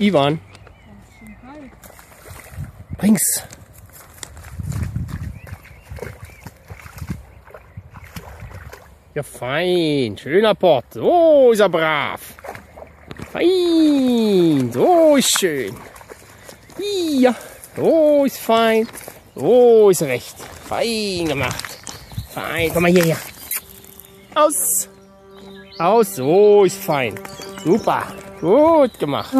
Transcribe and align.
Ivan. 0.00 0.40
Bring's. 2.96 3.42
Ja, 9.14 9.22
fein. 9.22 10.16
Schöner 10.16 10.54
Pott. 10.54 10.86
So 10.94 11.50
ist 11.52 11.60
er 11.60 11.68
brav. 11.68 12.20
Fein. 13.30 14.70
So 14.72 15.16
ist 15.16 15.38
schön. 15.38 15.76
Ja. 17.18 17.34
So 17.76 18.24
ist 18.24 18.38
fein. 18.38 18.88
So 19.34 19.90
ist 19.90 20.02
recht. 20.02 20.36
Fein 20.66 21.28
gemacht. 21.28 21.78
Fein. 22.32 22.70
Komm 22.72 22.84
mal 22.84 22.90
hierher. 22.90 23.18
Aus. 24.34 24.88
Aus. 25.78 26.14
So 26.16 26.64
ist 26.64 26.78
fein. 26.78 27.20
Super. 27.62 28.06
Gut 28.40 28.98
gemacht. 28.98 29.34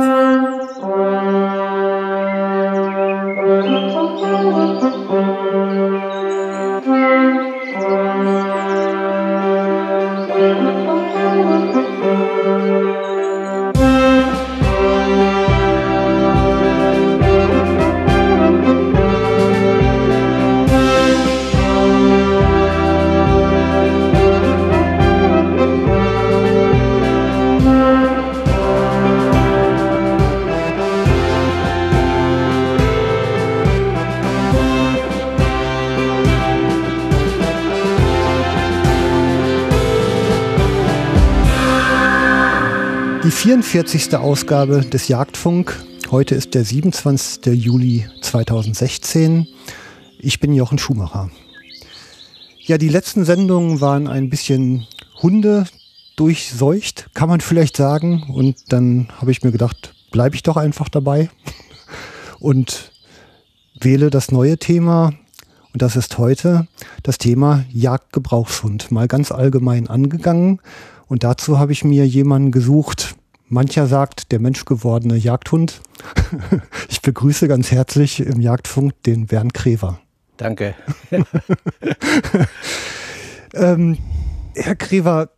Die 43.81 43.87
44. 43.87 44.17
Ausgabe 44.17 44.83
des 44.83 45.09
Jagdfunk. 45.09 45.75
Heute 46.11 46.35
ist 46.35 46.55
der 46.55 46.67
27. 46.67 47.47
Juli 47.47 48.05
2016. 48.21 49.47
Ich 50.19 50.39
bin 50.39 50.53
Jochen 50.53 50.77
Schumacher. 50.77 51.31
Ja, 52.59 52.77
die 52.77 52.91
letzten 52.91 53.25
Sendungen 53.25 53.81
waren 53.81 54.07
ein 54.07 54.29
bisschen 54.29 54.87
Hunde 55.23 55.65
durchseucht, 56.17 57.09
kann 57.15 57.31
man 57.31 57.41
vielleicht 57.41 57.75
sagen. 57.75 58.25
Und 58.35 58.71
dann 58.71 59.09
habe 59.17 59.31
ich 59.31 59.43
mir 59.43 59.51
gedacht, 59.51 59.95
bleibe 60.11 60.37
ich 60.37 60.43
doch 60.43 60.59
einfach 60.59 60.91
dabei 60.91 61.31
und 62.39 62.93
wähle 63.81 64.11
das 64.11 64.31
neue 64.31 64.59
Thema. 64.59 65.15
Und 65.73 65.81
das 65.81 65.97
ist 65.97 66.19
heute 66.19 66.67
das 67.03 67.17
Thema 67.17 67.65
Jagdgebrauchshund. 67.71 68.91
Mal 68.91 69.09
ganz 69.09 69.33
allgemein 69.33 69.89
angegangen. 69.89 70.61
Und 71.07 71.25
dazu 71.25 71.59
habe 71.59 71.73
ich 71.73 71.83
mir 71.83 72.07
jemanden 72.07 72.51
gesucht. 72.51 73.17
Mancher 73.51 73.89
sagt, 73.89 74.31
der 74.31 74.39
menschgewordene 74.39 75.17
Jagdhund. 75.17 75.81
ich 76.89 77.03
begrüße 77.03 77.49
ganz 77.49 77.73
herzlich 77.73 78.21
im 78.21 78.41
Jagdfunk 78.41 79.03
den 79.03 79.27
Bernd 79.27 79.55
Krever. 79.55 79.99
Danke. 80.37 80.77
ähm, 83.55 83.99
Herr 84.55 84.77
Krever, 84.77 85.31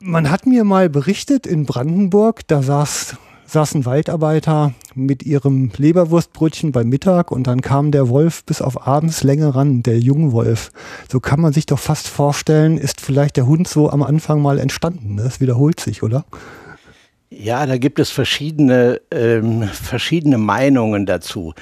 man 0.00 0.30
hat 0.30 0.46
mir 0.46 0.64
mal 0.64 0.88
berichtet 0.88 1.46
in 1.46 1.66
Brandenburg, 1.66 2.48
da 2.48 2.62
saß, 2.62 3.16
saßen 3.44 3.84
Waldarbeiter 3.84 4.72
mit 4.94 5.22
ihrem 5.22 5.70
Leberwurstbrötchen 5.76 6.72
beim 6.72 6.88
Mittag 6.88 7.30
und 7.30 7.46
dann 7.46 7.60
kam 7.60 7.90
der 7.90 8.08
Wolf 8.08 8.42
bis 8.44 8.62
auf 8.62 8.86
Abendslänge 8.86 9.54
ran, 9.54 9.82
der 9.82 9.98
Jungwolf. 10.00 10.72
So 11.12 11.20
kann 11.20 11.42
man 11.42 11.52
sich 11.52 11.66
doch 11.66 11.78
fast 11.78 12.08
vorstellen, 12.08 12.78
ist 12.78 13.02
vielleicht 13.02 13.36
der 13.36 13.46
Hund 13.46 13.68
so 13.68 13.90
am 13.90 14.02
Anfang 14.02 14.40
mal 14.40 14.58
entstanden. 14.58 15.18
Das 15.18 15.40
wiederholt 15.40 15.78
sich, 15.78 16.02
oder? 16.02 16.24
Ja, 17.30 17.66
da 17.66 17.76
gibt 17.76 17.98
es 17.98 18.10
verschiedene, 18.10 19.00
ähm, 19.10 19.62
verschiedene 19.64 20.38
Meinungen 20.38 21.04
dazu. 21.04 21.54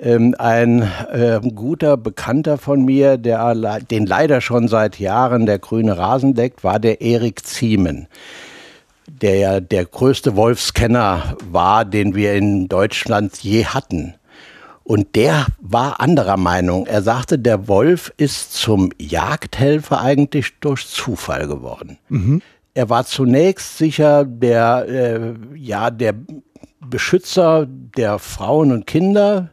Ähm, 0.00 0.36
ein 0.38 0.82
äh, 1.10 1.40
guter 1.54 1.96
Bekannter 1.96 2.56
von 2.56 2.84
mir, 2.84 3.16
der 3.18 3.80
den 3.80 4.06
leider 4.06 4.40
schon 4.40 4.68
seit 4.68 5.00
Jahren 5.00 5.44
der 5.44 5.58
grüne 5.58 5.98
Rasen 5.98 6.34
deckt, 6.34 6.62
war 6.62 6.78
der 6.78 7.00
Erik 7.00 7.44
Ziemen, 7.44 8.06
der 9.08 9.36
ja 9.36 9.60
der 9.60 9.84
größte 9.86 10.36
Wolfskenner 10.36 11.36
war, 11.50 11.84
den 11.84 12.14
wir 12.14 12.34
in 12.34 12.68
Deutschland 12.68 13.36
je 13.38 13.64
hatten. 13.64 14.14
Und 14.84 15.16
der 15.16 15.46
war 15.60 16.00
anderer 16.00 16.38
Meinung. 16.38 16.86
Er 16.86 17.02
sagte, 17.02 17.38
der 17.38 17.68
Wolf 17.68 18.10
ist 18.16 18.54
zum 18.54 18.90
Jagdhelfer 18.98 20.00
eigentlich 20.00 20.60
durch 20.60 20.86
Zufall 20.86 21.46
geworden. 21.48 21.98
Mhm. 22.08 22.40
Er 22.78 22.88
war 22.88 23.04
zunächst 23.04 23.76
sicher 23.76 24.24
der, 24.24 24.86
äh, 24.88 25.34
ja, 25.56 25.90
der 25.90 26.14
Beschützer 26.78 27.66
der 27.66 28.20
Frauen 28.20 28.70
und 28.70 28.86
Kinder 28.86 29.50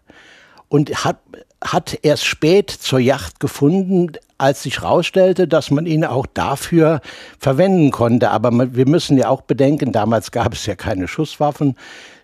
und 0.68 1.04
hat, 1.04 1.18
hat 1.60 1.98
erst 2.04 2.24
spät 2.24 2.70
zur 2.70 3.00
Yacht 3.00 3.40
gefunden, 3.40 4.12
als 4.38 4.62
sich 4.62 4.82
herausstellte, 4.82 5.48
dass 5.48 5.72
man 5.72 5.88
ihn 5.88 6.06
auch 6.06 6.28
dafür 6.28 7.02
verwenden 7.40 7.90
konnte. 7.90 8.30
Aber 8.30 8.52
wir 8.76 8.88
müssen 8.88 9.18
ja 9.18 9.30
auch 9.30 9.42
bedenken, 9.42 9.92
damals 9.92 10.30
gab 10.30 10.54
es 10.54 10.68
ja 10.68 10.76
keine 10.76 11.08
Schusswaffen. 11.08 11.78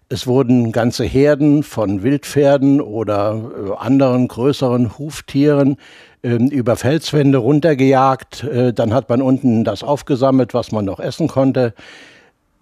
Es 0.07 0.27
wurden 0.27 0.71
ganze 0.71 1.03
Herden 1.03 1.63
von 1.63 2.03
Wildpferden 2.03 2.79
oder 2.79 3.41
äh, 3.57 3.71
anderen 3.75 4.27
größeren 4.27 4.99
Huftieren 4.99 5.77
ähm, 6.23 6.49
über 6.49 6.75
Felswände 6.75 7.39
runtergejagt. 7.39 8.43
Äh, 8.43 8.73
dann 8.73 8.93
hat 8.93 9.09
man 9.09 9.21
unten 9.21 9.63
das 9.63 9.83
aufgesammelt, 9.83 10.53
was 10.53 10.71
man 10.71 10.85
noch 10.85 10.99
essen 10.99 11.27
konnte. 11.27 11.73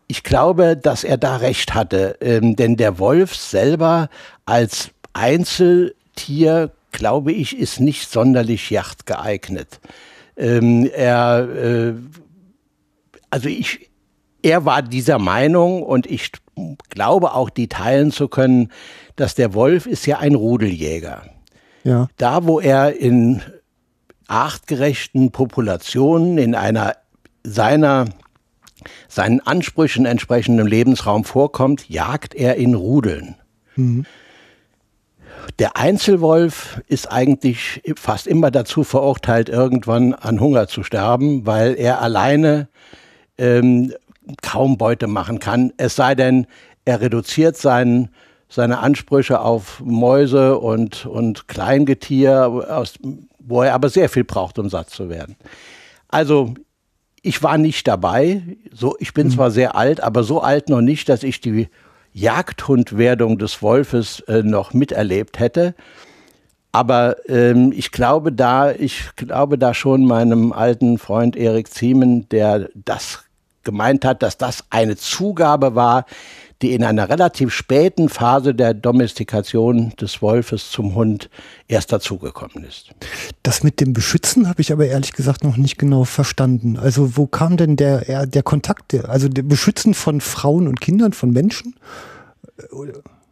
Ich 0.08 0.24
glaube, 0.24 0.76
dass 0.76 1.04
er 1.04 1.18
da 1.18 1.38
recht 1.38 1.76
hatte, 1.76 2.18
ähm, 2.22 2.56
denn 2.56 2.78
der 2.78 3.00
Wolf 3.00 3.36
selber 3.36 4.10
als 4.46 4.90
Einzeltier, 5.14 6.72
glaube 6.92 7.32
ich, 7.32 7.58
ist 7.58 7.80
nicht 7.80 8.10
sonderlich 8.10 8.70
jachtgeeignet. 8.70 9.80
Ähm, 10.36 10.90
er, 10.96 11.48
äh, 11.50 11.94
also 13.30 13.50
ich, 13.50 13.90
er 14.42 14.66
war 14.66 14.82
dieser 14.82 15.20
Meinung 15.20 15.84
und 15.84 16.08
ich 16.08 16.32
glaube 16.90 17.34
auch, 17.34 17.50
die 17.50 17.68
teilen 17.68 18.12
zu 18.12 18.28
können, 18.30 18.72
dass 19.16 19.36
der 19.36 19.54
Wolf 19.54 19.86
ist 19.86 20.06
ja 20.06 20.20
ein 20.20 20.36
Rudeljäger. 20.36 21.24
Ja. 21.90 22.08
Da, 22.18 22.46
wo 22.46 22.60
er 22.60 22.96
in 22.98 23.42
artgerechten 24.28 25.32
Populationen 25.32 26.38
in 26.38 26.54
einer 26.54 26.96
seiner 27.44 28.06
seinen 29.08 29.42
Ansprüchen 29.42 30.06
entsprechenden 30.06 30.68
Lebensraum 30.68 31.26
vorkommt, 31.26 31.90
jagt 31.90 32.36
er 32.36 32.56
in 32.56 32.76
Rudeln. 32.76 33.36
Mhm. 33.76 34.06
Der 35.58 35.76
Einzelwolf 35.76 36.80
ist 36.88 37.12
eigentlich 37.12 37.82
fast 37.96 38.28
immer 38.28 38.52
dazu 38.52 38.84
verurteilt, 38.84 39.50
irgendwann 39.50 40.14
an 40.14 40.40
Hunger 40.40 40.68
zu 40.68 40.84
sterben, 40.84 41.46
weil 41.46 41.74
er 41.76 42.02
alleine 42.02 42.70
ähm, 43.38 43.94
kaum 44.42 44.78
Beute 44.78 45.08
machen 45.08 45.40
kann. 45.40 45.74
Es 45.78 45.96
sei 45.96 46.14
denn, 46.14 46.46
er 46.86 47.02
reduziert 47.02 47.58
seinen 47.58 48.10
seine 48.50 48.80
Ansprüche 48.80 49.40
auf 49.42 49.80
Mäuse 49.80 50.58
und, 50.58 51.06
und 51.06 51.48
Kleingetier, 51.48 52.66
aus, 52.70 52.96
wo 53.38 53.62
er 53.62 53.74
aber 53.76 53.90
sehr 53.90 54.10
viel 54.10 54.24
braucht, 54.24 54.58
um 54.60 54.70
satt 54.70 54.90
zu 54.90 55.10
werden. 55.10 55.36
Also 56.08 56.56
ich 57.22 57.44
war 57.44 57.58
nicht 57.58 57.88
dabei. 57.88 58.42
So, 58.74 58.96
ich 59.00 59.14
bin 59.14 59.28
mhm. 59.28 59.32
zwar 59.32 59.52
sehr 59.52 59.76
alt, 59.76 60.02
aber 60.02 60.24
so 60.24 60.42
alt 60.42 60.70
noch 60.70 60.82
nicht, 60.82 61.10
dass 61.10 61.24
ich 61.24 61.42
die 61.42 61.70
Jagdhundwerdung 62.12 63.38
des 63.38 63.62
Wolfes 63.62 64.22
äh, 64.22 64.42
noch 64.42 64.74
miterlebt 64.74 65.40
hätte. 65.40 65.76
Aber 66.72 67.18
ähm, 67.28 67.72
ich 67.76 67.92
glaube 67.92 68.32
da, 68.32 68.72
ich 68.72 69.16
glaube 69.16 69.58
da 69.58 69.74
schon 69.74 70.06
meinem 70.06 70.54
alten 70.54 70.98
Freund 70.98 71.36
Erik 71.36 71.72
Ziemen, 71.72 72.28
der 72.30 72.70
das 72.74 73.24
gemeint 73.64 74.06
hat, 74.06 74.24
dass 74.24 74.38
das 74.38 74.64
eine 74.70 74.96
Zugabe 74.96 75.76
war, 75.76 76.06
die 76.62 76.74
in 76.74 76.84
einer 76.84 77.08
relativ 77.10 77.54
späten 77.54 78.10
Phase 78.10 78.54
der 78.54 78.74
Domestikation 78.74 79.94
des 80.00 80.22
Wolfes 80.22 80.72
zum 80.72 80.94
Hund 80.96 81.30
erst 81.68 81.94
dazugekommen 81.94 82.66
ist. 82.66 82.92
Das 83.44 83.64
mit 83.64 83.80
dem 83.80 83.94
Beschützen 83.94 84.50
habe 84.50 84.62
ich 84.62 84.74
aber 84.74 84.86
ehrlich 84.86 85.14
gesagt 85.14 85.44
noch 85.44 85.56
nicht 85.56 85.78
genau 85.78 86.04
verstanden. 86.04 86.78
Also 86.78 87.16
wo 87.16 87.28
kam 87.28 87.56
denn 87.56 87.78
der, 87.78 88.28
der 88.28 88.44
Kontakt, 88.44 88.94
also 89.06 89.30
der 89.30 89.44
Beschützen 89.44 89.94
von 89.94 90.20
Frauen 90.20 90.68
und 90.68 90.82
Kindern, 90.82 91.14
von 91.14 91.32
Menschen? 91.32 91.76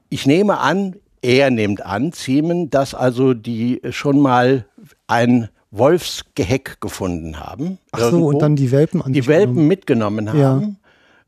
Ich 0.09 0.25
nehme 0.25 0.59
an, 0.59 0.95
er 1.21 1.51
nimmt 1.51 1.85
an, 1.85 2.13
Ziemen, 2.13 2.69
dass 2.69 2.93
also 2.93 3.33
die 3.33 3.81
schon 3.89 4.21
mal 4.21 4.65
ein 5.07 5.49
Wolfsgeheck 5.71 6.79
gefunden 6.79 7.41
haben. 7.41 7.77
Ach 7.91 7.99
so, 7.99 8.05
irgendwo, 8.05 8.29
und 8.29 8.39
dann 8.39 8.55
die 8.55 8.71
Welpen 8.71 9.03
Die 9.11 9.27
Welpen 9.27 9.67
mitgenommen 9.67 10.29
haben. 10.29 10.39
Ja 10.39 10.61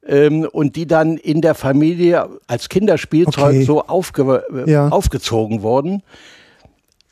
ähm, 0.07 0.47
und 0.51 0.75
die 0.75 0.87
dann 0.87 1.17
in 1.17 1.41
der 1.41 1.55
Familie 1.55 2.27
als 2.47 2.69
Kinderspielzeug 2.69 3.43
Okay. 3.43 3.63
so 3.63 3.83
aufge 3.85 4.43
äh, 4.65 4.71
Ja. 4.71 4.89
aufgezogen 4.89 5.61
wurden. 5.61 6.03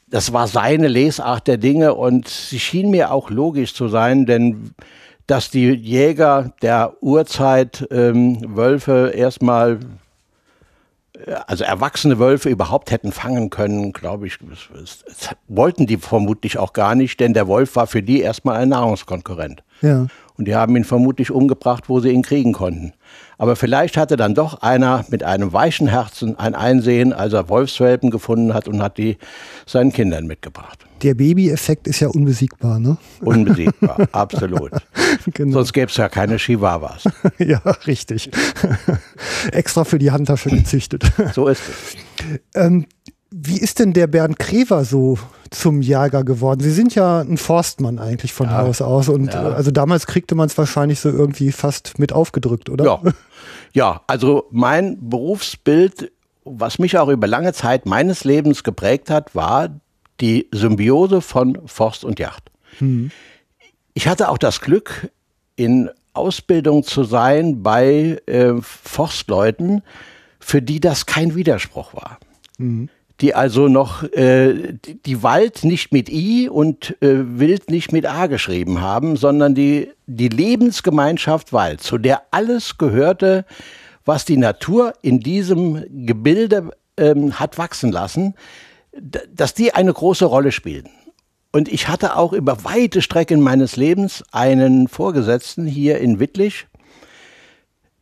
Das 0.09 0.31
war 0.31 0.47
seine 0.47 0.87
Lesart 0.87 1.47
der 1.47 1.57
Dinge 1.57 1.93
und 1.93 2.27
sie 2.29 2.59
schien 2.59 2.89
mir 2.89 3.11
auch 3.11 3.29
logisch 3.29 3.73
zu 3.73 3.89
sein, 3.89 4.25
denn 4.25 4.71
dass 5.27 5.49
die 5.49 5.69
Jäger 5.71 6.53
der 6.61 6.93
Urzeit 7.01 7.85
ähm, 7.91 8.37
Wölfe 8.55 9.11
erstmal, 9.13 9.79
äh, 11.25 11.33
also 11.47 11.65
erwachsene 11.65 12.19
Wölfe 12.19 12.47
überhaupt 12.47 12.91
hätten 12.91 13.11
fangen 13.11 13.49
können, 13.49 13.91
glaube 13.91 14.27
ich, 14.27 14.37
das, 14.49 14.59
das, 14.73 15.03
das 15.05 15.35
wollten 15.49 15.85
die 15.87 15.97
vermutlich 15.97 16.57
auch 16.57 16.71
gar 16.71 16.95
nicht, 16.95 17.19
denn 17.19 17.33
der 17.33 17.47
Wolf 17.49 17.75
war 17.75 17.87
für 17.87 18.01
die 18.01 18.21
erstmal 18.21 18.55
ein 18.61 18.69
Nahrungskonkurrent. 18.69 19.63
Ja. 19.81 20.07
Und 20.37 20.47
die 20.47 20.55
haben 20.55 20.75
ihn 20.75 20.83
vermutlich 20.83 21.31
umgebracht, 21.31 21.85
wo 21.87 21.99
sie 21.99 22.09
ihn 22.09 22.21
kriegen 22.21 22.53
konnten. 22.53 22.93
Aber 23.39 23.55
vielleicht 23.55 23.97
hatte 23.97 24.17
dann 24.17 24.35
doch 24.35 24.61
einer 24.61 25.05
mit 25.09 25.23
einem 25.23 25.53
weichen 25.53 25.87
Herzen 25.87 26.37
ein 26.37 26.55
Einsehen, 26.55 27.13
als 27.13 27.33
er 27.33 27.49
Wolfswelpen 27.49 28.09
gefunden 28.09 28.53
hat 28.53 28.67
und 28.67 28.81
hat 28.81 28.97
die 28.97 29.17
seinen 29.65 29.91
Kindern 29.91 30.25
mitgebracht. 30.25 30.85
Der 31.03 31.13
Baby-Effekt 31.13 31.87
ist 31.87 31.99
ja 31.99 32.07
unbesiegbar, 32.07 32.79
ne? 32.79 32.97
Unbesiegbar, 33.21 34.07
absolut. 34.11 34.71
Genau. 35.33 35.53
Sonst 35.53 35.73
gäbe 35.73 35.91
es 35.91 35.97
ja 35.97 36.09
keine 36.09 36.37
Chihuahuas. 36.37 37.03
ja, 37.37 37.59
richtig. 37.85 38.31
Extra 39.51 39.83
für 39.83 39.99
die 39.99 40.09
Handtasche 40.09 40.49
gezüchtet. 40.49 41.03
So 41.33 41.47
ist 41.47 41.61
es. 41.69 41.97
Ähm, 42.55 42.87
wie 43.31 43.59
ist 43.59 43.79
denn 43.79 43.93
der 43.93 44.07
Bernd 44.07 44.39
Krever 44.39 44.85
so 44.85 45.17
zum 45.49 45.81
Jäger 45.81 46.23
geworden? 46.23 46.61
Sie 46.61 46.71
sind 46.71 46.95
ja 46.95 47.19
ein 47.21 47.37
Forstmann 47.37 47.99
eigentlich 47.99 48.33
von 48.33 48.47
Ja. 48.47 48.59
Haus 48.59 48.81
aus 48.81 49.09
und 49.09 49.33
Ja. 49.33 49.49
äh, 49.51 49.53
also 49.53 49.71
damals 49.71 50.07
kriegte 50.07 50.35
man 50.35 50.47
es 50.47 50.57
wahrscheinlich 50.57 50.99
so 50.99 51.09
irgendwie 51.09 51.51
fast 51.51 51.99
mit 51.99 52.13
aufgedrückt, 52.13 52.69
oder? 52.69 52.85
Ja. 52.85 53.01
ja, 53.73 54.01
also 54.07 54.47
mein 54.51 54.97
Berufsbild, 55.09 56.11
was 56.45 56.79
mich 56.79 56.97
auch 56.97 57.09
über 57.09 57.27
lange 57.27 57.53
Zeit 57.53 57.85
meines 57.85 58.23
Lebens 58.23 58.63
geprägt 58.63 59.09
hat, 59.09 59.35
war 59.35 59.69
die 60.21 60.47
Symbiose 60.53 61.21
von 61.21 61.59
Forst 61.67 62.03
und 62.05 62.19
Yacht. 62.19 62.49
Ich 63.93 64.07
hatte 64.07 64.29
auch 64.29 64.37
das 64.37 64.61
Glück, 64.61 65.11
in 65.55 65.89
Ausbildung 66.13 66.83
zu 66.83 67.03
sein 67.03 67.61
bei 67.63 68.21
äh, 68.27 68.53
Forstleuten, 68.61 69.81
für 70.39 70.61
die 70.61 70.79
das 70.79 71.05
kein 71.05 71.35
Widerspruch 71.35 71.93
war. 71.93 72.19
Die 73.21 73.33
also 73.33 73.67
noch 73.67 74.03
äh, 74.03 74.73
die, 75.05 75.23
Wald 75.23 75.63
nicht 75.63 75.91
mit 75.91 76.09
I 76.09 76.49
und 76.49 76.95
äh, 77.01 77.39
Wild 77.39 77.71
nicht 77.71 77.91
mit 77.91 78.05
A 78.05 78.27
geschrieben 78.27 78.81
haben, 78.81 79.15
sondern 79.15 79.55
die, 79.55 79.89
die 80.05 80.29
Lebensgemeinschaft 80.29 81.51
Wald, 81.51 81.81
zu 81.81 81.97
der 81.97 82.21
alles 82.29 82.77
gehörte, 82.77 83.45
was 84.05 84.23
die 84.25 84.37
Natur 84.37 84.93
in 85.01 85.19
diesem 85.19 85.83
Gebilde 86.05 86.69
ähm, 86.97 87.39
hat 87.39 87.57
wachsen 87.57 87.91
lassen, 87.91 88.35
dass 89.33 89.53
die 89.53 89.73
eine 89.73 89.93
große 89.93 90.25
Rolle 90.25 90.51
spielten. 90.51 90.91
Und 91.51 91.69
ich 91.69 91.87
hatte 91.87 92.17
auch 92.17 92.33
über 92.33 92.63
weite 92.63 93.01
Strecken 93.01 93.41
meines 93.41 93.77
Lebens 93.77 94.23
einen 94.31 94.87
Vorgesetzten 94.87 95.65
hier 95.65 95.99
in 95.99 96.19
Wittlich, 96.19 96.67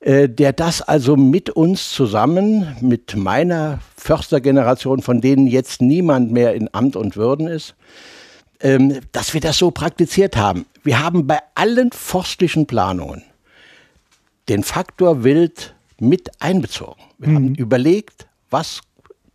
der 0.06 0.54
das 0.54 0.84
also 0.84 1.16
mit 1.16 1.50
uns 1.50 1.92
zusammen, 1.92 2.78
mit 2.80 3.16
meiner 3.16 3.80
Förstergeneration, 3.98 5.02
von 5.02 5.19
denen 5.19 5.48
jetzt 5.48 5.81
niemand 5.81 6.31
mehr 6.31 6.54
in 6.54 6.69
Amt 6.74 6.96
und 6.96 7.18
Würden 7.18 7.48
ist, 7.48 7.74
ähm, 8.60 9.00
dass 9.12 9.34
wir 9.34 9.42
das 9.42 9.57
so 9.57 9.72
praktiziert 9.72 10.38
haben. 10.38 10.66
Wir 10.84 11.04
haben 11.04 11.25
bei 11.25 11.40
allen 11.56 11.92
forstlichen 11.92 12.68
Planungen 12.68 13.24
den 14.48 14.63
Faktor 14.63 15.24
Wild 15.24 15.74
mit 16.00 16.30
einbezogen. 16.40 17.02
Wir 17.18 17.34
haben 17.34 17.56
überlegt, 17.56 18.28
was 18.50 18.81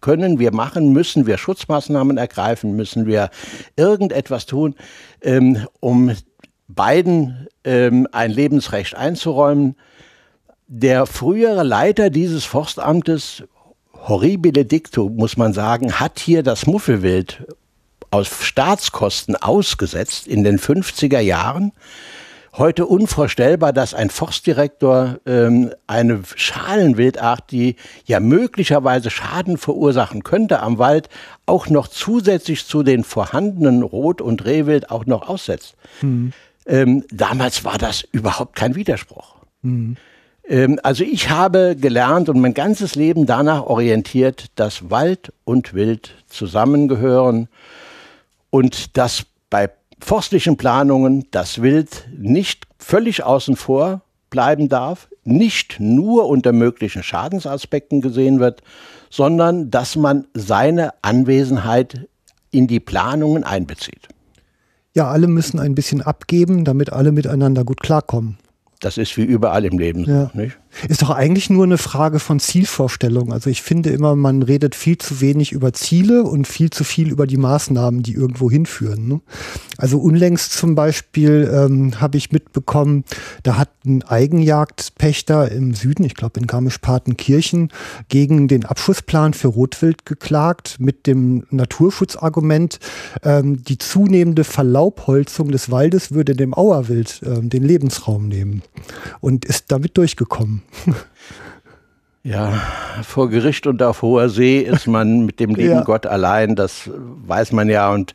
können 0.01 0.39
wir 0.39 0.53
machen, 0.53 0.93
müssen 0.93 1.27
wir 1.27 1.37
Schutzmaßnahmen 1.37 2.17
ergreifen, 2.17 2.77
müssen 2.77 3.07
wir 3.07 3.31
irgendetwas 3.77 4.47
tun, 4.47 4.75
ähm, 5.21 5.67
um 5.81 6.13
beiden 6.69 7.49
ähm, 7.65 8.07
ein 8.13 8.31
Lebensrecht 8.31 8.95
einzuräumen. 8.95 9.77
Der 10.73 11.07
frühere 11.07 11.65
Leiter 11.65 12.11
dieses 12.11 12.45
Forstamtes, 12.45 13.43
horribile 13.93 14.65
dictu, 14.65 15.09
muss 15.09 15.37
man 15.37 15.53
sagen, 15.53 15.99
hat 15.99 16.21
hier 16.21 16.45
das 16.45 16.65
Muffelwild 16.69 17.45
aus 18.13 18.29
Staatskosten 18.45 19.35
ausgesetzt 19.35 20.29
in 20.29 20.45
den 20.45 20.61
50er 20.61 21.19
Jahren. 21.19 21.73
Heute 22.53 22.87
unvorstellbar, 22.87 23.73
dass 23.73 23.95
ein 23.95 24.11
Forstdirektor 24.11 25.19
ähm, 25.27 25.73
eine 25.89 26.23
Schalenwildart, 26.37 27.51
die 27.51 27.75
ja 28.05 28.21
möglicherweise 28.21 29.11
Schaden 29.11 29.59
verursachen 29.59 30.23
könnte 30.23 30.61
am 30.61 30.79
Wald, 30.79 31.09
auch 31.47 31.69
noch 31.69 31.89
zusätzlich 31.89 32.65
zu 32.65 32.85
den 32.85 33.03
vorhandenen 33.03 33.83
Rot- 33.83 34.21
und 34.21 34.45
Rehwild 34.45 34.93
auch 34.93 35.05
noch 35.05 35.29
aussetzt. 35.29 35.75
Ähm, 36.67 37.03
damals 37.11 37.65
war 37.65 37.77
das 37.77 38.03
überhaupt 38.13 38.55
kein 38.55 38.77
Widerspruch. 38.77 39.35
Ähm, 40.51 40.79
also 40.83 41.05
ich 41.05 41.31
habe 41.31 41.77
gelernt 41.81 42.29
und 42.29 42.41
mein 42.41 42.53
ganzes 42.53 42.97
Leben 42.97 43.25
danach 43.25 43.63
orientiert, 43.63 44.47
dass 44.57 44.91
Wald 44.91 45.33
und 45.45 45.73
Wild 45.73 46.11
zusammengehören 46.29 47.49
und 48.51 48.99
dass 48.99 49.25
bei 49.49 49.71
forstlichen 50.01 50.57
Planungen 50.57 51.27
das 51.31 51.63
Wild 51.63 52.09
nicht 52.19 52.67
völlig 52.79 53.23
außen 53.23 53.57
vor 53.57 54.03
bleiben 54.29 54.69
darf, 54.69 55.09
nicht 55.25 55.79
nur 55.79 56.27
unter 56.29 56.53
möglichen 56.53 57.03
Schadensaspekten 57.03 58.01
gesehen 58.01 58.41
wird, 58.41 58.63
sondern 59.09 59.71
dass 59.71 59.97
man 59.97 60.27
seine 60.35 60.93
Anwesenheit 61.03 62.09
in 62.51 62.67
die 62.67 62.81
Planungen 62.81 63.45
einbezieht. 63.45 64.09
Ja, 64.95 65.09
alle 65.09 65.29
müssen 65.29 65.61
ein 65.61 65.75
bisschen 65.75 66.03
abgeben, 66.03 66.65
damit 66.65 66.93
alle 66.93 67.13
miteinander 67.13 67.65
gut 67.65 67.81
klarkommen. 67.81 68.39
Das 68.81 68.99
ist 68.99 69.17
wie 69.17 69.25
überall 69.25 69.65
im 69.65 69.79
Leben 69.79 70.05
Ja. 70.05 70.31
nicht? 70.35 70.59
Ist 70.89 71.03
doch 71.03 71.11
eigentlich 71.11 71.51
nur 71.51 71.65
eine 71.65 71.79
Frage 71.79 72.21
von 72.21 72.41
Zielvorstellung. 72.41 73.33
Also 73.33 73.51
ich 73.51 73.63
finde 73.63 73.91
immer, 73.91 74.17
man 74.17 74.43
redet 74.43 74.75
viel 74.75 74.99
zu 74.99 75.21
wenig 75.21 75.53
über 75.53 75.73
Ziele 75.73 76.23
und 76.23 76.47
viel 76.47 76.71
zu 76.71 76.85
viel 76.85 77.11
über 77.11 77.27
die 77.27 77.37
Maßnahmen, 77.37 78.03
die 78.03 78.15
irgendwo 78.15 78.51
hinführen. 78.51 79.09
Ne? 79.09 79.21
Also 79.77 79.99
unlängst 79.99 80.53
zum 80.53 80.75
Beispiel 80.75 81.51
ähm, 81.53 82.01
habe 82.01 82.19
ich 82.19 82.33
mitbekommen, 82.33 83.05
da 83.43 83.57
hat 83.57 83.71
ein 83.85 84.03
Eigenjagdpächter 84.03 85.51
im 85.51 85.75
Süden, 85.75 86.05
ich 86.05 86.15
glaube 86.15 86.39
in 86.39 86.47
Garmisch-Partenkirchen, 86.47 87.71
gegen 88.09 88.47
den 88.47 88.65
Abschussplan 88.65 89.35
für 89.35 89.49
Rotwild 89.49 90.07
geklagt 90.07 90.77
mit 90.79 91.07
dem 91.07 91.47
Naturschutzargument, 91.51 92.79
ähm, 93.23 93.63
die 93.65 93.79
zunehmende 93.79 94.45
Verlaubholzung 94.45 95.51
des 95.51 95.71
Waldes 95.71 96.13
würde 96.13 96.37
dem 96.37 96.55
Auerwild 96.55 97.23
ähm, 97.25 97.51
den 97.51 97.65
Lebensraum 97.65 98.29
nehmen 98.29 98.63
und 99.21 99.45
ist 99.45 99.73
damit 99.73 99.97
durchgekommen. 99.97 100.60
Ja, 102.23 102.53
vor 103.03 103.31
Gericht 103.31 103.67
und 103.67 103.83
auf 103.83 104.03
hoher 104.03 104.29
See 104.29 104.59
ist 104.59 104.87
man 104.87 105.25
mit 105.25 105.41
dem 105.41 105.55
lieben 105.55 105.71
Ja. 105.71 105.85
Gott 105.85 106.05
allein, 106.05 106.55
das 106.55 106.91
weiß 106.93 107.53
man 107.53 107.71
ja. 107.71 107.91
Und 107.91 108.13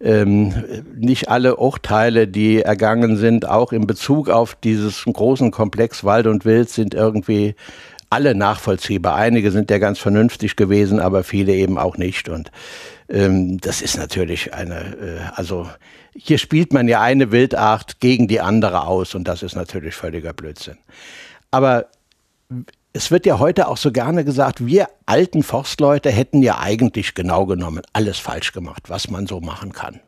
ähm, 0.00 0.52
nicht 0.94 1.28
alle 1.30 1.56
Urteile, 1.56 2.28
die 2.28 2.60
ergangen 2.60 3.16
sind, 3.16 3.48
auch 3.48 3.72
in 3.72 3.86
Bezug 3.86 4.28
auf 4.28 4.54
dieses 4.54 5.04
großen 5.04 5.50
Komplex 5.50 6.04
Wald 6.04 6.26
und 6.26 6.44
Wild, 6.44 6.68
sind 6.68 6.92
irgendwie 6.94 7.54
alle 8.10 8.34
nachvollziehbar. 8.34 9.16
Einige 9.16 9.50
sind 9.50 9.70
ja 9.70 9.78
ganz 9.78 9.98
vernünftig 9.98 10.56
gewesen, 10.56 11.00
aber 11.00 11.24
viele 11.24 11.54
eben 11.54 11.78
auch 11.78 11.96
nicht. 11.96 12.28
Und 12.28 12.50
ähm, 13.08 13.58
das 13.60 13.80
ist 13.80 13.96
natürlich 13.96 14.52
eine, 14.52 14.74
äh, 14.74 15.20
also 15.34 15.68
hier 16.14 16.38
spielt 16.38 16.72
man 16.72 16.88
ja 16.88 17.00
eine 17.00 17.32
Wildart 17.32 18.00
gegen 18.00 18.28
die 18.28 18.40
andere 18.40 18.86
aus 18.86 19.14
und 19.14 19.26
das 19.26 19.42
ist 19.42 19.56
natürlich 19.56 19.94
völliger 19.94 20.32
Blödsinn. 20.32 20.76
Aber 21.50 21.86
es 22.92 23.10
wird 23.10 23.26
ja 23.26 23.38
heute 23.38 23.68
auch 23.68 23.76
so 23.76 23.92
gerne 23.92 24.24
gesagt, 24.24 24.66
wir 24.66 24.88
alten 25.06 25.42
Forstleute 25.42 26.10
hätten 26.10 26.42
ja 26.42 26.58
eigentlich 26.58 27.14
genau 27.14 27.46
genommen 27.46 27.82
alles 27.92 28.18
falsch 28.18 28.52
gemacht, 28.52 28.88
was 28.88 29.10
man 29.10 29.26
so 29.26 29.40
machen 29.40 29.72
kann. 29.72 30.00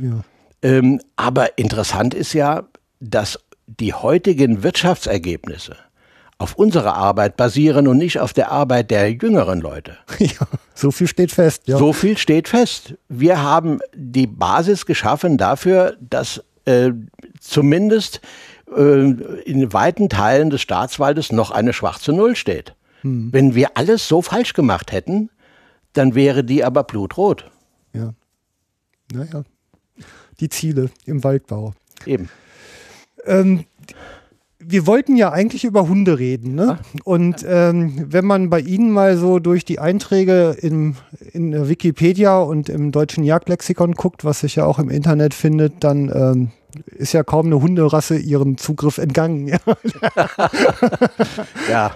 Ja. 0.00 0.20
Ähm, 0.62 1.00
aber 1.16 1.58
interessant 1.58 2.14
ist 2.14 2.32
ja, 2.32 2.64
dass 3.00 3.38
die 3.66 3.94
heutigen 3.94 4.62
Wirtschaftsergebnisse 4.62 5.76
auf 6.38 6.54
unserer 6.54 6.94
Arbeit 6.94 7.36
basieren 7.36 7.86
und 7.86 7.98
nicht 7.98 8.18
auf 8.18 8.32
der 8.32 8.50
Arbeit 8.50 8.90
der 8.90 9.12
jüngeren 9.12 9.60
Leute. 9.60 9.98
ja, 10.18 10.46
so 10.74 10.90
viel 10.90 11.06
steht 11.06 11.32
fest. 11.32 11.64
Ja. 11.66 11.78
So 11.78 11.92
viel 11.92 12.16
steht 12.16 12.48
fest. 12.48 12.94
Wir 13.08 13.42
haben 13.42 13.80
die 13.94 14.26
Basis 14.26 14.86
geschaffen 14.86 15.36
dafür, 15.36 15.96
dass 16.00 16.42
äh, 16.64 16.92
zumindest 17.40 18.20
in 18.76 19.72
weiten 19.72 20.08
Teilen 20.08 20.50
des 20.50 20.60
Staatswaldes 20.60 21.32
noch 21.32 21.50
eine 21.50 21.72
schwarze 21.72 22.12
Null 22.12 22.36
steht. 22.36 22.74
Wenn 23.02 23.54
wir 23.54 23.76
alles 23.76 24.06
so 24.06 24.20
falsch 24.22 24.52
gemacht 24.52 24.92
hätten, 24.92 25.30
dann 25.92 26.14
wäre 26.14 26.44
die 26.44 26.64
aber 26.64 26.84
blutrot. 26.84 27.50
ja. 27.92 28.12
Naja, 29.12 29.42
die 30.38 30.48
Ziele 30.48 30.90
im 31.04 31.24
Waldbau. 31.24 31.74
Eben. 32.06 32.28
Ähm, 33.24 33.64
wir 34.60 34.86
wollten 34.86 35.16
ja 35.16 35.32
eigentlich 35.32 35.64
über 35.64 35.88
Hunde 35.88 36.18
reden. 36.18 36.54
Ne? 36.54 36.78
Und 37.04 37.44
ähm, 37.48 38.06
wenn 38.08 38.24
man 38.24 38.50
bei 38.50 38.60
Ihnen 38.60 38.90
mal 38.90 39.16
so 39.16 39.38
durch 39.38 39.64
die 39.64 39.80
Einträge 39.80 40.56
im, 40.60 40.96
in 41.32 41.68
Wikipedia 41.68 42.38
und 42.38 42.68
im 42.68 42.92
deutschen 42.92 43.24
Jagdlexikon 43.24 43.94
guckt, 43.94 44.24
was 44.24 44.40
sich 44.40 44.56
ja 44.56 44.64
auch 44.64 44.78
im 44.78 44.90
Internet 44.90 45.34
findet, 45.34 45.82
dann 45.82 46.10
ähm, 46.14 46.50
ist 46.86 47.12
ja 47.12 47.22
kaum 47.22 47.46
eine 47.46 47.60
Hunderasse 47.60 48.18
ihrem 48.18 48.56
Zugriff 48.58 48.98
entgangen. 48.98 49.48
Ja. 49.48 49.58
ja. 51.70 51.94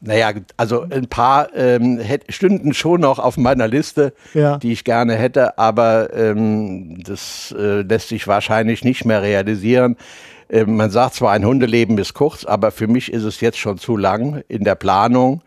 Naja, 0.00 0.32
also 0.58 0.82
ein 0.82 1.06
paar 1.08 1.54
ähm, 1.54 1.98
stünden 2.28 2.74
schon 2.74 3.00
noch 3.00 3.18
auf 3.18 3.38
meiner 3.38 3.66
Liste, 3.68 4.12
ja. 4.34 4.58
die 4.58 4.72
ich 4.72 4.84
gerne 4.84 5.14
hätte, 5.14 5.56
aber 5.56 6.12
ähm, 6.12 7.02
das 7.02 7.54
äh, 7.58 7.80
lässt 7.80 8.08
sich 8.08 8.28
wahrscheinlich 8.28 8.84
nicht 8.84 9.06
mehr 9.06 9.22
realisieren. 9.22 9.96
Ähm, 10.50 10.76
man 10.76 10.90
sagt 10.90 11.14
zwar, 11.14 11.32
ein 11.32 11.46
Hundeleben 11.46 11.96
ist 11.96 12.12
kurz, 12.12 12.44
aber 12.44 12.70
für 12.70 12.86
mich 12.86 13.10
ist 13.12 13.24
es 13.24 13.40
jetzt 13.40 13.58
schon 13.58 13.78
zu 13.78 13.96
lang 13.96 14.42
in 14.48 14.64
der 14.64 14.74
Planung. 14.74 15.42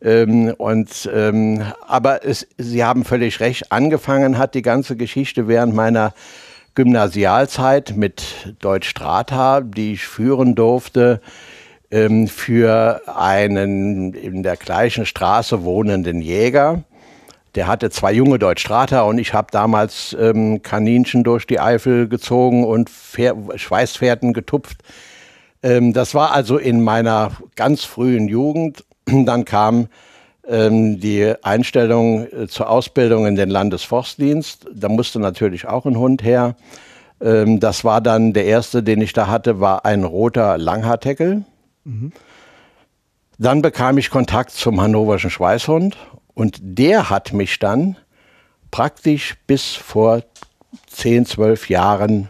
Ähm, 0.00 0.52
und, 0.58 1.08
ähm, 1.14 1.62
aber 1.86 2.24
es, 2.24 2.48
Sie 2.58 2.82
haben 2.82 3.04
völlig 3.04 3.38
recht, 3.38 3.70
angefangen 3.70 4.36
hat 4.36 4.54
die 4.54 4.62
ganze 4.62 4.96
Geschichte 4.96 5.46
während 5.46 5.74
meiner 5.74 6.12
Gymnasialzeit 6.74 7.94
mit 7.96 8.54
Deutsch 8.60 8.88
Strata, 8.88 9.60
die 9.60 9.94
ich 9.94 10.06
führen 10.06 10.54
durfte 10.54 11.20
ähm, 11.90 12.26
für 12.26 13.02
einen 13.06 14.14
in 14.14 14.42
der 14.42 14.56
gleichen 14.56 15.06
Straße 15.06 15.64
wohnenden 15.64 16.20
Jäger. 16.22 16.84
Der 17.54 17.66
hatte 17.66 17.90
zwei 17.90 18.12
junge 18.12 18.38
Deutschstrater 18.38 19.04
und 19.04 19.18
ich 19.18 19.34
habe 19.34 19.48
damals 19.50 20.16
ähm, 20.18 20.62
Kaninchen 20.62 21.22
durch 21.22 21.46
die 21.46 21.60
Eifel 21.60 22.08
gezogen 22.08 22.64
und 22.64 22.88
Pfer 22.88 23.36
Schweißpferden 23.54 24.32
getupft. 24.32 24.78
Ähm, 25.62 25.92
das 25.92 26.14
war 26.14 26.32
also 26.32 26.56
in 26.56 26.82
meiner 26.82 27.32
ganz 27.54 27.84
frühen 27.84 28.28
Jugend. 28.28 28.84
Dann 29.04 29.44
kam 29.44 29.88
die 30.44 31.34
Einstellung 31.42 32.26
äh, 32.26 32.48
zur 32.48 32.68
Ausbildung 32.68 33.26
in 33.26 33.36
den 33.36 33.48
Landesforstdienst. 33.48 34.66
Da 34.74 34.88
musste 34.88 35.20
natürlich 35.20 35.68
auch 35.68 35.86
ein 35.86 35.96
Hund 35.96 36.22
her. 36.22 36.56
Ähm, 37.20 37.60
das 37.60 37.84
war 37.84 38.00
dann 38.00 38.32
der 38.32 38.46
erste, 38.46 38.82
den 38.82 39.00
ich 39.00 39.12
da 39.12 39.28
hatte, 39.28 39.60
war 39.60 39.84
ein 39.84 40.04
roter 40.04 40.58
Langhaarteckel. 40.58 41.44
Mhm. 41.84 42.12
Dann 43.38 43.62
bekam 43.62 43.98
ich 43.98 44.10
Kontakt 44.10 44.50
zum 44.50 44.80
hannoverschen 44.80 45.30
Schweißhund 45.30 45.96
und 46.34 46.58
der 46.60 47.10
hat 47.10 47.32
mich 47.32 47.58
dann 47.58 47.96
praktisch 48.70 49.36
bis 49.46 49.74
vor 49.74 50.22
10, 50.88 51.26
12 51.26 51.68
Jahren 51.68 52.28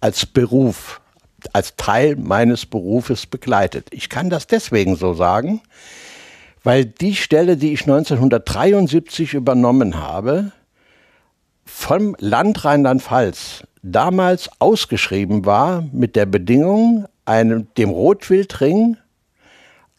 als 0.00 0.26
Beruf, 0.26 1.00
als 1.52 1.76
Teil 1.76 2.16
meines 2.16 2.66
Berufes 2.66 3.26
begleitet. 3.26 3.88
Ich 3.90 4.08
kann 4.08 4.30
das 4.30 4.46
deswegen 4.46 4.96
so 4.96 5.14
sagen, 5.14 5.60
weil 6.64 6.86
die 6.86 7.14
Stelle, 7.14 7.56
die 7.56 7.72
ich 7.72 7.82
1973 7.82 9.34
übernommen 9.34 10.00
habe, 10.00 10.50
vom 11.64 12.16
Land 12.18 12.64
Rheinland-Pfalz 12.64 13.64
damals 13.82 14.50
ausgeschrieben 14.58 15.44
war 15.44 15.84
mit 15.92 16.16
der 16.16 16.26
Bedingung, 16.26 17.06
einem, 17.26 17.68
dem 17.76 17.90
Rotwildring 17.90 18.96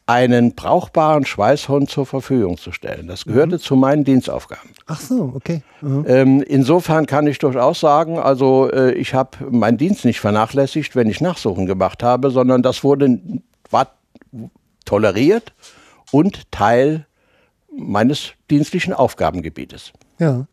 einen 0.07 0.53
brauchbaren 0.53 1.25
Schweißhund 1.25 1.89
zur 1.89 2.05
Verfügung 2.05 2.57
zu 2.57 2.72
stellen. 2.72 3.07
Das 3.07 3.25
gehörte 3.25 3.55
mhm. 3.55 3.60
zu 3.60 3.75
meinen 3.75 4.03
Dienstaufgaben. 4.03 4.69
Ach 4.86 5.01
so, 5.01 5.34
okay. 5.36 5.63
Mhm. 5.81 6.05
Ähm, 6.07 6.43
insofern 6.43 7.07
kann 7.07 7.25
ich 7.25 7.39
durchaus 7.39 7.79
sagen, 7.79 8.19
also 8.19 8.69
äh, 8.72 8.93
ich 8.93 9.15
habe 9.15 9.50
meinen 9.50 9.77
Dienst 9.77 10.05
nicht 10.05 10.19
vernachlässigt, 10.19 10.95
wenn 10.95 11.10
ich 11.10 11.22
Nachsuchen 11.22 11.65
gemacht 11.65 12.03
habe, 12.03 12.29
sondern 12.29 12.62
das 12.62 12.84
wurde 12.84 13.19
war 13.72 13.95
toleriert 14.86 15.53
und 16.12 16.52
Teil 16.52 17.06
meines 17.72 18.34
dienstlichen 18.50 18.94
Aufgabengebietes. 18.94 19.92
Ja. 20.20 20.48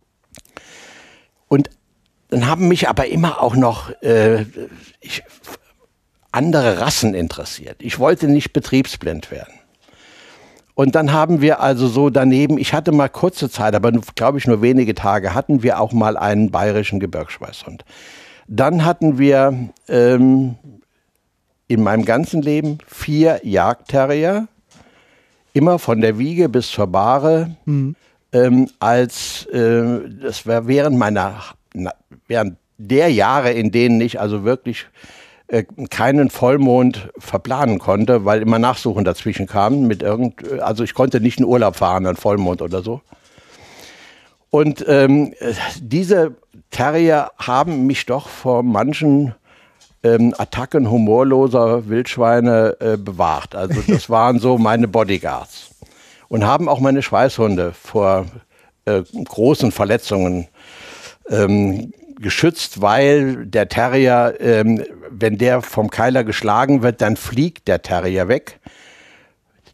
Und 1.49 1.71
dann 2.29 2.47
haben 2.47 2.69
mich 2.69 2.89
aber 2.89 3.09
immer 3.09 3.43
auch 3.43 3.55
noch 3.55 3.91
äh, 4.03 4.47
ich, 5.01 5.23
andere 6.33 6.81
Rassen 6.81 7.15
interessiert. 7.15 7.77
Ich 7.81 7.99
wollte 7.99 8.27
nicht 8.27 8.53
betriebsblind 8.53 9.31
werden. 9.31 9.53
Und 10.75 10.95
dann 10.95 11.13
haben 11.13 11.43
wir 11.43 11.61
also 11.61 11.87
so 11.87 12.09
daneben, 12.09 12.57
ich 12.57 12.73
hatte 12.73 12.93
mal 12.93 13.09
kurze 13.09 13.51
Zeit, 13.51 13.75
aber 13.75 13.93
glaube 14.15 14.39
ich 14.39 14.47
nur 14.47 14.63
wenige 14.63 14.95
Tage, 14.95 15.35
hatten 15.35 15.63
wir 15.63 15.79
auch 15.79 15.93
mal 15.93 16.17
einen 16.17 16.51
bayerischen 16.51 16.99
Gebirgsschweißhund. 16.99 17.85
Dann 18.49 18.85
hatten 18.85 19.19
wir 19.19 19.71
ähm, 19.89 20.57
in 21.69 21.83
meinem 21.83 22.05
ganzen 22.05 22.41
Leben 22.41 22.79
vier 22.87 23.41
Jagdterrier, 23.45 24.49
immer 25.53 25.79
von 25.79 26.01
der 26.01 26.19
Wiege 26.19 26.49
bis 26.49 26.71
zur 26.71 26.87
Bahre, 26.87 27.57
mhm. 27.65 27.95
ähm, 28.33 28.69
als 28.79 29.47
äh, 29.47 30.01
das 30.23 30.47
war 30.47 30.67
während 30.67 30.99
meiner, 30.99 31.43
na, 31.75 31.93
während 32.27 32.57
der 32.79 33.13
Jahre, 33.13 33.53
in 33.53 33.71
denen 33.71 34.01
ich 34.01 34.21
also 34.21 34.45
wirklich 34.45 34.87
äh, 35.49 35.65
keinen 35.91 36.31
Vollmond 36.31 37.11
verplanen 37.19 37.79
konnte, 37.79 38.25
weil 38.25 38.43
immer 38.43 38.59
Nachsuchen 38.59 39.05
dazwischen 39.05 39.47
kamen 39.47 39.87
mit 39.87 40.03
irgend, 40.03 40.61
also 40.61 40.83
ich 40.83 40.95
konnte 40.95 41.21
nicht 41.21 41.39
in 41.39 41.45
Urlaub 41.45 41.77
fahren 41.77 42.07
an 42.07 42.17
Vollmond 42.17 42.63
oder 42.63 42.83
so. 42.83 43.03
Und 44.51 44.85
ähm, 44.87 45.33
diese 45.81 46.37
Terrier 46.71 47.31
haben 47.39 47.87
mich 47.87 48.05
doch 48.07 48.29
vor 48.29 48.63
manchen 48.63 49.35
ähm, 50.03 50.35
Attacken 50.37 50.91
humorloser 50.91 51.89
Wildschweine 51.89 52.77
äh, 52.81 52.97
bewahrt. 52.97 53.55
Also 53.55 53.81
das 53.87 54.11
waren 54.11 54.39
so 54.39 54.59
meine 54.59 54.89
Bodyguards. 54.89 55.71
Und 56.29 56.45
haben 56.45 56.69
auch 56.69 56.81
meine 56.81 57.03
Schweißhunde 57.03 57.73
vor 57.75 58.25
äh, 58.87 59.03
großen 59.25 59.71
Verletzungen 59.71 60.49
ähm, 61.29 61.93
geschützt, 62.19 62.81
weil 62.81 63.47
der 63.47 63.69
Terrier, 63.69 64.35
ähm, 64.41 64.85
wenn 65.11 65.37
der 65.37 65.61
vom 65.61 65.91
Keiler 65.91 66.25
geschlagen 66.25 66.83
wird, 66.83 67.03
dann 67.03 67.17
fliegt 67.17 67.69
der 67.69 67.83
Terrier 67.83 68.29
weg. 68.29 68.61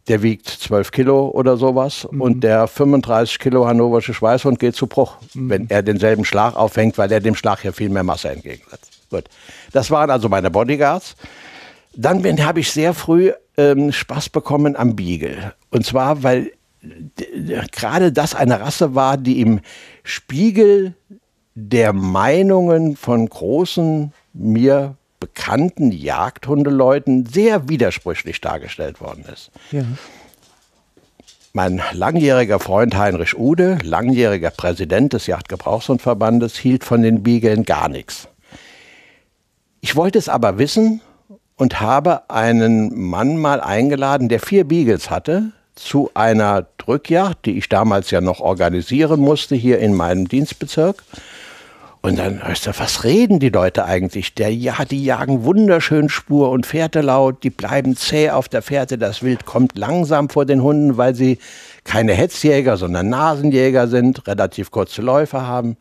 Der 0.09 0.23
wiegt 0.23 0.49
12 0.49 0.91
Kilo 0.91 1.29
oder 1.29 1.55
sowas 1.55 2.07
mhm. 2.11 2.21
und 2.21 2.41
der 2.41 2.67
35 2.67 3.39
Kilo 3.39 3.67
hannoversche 3.67 4.13
Schweißhund 4.13 4.59
geht 4.59 4.75
zu 4.75 4.87
Bruch, 4.87 5.17
mhm. 5.33 5.49
wenn 5.49 5.69
er 5.69 5.83
denselben 5.83 6.25
Schlag 6.25 6.55
aufhängt, 6.55 6.97
weil 6.97 7.11
er 7.11 7.19
dem 7.19 7.35
Schlag 7.35 7.63
ja 7.63 7.71
viel 7.71 7.89
mehr 7.89 8.03
Masse 8.03 8.29
entgegensetzt. 8.29 8.88
Gut. 9.09 9.25
Das 9.71 9.91
waren 9.91 10.09
also 10.09 10.29
meine 10.29 10.51
Bodyguards. 10.51 11.15
Dann 11.95 12.23
habe 12.45 12.59
ich 12.59 12.71
sehr 12.71 12.93
früh 12.93 13.31
ähm, 13.57 13.91
Spaß 13.91 14.29
bekommen 14.29 14.75
am 14.75 14.95
Beagle. 14.95 15.53
Und 15.71 15.85
zwar, 15.85 16.23
weil 16.23 16.51
gerade 17.71 18.11
das 18.11 18.35
eine 18.35 18.61
Rasse 18.61 18.95
war, 18.95 19.17
die 19.17 19.41
im 19.41 19.59
Spiegel 20.03 20.93
der 21.55 21.93
Meinungen 21.93 22.95
von 22.95 23.27
großen, 23.27 24.13
mir 24.33 24.95
bekannten 25.19 25.91
Jagdhundeleuten 25.91 27.25
sehr 27.25 27.67
widersprüchlich 27.67 28.39
dargestellt 28.39 29.01
worden 29.01 29.25
ist. 29.31 29.51
Ja. 29.71 29.83
Mein 31.51 31.81
langjähriger 31.91 32.59
Freund 32.59 32.95
Heinrich 32.95 33.37
Ude, 33.37 33.79
langjähriger 33.83 34.51
Präsident 34.51 35.13
des 35.13 35.27
Jagdgebrauchshundverbandes, 35.27 36.55
hielt 36.55 36.85
von 36.85 37.01
den 37.01 37.23
Biegeln 37.23 37.65
gar 37.65 37.89
nichts. 37.89 38.28
Ich 39.81 39.95
wollte 39.95 40.19
es 40.19 40.29
aber 40.29 40.57
wissen 40.57 41.01
und 41.55 41.79
habe 41.81 42.29
einen 42.29 43.09
Mann 43.09 43.37
mal 43.37 43.61
eingeladen, 43.61 44.29
der 44.29 44.39
vier 44.39 44.65
Beagles 44.65 45.09
hatte, 45.09 45.51
zu 45.75 46.11
einer 46.13 46.65
Drückjagd, 46.77 47.45
die 47.45 47.57
ich 47.57 47.69
damals 47.69 48.11
ja 48.11 48.19
noch 48.19 48.41
organisieren 48.41 49.21
musste 49.21 49.55
hier 49.55 49.79
in 49.79 49.93
meinem 49.93 50.27
Dienstbezirk. 50.27 51.03
Und 52.01 52.17
dann 52.17 52.41
heißt 52.41 52.67
er, 52.67 52.79
was 52.79 53.03
reden 53.03 53.39
die 53.39 53.49
Leute 53.49 53.83
eigentlich? 53.83 54.33
Der, 54.33 54.53
ja, 54.53 54.85
die 54.85 55.03
jagen 55.03 55.43
wunderschön 55.43 56.07
Spur 56.07 56.49
und 56.49 56.65
Fährte 56.65 57.01
laut, 57.01 57.43
die 57.43 57.49
bleiben 57.49 57.97
zäh 57.97 58.29
auf 58.29 58.47
der 58.47 58.61
Fährte, 58.61 58.97
das 58.97 59.21
Wild 59.21 59.45
kommt 59.45 59.77
langsam 59.77 60.29
vor 60.29 60.45
den 60.45 60.63
Hunden, 60.63 60.95
weil 60.95 61.13
sie 61.13 61.39
keine 61.83 62.13
Hetzjäger, 62.13 62.77
sondern 62.77 63.09
Nasenjäger 63.09 63.89
sind, 63.89 64.27
relativ 64.27 64.71
kurze 64.71 65.01
Läufe 65.01 65.41
haben. 65.41 65.75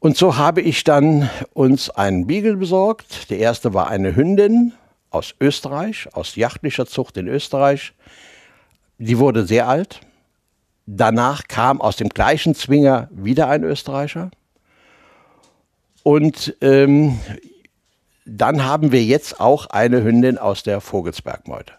Und 0.00 0.16
so 0.16 0.36
habe 0.36 0.60
ich 0.60 0.84
dann 0.84 1.28
uns 1.54 1.90
einen 1.90 2.26
Beagle 2.26 2.56
besorgt. 2.56 3.30
Der 3.30 3.38
erste 3.38 3.74
war 3.74 3.88
eine 3.88 4.14
Hündin 4.14 4.72
aus 5.10 5.34
Österreich, 5.40 6.08
aus 6.12 6.36
jachtlicher 6.36 6.86
Zucht 6.86 7.16
in 7.16 7.26
Österreich. 7.26 7.94
Die 8.98 9.18
wurde 9.18 9.44
sehr 9.46 9.68
alt. 9.68 10.00
Danach 10.86 11.48
kam 11.48 11.80
aus 11.80 11.96
dem 11.96 12.08
gleichen 12.10 12.54
Zwinger 12.54 13.08
wieder 13.10 13.48
ein 13.48 13.64
Österreicher. 13.64 14.30
Und 16.04 16.56
ähm, 16.60 17.18
dann 18.24 18.64
haben 18.64 18.92
wir 18.92 19.02
jetzt 19.02 19.40
auch 19.40 19.66
eine 19.66 20.04
Hündin 20.04 20.38
aus 20.38 20.62
der 20.62 20.80
Vogelsbergmeute. 20.80 21.72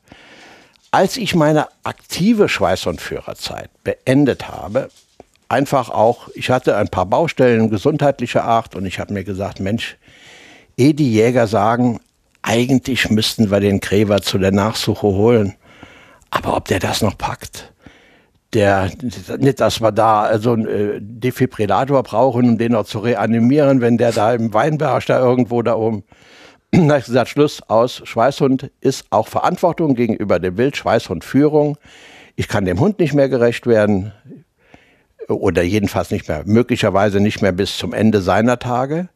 Als 0.92 1.18
ich 1.18 1.36
meine 1.36 1.68
aktive 1.84 2.50
Schweißhundführerzeit 2.50 3.70
beendet 3.84 4.48
habe, 4.48 4.90
einfach 5.50 5.89
auch, 5.89 6.29
ich 6.36 6.50
hatte 6.51 6.77
ein 6.77 6.88
paar 6.88 7.08
Baustellen 7.08 7.70
gesundheitlicher 7.70 8.46
Art 8.46 8.75
und 8.75 8.86
ich 8.86 9.00
habe 9.00 9.13
mir 9.13 9.24
gesagt, 9.24 9.60
Mensch, 9.60 9.98
eh 10.77 10.94
die 10.94 11.12
Jäger 11.12 11.48
sagen, 11.48 12.00
eigentlich 12.41 13.10
müssten 13.10 13.51
wir 13.51 13.60
den 13.60 13.82
Gräber 13.82 14.22
zu 14.22 14.38
der 14.38 14.51
Nachsuche 14.51 15.08
holen. 15.08 15.56
Aber 16.29 16.56
ob 16.56 16.68
der 16.68 16.79
das 16.79 17.01
noch 17.01 17.18
packt? 17.18 17.74
Der, 18.53 18.89
nicht, 19.38 19.60
dass 19.60 19.82
wir 19.82 19.91
da 19.91 20.22
also 20.22 20.53
einen 20.53 20.68
äh, 20.68 21.00
Defibrillator 21.01 22.01
brauchen, 22.01 22.50
um 22.50 22.58
den 22.58 22.72
noch 22.72 22.86
zu 22.86 23.00
reanimieren, 23.00 23.82
wenn 23.82 23.98
der 23.98 24.12
da 24.12 24.34
im 24.34 24.53
Weinberg 24.53 25.06
da 25.06 25.20
irgendwo 25.20 25.62
da 25.62 25.75
oben. 25.75 26.03
da 26.72 26.79
habe 26.79 27.00
ich 27.00 27.06
gesagt, 27.06 27.29
Schluss 27.29 27.62
aus. 27.68 28.01
Schweißhund 28.06 28.72
ist 28.82 29.06
auch 29.12 29.27
Verantwortung 29.27 29.94
gegenüber 29.96 30.39
dem 30.39 30.58
Wild, 30.58 30.77
Schweißhund 30.77 31.24
Führung. 31.24 31.77
Ich 32.36 32.48
kann 32.48 32.65
dem 32.65 32.79
Hund 32.79 33.00
nicht 33.00 33.13
mehr 33.13 33.29
gerecht 33.29 33.68
werden 33.68 34.13
oder 35.30 35.62
jedenfalls 35.62 36.12
nicht 36.12 36.28
mehr, 36.28 36.44
möglicherweise 36.46 37.20
nicht 37.20 37.42
mehr 37.42 37.52
bis 37.52 37.78
zum 37.78 37.94
Ende 37.94 38.22
seiner 38.22 38.60
Tage. 38.60 39.10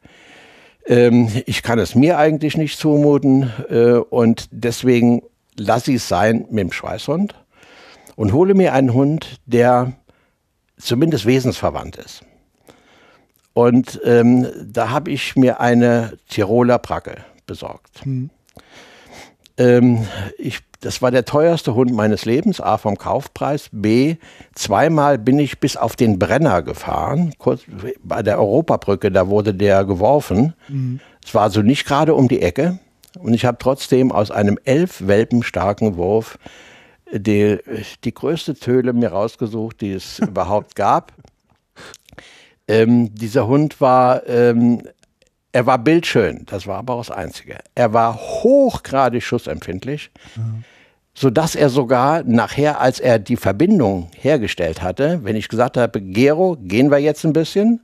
Ähm, 0.86 1.28
ich 1.46 1.62
kann 1.62 1.78
es 1.78 1.94
mir 1.94 2.18
eigentlich 2.18 2.56
nicht 2.56 2.78
zumuten 2.78 3.52
äh, 3.68 3.92
und 3.94 4.48
deswegen 4.50 5.22
lasse 5.56 5.90
ich 5.90 5.96
es 5.96 6.08
sein 6.08 6.46
mit 6.50 6.60
dem 6.60 6.72
Schweißhund 6.72 7.34
und 8.16 8.32
hole 8.32 8.54
mir 8.54 8.72
einen 8.72 8.92
Hund, 8.92 9.40
der 9.46 9.92
zumindest 10.78 11.26
wesensverwandt 11.26 11.96
ist. 11.96 12.22
Und 13.52 14.00
ähm, 14.04 14.48
da 14.64 14.90
habe 14.90 15.10
ich 15.10 15.36
mir 15.36 15.60
eine 15.60 16.18
Tiroler 16.28 16.78
Bracke 16.78 17.18
besorgt. 17.46 18.04
Hm. 18.04 18.30
Ähm, 19.56 20.06
ich, 20.38 20.60
das 20.84 21.00
war 21.00 21.10
der 21.10 21.24
teuerste 21.24 21.74
Hund 21.74 21.92
meines 21.92 22.24
Lebens, 22.26 22.60
A 22.60 22.76
vom 22.76 22.98
Kaufpreis, 22.98 23.70
B 23.72 24.16
zweimal 24.54 25.18
bin 25.18 25.38
ich 25.38 25.58
bis 25.58 25.76
auf 25.76 25.96
den 25.96 26.18
Brenner 26.18 26.62
gefahren, 26.62 27.32
kurz 27.38 27.62
bei 28.02 28.22
der 28.22 28.38
Europabrücke, 28.38 29.10
da 29.10 29.28
wurde 29.28 29.54
der 29.54 29.84
geworfen. 29.84 30.52
Mhm. 30.68 31.00
Es 31.24 31.34
war 31.34 31.42
also 31.42 31.62
nicht 31.62 31.86
gerade 31.86 32.14
um 32.14 32.28
die 32.28 32.42
Ecke 32.42 32.78
und 33.18 33.32
ich 33.32 33.46
habe 33.46 33.56
trotzdem 33.58 34.12
aus 34.12 34.30
einem 34.30 34.58
elf 34.64 35.06
Welpen 35.06 35.42
starken 35.42 35.96
Wurf 35.96 36.38
die, 37.10 37.58
die 38.04 38.12
größte 38.12 38.54
Töle 38.54 38.92
mir 38.92 39.08
rausgesucht, 39.08 39.80
die 39.80 39.92
es 39.92 40.18
überhaupt 40.18 40.76
gab. 40.76 41.12
Ähm, 42.68 43.14
dieser 43.14 43.46
Hund 43.46 43.80
war 43.80 44.26
ähm, 44.28 44.82
er 45.54 45.66
war 45.66 45.78
bildschön, 45.78 46.44
das 46.46 46.66
war 46.66 46.78
aber 46.78 46.94
auch 46.94 47.06
das 47.06 47.12
Einzige. 47.12 47.58
Er 47.76 47.92
war 47.92 48.16
hochgradig 48.16 49.22
schussempfindlich, 49.22 50.10
mhm. 50.34 50.64
Sodass 51.14 51.54
er 51.54 51.70
sogar 51.70 52.24
nachher, 52.24 52.80
als 52.80 52.98
er 53.00 53.18
die 53.18 53.36
Verbindung 53.36 54.10
hergestellt 54.18 54.82
hatte, 54.82 55.20
wenn 55.22 55.36
ich 55.36 55.48
gesagt 55.48 55.76
habe, 55.76 56.00
Gero, 56.00 56.56
gehen 56.60 56.90
wir 56.90 56.98
jetzt 56.98 57.24
ein 57.24 57.32
bisschen, 57.32 57.80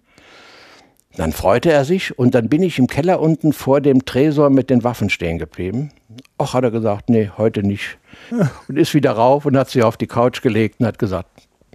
dann 1.17 1.33
freute 1.33 1.73
er 1.73 1.85
sich 1.85 2.19
und 2.19 2.35
dann 2.35 2.49
bin 2.49 2.63
ich 2.63 2.79
im 2.79 2.87
Keller 2.87 3.21
unten 3.21 3.53
vor 3.53 3.81
dem 3.81 4.05
Tresor 4.05 4.51
mit 4.51 4.71
den 4.71 4.85
Waffen 4.85 5.11
stehen 5.11 5.39
geblieben. 5.39 5.91
Ach, 6.39 6.55
hat 6.55 6.65
er 6.65 6.71
gesagt, 6.71 7.09
nee, 7.09 7.31
heute 7.37 7.63
nicht. 7.63 7.99
Und 8.69 8.77
ist 8.77 8.95
wieder 8.95 9.13
rauf 9.13 9.47
und 9.47 9.57
hat 9.57 9.71
sich 9.71 9.83
auf 9.83 9.97
die 9.97 10.07
Couch 10.07 10.43
gelegt 10.43 10.81
und 10.81 10.87
hat 10.87 10.99
gesagt, 10.99 11.29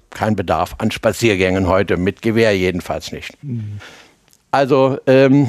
kein 0.09 0.35
Bedarf 0.35 0.75
an 0.77 0.91
Spaziergängen 0.91 1.67
heute, 1.67 1.97
mit 1.97 2.21
Gewehr 2.21 2.55
jedenfalls 2.55 3.11
nicht. 3.11 3.41
Mhm. 3.43 3.79
Also 4.51 4.97
ähm, 5.07 5.47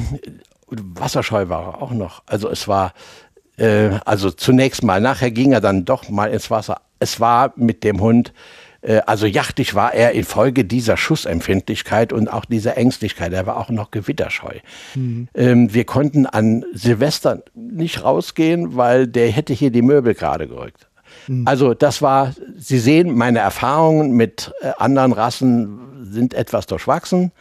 Wasserscheu 0.67 1.49
war 1.49 1.63
er 1.63 1.81
auch 1.81 1.91
noch. 1.91 2.23
Also 2.25 2.49
es 2.49 2.67
war, 2.67 2.93
äh, 3.57 3.99
also 4.05 4.31
zunächst 4.31 4.83
mal, 4.83 5.01
nachher 5.01 5.31
ging 5.31 5.51
er 5.51 5.61
dann 5.61 5.85
doch 5.85 6.09
mal 6.09 6.31
ins 6.31 6.49
Wasser. 6.49 6.81
Es 6.99 7.19
war 7.19 7.53
mit 7.55 7.83
dem 7.83 8.01
Hund, 8.01 8.33
äh, 8.81 9.01
also 9.05 9.25
jachtig 9.25 9.75
war 9.75 9.93
er 9.93 10.13
infolge 10.13 10.65
dieser 10.65 10.97
Schussempfindlichkeit 10.97 12.13
und 12.13 12.31
auch 12.31 12.45
dieser 12.45 12.77
Ängstlichkeit. 12.77 13.33
Er 13.33 13.45
war 13.45 13.57
auch 13.57 13.69
noch 13.69 13.91
gewitterscheu. 13.91 14.59
Mhm. 14.95 15.27
Ähm, 15.33 15.73
wir 15.73 15.85
konnten 15.85 16.25
an 16.25 16.65
Silvester 16.73 17.43
nicht 17.53 18.03
rausgehen, 18.03 18.75
weil 18.75 19.07
der 19.07 19.29
hätte 19.29 19.53
hier 19.53 19.71
die 19.71 19.81
Möbel 19.81 20.13
gerade 20.13 20.47
gerückt. 20.47 20.87
Mhm. 21.27 21.47
Also 21.47 21.73
das 21.73 22.01
war, 22.01 22.33
Sie 22.57 22.79
sehen, 22.79 23.15
meine 23.15 23.39
Erfahrungen 23.39 24.11
mit 24.11 24.53
äh, 24.61 24.71
anderen 24.77 25.11
Rassen 25.11 25.79
sind 26.03 26.33
etwas 26.33 26.67
durchwachsen. 26.67 27.31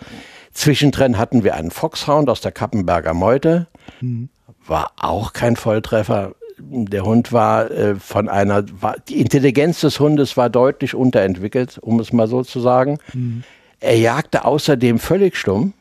Zwischendrin 0.53 1.19
hatten 1.19 1.45
wir 1.45 1.55
einen 1.55 1.71
Foxhound 1.71 2.31
aus 2.31 2.41
der 2.41 2.53
Kappenberger 2.53 3.15
Meute. 3.15 3.67
Mhm. 4.01 4.31
War 4.67 4.93
auch 4.97 5.33
kein 5.33 5.57
Volltreffer. 5.57 6.35
Der 6.59 7.05
Hund 7.05 7.33
war 7.33 7.71
äh, 7.71 7.97
von 7.97 8.29
einer, 8.29 8.65
war, 8.81 8.97
die 9.09 9.21
Intelligenz 9.21 9.81
des 9.81 10.01
Hundes 10.01 10.37
war 10.37 10.49
deutlich 10.49 10.95
unterentwickelt, 10.95 11.79
um 11.81 12.01
es 12.01 12.13
mal 12.13 12.29
so 12.29 12.43
zu 12.43 12.61
sagen. 12.61 12.99
Mhm. 13.13 13.45
Er 13.81 13.99
jagte 13.99 14.45
außerdem 14.45 14.99
völlig 14.99 15.37
stumm, 15.37 15.75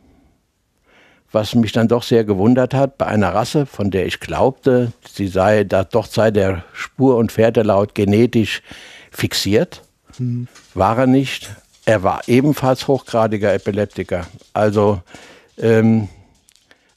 was 1.32 1.56
mich 1.56 1.72
dann 1.72 1.88
doch 1.88 2.04
sehr 2.04 2.24
gewundert 2.24 2.74
hat, 2.74 2.98
bei 2.98 3.06
einer 3.06 3.34
Rasse, 3.34 3.66
von 3.66 3.90
der 3.90 4.06
ich 4.06 4.20
glaubte, 4.20 4.92
sie 5.10 5.28
sei, 5.28 5.64
da 5.64 5.84
doch 5.84 6.06
sei 6.06 6.32
der 6.32 6.64
Spur- 6.74 7.18
und 7.18 7.32
Pferdelaut 7.32 7.96
genetisch 7.96 8.62
fixiert. 9.12 9.82
Mhm. 10.18 10.48
War 10.74 11.00
er 11.00 11.08
nicht. 11.08 11.50
Er 11.86 12.04
war 12.04 12.22
ebenfalls 12.28 12.88
hochgradiger 12.88 13.54
Epileptiker. 13.54 14.26
Also 14.54 15.02
ähm, 15.58 16.10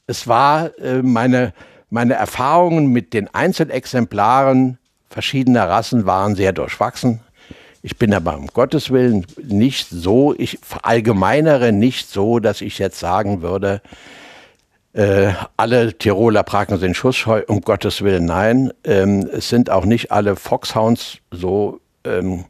es 0.07 0.27
war 0.27 0.77
äh, 0.79 1.01
meine, 1.01 1.53
meine 1.89 2.13
Erfahrungen 2.13 2.87
mit 2.87 3.13
den 3.13 3.33
Einzelexemplaren 3.33 4.77
verschiedener 5.09 5.67
Rassen 5.67 6.05
waren 6.05 6.35
sehr 6.35 6.53
durchwachsen. 6.53 7.21
Ich 7.81 7.97
bin 7.97 8.13
aber 8.13 8.37
um 8.37 8.47
Gottes 8.47 8.91
Willen 8.91 9.25
nicht 9.41 9.87
so, 9.89 10.35
ich 10.37 10.59
verallgemeinere 10.61 11.71
nicht 11.71 12.09
so, 12.09 12.39
dass 12.39 12.61
ich 12.61 12.77
jetzt 12.77 12.99
sagen 12.99 13.41
würde, 13.41 13.81
äh, 14.93 15.31
alle 15.55 15.97
Tiroler 15.97 16.43
Praken 16.43 16.77
sind 16.77 16.95
schussscheu, 16.95 17.43
um 17.47 17.61
Gottes 17.61 18.01
Willen 18.01 18.25
nein. 18.25 18.73
Ähm, 18.83 19.29
es 19.31 19.49
sind 19.49 19.69
auch 19.69 19.85
nicht 19.85 20.11
alle 20.11 20.35
Foxhounds 20.35 21.19
so 21.31 21.79
ähm, 22.03 22.45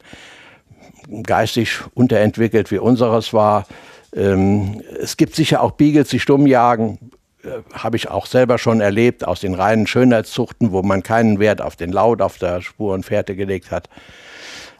geistig 1.23 1.81
unterentwickelt 1.93 2.71
wie 2.71 2.79
unseres 2.79 3.33
war. 3.33 3.67
Ähm, 4.15 4.81
es 4.99 5.17
gibt 5.17 5.35
sicher 5.35 5.61
auch 5.61 5.71
Beagles, 5.71 6.09
die 6.09 6.19
stumm 6.19 6.47
jagen. 6.47 7.11
Äh, 7.43 7.61
Habe 7.73 7.97
ich 7.97 8.09
auch 8.09 8.25
selber 8.25 8.57
schon 8.57 8.81
erlebt 8.81 9.25
aus 9.25 9.39
den 9.39 9.55
reinen 9.55 9.87
Schönheitszuchten, 9.87 10.71
wo 10.71 10.81
man 10.81 11.03
keinen 11.03 11.39
Wert 11.39 11.61
auf 11.61 11.75
den 11.75 11.91
Laut 11.91 12.21
auf 12.21 12.37
der 12.37 12.61
Spur 12.61 12.93
und 12.93 13.05
Fährte 13.05 13.35
gelegt 13.35 13.71
hat. 13.71 13.89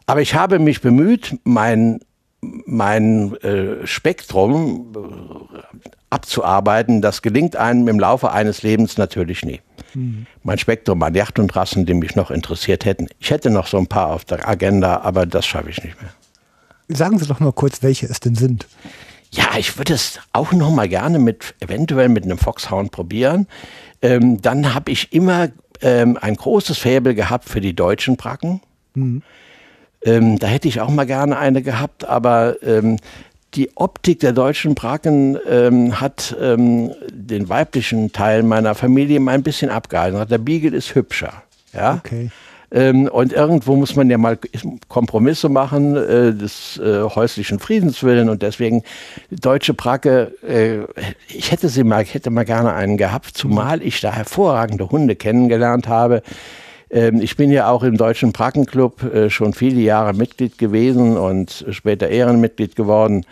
Aber 0.06 0.22
ich 0.22 0.34
habe 0.34 0.60
mich 0.60 0.82
bemüht, 0.82 1.38
mein, 1.44 2.00
mein 2.42 3.36
äh, 3.42 3.86
Spektrum 3.86 4.94
äh, 4.96 5.60
abzuarbeiten. 6.10 7.02
Das 7.02 7.22
gelingt 7.22 7.56
einem 7.56 7.88
im 7.88 8.00
Laufe 8.00 8.32
eines 8.32 8.64
Lebens 8.64 8.98
natürlich 8.98 9.46
nie. 9.46 9.62
Mhm. 9.94 10.26
Mein 10.44 10.58
Spektrum 10.58 11.02
an 11.04 11.14
Yacht 11.14 11.40
und 11.40 11.56
Rassen, 11.56 11.86
die 11.86 11.94
mich 11.94 12.16
noch 12.16 12.32
interessiert 12.32 12.86
hätten. 12.86 13.08
Ich 13.20 13.32
hätte 13.32 13.50
noch 13.50 13.68
so 13.68 13.78
ein 13.78 13.88
paar 13.88 14.08
auf 14.08 14.26
der 14.26 14.48
Agenda, 14.48 15.02
aber 15.02 15.26
das 15.26 15.46
schaffe 15.46 15.70
ich 15.70 15.84
nicht 15.84 16.02
mehr. 16.02 16.12
Sagen 16.88 17.20
Sie 17.20 17.28
doch 17.28 17.40
mal 17.40 17.54
kurz, 17.54 17.84
welche 17.84 18.08
es 18.08 18.20
denn 18.20 18.36
sind. 18.36 18.68
Ja, 19.32 19.58
ich 19.58 19.78
würde 19.78 19.94
es 19.94 20.20
auch 20.34 20.52
noch 20.54 20.72
mal 20.72 20.88
gerne 20.88 21.20
mit 21.20 21.56
eventuell 21.60 22.10
mit 22.10 22.24
einem 22.24 22.38
Foxhound 22.38 22.92
probieren. 22.92 23.48
Ähm, 24.02 24.42
dann 24.42 24.74
habe 24.74 24.92
ich 24.92 25.14
immer 25.14 25.50
ähm, 25.82 26.18
ein 26.20 26.36
großes 26.36 26.78
Faible 26.78 27.16
gehabt 27.16 27.48
für 27.48 27.62
die 27.62 27.76
deutschen 27.76 28.18
Bracken. 28.18 28.62
Mhm. 28.96 29.22
Ähm, 30.04 30.40
da 30.40 30.48
hätte 30.48 30.68
ich 30.68 30.82
auch 30.82 30.90
mal 30.90 31.06
gerne 31.06 31.38
eine 31.38 31.62
gehabt, 31.62 32.08
aber 32.08 32.56
ähm, 32.64 32.98
die 33.56 33.76
Optik 33.76 34.20
der 34.20 34.32
deutschen 34.32 34.76
Bracken 34.76 35.38
ähm, 35.48 36.00
hat 36.00 36.36
ähm, 36.40 36.94
den 37.12 37.50
weiblichen 37.50 38.12
Teil 38.12 38.44
meiner 38.44 38.76
Familie 38.76 39.20
mal 39.20 39.34
ein 39.34 39.44
bisschen 39.44 39.70
abgehalten. 39.70 40.28
Der 40.28 40.38
Beagle 40.38 40.76
ist 40.76 40.96
hübscher. 40.96 41.44
Ja? 41.74 41.96
Okay. 41.96 42.30
Ähm, 42.72 43.08
und 43.08 43.34
irgendwo 43.34 43.76
muss 43.76 43.96
man 43.96 44.10
ja 44.10 44.18
mal 44.18 44.38
Kompromisse 44.88 45.50
machen, 45.50 45.96
äh, 45.96 46.34
des 46.34 46.78
äh, 46.78 47.04
häuslichen 47.04 47.60
Friedens 47.60 48.04
willen. 48.04 48.30
Und 48.30 48.44
deswegen, 48.44 48.84
deutsche 49.32 49.74
Bracke, 49.74 50.34
äh, 50.48 50.80
ich 51.28 51.52
hätte 51.52 51.70
sie 51.70 51.84
mal, 51.84 52.04
hätte 52.04 52.30
mal 52.30 52.46
gerne 52.46 52.74
einen 52.74 52.98
gehabt, 52.98 53.32
zumal 53.36 53.82
ich 53.82 54.02
da 54.02 54.12
hervorragende 54.12 54.90
Hunde 54.90 55.16
kennengelernt 55.16 55.88
habe. 55.88 56.22
Ähm, 56.92 57.22
ich 57.22 57.36
bin 57.36 57.52
ja 57.52 57.70
auch 57.70 57.84
im 57.84 57.98
Deutschen 57.98 58.32
Brackenclub 58.32 59.04
äh, 59.04 59.30
schon 59.30 59.54
viele 59.54 59.82
Jahre 59.82 60.14
Mitglied 60.14 60.58
gewesen 60.58 61.18
und 61.18 61.66
später 61.72 62.10
Ehrenmitglied 62.10 62.76
geworden. 62.76 63.26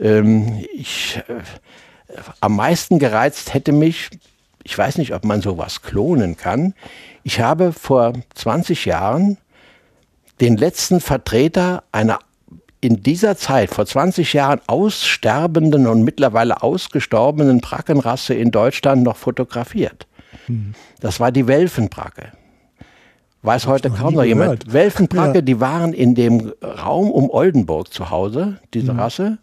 Ähm, 0.00 0.64
ich, 0.72 1.20
äh, 1.28 2.14
am 2.40 2.56
meisten 2.56 2.98
gereizt 2.98 3.54
hätte 3.54 3.72
mich, 3.72 4.10
ich 4.62 4.76
weiß 4.76 4.98
nicht, 4.98 5.14
ob 5.14 5.24
man 5.24 5.40
sowas 5.40 5.82
klonen 5.82 6.36
kann, 6.36 6.74
ich 7.22 7.40
habe 7.40 7.72
vor 7.72 8.12
20 8.34 8.84
Jahren 8.84 9.38
den 10.40 10.56
letzten 10.56 11.00
Vertreter 11.00 11.84
einer 11.92 12.18
in 12.80 13.02
dieser 13.02 13.36
Zeit, 13.36 13.70
vor 13.70 13.84
20 13.84 14.32
Jahren 14.32 14.60
aussterbenden 14.66 15.86
und 15.86 16.02
mittlerweile 16.02 16.62
ausgestorbenen 16.62 17.60
Brackenrasse 17.60 18.32
in 18.32 18.50
Deutschland 18.50 19.02
noch 19.02 19.16
fotografiert. 19.16 20.06
Hm. 20.46 20.74
Das 21.00 21.20
war 21.20 21.30
die 21.30 21.46
Welfenbracke. 21.46 22.32
Weiß 23.42 23.66
heute 23.66 23.90
kaum 23.90 24.14
noch 24.14 24.24
jemand. 24.24 24.70
Welfenbracke, 24.72 25.38
ja. 25.38 25.42
die 25.42 25.60
waren 25.60 25.92
in 25.92 26.14
dem 26.14 26.52
Raum 26.62 27.10
um 27.10 27.30
Oldenburg 27.30 27.92
zu 27.92 28.10
Hause, 28.10 28.58
diese 28.74 28.92
hm. 28.92 28.98
Rasse. 28.98 29.38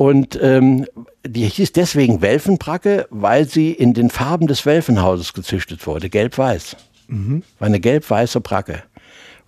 Und 0.00 0.38
ähm, 0.40 0.86
die 1.26 1.46
hieß 1.46 1.72
deswegen 1.72 2.22
Welfenbracke, 2.22 3.06
weil 3.10 3.46
sie 3.46 3.70
in 3.70 3.92
den 3.92 4.08
Farben 4.08 4.46
des 4.46 4.64
Welfenhauses 4.64 5.34
gezüchtet 5.34 5.86
wurde, 5.86 6.08
gelb-weiß. 6.08 6.76
Mhm. 7.08 7.42
War 7.58 7.66
eine 7.66 7.80
gelb-weiße 7.80 8.40
Bracke. 8.40 8.82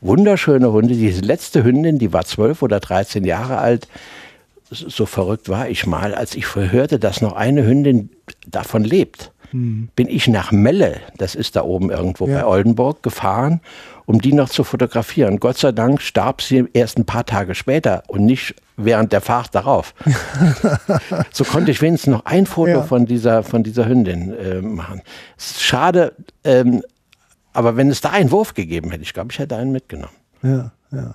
Wunderschöne 0.03 0.71
Hunde. 0.71 0.93
Diese 0.93 1.23
letzte 1.23 1.65
Hündin, 1.65 1.99
die 1.99 2.13
war 2.13 2.27
zwölf 2.27 2.61
oder 2.61 2.81
dreizehn 2.81 3.25
Jahre 3.25 3.57
alt. 3.57 3.89
So 4.69 5.07
verrückt 5.07 5.49
war 5.49 5.71
ich 5.71 5.87
mal, 5.87 6.15
als 6.15 6.35
ich 6.35 6.55
hörte, 6.55 6.99
dass 6.99 7.23
noch 7.23 7.33
eine 7.33 7.65
Hündin 7.65 8.11
davon 8.47 8.85
lebt. 8.85 9.33
Mhm. 9.53 9.89
Bin 9.95 10.09
ich 10.09 10.29
nach 10.29 10.53
Melle, 10.53 11.01
das 11.19 11.35
ist 11.35 11.57
da 11.57 11.63
oben 11.63 11.91
irgendwo 11.91 12.27
ja. 12.27 12.41
bei 12.41 12.47
Oldenburg, 12.47 13.03
gefahren, 13.03 13.61
um 14.07 14.21
die 14.21 14.33
noch 14.33 14.49
zu 14.49 14.65
fotografieren. 14.65 15.41
Gott 15.41 15.59
sei 15.59 15.73
Dank 15.73 16.01
starb 16.01 16.43
sie 16.43 16.65
erst 16.73 16.99
ein 16.99 17.05
paar 17.05 17.25
Tage 17.25 17.55
später 17.55 18.03
und 18.09 18.25
nicht 18.27 18.55
während 18.77 19.13
der 19.13 19.21
Fahrt 19.21 19.55
darauf. 19.55 19.95
so 21.33 21.45
konnte 21.45 21.71
ich 21.71 21.81
wenigstens 21.83 22.13
noch 22.13 22.25
ein 22.25 22.47
Foto 22.47 22.71
ja. 22.71 22.83
von, 22.83 23.07
dieser, 23.07 23.43
von 23.43 23.63
dieser 23.63 23.87
Hündin 23.87 24.33
äh, 24.33 24.61
machen. 24.61 25.03
Schade, 25.39 26.15
ähm, 26.45 26.83
aber 27.53 27.77
wenn 27.77 27.91
es 27.91 28.01
da 28.01 28.11
einen 28.11 28.31
Wurf 28.31 28.55
gegeben 28.55 28.91
hätte, 28.91 29.03
ich 29.03 29.13
glaube, 29.13 29.31
ich 29.33 29.39
hätte 29.39 29.57
einen 29.57 29.73
mitgenommen. 29.73 30.15
Ja, 30.43 30.73
ja. 30.91 31.15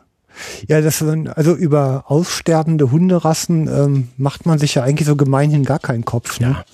Ja, 0.67 0.81
das 0.81 1.01
also 1.01 1.55
über 1.55 2.03
aussterbende 2.07 2.91
Hunderassen 2.91 3.67
ähm, 3.67 4.09
macht 4.17 4.45
man 4.45 4.59
sich 4.59 4.75
ja 4.75 4.83
eigentlich 4.83 5.07
so 5.07 5.15
gemeinhin 5.15 5.63
gar 5.63 5.79
keinen 5.79 6.05
Kopf. 6.05 6.39
Ne? 6.39 6.47
Ja. 6.47 6.65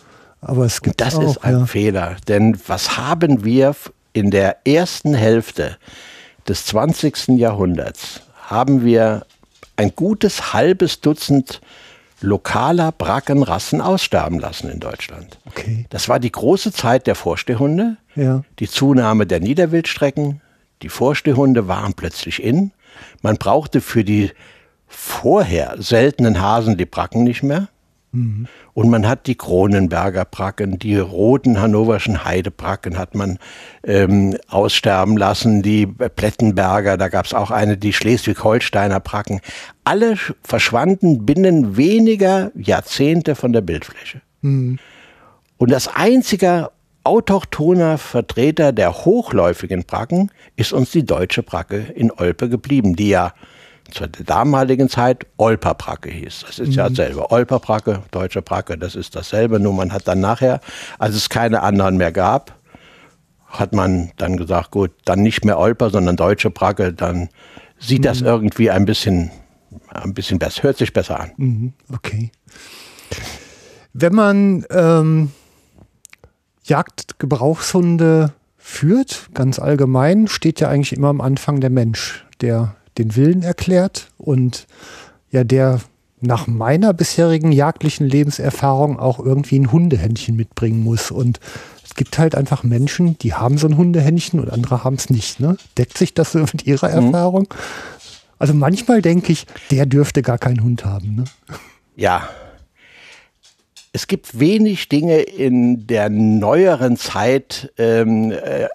Aber 0.46 0.66
es 0.66 0.82
gibt 0.82 1.02
das 1.02 1.16
auch, 1.16 1.24
ist 1.24 1.44
ein 1.44 1.60
ja. 1.60 1.66
Fehler, 1.66 2.18
denn 2.28 2.58
was 2.68 2.98
haben 2.98 3.44
wir 3.44 3.76
in 4.14 4.32
der 4.32 4.58
ersten 4.68 5.14
Hälfte 5.14 5.78
des 6.48 6.66
20. 6.66 7.30
Jahrhunderts 7.40 8.22
haben 8.44 8.84
wir 8.84 9.26
ein 9.76 9.94
gutes 9.96 10.54
halbes 10.54 11.02
Dutzend 11.02 11.62
lokaler 12.22 12.92
Brackenrassen 12.92 13.82
aussterben 13.82 14.40
lassen 14.40 14.70
in 14.70 14.80
Deutschland. 14.80 15.38
Okay. 15.46 15.86
Das 15.90 16.08
war 16.10 16.20
die 16.20 16.32
große 16.32 16.72
Zeit 16.72 17.06
der 17.06 17.16
Vorstehhunde, 17.16 17.98
ja. 18.16 18.44
die 18.60 18.70
Zunahme 18.70 19.28
der 19.28 19.40
Niederwildstrecken. 19.40 20.42
Die 20.82 20.90
Vorstehhunde 20.90 21.68
waren 21.68 21.94
plötzlich 21.94 22.42
in. 22.42 22.72
Man 23.22 23.38
brauchte 23.38 23.82
für 23.82 24.04
die 24.04 24.32
vorher 24.88 25.76
seltenen 25.80 26.40
Hasen 26.40 26.78
die 26.78 26.86
Bracken 26.86 27.24
nicht 27.24 27.44
mehr. 27.44 27.68
Mhm. 28.14 28.48
Und 28.74 28.90
man 28.90 29.08
hat 29.08 29.28
die 29.28 29.36
Kronenberger 29.36 30.24
Bracken, 30.24 30.80
die 30.80 30.98
roten 30.98 31.60
hannoverschen 31.60 32.24
Heidebracken 32.24 32.98
hat 32.98 33.16
man 33.16 33.40
ähm, 33.84 34.38
aussterben 34.48 35.18
lassen, 35.18 35.62
die 35.62 35.88
Plettenberger, 35.88 36.98
da 36.98 37.10
gab 37.10 37.26
es 37.26 37.34
auch 37.34 37.52
eine, 37.52 37.76
die 37.76 37.92
Schleswig-Holsteiner 37.92 39.00
Bracken. 39.00 39.42
Alle 39.84 40.16
verschwanden 40.44 41.26
binnen 41.26 41.76
weniger 41.76 42.52
Jahrzehnte 42.56 43.36
von 43.36 43.52
der 43.52 43.62
Bildfläche. 43.62 44.22
Mhm. 44.42 44.80
Und 45.58 45.72
das 45.72 45.88
einzige 45.88 46.70
autochthoner 47.04 47.98
Vertreter 47.98 48.72
der 48.72 49.06
hochläufigen 49.06 49.84
Bracken 49.84 50.32
ist 50.56 50.72
uns 50.72 50.92
die 50.92 51.06
deutsche 51.06 51.44
Bracke 51.44 51.78
in 51.96 52.12
Olpe 52.12 52.48
geblieben, 52.48 52.96
die 52.96 53.10
ja 53.10 53.34
zur 53.94 54.08
damaligen 54.08 54.90
Zeit 54.90 55.26
Olperbracke 55.38 56.10
hieß. 56.10 56.46
Das 56.48 56.60
ist 56.60 56.70
mhm. 56.70 56.74
ja 56.74 56.90
dasselbe. 56.90 57.32
Olperbracke, 57.32 58.02
deutsche 58.12 58.42
Bracke, 58.42 58.78
das 58.78 58.96
ist 58.96 59.16
dasselbe. 59.16 59.60
Nur 59.60 59.74
man 59.74 59.94
hat 59.94 60.08
dann 60.08 60.20
nachher, 60.20 60.60
als 60.98 61.16
es 61.16 61.30
keine 61.30 61.62
anderen 61.62 61.98
mehr 61.98 62.12
gab, 62.12 62.56
hat 63.48 63.74
man 63.74 64.12
dann 64.18 64.38
gesagt, 64.38 64.72
gut, 64.72 64.92
dann 65.06 65.22
nicht 65.22 65.46
mehr 65.46 65.60
Olper, 65.60 65.92
sondern 65.92 66.16
deutsche 66.16 66.50
Bracke, 66.50 66.92
dann 66.92 67.30
sieht 67.80 68.00
mhm. 68.00 68.04
das 68.04 68.22
irgendwie 68.22 68.72
ein 68.72 68.86
bisschen, 68.86 69.30
ein 69.90 70.16
bisschen 70.16 70.40
besser, 70.40 70.64
hört 70.64 70.78
sich 70.78 70.92
besser 70.92 71.20
an. 71.20 71.32
Mhm. 71.38 71.74
Okay. 71.94 72.32
Wenn 73.94 74.16
man 74.16 74.66
ähm, 74.72 75.32
Jagdgebrauchshunde 76.64 78.34
führt, 78.58 79.30
ganz 79.36 79.60
allgemein, 79.60 80.28
steht 80.28 80.60
ja 80.60 80.70
eigentlich 80.70 80.94
immer 80.94 81.10
am 81.10 81.22
Anfang 81.22 81.60
der 81.60 81.70
Mensch, 81.70 82.26
der 82.42 82.76
den 82.98 83.16
Willen 83.16 83.44
erklärt 83.44 84.10
und 84.18 84.68
ja, 85.32 85.44
der 85.44 85.82
nach 86.22 86.48
meiner 86.48 86.94
bisherigen 86.94 87.52
jagdlichen 87.52 88.08
Lebenserfahrung 88.08 88.98
auch 88.98 89.20
irgendwie 89.20 89.60
ein 89.60 89.72
Hundehändchen 89.72 90.36
mitbringen 90.36 90.82
muss. 90.82 91.12
Und 91.12 91.40
es 91.84 91.96
gibt 91.96 92.18
halt 92.18 92.36
einfach 92.36 92.64
Menschen, 92.64 93.18
die 93.18 93.34
haben 93.34 93.58
so 93.58 93.68
ein 93.68 93.76
Hundehändchen 93.76 94.40
und 94.40 94.50
andere 94.50 94.84
haben 94.84 94.96
es 94.96 95.10
nicht. 95.10 95.40
Ne? 95.40 95.58
Deckt 95.78 95.98
sich 95.98 96.14
das 96.14 96.32
so 96.32 96.40
mit 96.40 96.66
ihrer 96.66 96.90
mhm. 96.90 97.08
Erfahrung? 97.08 97.54
Also 98.40 98.54
manchmal 98.54 99.02
denke 99.02 99.34
ich, 99.34 99.46
der 99.70 99.86
dürfte 99.86 100.22
gar 100.22 100.38
keinen 100.38 100.64
Hund 100.64 100.86
haben. 100.86 101.16
Ne? 101.16 101.24
Ja, 101.96 102.30
es 103.96 104.08
gibt 104.08 104.40
wenig 104.40 104.90
Dinge 104.90 105.22
in 105.22 105.86
der 105.86 106.10
neueren 106.10 106.98
Zeit, 106.98 107.72
ähm, 107.78 108.32
äh, 108.32 108.68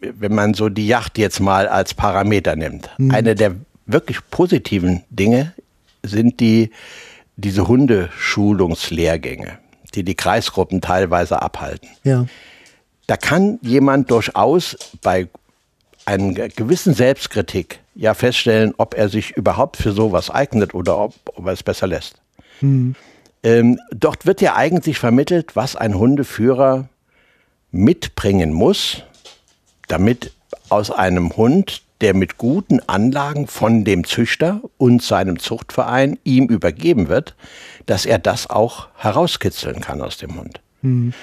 wenn 0.00 0.34
man 0.34 0.52
so 0.52 0.68
die 0.68 0.86
Yacht 0.86 1.16
jetzt 1.16 1.40
mal 1.40 1.66
als 1.66 1.94
Parameter 1.94 2.56
nimmt. 2.56 2.90
Mhm. 2.98 3.10
Eine 3.10 3.34
der 3.34 3.56
wirklich 3.86 4.18
positiven 4.30 5.02
Dinge 5.08 5.54
sind 6.02 6.40
die, 6.40 6.70
diese 7.36 7.66
Hundeschulungslehrgänge, 7.66 9.58
die 9.94 10.04
die 10.04 10.14
Kreisgruppen 10.14 10.82
teilweise 10.82 11.40
abhalten. 11.40 11.88
Ja. 12.04 12.26
Da 13.06 13.16
kann 13.16 13.58
jemand 13.62 14.10
durchaus 14.10 14.76
bei 15.00 15.28
einer 16.04 16.48
gewissen 16.50 16.92
Selbstkritik 16.92 17.80
ja 17.94 18.12
feststellen, 18.12 18.74
ob 18.76 18.94
er 18.94 19.08
sich 19.08 19.30
überhaupt 19.36 19.78
für 19.78 19.92
sowas 19.92 20.28
eignet 20.28 20.74
oder 20.74 20.98
ob, 20.98 21.14
ob 21.34 21.46
er 21.46 21.52
es 21.52 21.62
besser 21.62 21.86
lässt. 21.86 22.20
Mhm. 22.60 22.94
Ähm, 23.42 23.78
dort 23.90 24.26
wird 24.26 24.40
ja 24.40 24.56
eigentlich 24.56 24.98
vermittelt, 24.98 25.56
was 25.56 25.76
ein 25.76 25.94
Hundeführer 25.94 26.88
mitbringen 27.70 28.52
muss, 28.52 29.02
damit 29.88 30.32
aus 30.68 30.90
einem 30.90 31.36
Hund, 31.36 31.82
der 32.00 32.14
mit 32.14 32.36
guten 32.36 32.80
Anlagen 32.88 33.46
von 33.46 33.84
dem 33.84 34.04
Züchter 34.04 34.60
und 34.76 35.02
seinem 35.02 35.38
Zuchtverein 35.38 36.18
ihm 36.24 36.46
übergeben 36.46 37.08
wird, 37.08 37.34
dass 37.86 38.04
er 38.04 38.18
das 38.18 38.50
auch 38.50 38.88
herauskitzeln 38.96 39.80
kann 39.80 40.02
aus 40.02 40.18
dem 40.18 40.38
Hund. 40.38 40.60
Mhm. 40.82 41.14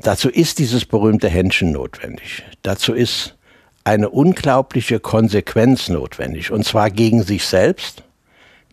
Dazu 0.00 0.28
ist 0.28 0.58
dieses 0.58 0.84
berühmte 0.84 1.28
Händchen 1.28 1.72
notwendig. 1.72 2.44
Dazu 2.62 2.94
ist 2.94 3.36
eine 3.84 4.10
unglaubliche 4.10 5.00
Konsequenz 5.00 5.88
notwendig, 5.88 6.50
und 6.50 6.64
zwar 6.64 6.90
gegen 6.90 7.22
sich 7.22 7.46
selbst 7.46 8.02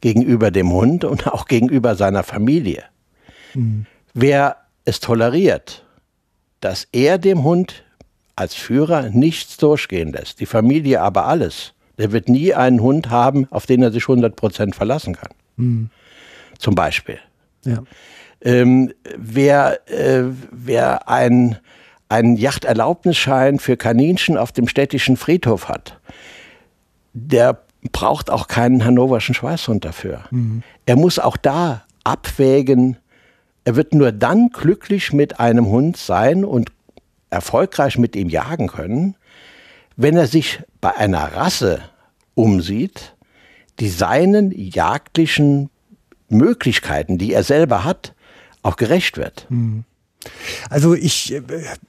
gegenüber 0.06 0.52
dem 0.52 0.72
Hund 0.72 1.04
und 1.04 1.26
auch 1.34 1.48
gegenüber 1.48 1.96
seiner 1.96 2.22
Familie. 2.22 2.84
Mhm. 3.56 3.88
Wer 4.14 4.58
es 4.86 5.00
toleriert, 5.00 5.84
dass 6.60 6.88
er 6.92 7.18
dem 7.18 7.44
Hund 7.44 7.84
als 8.36 8.54
Führer 8.54 9.10
nichts 9.10 9.58
durchgehen 9.58 10.12
lässt, 10.12 10.40
die 10.40 10.46
Familie 10.46 11.02
aber 11.02 11.26
alles, 11.26 11.74
der 11.98 12.12
wird 12.12 12.30
nie 12.30 12.54
einen 12.54 12.82
Hund 12.82 13.10
haben, 13.10 13.48
auf 13.50 13.66
den 13.66 13.82
er 13.82 13.92
sich 13.92 14.04
100% 14.04 14.76
verlassen 14.76 15.16
kann. 15.16 15.32
Mhm. 15.56 15.90
Zum 16.60 16.76
Beispiel. 16.76 17.18
Ja. 17.64 17.82
Ähm, 18.42 18.94
wer, 19.18 19.90
äh, 19.90 20.26
wer 20.52 21.10
ein, 21.10 21.58
einen 22.10 22.38
Yachterlaubnisschein 22.38 23.58
für 23.58 23.76
Kaninchen 23.76 24.38
auf 24.38 24.52
dem 24.52 24.68
städtischen 24.68 25.18
Friedhof 25.18 25.68
hat, 25.68 26.00
der 27.14 27.65
braucht 27.92 28.30
auch 28.30 28.48
keinen 28.48 28.86
hannoverschen 28.86 29.36
Schweißhund 29.36 29.86
dafür. 29.86 30.24
Mhm. 30.32 30.64
Er 30.86 30.96
muss 30.96 31.20
auch 31.20 31.38
da 31.38 31.84
abwägen, 32.04 32.98
er 33.64 33.76
wird 33.76 33.94
nur 33.94 34.12
dann 34.12 34.50
glücklich 34.50 35.12
mit 35.12 35.40
einem 35.40 35.68
Hund 35.68 35.98
sein 35.98 36.46
und 36.46 36.72
erfolgreich 37.30 37.98
mit 37.98 38.16
ihm 38.16 38.30
jagen 38.30 38.68
können, 38.68 39.16
wenn 39.98 40.16
er 40.16 40.28
sich 40.28 40.62
bei 40.82 40.96
einer 40.96 41.36
Rasse 41.36 41.82
umsieht, 42.36 43.16
die 43.80 43.90
seinen 43.90 44.52
jagdlichen 44.52 45.70
Möglichkeiten, 46.30 47.18
die 47.18 47.34
er 47.34 47.44
selber 47.44 47.84
hat, 47.84 48.14
auch 48.62 48.78
gerecht 48.78 49.18
wird. 49.18 49.48
Mhm. 49.50 49.84
Also 50.70 50.94
ich 50.94 51.34
äh, 51.34 51.42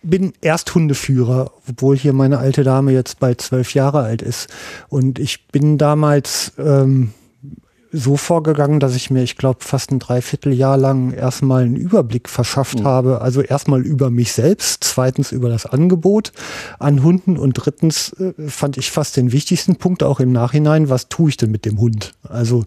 bin 0.03 0.33
Ersthundeführer, 0.40 1.53
obwohl 1.68 1.96
hier 1.96 2.12
meine 2.12 2.38
alte 2.38 2.64
Dame 2.64 2.92
jetzt 2.92 3.20
bald 3.20 3.40
zwölf 3.40 3.75
Jahre 3.75 4.01
alt 4.01 4.22
ist. 4.22 4.49
Und 4.88 5.18
ich 5.18 5.46
bin 5.49 5.79
damals 5.79 6.53
ähm, 6.59 7.12
so 7.96 8.16
vorgegangen, 8.16 8.80
dass 8.80 8.94
ich 8.94 9.11
mir, 9.11 9.22
ich 9.22 9.37
glaube, 9.37 9.61
fast 9.61 9.90
ein 9.90 9.98
Dreivierteljahr 9.98 10.76
lang 10.76 11.12
erstmal 11.12 11.62
einen 11.62 11.76
Überblick 11.76 12.28
verschafft 12.28 12.80
mhm. 12.80 12.85
habe. 12.85 13.20
Also 13.22 13.40
erstmal 13.40 13.82
über 13.82 14.11
mich 14.11 14.32
selbst, 14.32 14.85
zweitens 14.85 15.32
über 15.32 15.48
das 15.48 15.66
Angebot 15.66 16.32
an 16.78 17.02
Hunden 17.02 17.37
und 17.37 17.54
drittens 17.54 18.12
äh, 18.12 18.32
fand 18.48 18.76
ich 18.76 18.90
fast 18.90 19.16
den 19.16 19.32
wichtigsten 19.32 19.76
Punkt 19.76 20.02
auch 20.02 20.20
im 20.20 20.32
Nachhinein, 20.32 20.88
was 20.88 21.09
tue 21.09 21.30
ich 21.30 21.37
denn 21.37 21.50
mit 21.50 21.64
dem 21.64 21.78
Hund? 21.80 22.12
Also 22.28 22.64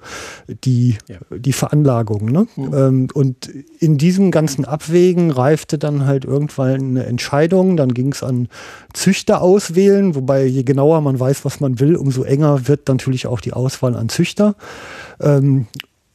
die, 0.66 0.98
ja. 1.08 1.18
die 1.30 1.54
Veranlagung. 1.54 2.26
Ne? 2.26 2.48
Mhm. 2.56 2.74
Ähm, 2.74 3.08
und 3.14 3.48
in 3.80 3.98
diesem 3.98 4.32
ganzen 4.32 4.66
Abwägen 4.66 5.32
reifte 5.32 5.78
dann 5.78 6.06
halt 6.06 6.26
irgendwann 6.26 6.70
eine 6.70 7.06
Entscheidung. 7.06 7.78
Dann 7.78 7.94
ging 7.94 8.12
es 8.12 8.24
an 8.24 8.48
Züchter 8.94 9.42
auswählen, 9.42 10.16
wobei 10.16 10.46
je 10.46 10.64
genauer 10.64 11.02
man 11.02 11.20
weiß, 11.20 11.46
was 11.46 11.60
man 11.60 11.80
will, 11.80 11.96
umso 11.96 12.24
enger 12.24 12.68
wird 12.68 12.88
natürlich 12.88 13.28
auch 13.28 13.42
die 13.42 13.54
Auswahl 13.54 13.96
an 13.96 14.10
Züchter. 14.10 14.56
Ähm, 15.20 15.68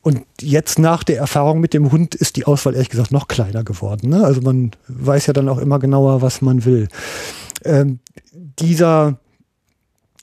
Und 0.03 0.27
jetzt 0.40 0.79
nach 0.79 1.03
der 1.03 1.17
Erfahrung 1.17 1.61
mit 1.61 1.73
dem 1.73 1.90
Hund 1.90 2.14
ist 2.14 2.37
die 2.37 2.45
Auswahl 2.45 2.75
ehrlich 2.75 2.90
gesagt 2.90 3.11
noch 3.11 3.27
kleiner 3.27 3.64
geworden. 3.64 4.11
Ne? 4.11 4.23
Also 4.23 4.43
man 4.43 4.73
weiß 4.88 5.27
ja 5.29 5.33
dann 5.33 5.49
auch 5.49 5.59
immer 5.59 5.79
genauer, 5.79 6.21
was 6.21 6.43
man 6.43 6.67
will. 6.67 6.88
Ähm, 7.64 8.01
dieser 8.59 9.19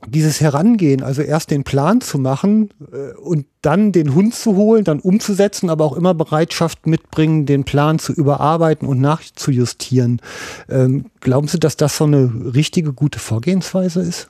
dieses 0.07 0.41
Herangehen, 0.41 1.03
also 1.03 1.21
erst 1.21 1.51
den 1.51 1.63
Plan 1.63 2.01
zu 2.01 2.17
machen 2.17 2.71
äh, 2.91 3.13
und 3.19 3.45
dann 3.61 3.91
den 3.91 4.15
Hund 4.15 4.33
zu 4.33 4.55
holen, 4.55 4.83
dann 4.83 4.99
umzusetzen, 4.99 5.69
aber 5.69 5.85
auch 5.85 5.95
immer 5.95 6.15
Bereitschaft 6.15 6.87
mitbringen, 6.87 7.45
den 7.45 7.65
Plan 7.65 7.99
zu 7.99 8.11
überarbeiten 8.11 8.87
und 8.87 8.99
nachzujustieren. 8.99 10.19
Ähm, 10.69 11.05
glauben 11.19 11.47
Sie, 11.47 11.59
dass 11.59 11.77
das 11.77 11.97
so 11.97 12.05
eine 12.05 12.31
richtige, 12.55 12.93
gute 12.93 13.19
Vorgehensweise 13.19 14.01
ist? 14.01 14.29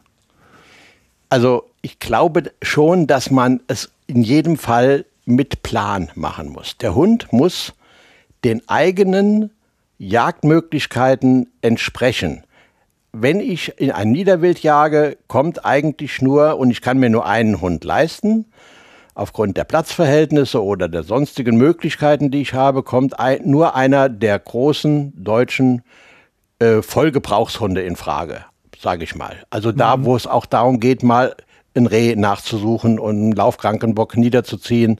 Also 1.30 1.64
ich 1.82 2.00
glaube 2.00 2.52
schon, 2.62 3.08
dass 3.08 3.32
man 3.32 3.62
es 3.67 3.91
in 4.08 4.24
jedem 4.24 4.58
Fall 4.58 5.06
mit 5.26 5.63
Plan 5.63 6.10
machen 6.15 6.50
muss. 6.50 6.78
Der 6.78 6.96
Hund 6.96 7.32
muss 7.32 7.74
den 8.44 8.67
eigenen 8.67 9.52
Jagdmöglichkeiten 9.98 11.52
entsprechen 11.62 12.44
wenn 13.13 13.39
ich 13.39 13.80
in 13.80 13.91
ein 13.91 14.12
Niederwild 14.12 14.60
jage, 14.63 15.17
kommt 15.28 15.65
eigentlich 15.65 16.22
nur, 16.22 16.58
und 16.58 16.72
ich 16.72 16.82
kann 16.82 16.98
mir 16.98 17.10
nur 17.10 17.26
einen 17.26 17.62
Hund 17.62 17.84
leisten, 17.84 18.46
aufgrund 19.13 19.58
der 19.58 19.65
Platzverhältnisse 19.65 20.63
oder 20.63 20.88
der 20.88 21.04
sonstigen 21.04 21.58
Möglichkeiten, 21.58 22.32
die 22.32 22.41
ich 22.41 22.54
habe, 22.54 22.84
kommt 22.84 23.20
ein, 23.20 23.41
nur 23.44 23.76
einer 23.76 24.08
der 24.08 24.39
großen 24.39 25.13
deutschen 25.22 25.84
äh, 26.60 26.82
Vollgebrauchshunde 26.82 27.82
in 27.82 27.98
Frage, 27.98 28.46
sage 28.80 29.04
ich 29.04 29.15
mal. 29.15 29.36
Also 29.50 29.74
da, 29.74 29.98
mhm. 29.98 30.06
wo 30.06 30.15
es 30.15 30.28
auch 30.28 30.46
darum 30.46 30.80
geht, 30.80 31.04
mal 31.04 31.36
ein 31.75 31.86
Reh 31.86 32.15
nachzusuchen 32.15 32.99
und 32.99 33.15
einen 33.15 33.31
laufkranken 33.31 33.95
Bock 33.95 34.17
niederzuziehen. 34.17 34.99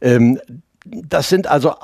Ähm, 0.00 0.40
das 0.84 1.28
sind 1.28 1.46
also 1.46 1.74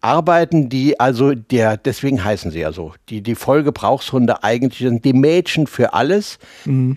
Arbeiten, 0.00 0.68
die 0.68 0.98
also 0.98 1.34
der, 1.34 1.76
deswegen 1.76 2.24
heißen 2.24 2.50
sie 2.50 2.60
ja 2.60 2.72
so, 2.72 2.94
die, 3.08 3.22
die 3.22 3.34
Vollgebrauchshunde 3.34 4.42
eigentlich 4.42 4.80
sind, 4.80 5.04
die 5.04 5.12
Mädchen 5.12 5.66
für 5.66 5.94
alles, 5.94 6.38
mhm. 6.64 6.96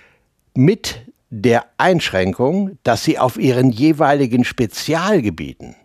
mit 0.56 1.02
der 1.30 1.66
Einschränkung, 1.78 2.78
dass 2.84 3.04
sie 3.04 3.20
auf 3.20 3.38
ihren 3.38 3.72
jeweiligen 3.72 4.44
Spezialgebieten 4.44 5.76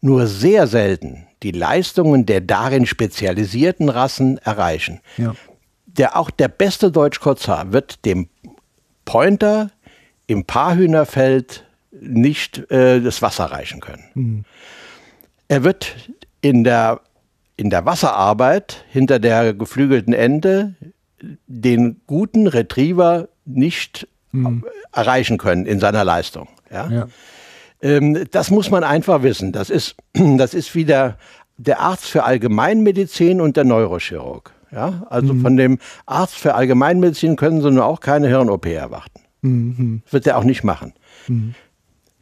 nur 0.00 0.26
sehr 0.26 0.66
selten 0.66 1.26
die 1.42 1.50
Leistungen 1.50 2.26
der 2.26 2.40
darin 2.40 2.86
spezialisierten 2.86 3.88
Rassen 3.88 4.38
erreichen. 4.38 5.00
Ja. 5.16 5.34
Der, 5.86 6.16
auch 6.16 6.30
der 6.30 6.48
beste 6.48 6.90
Deutsch-Kurzhaar 6.90 7.72
wird 7.72 8.04
dem 8.04 8.28
Pointer 9.04 9.70
im 10.26 10.44
Paarhühnerfeld 10.44 11.64
nicht 11.92 12.70
äh, 12.70 13.00
das 13.00 13.22
Wasser 13.22 13.46
reichen 13.46 13.80
können. 13.80 14.04
Mhm. 14.14 14.44
Er 15.48 15.64
wird 15.64 15.94
in 16.40 16.64
der, 16.64 17.00
in 17.56 17.70
der 17.70 17.84
Wasserarbeit 17.86 18.84
hinter 18.90 19.18
der 19.18 19.54
geflügelten 19.54 20.12
Ente 20.12 20.74
den 21.46 22.00
guten 22.06 22.46
Retriever 22.46 23.28
nicht 23.44 24.08
mhm. 24.32 24.64
erreichen 24.92 25.38
können 25.38 25.66
in 25.66 25.80
seiner 25.80 26.04
Leistung. 26.04 26.48
Ja? 26.70 26.88
ja. 26.90 27.08
Ähm, 27.80 28.26
das 28.30 28.50
muss 28.50 28.70
man 28.70 28.84
einfach 28.84 29.22
wissen. 29.22 29.52
Das 29.52 29.70
ist, 29.70 29.96
das 30.12 30.54
ist 30.54 30.74
wie 30.74 30.84
der, 30.84 31.16
der 31.56 31.80
Arzt 31.80 32.06
für 32.06 32.24
Allgemeinmedizin 32.24 33.40
und 33.40 33.56
der 33.56 33.64
Neurochirurg. 33.64 34.52
Ja? 34.72 35.06
Also 35.08 35.34
mhm. 35.34 35.40
von 35.40 35.56
dem 35.56 35.78
Arzt 36.04 36.34
für 36.34 36.54
Allgemeinmedizin 36.54 37.36
können 37.36 37.62
Sie 37.62 37.70
nur 37.70 37.86
auch 37.86 38.00
keine 38.00 38.28
Hirn-OP 38.28 38.66
erwarten. 38.66 39.20
Mhm. 39.46 40.02
Wird 40.10 40.26
er 40.26 40.38
auch 40.38 40.44
nicht 40.44 40.64
machen. 40.64 40.92
Mhm. 41.28 41.54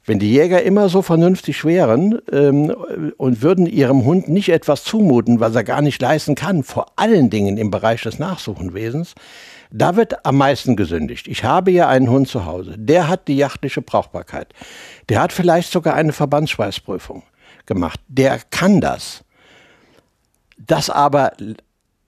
Wenn 0.07 0.19
die 0.19 0.31
Jäger 0.31 0.63
immer 0.63 0.91
so 0.91 1.01
vernünftig 1.01 1.65
wären 1.65 2.21
ähm, 2.31 2.71
und 3.17 3.41
würden 3.41 3.65
ihrem 3.65 4.05
Hund 4.05 4.29
nicht 4.29 4.51
etwas 4.51 4.85
zumuten, 4.85 5.41
was 5.41 5.55
er 5.55 5.65
gar 5.65 5.81
nicht 5.81 6.01
leisten 6.03 6.35
kann, 6.35 6.63
vor 6.63 6.93
allen 6.97 7.31
Dingen 7.31 7.57
im 7.57 7.71
Bereich 7.71 8.03
des 8.03 8.19
Nachsuchenwesens, 8.19 9.15
da 9.71 9.97
wird 9.97 10.27
am 10.27 10.37
meisten 10.37 10.77
gesündigt. 10.77 11.27
Ich 11.27 11.43
habe 11.43 11.71
ja 11.71 11.89
einen 11.89 12.11
Hund 12.11 12.29
zu 12.29 12.45
Hause, 12.45 12.75
der 12.77 13.09
hat 13.09 13.29
die 13.29 13.37
jachtliche 13.37 13.81
Brauchbarkeit. 13.81 14.53
Der 15.09 15.21
hat 15.21 15.33
vielleicht 15.33 15.73
sogar 15.73 15.95
eine 15.95 16.13
Verbandsschweißprüfung 16.13 17.23
gemacht. 17.65 17.99
Der 18.07 18.39
kann 18.51 18.83
das. 18.83 19.25
Dass 20.59 20.91
aber 20.91 21.33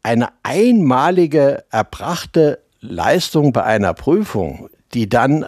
eine 0.03 0.29
einmalige 0.43 1.65
erbrachte 1.71 2.61
Leistung 2.81 3.53
bei 3.53 3.65
einer 3.65 3.95
Prüfung, 3.95 4.69
die 4.97 5.09
dann 5.09 5.47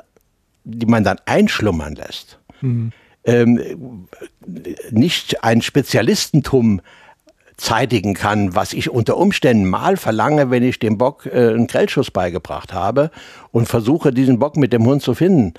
die 0.68 0.86
man 0.86 1.02
dann 1.02 1.18
einschlummern 1.24 1.94
lässt, 1.94 2.38
mhm. 2.60 2.92
ähm, 3.24 4.06
nicht 4.90 5.42
ein 5.42 5.62
Spezialistentum 5.62 6.82
zeitigen 7.56 8.14
kann, 8.14 8.54
was 8.54 8.72
ich 8.72 8.90
unter 8.90 9.16
Umständen 9.16 9.68
mal 9.68 9.96
verlange, 9.96 10.50
wenn 10.50 10.62
ich 10.62 10.78
dem 10.78 10.98
Bock 10.98 11.26
äh, 11.26 11.48
einen 11.48 11.66
Grellschuss 11.66 12.10
beigebracht 12.10 12.72
habe 12.72 13.10
und 13.50 13.66
versuche, 13.66 14.12
diesen 14.12 14.38
Bock 14.38 14.56
mit 14.56 14.72
dem 14.72 14.84
Hund 14.84 15.02
zu 15.02 15.14
finden. 15.14 15.54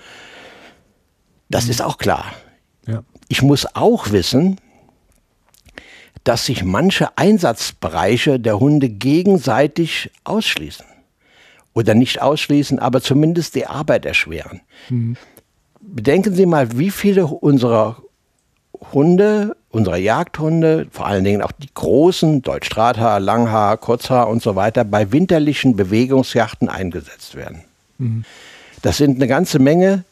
Das 1.50 1.66
mhm. 1.66 1.72
ist 1.72 1.82
auch 1.82 1.98
klar. 1.98 2.26
Ja. 2.88 3.04
Ich 3.28 3.42
muss 3.42 3.76
auch 3.76 4.12
wissen, 4.12 4.58
dass 6.24 6.46
sich 6.46 6.64
manche 6.64 7.18
Einsatzbereiche 7.18 8.40
der 8.40 8.60
Hunde 8.60 8.90
gegenseitig 8.90 10.12
ausschließen 10.24 10.86
oder 11.80 11.96
nicht 11.96 12.22
ausschließen, 12.22 12.78
aber 12.78 13.02
zumindest 13.02 13.56
die 13.56 13.66
Arbeit 13.66 14.06
erschweren. 14.06 14.60
Mhm. 14.90 15.16
Bedenken 15.80 16.36
Sie 16.36 16.46
mal, 16.46 16.78
wie 16.78 16.92
viele 16.92 17.26
unserer 17.26 18.04
Hunde, 18.92 19.56
unserer 19.70 19.98
Jagdhunde, 19.98 20.88
vor 20.92 21.08
allen 21.08 21.24
Dingen 21.24 21.42
auch 21.42 21.54
die 21.54 21.74
großen, 21.74 22.42
Deutschdrahthaar, 22.42 23.22
Langhaar, 23.22 23.78
Kurzhaar 23.78 24.28
und 24.28 24.42
so 24.42 24.56
weiter, 24.56 24.84
bei 24.84 25.12
winterlichen 25.14 25.78
Bewegungsjachten 25.78 26.68
eingesetzt 26.68 27.36
werden. 27.36 27.64
Mhm. 27.98 28.26
Das 28.82 28.98
sind 28.98 29.16
eine 29.16 29.28
ganze 29.28 29.60
Menge, 29.60 30.04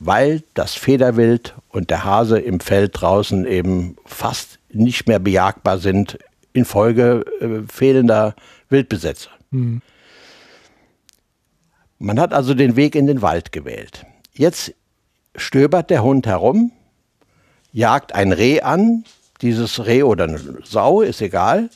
weil 0.00 0.42
das 0.52 0.74
Federwild 0.74 1.54
und 1.70 1.88
der 1.88 2.04
Hase 2.04 2.38
im 2.38 2.60
Feld 2.60 2.92
draußen 3.00 3.46
eben 3.46 3.96
fast 4.04 4.58
nicht 4.70 5.08
mehr 5.08 5.18
bejagbar 5.18 5.78
sind 5.78 6.18
infolge 6.52 7.24
äh, 7.40 7.66
fehlender 7.72 8.34
Wildbesätze. 8.68 9.30
Mhm. 9.50 9.80
Man 11.98 12.20
hat 12.20 12.32
also 12.32 12.54
den 12.54 12.76
Weg 12.76 12.94
in 12.94 13.06
den 13.06 13.22
Wald 13.22 13.52
gewählt. 13.52 14.06
Jetzt 14.34 14.74
stöbert 15.34 15.90
der 15.90 16.02
Hund 16.02 16.26
herum, 16.26 16.72
jagt 17.72 18.14
ein 18.14 18.32
Reh 18.32 18.60
an, 18.60 19.04
dieses 19.40 19.86
Reh 19.86 20.02
oder 20.02 20.24
eine 20.24 20.40
Sau, 20.64 21.00
ist 21.00 21.20
egal, 21.20 21.70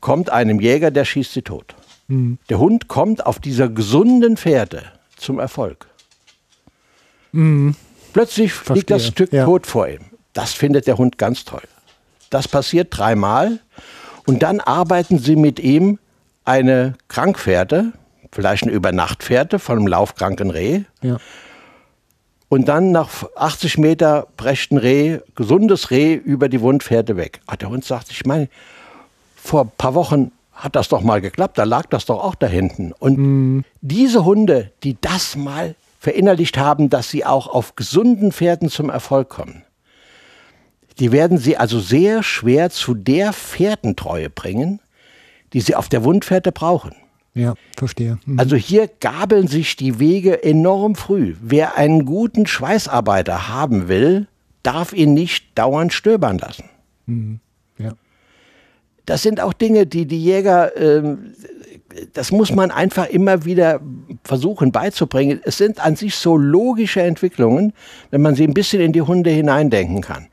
kommt 0.00 0.30
einem 0.30 0.60
Jäger, 0.60 0.90
der 0.90 1.04
schießt 1.04 1.32
sie 1.32 1.42
tot. 1.42 1.74
Mhm. 2.08 2.38
Der 2.48 2.58
Hund 2.58 2.88
kommt 2.88 3.24
auf 3.26 3.38
dieser 3.38 3.68
gesunden 3.68 4.36
Fährte 4.36 4.82
zum 5.16 5.38
Erfolg. 5.38 5.86
Mhm. 7.32 7.74
Plötzlich 8.12 8.52
Verstehe. 8.52 8.76
liegt 8.76 8.90
das 8.90 9.06
Stück 9.06 9.32
ja. 9.32 9.44
tot 9.44 9.66
vor 9.66 9.88
ihm. 9.88 10.04
Das 10.32 10.52
findet 10.52 10.86
der 10.86 10.98
Hund 10.98 11.18
ganz 11.18 11.44
toll. 11.44 11.62
Das 12.30 12.48
passiert 12.48 12.88
dreimal 12.90 13.60
und 14.26 14.42
dann 14.42 14.60
arbeiten 14.60 15.18
sie 15.18 15.36
mit 15.36 15.58
ihm 15.58 15.98
eine 16.44 16.94
Krankfährte, 17.08 17.92
vielleicht 18.34 18.64
eine 18.64 18.72
Übernachtfährte 18.72 19.58
von 19.58 19.78
einem 19.78 19.86
laufkranken 19.86 20.50
Reh. 20.50 20.82
Ja. 21.02 21.18
Und 22.48 22.68
dann 22.68 22.92
nach 22.92 23.08
80 23.36 23.78
Meter 23.78 24.28
brecht 24.36 24.72
ein 24.72 24.78
Reh, 24.78 25.18
gesundes 25.34 25.90
Reh, 25.90 26.14
über 26.14 26.48
die 26.48 26.60
Wundfährte 26.60 27.16
weg. 27.16 27.40
Ach, 27.46 27.56
der 27.56 27.70
Hund 27.70 27.84
sagt, 27.84 28.10
ich 28.10 28.26
meine, 28.26 28.48
vor 29.34 29.62
ein 29.62 29.72
paar 29.76 29.94
Wochen 29.94 30.30
hat 30.52 30.76
das 30.76 30.88
doch 30.88 31.00
mal 31.02 31.20
geklappt, 31.20 31.58
da 31.58 31.64
lag 31.64 31.86
das 31.86 32.06
doch 32.06 32.22
auch 32.22 32.34
da 32.34 32.46
hinten. 32.46 32.92
Und 32.92 33.18
mhm. 33.18 33.64
diese 33.80 34.24
Hunde, 34.24 34.70
die 34.82 34.96
das 35.00 35.36
mal 35.36 35.74
verinnerlicht 35.98 36.58
haben, 36.58 36.90
dass 36.90 37.10
sie 37.10 37.24
auch 37.24 37.48
auf 37.48 37.76
gesunden 37.76 38.30
Pferden 38.30 38.68
zum 38.68 38.90
Erfolg 38.90 39.28
kommen, 39.28 39.64
die 40.98 41.10
werden 41.10 41.38
sie 41.38 41.56
also 41.56 41.80
sehr 41.80 42.22
schwer 42.22 42.70
zu 42.70 42.94
der 42.94 43.32
Pferdentreue 43.32 44.30
bringen, 44.30 44.80
die 45.52 45.60
sie 45.60 45.74
auf 45.74 45.88
der 45.88 46.04
Wundfährte 46.04 46.52
brauchen. 46.52 46.94
Ja, 47.34 47.54
verstehe. 47.76 48.18
Mhm. 48.26 48.38
Also 48.38 48.56
hier 48.56 48.88
gabeln 49.00 49.48
sich 49.48 49.76
die 49.76 49.98
Wege 49.98 50.44
enorm 50.44 50.94
früh. 50.94 51.34
Wer 51.40 51.76
einen 51.76 52.04
guten 52.04 52.46
Schweißarbeiter 52.46 53.48
haben 53.48 53.88
will, 53.88 54.28
darf 54.62 54.92
ihn 54.92 55.14
nicht 55.14 55.58
dauernd 55.58 55.92
stöbern 55.92 56.38
lassen. 56.38 56.64
Mhm. 57.06 57.40
Ja. 57.78 57.92
Das 59.04 59.22
sind 59.22 59.40
auch 59.40 59.52
Dinge, 59.52 59.86
die 59.86 60.06
die 60.06 60.22
Jäger, 60.22 60.76
äh, 60.76 61.16
das 62.12 62.30
muss 62.30 62.52
man 62.52 62.70
einfach 62.70 63.06
immer 63.06 63.44
wieder 63.44 63.80
versuchen 64.22 64.70
beizubringen. 64.72 65.40
Es 65.44 65.58
sind 65.58 65.84
an 65.84 65.96
sich 65.96 66.14
so 66.16 66.36
logische 66.36 67.02
Entwicklungen, 67.02 67.72
wenn 68.10 68.22
man 68.22 68.36
sie 68.36 68.44
ein 68.44 68.54
bisschen 68.54 68.80
in 68.80 68.92
die 68.92 69.02
Hunde 69.02 69.30
hineindenken 69.30 70.00
kann. 70.00 70.28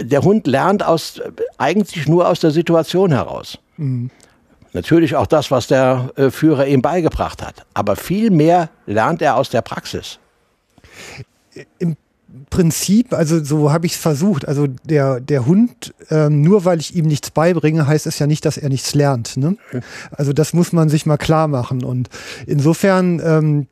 Der 0.00 0.22
Hund 0.22 0.46
lernt 0.46 0.84
aus, 0.84 1.20
eigentlich 1.58 2.08
nur 2.08 2.28
aus 2.28 2.40
der 2.40 2.50
Situation 2.50 3.12
heraus. 3.12 3.58
Mhm. 3.76 4.10
Natürlich 4.74 5.14
auch 5.14 5.26
das, 5.26 5.50
was 5.50 5.68
der 5.68 6.10
äh, 6.16 6.30
Führer 6.30 6.66
ihm 6.66 6.82
beigebracht 6.82 7.42
hat. 7.42 7.64
Aber 7.74 7.94
viel 7.96 8.30
mehr 8.30 8.68
lernt 8.86 9.22
er 9.22 9.36
aus 9.36 9.48
der 9.48 9.62
Praxis. 9.62 10.18
Im 11.78 11.96
Prinzip, 12.50 13.12
also 13.12 13.42
so 13.42 13.72
habe 13.72 13.86
ich 13.86 13.92
es 13.92 13.98
versucht. 13.98 14.48
Also 14.48 14.66
der, 14.66 15.20
der 15.20 15.46
Hund, 15.46 15.94
ähm, 16.10 16.42
nur 16.42 16.64
weil 16.64 16.80
ich 16.80 16.96
ihm 16.96 17.06
nichts 17.06 17.30
beibringe, 17.30 17.86
heißt 17.86 18.06
es 18.08 18.18
ja 18.18 18.26
nicht, 18.26 18.44
dass 18.44 18.56
er 18.56 18.68
nichts 18.68 18.94
lernt. 18.94 19.36
Ne? 19.36 19.56
Also 20.10 20.32
das 20.32 20.52
muss 20.52 20.72
man 20.72 20.88
sich 20.88 21.06
mal 21.06 21.18
klar 21.18 21.46
machen. 21.46 21.84
Und 21.84 22.10
insofern 22.46 23.22
ähm, 23.24 23.66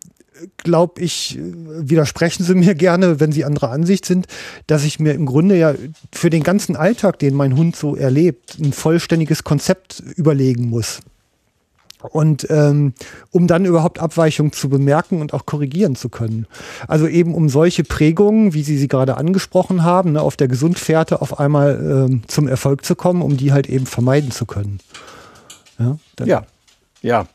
glaube 0.58 1.00
ich, 1.00 1.38
widersprechen 1.40 2.44
Sie 2.44 2.54
mir 2.54 2.74
gerne, 2.74 3.20
wenn 3.20 3.32
Sie 3.32 3.44
anderer 3.44 3.70
Ansicht 3.70 4.04
sind, 4.04 4.26
dass 4.66 4.84
ich 4.84 5.00
mir 5.00 5.12
im 5.12 5.26
Grunde 5.26 5.56
ja 5.56 5.74
für 6.12 6.30
den 6.30 6.42
ganzen 6.42 6.76
Alltag, 6.76 7.18
den 7.18 7.34
mein 7.34 7.56
Hund 7.56 7.76
so 7.76 7.96
erlebt, 7.96 8.58
ein 8.58 8.72
vollständiges 8.72 9.44
Konzept 9.44 10.02
überlegen 10.16 10.68
muss. 10.68 11.00
Und 12.10 12.48
ähm, 12.50 12.94
um 13.30 13.46
dann 13.46 13.64
überhaupt 13.64 14.00
Abweichungen 14.00 14.52
zu 14.52 14.68
bemerken 14.68 15.20
und 15.20 15.32
auch 15.34 15.46
korrigieren 15.46 15.94
zu 15.94 16.08
können. 16.08 16.46
Also 16.88 17.06
eben 17.06 17.34
um 17.34 17.48
solche 17.48 17.84
Prägungen, 17.84 18.54
wie 18.54 18.64
Sie 18.64 18.76
sie 18.76 18.88
gerade 18.88 19.16
angesprochen 19.16 19.84
haben, 19.84 20.12
ne, 20.12 20.20
auf 20.20 20.36
der 20.36 20.48
Gesundfährte 20.48 21.22
auf 21.22 21.38
einmal 21.38 22.08
ähm, 22.10 22.22
zum 22.26 22.48
Erfolg 22.48 22.84
zu 22.84 22.96
kommen, 22.96 23.22
um 23.22 23.36
die 23.36 23.52
halt 23.52 23.68
eben 23.68 23.86
vermeiden 23.86 24.32
zu 24.32 24.46
können. 24.46 24.80
Ja, 25.78 25.96
ja. 26.24 26.46
ja. 27.02 27.26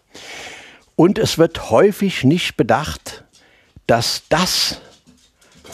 Und 0.97 1.19
es 1.19 1.38
wird 1.38 1.69
häufig 1.69 2.23
nicht 2.23 2.57
bedacht, 2.57 3.23
dass 3.86 4.23
das, 4.29 4.81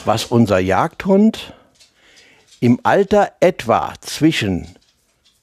was 0.04 0.26
unser 0.26 0.58
Jagdhund 0.58 1.54
im 2.60 2.78
Alter 2.82 3.32
etwa 3.40 3.94
zwischen 4.02 4.68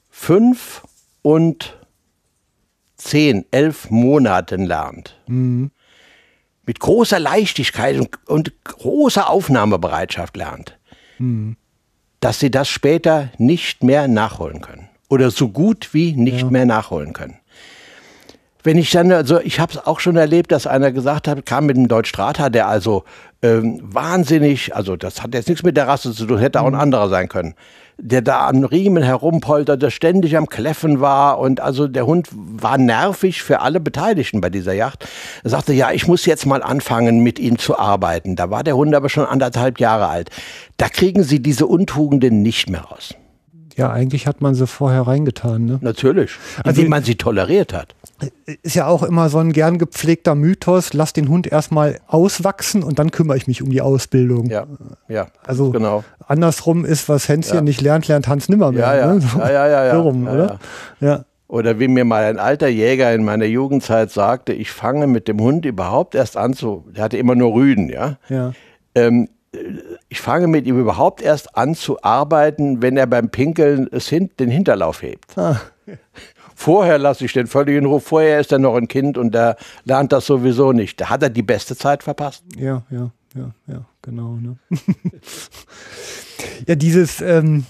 fünf 0.08 0.82
und 1.22 1.76
zehn, 2.96 3.44
elf 3.50 3.90
Monaten 3.90 4.66
lernt, 4.66 5.16
mhm. 5.26 5.72
mit 6.64 6.78
großer 6.78 7.18
Leichtigkeit 7.18 7.98
und, 7.98 8.28
und, 8.28 8.64
großer 8.64 9.28
Aufnahmebereitschaft 9.28 10.36
lernt, 10.36 10.78
mhm. 11.18 11.56
dass 12.20 12.38
sie 12.38 12.52
das 12.52 12.68
später 12.68 13.32
nicht 13.36 13.82
mehr 13.82 14.06
nachholen 14.06 14.60
können. 14.60 14.88
Oder 15.08 15.32
so 15.32 15.48
gut 15.48 15.92
wie 15.92 16.12
nicht 16.12 16.42
ja. 16.42 16.50
mehr 16.50 16.66
nachholen 16.66 17.12
können 17.14 17.41
wenn 18.62 18.78
ich 18.78 18.90
dann, 18.90 19.10
also 19.12 19.40
ich 19.40 19.60
habe 19.60 19.72
es 19.72 19.86
auch 19.86 20.00
schon 20.00 20.16
erlebt, 20.16 20.52
dass 20.52 20.66
einer 20.66 20.92
gesagt 20.92 21.28
hat, 21.28 21.44
kam 21.46 21.66
mit 21.66 21.76
einem 21.76 21.88
Deutschstrater, 21.88 22.50
der 22.50 22.68
also 22.68 23.04
ähm, 23.42 23.80
wahnsinnig, 23.82 24.74
also 24.74 24.96
das 24.96 25.22
hat 25.22 25.34
jetzt 25.34 25.48
nichts 25.48 25.64
mit 25.64 25.76
der 25.76 25.88
Rasse 25.88 26.12
zu 26.12 26.26
tun, 26.26 26.38
hätte 26.38 26.60
auch 26.60 26.66
ein 26.66 26.74
mhm. 26.74 26.80
anderer 26.80 27.08
sein 27.08 27.28
können, 27.28 27.54
der 27.98 28.22
da 28.22 28.46
an 28.46 28.64
Riemen 28.64 29.02
herumpolterte, 29.02 29.90
ständig 29.90 30.36
am 30.36 30.48
Kläffen 30.48 31.00
war 31.00 31.40
und 31.40 31.60
also 31.60 31.88
der 31.88 32.06
Hund 32.06 32.28
war 32.32 32.78
nervig 32.78 33.42
für 33.42 33.60
alle 33.60 33.80
Beteiligten 33.80 34.40
bei 34.40 34.48
dieser 34.48 34.74
Yacht. 34.74 35.08
Er 35.42 35.50
sagte, 35.50 35.72
ja, 35.72 35.90
ich 35.90 36.06
muss 36.06 36.24
jetzt 36.24 36.46
mal 36.46 36.62
anfangen, 36.62 37.20
mit 37.20 37.40
ihm 37.40 37.58
zu 37.58 37.76
arbeiten. 37.78 38.36
Da 38.36 38.50
war 38.50 38.62
der 38.62 38.76
Hund 38.76 38.94
aber 38.94 39.08
schon 39.08 39.26
anderthalb 39.26 39.80
Jahre 39.80 40.06
alt. 40.06 40.30
Da 40.76 40.88
kriegen 40.88 41.24
sie 41.24 41.40
diese 41.40 41.66
Untugenden 41.66 42.42
nicht 42.42 42.70
mehr 42.70 42.82
raus. 42.82 43.14
Ja, 43.76 43.90
eigentlich 43.90 44.26
hat 44.26 44.40
man 44.40 44.54
sie 44.54 44.66
vorher 44.66 45.02
reingetan. 45.02 45.64
Ne? 45.64 45.78
Natürlich. 45.80 46.32
Also, 46.64 46.82
wie 46.82 46.88
man 46.88 47.02
sie 47.02 47.16
toleriert 47.16 47.72
hat 47.72 47.94
ist 48.62 48.74
ja 48.74 48.86
auch 48.86 49.02
immer 49.02 49.28
so 49.28 49.38
ein 49.38 49.52
gern 49.52 49.78
gepflegter 49.78 50.34
Mythos, 50.34 50.92
lass 50.92 51.12
den 51.12 51.28
Hund 51.28 51.46
erstmal 51.46 51.98
auswachsen 52.06 52.82
und 52.82 52.98
dann 52.98 53.10
kümmere 53.10 53.36
ich 53.36 53.46
mich 53.46 53.62
um 53.62 53.70
die 53.70 53.80
Ausbildung. 53.80 54.46
Ja, 54.46 54.66
ja. 55.08 55.28
Also 55.46 55.70
genau. 55.70 56.04
andersrum 56.26 56.84
ist, 56.84 57.08
was 57.08 57.28
Hänschen 57.28 57.56
ja. 57.56 57.60
nicht 57.62 57.80
lernt, 57.80 58.08
lernt 58.08 58.28
Hans 58.28 58.48
nimmer 58.48 58.72
mehr. 58.72 58.80
Ja, 58.80 58.96
ja, 58.96 59.14
ne? 59.14 59.20
so, 59.20 59.38
ja, 59.38 59.50
ja, 59.50 59.68
ja, 59.68 59.84
ja. 59.86 59.94
So 59.94 60.02
rum, 60.02 60.26
ja, 60.26 60.32
oder? 60.32 60.58
Ja. 61.00 61.24
Oder 61.48 61.78
wie 61.78 61.88
mir 61.88 62.04
mal 62.04 62.24
ein 62.24 62.38
alter 62.38 62.68
Jäger 62.68 63.12
in 63.12 63.24
meiner 63.24 63.44
Jugendzeit 63.44 64.10
sagte, 64.10 64.54
ich 64.54 64.70
fange 64.70 65.06
mit 65.06 65.28
dem 65.28 65.40
Hund 65.40 65.66
überhaupt 65.66 66.14
erst 66.14 66.36
an 66.36 66.54
zu, 66.54 66.86
der 66.90 67.04
hatte 67.04 67.18
immer 67.18 67.34
nur 67.34 67.52
Rüden, 67.54 67.90
ja. 67.90 68.16
ja. 68.28 68.52
Ähm, 68.94 69.28
ich 70.08 70.20
fange 70.20 70.46
mit 70.46 70.66
ihm 70.66 70.78
überhaupt 70.78 71.20
erst 71.20 71.56
an 71.56 71.74
zu 71.74 72.02
arbeiten, 72.02 72.80
wenn 72.82 72.96
er 72.96 73.06
beim 73.06 73.28
Pinkeln 73.28 73.88
es 73.90 74.08
hin, 74.08 74.30
den 74.38 74.50
Hinterlauf 74.50 75.02
hebt. 75.02 75.36
Ah. 75.36 75.60
Vorher 76.54 76.98
lasse 76.98 77.24
ich 77.24 77.32
den 77.32 77.46
völlig 77.46 77.76
in 77.76 77.86
Ruhe. 77.86 78.00
Vorher 78.00 78.40
ist 78.40 78.52
er 78.52 78.58
noch 78.58 78.76
ein 78.76 78.88
Kind 78.88 79.18
und 79.18 79.34
der 79.34 79.56
lernt 79.84 80.12
das 80.12 80.26
sowieso 80.26 80.72
nicht. 80.72 81.00
Da 81.00 81.10
hat 81.10 81.22
er 81.22 81.30
die 81.30 81.42
beste 81.42 81.76
Zeit 81.76 82.02
verpasst. 82.02 82.44
Ja, 82.56 82.82
ja, 82.90 83.10
ja, 83.34 83.50
ja, 83.66 83.84
genau. 84.00 84.36
Ne? 84.36 84.56
ja, 86.66 86.74
dieses, 86.74 87.20
ähm, 87.20 87.66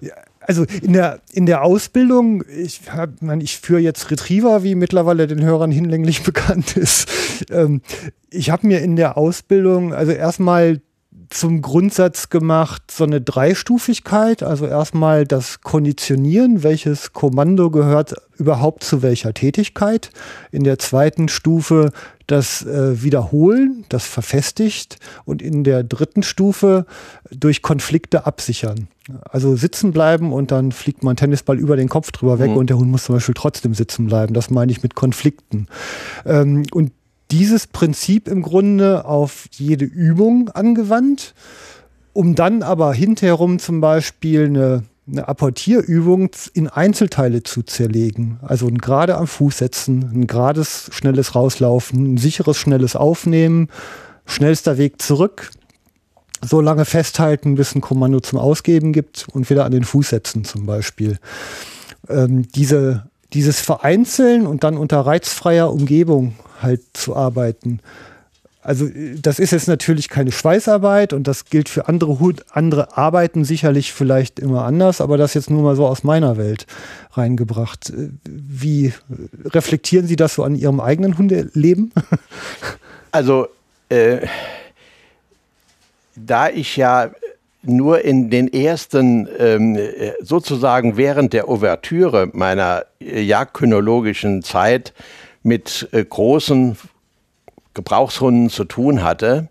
ja, 0.00 0.14
also 0.40 0.64
in 0.82 0.94
der, 0.94 1.20
in 1.32 1.46
der 1.46 1.62
Ausbildung, 1.62 2.42
ich, 2.48 2.80
hab, 2.90 3.10
ich 3.40 3.58
führe 3.58 3.80
jetzt 3.80 4.10
Retriever, 4.10 4.62
wie 4.62 4.74
mittlerweile 4.74 5.26
den 5.26 5.44
Hörern 5.44 5.70
hinlänglich 5.70 6.22
bekannt 6.24 6.76
ist. 6.76 7.08
Ähm, 7.50 7.82
ich 8.30 8.50
habe 8.50 8.66
mir 8.66 8.80
in 8.80 8.96
der 8.96 9.16
Ausbildung, 9.16 9.94
also 9.94 10.12
erstmal 10.12 10.80
zum 11.30 11.62
Grundsatz 11.62 12.30
gemacht, 12.30 12.82
so 12.90 13.04
eine 13.04 13.20
Dreistufigkeit. 13.20 14.42
Also 14.42 14.66
erstmal 14.66 15.26
das 15.26 15.60
Konditionieren, 15.60 16.62
welches 16.62 17.12
Kommando 17.12 17.70
gehört 17.70 18.14
überhaupt 18.36 18.84
zu 18.84 19.02
welcher 19.02 19.34
Tätigkeit. 19.34 20.10
In 20.52 20.64
der 20.64 20.78
zweiten 20.78 21.28
Stufe 21.28 21.92
das 22.28 22.64
äh, 22.64 23.02
Wiederholen, 23.02 23.84
das 23.88 24.06
verfestigt. 24.06 24.98
Und 25.24 25.42
in 25.42 25.64
der 25.64 25.82
dritten 25.82 26.22
Stufe 26.22 26.86
durch 27.30 27.62
Konflikte 27.62 28.26
absichern. 28.26 28.88
Also 29.24 29.56
sitzen 29.56 29.92
bleiben 29.92 30.32
und 30.32 30.50
dann 30.50 30.70
fliegt 30.70 31.02
man 31.02 31.16
Tennisball 31.16 31.58
über 31.58 31.76
den 31.76 31.88
Kopf 31.88 32.12
drüber 32.12 32.38
weg 32.38 32.50
mhm. 32.50 32.58
und 32.58 32.70
der 32.70 32.76
Hund 32.76 32.90
muss 32.90 33.04
zum 33.04 33.16
Beispiel 33.16 33.34
trotzdem 33.34 33.72
sitzen 33.72 34.06
bleiben. 34.06 34.34
Das 34.34 34.50
meine 34.50 34.70
ich 34.70 34.82
mit 34.82 34.94
Konflikten. 34.94 35.66
Ähm, 36.26 36.64
und 36.72 36.92
dieses 37.30 37.66
Prinzip 37.66 38.28
im 38.28 38.42
Grunde 38.42 39.04
auf 39.04 39.46
jede 39.52 39.84
Übung 39.84 40.48
angewandt, 40.50 41.34
um 42.12 42.34
dann 42.34 42.62
aber 42.62 42.94
hinterherum 42.94 43.58
zum 43.58 43.80
Beispiel 43.80 44.46
eine, 44.46 44.84
eine 45.10 45.28
Apportierübung 45.28 46.30
in 46.54 46.68
Einzelteile 46.68 47.42
zu 47.42 47.62
zerlegen. 47.62 48.38
Also 48.42 48.66
ein 48.66 48.78
gerade 48.78 49.16
am 49.16 49.26
Fuß 49.26 49.58
setzen, 49.58 50.10
ein 50.12 50.26
gerades, 50.26 50.88
schnelles 50.92 51.34
Rauslaufen, 51.34 52.14
ein 52.14 52.16
sicheres, 52.18 52.56
schnelles 52.56 52.96
Aufnehmen, 52.96 53.68
schnellster 54.26 54.78
Weg 54.78 55.00
zurück, 55.02 55.50
so 56.42 56.60
lange 56.60 56.84
festhalten, 56.84 57.56
bis 57.56 57.74
ein 57.74 57.80
Kommando 57.80 58.20
zum 58.20 58.38
Ausgeben 58.38 58.92
gibt 58.92 59.26
und 59.32 59.50
wieder 59.50 59.64
an 59.64 59.72
den 59.72 59.84
Fuß 59.84 60.10
setzen 60.10 60.44
zum 60.44 60.66
Beispiel. 60.66 61.18
Ähm, 62.08 62.48
diese, 62.52 63.04
dieses 63.32 63.60
Vereinzeln 63.60 64.46
und 64.46 64.64
dann 64.64 64.76
unter 64.76 65.00
reizfreier 65.00 65.70
Umgebung 65.70 66.34
halt 66.60 66.82
zu 66.94 67.14
arbeiten. 67.14 67.80
Also 68.60 68.86
das 69.22 69.38
ist 69.38 69.52
jetzt 69.52 69.68
natürlich 69.68 70.08
keine 70.08 70.32
Schweißarbeit 70.32 71.12
und 71.12 71.26
das 71.26 71.46
gilt 71.46 71.68
für 71.68 71.88
andere 71.88 72.18
andere 72.50 72.98
Arbeiten 72.98 73.44
sicherlich 73.44 73.92
vielleicht 73.92 74.38
immer 74.38 74.64
anders, 74.64 75.00
aber 75.00 75.16
das 75.16 75.34
jetzt 75.34 75.48
nur 75.48 75.62
mal 75.62 75.76
so 75.76 75.86
aus 75.86 76.04
meiner 76.04 76.36
Welt 76.36 76.66
reingebracht. 77.12 77.92
Wie 78.28 78.92
reflektieren 79.44 80.06
Sie 80.06 80.16
das 80.16 80.34
so 80.34 80.44
an 80.44 80.54
Ihrem 80.54 80.80
eigenen 80.80 81.16
Hundeleben? 81.18 81.92
Also 83.10 83.48
äh, 83.88 84.26
da 86.14 86.50
ich 86.50 86.76
ja 86.76 87.10
nur 87.68 88.04
in 88.04 88.30
den 88.30 88.52
ersten, 88.52 89.28
ähm, 89.38 89.78
sozusagen 90.20 90.96
während 90.96 91.32
der 91.32 91.48
Ouvertüre 91.48 92.30
meiner 92.32 92.86
jagdkynologischen 93.00 94.42
Zeit 94.42 94.92
mit 95.42 95.88
äh, 95.92 96.04
großen 96.04 96.76
Gebrauchshunden 97.74 98.50
zu 98.50 98.64
tun 98.64 99.02
hatte 99.02 99.48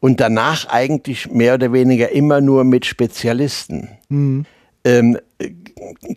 und 0.00 0.20
danach 0.20 0.66
eigentlich 0.68 1.30
mehr 1.30 1.54
oder 1.54 1.72
weniger 1.72 2.10
immer 2.10 2.40
nur 2.40 2.64
mit 2.64 2.86
Spezialisten. 2.86 3.88
Mhm. 4.08 4.46
Ähm, 4.84 5.18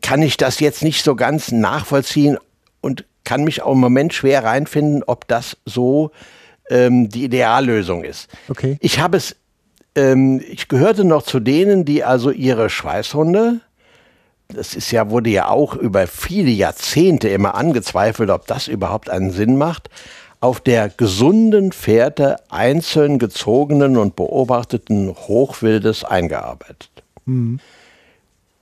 kann 0.02 0.22
ich 0.22 0.38
das 0.38 0.60
jetzt 0.60 0.84
nicht 0.84 1.04
so 1.04 1.16
ganz 1.16 1.52
nachvollziehen 1.52 2.38
und 2.82 3.06
kann 3.24 3.44
mich 3.44 3.62
auch 3.62 3.74
im 3.74 3.80
Moment 3.80 4.14
schwer 4.14 4.44
reinfinden, 4.44 5.04
ob 5.04 5.28
das 5.28 5.58
so 5.66 6.12
ähm, 6.70 7.10
die 7.10 7.26
Ideallösung 7.26 8.04
ist. 8.04 8.30
Okay. 8.50 8.78
Ich 8.80 9.00
habe 9.00 9.18
es, 9.18 9.36
ähm, 9.96 10.42
ich 10.50 10.68
gehörte 10.68 11.04
noch 11.04 11.24
zu 11.24 11.40
denen, 11.40 11.86
die 11.86 12.04
also 12.04 12.32
ihre 12.32 12.70
Schweißhunde 12.70 13.62
das 14.50 14.76
ist 14.76 14.92
ja, 14.92 15.10
wurde 15.10 15.30
ja 15.30 15.50
auch 15.50 15.76
über 15.76 16.08
viele 16.08 16.52
Jahrzehnte 16.52 17.30
immer 17.30 17.56
angezweifelt, 17.56 18.30
ob 18.30 18.48
das 18.48 18.68
überhaupt 18.68 19.10
einen 19.10 19.32
Sinn 19.32 19.58
macht, 19.58 19.90
auf 20.40 20.60
der 20.60 20.90
gesunden 20.90 21.72
Fährte 21.72 22.38
einzeln 22.50 23.18
gezogenen 23.18 23.98
und 23.98 24.16
beobachteten 24.16 25.10
Hochwildes 25.10 26.04
eingearbeitet. 26.04 26.90
Mhm. 27.26 27.60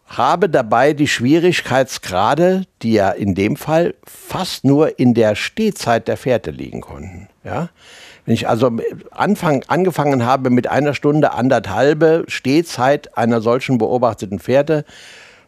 Habe 0.06 0.50
dabei 0.50 0.94
die 0.94 1.08
Schwierigkeitsgrade, 1.08 2.66
die 2.82 2.94
ja 2.94 3.12
in 3.12 3.34
dem 3.34 3.56
Fall 3.56 3.96
fast 4.04 4.66
nur 4.66 5.00
in 5.00 5.14
der 5.14 5.36
Stehzeit 5.36 6.08
der 6.08 6.18
Fährte 6.18 6.52
liegen 6.52 6.82
konnten. 6.82 7.30
Ja? 7.44 7.70
Wenn 8.26 8.34
ich 8.34 8.48
also 8.48 8.72
Anfang, 9.12 9.64
angefangen 9.68 10.26
habe 10.26 10.50
mit 10.50 10.68
einer 10.68 10.94
Stunde 10.94 11.34
anderthalbe 11.34 12.24
Stehzeit 12.28 13.18
einer 13.18 13.42
solchen 13.42 13.78
beobachteten 13.78 14.40
Fährte, 14.40 14.86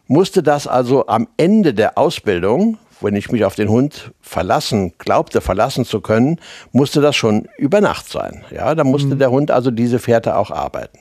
musste 0.06 0.42
das 0.42 0.66
also 0.66 1.06
am 1.06 1.28
Ende 1.36 1.72
der 1.72 1.96
Ausbildung, 1.96 2.78
wenn 3.00 3.16
ich 3.16 3.30
mich 3.30 3.44
auf 3.44 3.54
den 3.54 3.68
Hund 3.68 4.12
verlassen, 4.20 4.92
glaubte 4.98 5.40
verlassen 5.40 5.84
zu 5.84 6.00
können, 6.00 6.40
musste 6.72 7.00
das 7.00 7.16
schon 7.16 7.48
über 7.58 7.80
Nacht 7.80 8.08
sein. 8.08 8.44
Ja, 8.50 8.74
da 8.74 8.84
musste 8.84 9.14
mhm. 9.14 9.18
der 9.18 9.30
Hund 9.30 9.50
also 9.50 9.70
diese 9.70 9.98
Fährte 9.98 10.36
auch 10.36 10.50
arbeiten. 10.50 10.98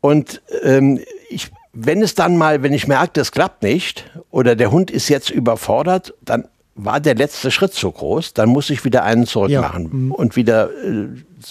Und 0.00 0.42
ähm, 0.62 1.00
ich, 1.30 1.50
wenn 1.72 2.02
es 2.02 2.14
dann 2.14 2.36
mal, 2.36 2.62
wenn 2.62 2.72
ich 2.72 2.86
merke, 2.86 3.12
das 3.14 3.32
klappt 3.32 3.62
nicht 3.62 4.10
oder 4.30 4.54
der 4.54 4.70
Hund 4.70 4.90
ist 4.90 5.08
jetzt 5.08 5.30
überfordert, 5.30 6.14
dann 6.20 6.46
war 6.74 7.00
der 7.00 7.14
letzte 7.14 7.50
Schritt 7.50 7.72
zu 7.72 7.90
groß, 7.90 8.34
dann 8.34 8.48
muss 8.48 8.70
ich 8.70 8.84
wieder 8.84 9.04
einen 9.04 9.26
zurück 9.26 9.52
machen 9.52 9.84
ja. 9.84 9.88
mhm. 9.90 10.12
und 10.12 10.36
wieder 10.36 10.70
äh, 10.70 11.08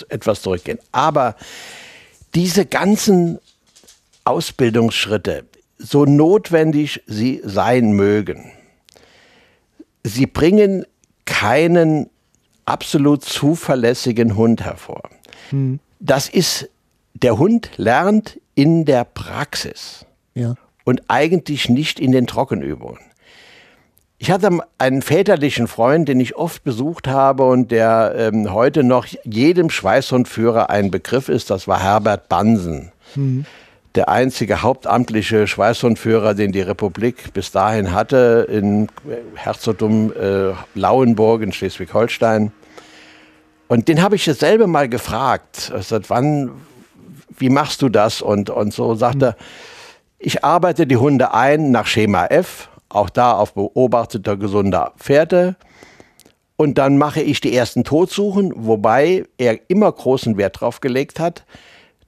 etwas 0.10 0.42
zurückgehen. 0.42 0.80
Aber 0.92 1.36
diese 2.36 2.66
ganzen 2.66 3.40
Ausbildungsschritte, 4.26 5.46
so 5.78 6.06
notwendig 6.06 7.02
sie 7.08 7.42
sein 7.44 7.94
mögen, 7.94 8.52
sie 10.04 10.26
bringen 10.26 10.86
keinen 11.26 12.10
absolut 12.66 13.24
zuverlässigen 13.24 14.36
Hund 14.36 14.64
hervor. 14.64 15.04
Mhm. 15.52 15.80
Das 16.00 16.28
ist, 16.30 16.70
der 17.14 17.38
Hund 17.38 17.72
lernt 17.78 18.40
in 18.56 18.86
der 18.86 19.06
Praxis 19.06 20.06
ja. 20.36 20.56
und 20.84 21.02
eigentlich 21.08 21.70
nicht 21.70 22.00
in 22.00 22.12
den 22.12 22.28
Trockenübungen. 22.28 23.00
Ich 24.24 24.32
hatte 24.32 24.58
einen 24.78 25.02
väterlichen 25.02 25.68
Freund, 25.68 26.08
den 26.08 26.22
ich 26.22 26.38
oft 26.38 26.64
besucht 26.64 27.10
habe 27.10 27.44
und 27.44 27.72
der 27.72 28.14
ähm, 28.16 28.54
heute 28.54 28.82
noch 28.82 29.06
jedem 29.26 29.70
Schweißhundführer 29.70 30.70
ein 30.70 30.92
Begriff 30.92 31.28
ist. 31.28 31.50
Das 31.50 31.68
war 31.68 31.84
Herbert 31.84 32.30
Bansen. 32.30 32.94
Mhm. 33.16 33.46
Der 33.96 34.08
einzige 34.08 34.62
hauptamtliche 34.62 35.46
Schweißhundführer, 35.46 36.36
den 36.36 36.54
die 36.54 36.62
Republik 36.62 37.34
bis 37.34 37.52
dahin 37.52 37.92
hatte, 37.92 38.48
in 38.50 38.88
Herzogtum 39.36 40.14
äh, 40.14 40.54
Lauenburg 40.74 41.42
in 41.42 41.52
Schleswig-Holstein. 41.52 42.54
Und 43.68 43.90
den 43.90 44.02
habe 44.02 44.16
ich 44.16 44.24
dasselbe 44.24 44.68
mal 44.68 44.88
gefragt. 44.88 45.70
Also, 45.76 46.00
wann, 46.08 46.52
wie 47.38 47.50
machst 47.50 47.82
du 47.82 47.90
das? 47.90 48.22
Und, 48.22 48.50
und 48.50 48.74
so 48.74 48.96
sagte 48.96 49.26
er, 49.26 49.36
ich 50.18 50.46
arbeite 50.46 50.88
die 50.88 50.96
Hunde 50.96 51.34
ein 51.34 51.72
nach 51.72 51.88
Schema 51.88 52.28
F, 52.28 52.70
auch 52.94 53.10
da 53.10 53.34
auf 53.34 53.54
beobachteter 53.54 54.38
gesunder 54.38 54.94
Pferde. 54.98 55.56
Und 56.56 56.78
dann 56.78 56.98
mache 56.98 57.22
ich 57.22 57.42
die 57.42 57.56
ersten 57.56 57.84
Todsuchen, 57.84 58.54
wobei 58.56 59.26
er 59.38 59.60
immer 59.70 59.92
großen 59.92 60.38
Wert 60.38 60.58
darauf 60.58 60.82
gelegt 60.82 61.20
hat, 61.20 61.46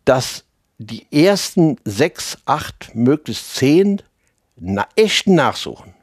dass 0.06 0.46
die 0.78 1.08
ersten 1.12 1.78
sechs, 1.84 2.38
acht, 2.46 2.94
möglichst 2.94 3.56
zehn 3.56 4.02
na, 4.58 4.88
echten 4.96 5.36
Nachsuchen 5.36 5.94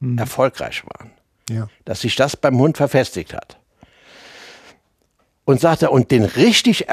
mhm. 0.00 0.18
erfolgreich 0.18 0.82
waren. 0.86 1.12
Ja. 1.48 1.68
Dass 1.84 2.00
sich 2.00 2.16
das 2.16 2.36
beim 2.36 2.58
Hund 2.58 2.76
verfestigt 2.76 3.34
hat. 3.34 3.58
Und 5.44 5.60
sagte, 5.60 5.90
und 5.90 6.10
den 6.10 6.24
richtig, 6.24 6.86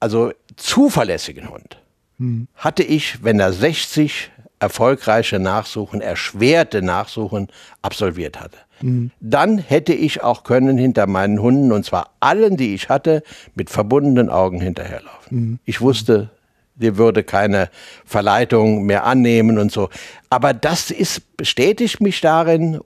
also 0.00 0.32
zuverlässigen 0.56 1.50
Hund 1.50 1.80
mhm. 2.18 2.48
hatte 2.54 2.82
ich, 2.82 3.22
wenn 3.22 3.40
er 3.40 3.52
60 3.52 4.30
erfolgreiche 4.60 5.38
Nachsuchen, 5.38 6.00
erschwerte 6.00 6.82
Nachsuchen 6.82 7.48
absolviert 7.82 8.40
hatte. 8.40 8.58
Mhm. 8.80 9.10
Dann 9.20 9.58
hätte 9.58 9.92
ich 9.92 10.22
auch 10.22 10.44
können 10.44 10.78
hinter 10.78 11.06
meinen 11.06 11.40
Hunden, 11.40 11.72
und 11.72 11.84
zwar 11.84 12.10
allen, 12.20 12.56
die 12.56 12.74
ich 12.74 12.88
hatte, 12.88 13.22
mit 13.54 13.70
verbundenen 13.70 14.30
Augen 14.30 14.60
hinterherlaufen. 14.60 15.38
Mhm. 15.38 15.58
Ich 15.64 15.80
wusste, 15.80 16.30
die 16.74 16.96
würde 16.96 17.24
keine 17.24 17.70
Verleitung 18.04 18.84
mehr 18.84 19.04
annehmen 19.04 19.58
und 19.58 19.72
so. 19.72 19.90
Aber 20.30 20.54
das 20.54 20.90
ist, 20.90 21.36
bestätigt 21.36 22.00
mich 22.00 22.20
darin, 22.20 22.80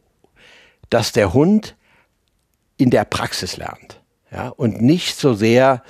dass 0.91 1.13
der 1.13 1.33
Hund 1.33 1.77
in 2.77 2.91
der 2.91 3.05
Praxis 3.05 3.57
lernt. 3.57 4.01
Ja, 4.31 4.49
und 4.49 4.81
nicht 4.81 5.17
so 5.19 5.35
sehr 5.35 5.83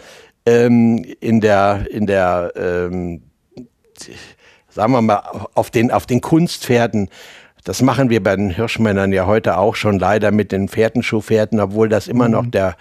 ähm, 0.46 1.04
in 1.20 1.40
der, 1.40 1.86
in 1.90 2.06
der 2.06 2.52
ähm, 2.56 3.22
sagen 4.74 4.92
wir 4.92 5.02
mal, 5.02 5.22
auf 5.54 5.70
den, 5.70 5.90
auf 5.90 6.06
den 6.06 6.20
Kunstpferden. 6.20 7.08
Das 7.64 7.80
machen 7.82 8.10
wir 8.10 8.22
bei 8.22 8.34
den 8.34 8.50
Hirschmännern 8.50 9.12
ja 9.12 9.26
heute 9.26 9.56
auch 9.58 9.76
schon 9.76 9.98
leider 9.98 10.32
mit 10.32 10.50
den 10.50 10.68
Pferdenschuhpferden, 10.68 11.60
obwohl 11.60 11.88
das 11.88 12.08
immer 12.08 12.26
mhm. 12.26 12.32
noch 12.32 12.46
der, 12.46 12.76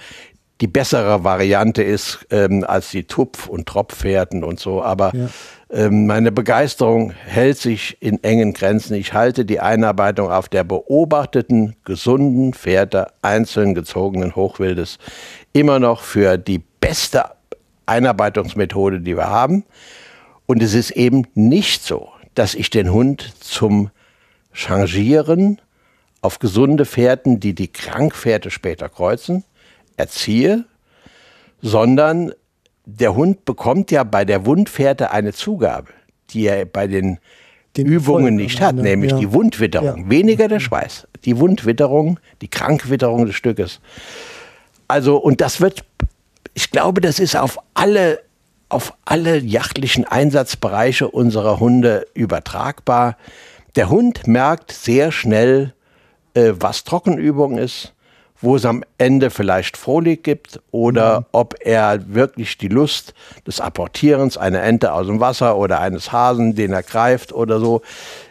die 0.62 0.68
bessere 0.68 1.24
Variante 1.24 1.84
ist 1.84 2.26
ähm, 2.30 2.64
als 2.68 2.92
die 2.92 3.04
Tupf- 3.04 3.48
und 3.48 3.68
Tropfpferden 3.68 4.44
und 4.44 4.60
so. 4.60 4.82
Aber 4.82 5.12
ja. 5.14 5.28
ähm, 5.72 6.08
meine 6.08 6.32
Begeisterung 6.32 7.12
hält 7.12 7.58
sich 7.58 7.98
in 8.00 8.24
engen 8.24 8.54
Grenzen. 8.54 8.96
Ich 8.96 9.14
halte 9.14 9.44
die 9.44 9.60
Einarbeitung 9.60 10.32
auf 10.32 10.50
der 10.50 10.64
beobachteten, 10.64 11.76
gesunden 11.84 12.54
Pferde 12.54 13.08
einzeln 13.22 13.76
gezogenen 13.76 14.36
Hochwildes 14.36 14.98
immer 15.54 15.80
noch 15.80 16.02
für 16.02 16.38
die 16.38 16.62
beste 16.80 17.26
Einarbeitungsmethode, 17.86 19.02
die 19.02 19.18
wir 19.18 19.30
haben. 19.30 19.64
Und 20.52 20.62
es 20.62 20.74
ist 20.74 20.92
eben 20.92 21.28
nicht 21.34 21.82
so, 21.82 22.10
dass 22.36 22.56
ich 22.56 22.70
den 22.70 22.92
Hund 22.92 23.36
zum 23.40 23.90
Changieren 24.52 25.62
auf 26.20 26.40
gesunde 26.40 26.86
Pferden, 26.86 27.40
die 27.40 27.56
die 27.56 27.70
Krankpferde 27.70 28.52
später 28.52 28.90
kreuzen, 28.90 29.46
erziehe, 29.96 30.66
sondern 31.62 32.34
der 32.84 33.16
Hund 33.16 33.46
bekommt 33.46 33.92
ja 33.92 34.04
bei 34.04 34.26
der 34.26 34.46
Wundpferde 34.46 35.12
eine 35.12 35.32
Zugabe, 35.32 35.88
die 36.32 36.48
er 36.48 36.66
bei 36.66 36.86
den, 36.86 37.20
den 37.78 37.88
Übungen 37.88 38.36
nicht 38.36 38.60
hat, 38.60 38.76
nämlich 38.76 39.14
ja. 39.14 39.20
die 39.20 39.32
Wundwitterung. 39.32 40.04
Ja. 40.04 40.10
Weniger 40.10 40.50
der 40.50 40.60
Schweiß, 40.60 41.08
die 41.24 41.40
Wundwitterung, 41.40 42.20
die 42.42 42.50
Krankwitterung 42.50 43.26
des 43.26 43.36
Stückes. 43.36 43.80
Also, 44.90 45.16
und 45.16 45.40
das 45.40 45.62
wird, 45.62 45.86
ich 46.54 46.72
glaube, 46.72 47.00
das 47.00 47.20
ist 47.20 47.38
auf 47.38 47.58
alle 47.74 48.20
auf 48.72 48.94
alle 49.06 49.38
jachtlichen 49.38 50.06
Einsatzbereiche 50.06 51.10
unserer 51.10 51.60
Hunde 51.60 52.08
übertragbar. 52.14 53.18
Der 53.76 53.90
Hund 53.90 54.28
merkt 54.28 54.72
sehr 54.72 55.12
schnell, 55.12 55.74
äh, 56.34 56.54
was 56.60 56.84
Trockenübung 56.84 57.58
ist, 57.58 57.94
wo 58.40 58.56
es 58.56 58.66
am 58.66 58.84
Ende 58.98 59.30
vielleicht 59.30 59.78
Frohlig 59.78 60.24
gibt 60.24 60.60
oder 60.72 61.22
mhm. 61.22 61.26
ob 61.32 61.56
er 61.60 62.14
wirklich 62.14 62.58
die 62.58 62.70
Lust 62.70 63.14
des 63.46 63.60
Apportierens 63.60 64.38
einer 64.38 64.64
Ente 64.64 64.94
aus 64.94 65.08
dem 65.08 65.20
Wasser 65.20 65.58
oder 65.58 65.80
eines 65.80 66.12
Hasen, 66.12 66.56
den 66.56 66.74
er 66.74 66.84
greift 66.84 67.34
oder 67.34 67.60
so, 67.60 67.82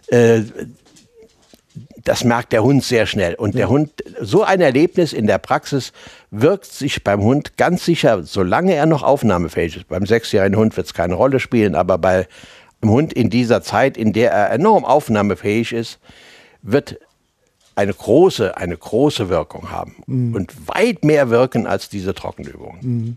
äh, 0.09 0.43
das 2.11 2.25
merkt 2.25 2.53
der 2.53 2.65
Hund 2.65 2.83
sehr 2.83 3.07
schnell. 3.07 3.37
Und 3.37 3.55
der 3.55 3.69
Hund, 3.69 3.93
so 4.21 4.43
ein 4.43 4.61
Erlebnis 4.61 5.13
in 5.13 5.29
der 5.29 5.39
Praxis 5.39 5.93
wirkt 6.33 6.65
sich 6.65 7.05
beim 7.05 7.21
Hund 7.21 7.57
ganz 7.57 7.85
sicher, 7.85 8.25
solange 8.25 8.75
er 8.75 8.87
noch 8.87 9.05
aufnahmefähig 9.05 9.77
ist. 9.77 9.87
Beim 9.87 10.07
sechsjährigen 10.07 10.59
Hund 10.59 10.77
wird 10.77 10.89
es 10.89 10.93
keine 10.93 11.15
Rolle 11.15 11.39
spielen, 11.39 11.77
aber 11.77 11.99
bei 11.99 12.27
einem 12.83 12.91
Hund 12.91 13.13
in 13.13 13.31
dieser 13.31 13.63
Zeit, 13.63 13.97
in 13.97 14.13
der 14.13 14.33
er 14.33 14.51
enorm 14.51 14.85
aufnahmefähig 14.85 15.73
ist, 15.73 16.01
wird 16.63 16.99
eine 17.77 17.95
große, 17.95 18.57
eine 18.57 18.77
große 18.77 19.29
Wirkung 19.29 19.71
haben 19.71 20.03
mhm. 20.07 20.35
und 20.35 20.67
weit 20.67 21.05
mehr 21.05 21.31
wirken 21.31 21.69
als 21.69 21.91
diese 21.91 22.13
Trockenübungen. 22.13 22.79
Mhm. 22.83 23.17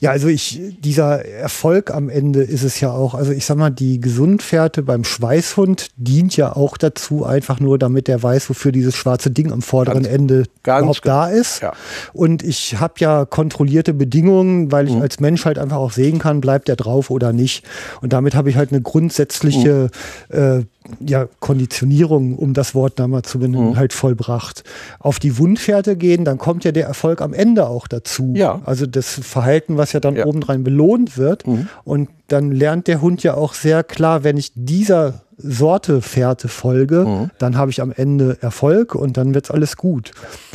Ja, 0.00 0.10
also 0.10 0.28
ich, 0.28 0.60
dieser 0.80 1.24
Erfolg 1.24 1.90
am 1.90 2.08
Ende 2.08 2.42
ist 2.42 2.62
es 2.62 2.80
ja 2.80 2.90
auch, 2.90 3.14
also 3.14 3.32
ich 3.32 3.44
sag 3.46 3.56
mal, 3.56 3.70
die 3.70 4.00
Gesundfährte 4.00 4.82
beim 4.82 5.04
Schweißhund 5.04 5.88
dient 5.96 6.36
ja 6.36 6.54
auch 6.54 6.76
dazu, 6.76 7.24
einfach 7.24 7.60
nur 7.60 7.78
damit 7.78 8.08
der 8.08 8.22
weiß, 8.22 8.50
wofür 8.50 8.72
dieses 8.72 8.94
schwarze 8.96 9.30
Ding 9.30 9.52
am 9.52 9.62
vorderen 9.62 10.02
ganz, 10.02 10.14
Ende 10.14 10.44
ganz 10.62 10.80
überhaupt 10.80 11.06
da 11.06 11.28
ist. 11.28 11.62
Ja. 11.62 11.72
Und 12.12 12.42
ich 12.42 12.80
habe 12.80 12.94
ja 12.98 13.24
kontrollierte 13.24 13.94
Bedingungen, 13.94 14.72
weil 14.72 14.86
ich 14.88 14.94
mhm. 14.94 15.02
als 15.02 15.20
Mensch 15.20 15.44
halt 15.44 15.58
einfach 15.58 15.76
auch 15.78 15.92
sehen 15.92 16.18
kann, 16.18 16.40
bleibt 16.40 16.68
der 16.68 16.76
drauf 16.76 17.10
oder 17.10 17.32
nicht. 17.32 17.64
Und 18.00 18.12
damit 18.12 18.34
habe 18.34 18.50
ich 18.50 18.56
halt 18.56 18.70
eine 18.72 18.82
grundsätzliche 18.82 19.90
mhm. 20.30 20.38
äh, 20.38 20.64
ja, 21.00 21.26
Konditionierung, 21.40 22.36
um 22.36 22.52
das 22.52 22.74
Wort 22.74 22.98
da 22.98 23.08
mal 23.08 23.22
zu 23.22 23.38
benennen, 23.38 23.70
mhm. 23.70 23.76
halt 23.76 23.92
vollbracht. 23.92 24.64
Auf 24.98 25.18
die 25.18 25.38
Wundfährte 25.38 25.96
gehen, 25.96 26.24
dann 26.24 26.38
kommt 26.38 26.64
ja 26.64 26.72
der 26.72 26.86
Erfolg 26.86 27.22
am 27.22 27.32
Ende 27.32 27.66
auch 27.66 27.88
dazu. 27.88 28.32
Ja. 28.36 28.60
Also 28.64 28.86
das 28.86 29.08
Verhalten, 29.08 29.78
was 29.78 29.92
ja 29.92 30.00
dann 30.00 30.16
ja. 30.16 30.26
obendrein 30.26 30.62
belohnt 30.62 31.16
wird. 31.16 31.46
Mhm. 31.46 31.68
Und 31.84 32.10
dann 32.28 32.52
lernt 32.52 32.86
der 32.86 33.00
Hund 33.00 33.22
ja 33.22 33.34
auch 33.34 33.54
sehr 33.54 33.82
klar, 33.82 34.24
wenn 34.24 34.36
ich 34.36 34.52
dieser 34.54 35.22
Sorte 35.36 36.00
Fährte 36.00 36.48
folge, 36.48 37.04
mhm. 37.06 37.30
dann 37.38 37.56
habe 37.56 37.70
ich 37.70 37.80
am 37.80 37.92
Ende 37.92 38.38
Erfolg 38.40 38.94
und 38.94 39.16
dann 39.16 39.34
wird 39.34 39.50
alles 39.50 39.76
gut. 39.76 40.12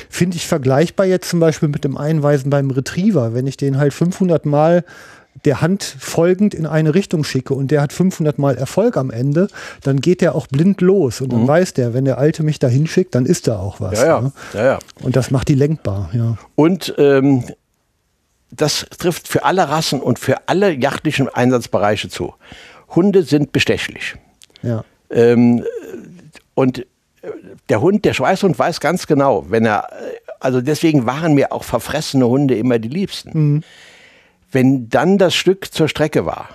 Finde 0.10 0.38
ich 0.38 0.48
vergleichbar 0.48 1.06
jetzt 1.06 1.30
zum 1.30 1.40
Beispiel 1.40 1.70
mit 1.70 1.84
dem 1.84 1.98
Einweisen 1.98 2.50
beim 2.50 2.72
Retriever. 2.72 3.34
Wenn 3.34 3.48
ich 3.48 3.58
den 3.58 3.78
halt 3.78 3.94
500 3.94 4.46
Mal 4.46 4.84
der 5.46 5.62
Hand 5.62 5.84
folgend 5.84 6.54
in 6.54 6.66
eine 6.66 6.94
Richtung 6.96 7.24
schicke 7.24 7.54
und 7.54 7.72
der 7.72 7.82
hat 7.82 7.94
500 7.94 8.38
Mal 8.38 8.58
Erfolg 8.58 8.98
am 8.98 9.12
Ende, 9.12 9.48
dann 9.84 10.02
geht 10.02 10.22
der 10.22 10.36
auch 10.36 10.48
blind 10.48 10.82
los 10.82 11.22
und 11.22 11.32
dann 11.32 11.44
mhm. 11.44 11.48
weiß 11.48 11.74
der, 11.74 11.94
wenn 11.94 12.06
der 12.06 12.18
Alte 12.18 12.44
mich 12.44 12.60
dahin 12.60 12.88
schickt, 12.88 13.16
dann 13.16 13.26
ist 13.26 13.48
da 13.48 13.60
auch 13.60 13.80
was. 13.80 14.00
Ja, 14.00 14.06
ja. 14.06 14.22
Ne? 14.22 14.32
ja, 14.54 14.66
ja. 14.66 14.80
Und 15.02 15.16
das 15.16 15.32
macht 15.32 15.48
die 15.48 15.56
lenkbar. 15.56 16.10
Ja. 16.14 16.38
Und 16.56 16.94
ähm, 16.98 17.44
das 18.52 18.86
trifft 18.98 19.28
für 19.28 19.46
alle 19.46 19.70
Rassen 19.70 20.02
und 20.02 20.20
für 20.20 20.48
alle 20.48 20.72
jachtlichen 20.72 21.30
Einsatzbereiche 21.30 22.10
zu. 22.10 22.34
Hunde 22.96 23.24
sind 23.24 23.52
bestechlich. 23.52 24.16
Ja. 24.62 24.84
Ähm, 25.10 25.64
und 26.56 26.86
der 27.70 27.82
Hund, 27.82 28.06
der 28.06 28.14
Schweißhund 28.14 28.58
weiß 28.58 28.80
ganz 28.80 29.06
genau, 29.06 29.46
wenn 29.50 29.66
er, 29.66 29.90
also 30.40 30.62
deswegen 30.62 31.06
waren 31.06 31.34
mir 31.34 31.52
auch 31.52 31.64
verfressene 31.64 32.28
Hunde 32.28 32.56
immer 32.56 32.80
die 32.80 32.90
liebsten. 32.90 33.32
Mhm 33.34 33.64
wenn 34.52 34.90
dann 34.90 35.18
das 35.18 35.36
Stück 35.36 35.74
zur 35.74 35.88
Strecke 35.88 36.26
war 36.26 36.50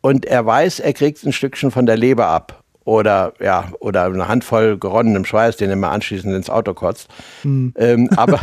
und 0.00 0.26
er 0.26 0.44
weiß, 0.44 0.80
er 0.80 0.92
kriegt 0.92 1.24
ein 1.24 1.32
Stückchen 1.32 1.70
von 1.70 1.86
der 1.86 1.96
Leber 1.96 2.26
ab 2.26 2.62
oder 2.84 3.32
ja 3.40 3.68
oder 3.80 4.04
eine 4.04 4.28
Handvoll 4.28 4.78
geronnenem 4.78 5.24
Schweiß, 5.24 5.56
den 5.56 5.70
er 5.70 5.76
mal 5.76 5.90
anschließend 5.90 6.34
ins 6.34 6.50
Auto 6.50 6.74
kotzt. 6.74 7.08
Mhm. 7.42 7.72
Ähm, 7.76 8.10
aber 8.16 8.40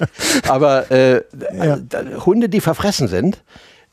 aber 0.48 0.90
äh, 0.90 1.22
ja. 1.52 1.78
Hunde, 2.24 2.48
die 2.48 2.60
verfressen 2.60 3.08
sind, 3.08 3.42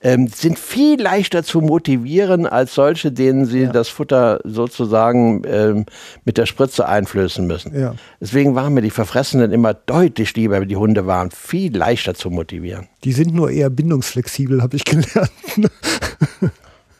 ähm, 0.01 0.27
sind 0.27 0.59
viel 0.59 1.01
leichter 1.01 1.43
zu 1.43 1.61
motivieren 1.61 2.45
als 2.45 2.75
solche, 2.75 3.11
denen 3.11 3.45
sie 3.45 3.63
ja. 3.63 3.71
das 3.71 3.89
Futter 3.89 4.39
sozusagen 4.43 5.41
ähm, 5.45 5.85
mit 6.23 6.37
der 6.37 6.45
Spritze 6.45 6.87
einflößen 6.87 7.45
müssen. 7.47 7.77
Ja. 7.77 7.95
Deswegen 8.21 8.55
waren 8.55 8.73
mir 8.73 8.81
die 8.81 8.91
Verfressenen 8.91 9.51
immer 9.51 9.73
deutlich 9.73 10.35
lieber, 10.35 10.63
die 10.65 10.75
Hunde 10.75 11.07
waren 11.07 11.31
viel 11.31 11.75
leichter 11.75 12.13
zu 12.13 12.29
motivieren. 12.29 12.87
Die 13.03 13.11
sind 13.11 13.33
nur 13.33 13.49
eher 13.49 13.69
bindungsflexibel, 13.69 14.61
habe 14.61 14.75
ich 14.75 14.85
gelernt. 14.85 15.31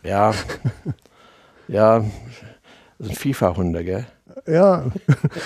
ja, 0.04 0.34
ja, 1.68 2.00
das 2.98 3.08
sind 3.08 3.20
FIFA-Hunde, 3.20 3.84
gell? 3.84 4.06
Ja. 4.48 4.86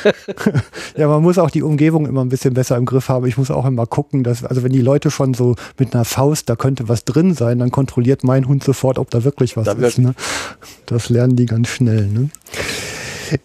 ja, 0.97 1.07
man 1.07 1.21
muss 1.21 1.37
auch 1.37 1.49
die 1.49 1.63
Umgebung 1.63 2.05
immer 2.05 2.21
ein 2.21 2.29
bisschen 2.29 2.53
besser 2.53 2.77
im 2.77 2.85
Griff 2.85 3.09
haben. 3.09 3.25
Ich 3.25 3.37
muss 3.37 3.51
auch 3.51 3.65
immer 3.65 3.85
gucken, 3.85 4.23
dass, 4.23 4.43
also 4.43 4.63
wenn 4.63 4.71
die 4.71 4.81
Leute 4.81 5.11
schon 5.11 5.33
so 5.33 5.55
mit 5.77 5.93
einer 5.93 6.05
Faust, 6.05 6.49
da 6.49 6.55
könnte 6.55 6.87
was 6.87 7.03
drin 7.05 7.33
sein, 7.33 7.59
dann 7.59 7.71
kontrolliert 7.71 8.23
mein 8.23 8.47
Hund 8.47 8.63
sofort, 8.63 8.99
ob 8.99 9.09
da 9.09 9.23
wirklich 9.23 9.57
was 9.57 9.65
da 9.65 9.73
ist. 9.73 9.97
Ne? 9.97 10.13
Das 10.85 11.09
lernen 11.09 11.35
die 11.35 11.45
ganz 11.45 11.69
schnell. 11.69 12.07
Ne? 12.07 12.29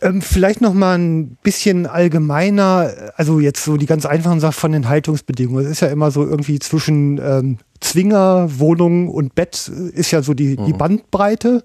Ähm, 0.02 0.20
vielleicht 0.20 0.60
noch 0.60 0.74
mal 0.74 0.98
ein 0.98 1.36
bisschen 1.42 1.86
allgemeiner, 1.86 2.90
also 3.16 3.40
jetzt 3.40 3.64
so 3.64 3.76
die 3.76 3.86
ganz 3.86 4.04
einfachen 4.04 4.40
Sachen 4.40 4.54
von 4.54 4.72
den 4.72 4.88
Haltungsbedingungen. 4.88 5.64
Es 5.64 5.70
ist 5.70 5.80
ja 5.80 5.88
immer 5.88 6.10
so 6.10 6.24
irgendwie 6.24 6.58
zwischen 6.58 7.18
ähm, 7.18 7.58
Zwinger, 7.80 8.58
Wohnung 8.58 9.08
und 9.08 9.34
Bett 9.34 9.68
ist 9.68 10.10
ja 10.10 10.22
so 10.22 10.34
die, 10.34 10.56
mhm. 10.56 10.66
die 10.66 10.72
Bandbreite. 10.72 11.64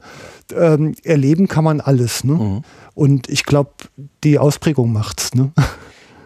Ähm, 0.53 0.95
erleben 1.03 1.47
kann 1.47 1.63
man 1.63 1.79
alles. 1.79 2.23
Ne? 2.23 2.33
Mhm. 2.33 2.61
Und 2.93 3.29
ich 3.29 3.45
glaube, 3.45 3.71
die 4.23 4.37
Ausprägung 4.37 4.91
macht's. 4.91 5.33
Ne? 5.33 5.51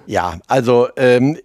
Ja, 0.08 0.38
also 0.46 0.88
ähm, 0.98 1.36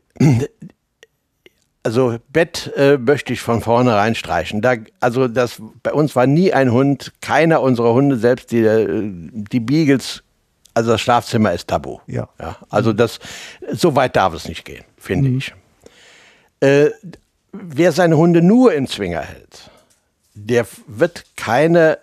also 1.83 2.19
Bett 2.29 2.73
äh, 2.77 2.99
möchte 2.99 3.33
ich 3.33 3.41
von 3.41 3.61
vornherein 3.61 4.15
streichen. 4.15 4.61
Da, 4.61 4.75
also 5.01 5.29
das 5.29 5.63
bei 5.83 5.93
uns 5.93 6.15
war 6.15 6.27
nie 6.27 6.53
ein 6.53 6.73
Hund, 6.73 7.13
keiner 7.21 7.63
unserer 7.63 7.95
Hunde, 7.95 8.17
selbst 8.17 8.51
die, 8.53 8.61
äh, 8.61 8.87
die 8.93 9.61
Beagles, 9.61 10.23
also 10.75 10.91
das 10.93 11.01
Schlafzimmer 11.01 11.53
ist 11.53 11.69
tabu. 11.69 11.99
Ja. 12.07 12.29
ja 12.39 12.57
also 12.69 12.93
das, 12.93 13.19
so 13.73 13.97
weit 13.97 14.17
darf 14.17 14.35
es 14.35 14.47
nicht 14.47 14.65
gehen, 14.65 14.85
finde 14.99 15.31
mhm. 15.31 15.39
ich. 15.39 15.55
Äh, 16.61 16.91
wer 17.53 17.93
seine 17.93 18.17
Hunde 18.17 18.43
nur 18.43 18.73
im 18.75 18.87
Zwinger 18.87 19.21
hält, 19.21 19.71
der 20.35 20.67
wird 20.87 21.25
keine 21.37 21.99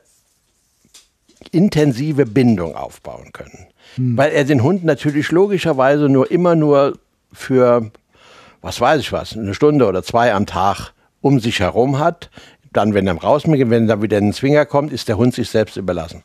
intensive 1.52 2.26
Bindung 2.26 2.76
aufbauen 2.76 3.32
können. 3.32 3.68
Hm. 3.96 4.18
Weil 4.18 4.32
er 4.32 4.44
den 4.44 4.64
Hund 4.64 4.84
natürlich 4.84 5.32
logischerweise 5.32 6.10
nur 6.10 6.30
immer 6.32 6.56
nur 6.56 6.98
für, 7.32 7.92
was 8.62 8.82
weiß 8.82 9.02
ich 9.02 9.12
was, 9.12 9.36
eine 9.36 9.54
Stunde 9.54 9.88
oder 9.88 10.04
zwei 10.04 10.34
am 10.34 10.46
Tag 10.46 10.92
um 11.22 11.40
sich 11.40 11.60
herum 11.60 12.00
hat. 12.00 12.30
Dann, 12.74 12.94
wenn 12.94 13.08
er 13.08 13.16
raus, 13.16 13.44
wenn 13.46 13.90
er 13.90 14.02
wieder 14.02 14.18
in 14.18 14.26
den 14.26 14.34
Zwinger 14.34 14.66
kommt, 14.66 14.92
ist 14.92 15.08
der 15.08 15.18
Hund 15.18 15.34
sich 15.34 15.50
selbst 15.50 15.78
überlassen. 15.78 16.24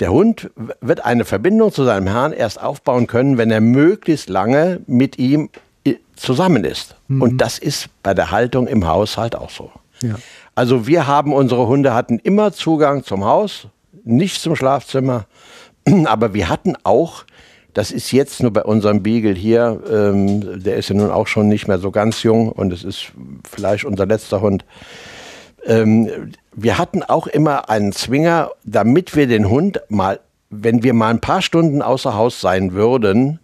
Der 0.00 0.10
Hund 0.10 0.50
wird 0.80 1.04
eine 1.04 1.26
Verbindung 1.26 1.72
zu 1.72 1.84
seinem 1.84 2.06
Herrn 2.06 2.32
erst 2.32 2.60
aufbauen 2.60 3.06
können, 3.06 3.36
wenn 3.36 3.50
er 3.50 3.60
möglichst 3.60 4.30
lange 4.30 4.80
mit 4.86 5.18
ihm 5.18 5.50
zusammen 6.20 6.64
ist. 6.64 6.96
Mhm. 7.08 7.22
Und 7.22 7.38
das 7.38 7.58
ist 7.58 7.88
bei 8.02 8.14
der 8.14 8.30
Haltung 8.30 8.66
im 8.66 8.86
Haushalt 8.86 9.34
auch 9.34 9.50
so. 9.50 9.70
Ja. 10.02 10.16
Also 10.54 10.86
wir 10.86 11.06
haben, 11.06 11.32
unsere 11.32 11.66
Hunde 11.66 11.94
hatten 11.94 12.18
immer 12.18 12.52
Zugang 12.52 13.04
zum 13.04 13.24
Haus, 13.24 13.68
nicht 14.04 14.40
zum 14.40 14.56
Schlafzimmer, 14.56 15.26
aber 16.04 16.34
wir 16.34 16.48
hatten 16.48 16.74
auch, 16.84 17.24
das 17.72 17.90
ist 17.90 18.12
jetzt 18.12 18.42
nur 18.42 18.52
bei 18.52 18.64
unserem 18.64 19.02
Beagle 19.02 19.34
hier, 19.34 19.80
ähm, 19.90 20.62
der 20.62 20.76
ist 20.76 20.88
ja 20.88 20.96
nun 20.96 21.10
auch 21.10 21.26
schon 21.26 21.48
nicht 21.48 21.68
mehr 21.68 21.78
so 21.78 21.90
ganz 21.90 22.22
jung 22.22 22.50
und 22.50 22.72
es 22.72 22.84
ist 22.84 23.12
vielleicht 23.48 23.84
unser 23.84 24.06
letzter 24.06 24.40
Hund. 24.40 24.64
Ähm, 25.64 26.32
wir 26.52 26.78
hatten 26.78 27.02
auch 27.02 27.26
immer 27.26 27.70
einen 27.70 27.92
Zwinger, 27.92 28.50
damit 28.64 29.14
wir 29.14 29.26
den 29.26 29.48
Hund 29.48 29.80
mal, 29.88 30.20
wenn 30.50 30.82
wir 30.82 30.94
mal 30.94 31.10
ein 31.10 31.20
paar 31.20 31.42
Stunden 31.42 31.80
außer 31.80 32.14
Haus 32.14 32.40
sein 32.40 32.72
würden, 32.72 33.38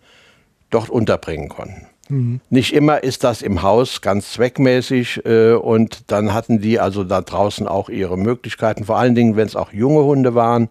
dort 0.70 0.90
unterbringen 0.90 1.48
konnten. 1.48 1.86
Mhm. 2.08 2.40
Nicht 2.50 2.72
immer 2.72 3.02
ist 3.02 3.24
das 3.24 3.42
im 3.42 3.62
Haus 3.62 4.00
ganz 4.00 4.32
zweckmäßig 4.32 5.24
äh, 5.24 5.52
und 5.52 6.10
dann 6.10 6.32
hatten 6.32 6.60
die 6.60 6.78
also 6.78 7.04
da 7.04 7.20
draußen 7.20 7.66
auch 7.66 7.88
ihre 7.88 8.16
Möglichkeiten, 8.16 8.84
vor 8.84 8.98
allen 8.98 9.14
Dingen, 9.14 9.36
wenn 9.36 9.46
es 9.46 9.56
auch 9.56 9.72
junge 9.72 10.04
Hunde 10.04 10.34
waren, 10.34 10.68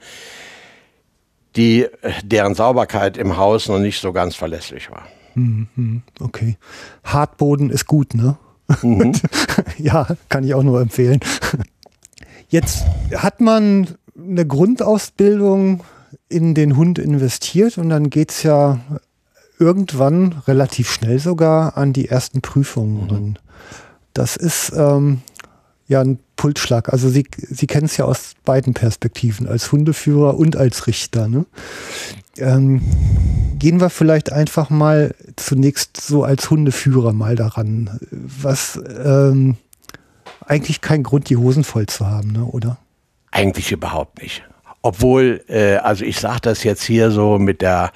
die, 1.55 1.83
äh, 1.83 1.89
deren 2.23 2.55
Sauberkeit 2.55 3.17
im 3.17 3.37
Haus 3.37 3.67
noch 3.67 3.79
nicht 3.79 3.99
so 3.99 4.13
ganz 4.13 4.35
verlässlich 4.35 4.91
war. 4.91 5.03
Mhm, 5.35 6.01
okay. 6.21 6.57
Hartboden 7.03 7.69
ist 7.69 7.87
gut, 7.87 8.13
ne? 8.13 8.37
Mhm. 8.81 9.13
ja, 9.77 10.07
kann 10.29 10.43
ich 10.43 10.53
auch 10.53 10.63
nur 10.63 10.81
empfehlen. 10.81 11.19
Jetzt 12.47 12.85
hat 13.13 13.41
man 13.41 13.87
eine 14.17 14.45
Grundausbildung 14.45 15.83
in 16.29 16.55
den 16.55 16.77
Hund 16.77 16.99
investiert 16.99 17.77
und 17.77 17.89
dann 17.89 18.09
geht 18.09 18.31
es 18.31 18.43
ja 18.43 18.79
irgendwann 19.59 20.41
relativ 20.47 20.91
schnell 20.91 21.19
sogar 21.19 21.77
an 21.77 21.93
die 21.93 22.07
ersten 22.07 22.41
Prüfungen 22.41 23.07
mhm. 23.07 23.35
Das 24.13 24.37
ist 24.37 24.71
ähm, 24.75 25.21
ja 25.87 26.01
ein 26.01 26.19
Pulsschlag. 26.37 26.91
Also 26.91 27.09
Sie, 27.09 27.25
Sie 27.37 27.67
kennen 27.67 27.85
es 27.85 27.97
ja 27.97 28.05
aus 28.05 28.33
beiden 28.45 28.73
Perspektiven, 28.73 29.47
als 29.47 29.71
Hundeführer 29.71 30.37
und 30.37 30.55
als 30.55 30.87
Richter. 30.87 31.27
Ne? 31.27 31.45
Ähm, 32.37 32.81
gehen 33.59 33.79
wir 33.79 33.89
vielleicht 33.89 34.31
einfach 34.31 34.69
mal 34.69 35.13
zunächst 35.35 35.99
so 35.99 36.23
als 36.23 36.49
Hundeführer 36.49 37.13
mal 37.13 37.35
daran. 37.35 37.99
Was 38.11 38.79
ähm, 39.03 39.57
eigentlich 40.45 40.81
kein 40.81 41.03
Grund, 41.03 41.29
die 41.29 41.37
Hosen 41.37 41.63
voll 41.63 41.85
zu 41.87 42.07
haben, 42.07 42.31
ne? 42.31 42.45
oder? 42.45 42.77
Eigentlich 43.31 43.71
überhaupt 43.71 44.21
nicht. 44.21 44.43
Obwohl, 44.81 45.43
äh, 45.47 45.77
also 45.77 46.05
ich 46.05 46.19
sage 46.19 46.41
das 46.41 46.63
jetzt 46.63 46.83
hier 46.83 47.11
so 47.11 47.37
mit 47.39 47.61
der 47.61 47.91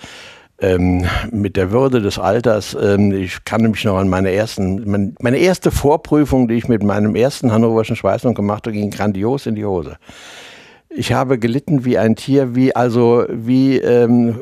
ähm, 0.61 1.05
mit 1.31 1.55
der 1.55 1.71
Würde 1.71 2.01
des 2.01 2.19
Alters. 2.19 2.75
Ähm, 2.79 3.11
ich 3.11 3.43
kann 3.45 3.61
mich 3.61 3.83
noch 3.85 3.97
an 3.97 4.09
meine 4.09 4.31
ersten, 4.31 4.89
mein, 4.89 5.15
meine 5.19 5.37
erste 5.37 5.71
Vorprüfung, 5.71 6.47
die 6.47 6.55
ich 6.55 6.67
mit 6.67 6.83
meinem 6.83 7.15
ersten 7.15 7.51
hannoverschen 7.51 7.95
Schweißhund 7.95 8.35
gemacht 8.35 8.65
habe, 8.65 8.73
ging 8.73 8.89
grandios 8.89 9.45
in 9.45 9.55
die 9.55 9.65
Hose. 9.65 9.97
Ich 10.91 11.13
habe 11.13 11.37
gelitten 11.37 11.85
wie 11.85 11.99
ein 11.99 12.15
Tier, 12.15 12.55
wie 12.55 12.75
also 12.75 13.23
wie 13.29 13.77
ähm, 13.77 14.39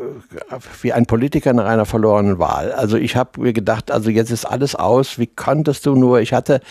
wie 0.81 0.93
ein 0.93 1.05
Politiker 1.05 1.51
nach 1.51 1.65
einer 1.65 1.85
verlorenen 1.85 2.39
Wahl. 2.39 2.71
Also 2.71 2.95
ich 2.95 3.17
habe 3.17 3.41
mir 3.41 3.51
gedacht, 3.51 3.91
also 3.91 4.09
jetzt 4.09 4.31
ist 4.31 4.45
alles 4.45 4.73
aus. 4.73 5.19
Wie 5.19 5.27
konntest 5.27 5.85
du 5.85 5.95
nur? 5.95 6.21
Ich 6.21 6.31
hatte 6.31 6.61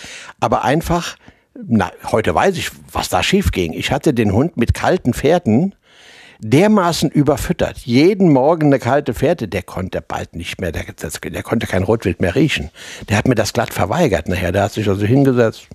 aber 0.41 0.65
einfach, 0.65 1.17
na 1.69 1.91
heute 2.11 2.35
weiß 2.35 2.57
ich, 2.57 2.71
was 2.91 3.11
da 3.11 3.23
schief 3.23 3.53
ging. 3.53 3.75
Ich 3.75 3.93
hatte 3.93 4.15
den 4.15 4.33
Hund 4.33 4.57
mit 4.57 4.73
kalten 4.73 5.13
Pferden 5.13 5.75
dermaßen 6.41 7.11
überfüttert. 7.11 7.79
Jeden 7.79 8.33
Morgen 8.33 8.67
eine 8.67 8.79
kalte 8.79 9.15
Fährte, 9.15 9.49
der 9.49 9.63
konnte 9.63 10.01
bald 10.01 10.37
nicht 10.37 10.61
mehr, 10.61 10.73
der, 10.73 10.85
der, 11.31 11.43
konnte 11.43 11.67
kein 11.67 11.83
Rotwild 11.83 12.21
mehr 12.21 12.35
riechen. 12.35 12.71
Der 13.09 13.17
hat 13.17 13.29
mir 13.29 13.35
das 13.35 13.53
glatt 13.53 13.73
verweigert 13.73 14.29
nachher. 14.29 14.53
Der 14.53 14.65
hat 14.65 14.73
sich 14.73 14.89
also 14.89 15.05
hingesetzt, 15.05 15.67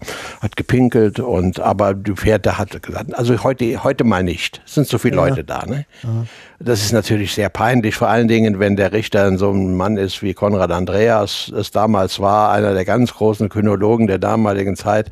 hat 0.41 0.55
gepinkelt 0.55 1.19
und 1.19 1.59
aber 1.59 1.93
die 1.93 2.15
Fährte 2.15 2.57
hat 2.57 2.81
gesagt, 2.81 3.13
also 3.15 3.43
heute, 3.43 3.83
heute 3.83 4.03
mal 4.03 4.23
nicht. 4.23 4.61
Es 4.65 4.75
sind 4.75 4.87
so 4.87 4.97
viele 4.97 5.17
ja. 5.17 5.27
Leute 5.27 5.43
da. 5.43 5.65
Ne? 5.65 5.85
Ja. 6.03 6.25
Das 6.59 6.83
ist 6.83 6.91
natürlich 6.91 7.33
sehr 7.33 7.49
peinlich, 7.49 7.95
vor 7.95 8.09
allen 8.09 8.27
Dingen, 8.27 8.59
wenn 8.59 8.75
der 8.75 8.91
Richter 8.91 9.35
so 9.37 9.49
ein 9.51 9.75
Mann 9.75 9.97
ist 9.97 10.21
wie 10.21 10.33
Konrad 10.35 10.71
Andreas, 10.71 11.51
es 11.55 11.71
damals 11.71 12.19
war, 12.19 12.51
einer 12.51 12.73
der 12.73 12.85
ganz 12.85 13.13
großen 13.13 13.49
Kynologen 13.49 14.05
der 14.05 14.19
damaligen 14.19 14.75
Zeit. 14.75 15.09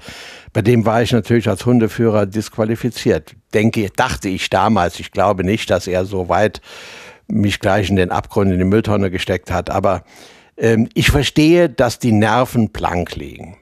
Bei 0.54 0.62
dem 0.62 0.86
war 0.86 1.02
ich 1.02 1.12
natürlich 1.12 1.48
als 1.48 1.66
Hundeführer 1.66 2.26
disqualifiziert. 2.26 3.36
Denke, 3.54 3.90
dachte 3.96 4.30
ich 4.30 4.50
damals. 4.50 5.00
Ich 5.00 5.12
glaube 5.12 5.44
nicht, 5.44 5.70
dass 5.70 5.88
er 5.88 6.06
so 6.06 6.30
weit 6.30 6.62
mich 7.28 7.60
gleich 7.60 7.90
in 7.90 7.96
den 7.96 8.12
Abgrund, 8.12 8.52
in 8.52 8.60
die 8.60 8.66
Mülltonne 8.66 9.12
gesteckt 9.12 9.52
hat. 9.52 9.70
Aber 9.70 10.04
ähm, 10.58 10.90
ich 10.94 11.12
verstehe, 11.12 11.70
dass 11.70 12.00
die 12.00 12.12
Nerven 12.12 12.70
blank 12.70 13.16
liegen. 13.16 13.58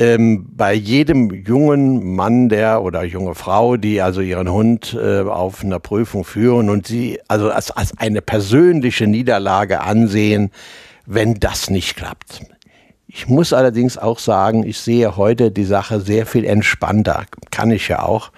Ähm, 0.00 0.46
bei 0.52 0.74
jedem 0.74 1.30
jungen 1.30 2.14
Mann, 2.14 2.48
der 2.48 2.82
oder 2.82 3.02
junge 3.02 3.34
Frau, 3.34 3.76
die 3.76 4.00
also 4.00 4.20
ihren 4.20 4.50
Hund 4.50 4.96
äh, 4.98 5.22
auf 5.22 5.64
einer 5.64 5.80
Prüfung 5.80 6.24
führen 6.24 6.70
und 6.70 6.86
sie 6.86 7.18
also 7.26 7.50
als, 7.50 7.72
als 7.72 7.98
eine 7.98 8.22
persönliche 8.22 9.08
Niederlage 9.08 9.80
ansehen, 9.80 10.52
wenn 11.04 11.34
das 11.34 11.68
nicht 11.68 11.96
klappt. 11.96 12.42
Ich 13.18 13.26
muss 13.26 13.52
allerdings 13.52 13.98
auch 13.98 14.20
sagen, 14.20 14.62
ich 14.62 14.78
sehe 14.78 15.16
heute 15.16 15.50
die 15.50 15.64
Sache 15.64 16.00
sehr 16.00 16.24
viel 16.24 16.44
entspannter. 16.44 17.24
Kann 17.50 17.72
ich 17.72 17.88
ja 17.88 18.04
auch. 18.04 18.30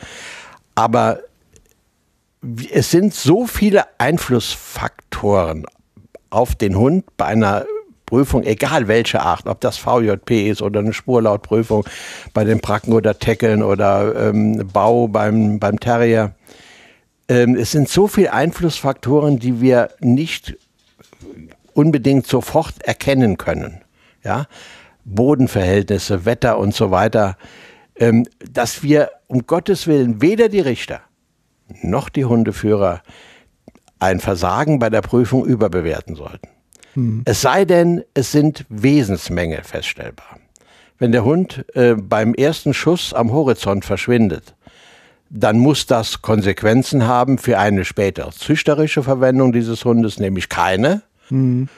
Aber 0.75 1.19
es 2.73 2.91
sind 2.91 3.13
so 3.13 3.47
viele 3.47 3.85
Einflussfaktoren 3.99 5.67
auf 6.31 6.55
den 6.55 6.79
Hund 6.79 7.05
bei 7.19 7.27
einer 7.27 7.67
Prüfung, 8.07 8.43
egal 8.43 8.89
welche 8.89 9.21
Art, 9.21 9.47
ob 9.49 9.61
das 9.61 9.77
VJP 9.77 10.49
ist 10.49 10.63
oder 10.63 10.81
eine 10.81 10.95
Spurlautprüfung 10.95 11.85
bei 12.33 12.45
den 12.45 12.61
Bracken 12.61 12.95
oder 12.95 13.19
Teckeln 13.19 13.63
oder 13.63 14.31
ähm, 14.31 14.67
Bau 14.73 15.09
beim, 15.09 15.59
beim 15.59 15.79
Terrier. 15.79 16.35
Ähm, 17.29 17.55
es 17.55 17.73
sind 17.73 17.91
so 17.91 18.09
viele 18.09 18.33
Einflussfaktoren, 18.33 19.39
die 19.39 19.61
wir 19.61 19.91
nicht 20.01 20.57
unbedingt 21.75 22.27
sofort 22.27 22.81
erkennen 22.81 23.37
können. 23.37 23.83
Ja? 24.23 24.47
Bodenverhältnisse, 25.05 26.25
Wetter 26.25 26.59
und 26.59 26.75
so 26.75 26.91
weiter, 26.91 27.37
ähm, 27.97 28.27
dass 28.51 28.83
wir 28.83 29.11
um 29.27 29.47
Gottes 29.47 29.87
Willen 29.87 30.21
weder 30.21 30.49
die 30.49 30.61
Richter 30.61 31.01
noch 31.83 32.09
die 32.09 32.25
Hundeführer 32.25 33.03
ein 33.99 34.21
Versagen 34.21 34.79
bei 34.79 34.91
der 34.91 35.03
Prüfung 35.03 35.45
überbewerten 35.45 36.17
sollten. 36.17 36.49
Hm. 36.95 37.23
Es 37.25 37.43
sei 37.43 37.65
denn, 37.65 38.03
es 38.15 38.33
sind 38.33 38.65
Wesensmängel 38.69 39.63
feststellbar. 39.63 40.39
Wenn 40.99 41.13
der 41.13 41.25
Hund 41.25 41.65
äh, 41.75 41.95
beim 41.95 42.35
ersten 42.35 42.75
Schuss 42.75 43.15
am 43.15 43.33
Horizont 43.33 43.85
verschwindet, 43.85 44.55
dann 45.31 45.59
muss 45.59 45.87
das 45.87 46.23
Konsequenzen 46.23 47.07
haben 47.07 47.39
für 47.39 47.59
eine 47.59 47.85
spätere 47.85 48.33
züchterische 48.33 49.03
Verwendung 49.03 49.53
dieses 49.53 49.85
Hundes, 49.85 50.19
nämlich 50.19 50.49
keine. 50.49 51.03
Mhm. 51.31 51.69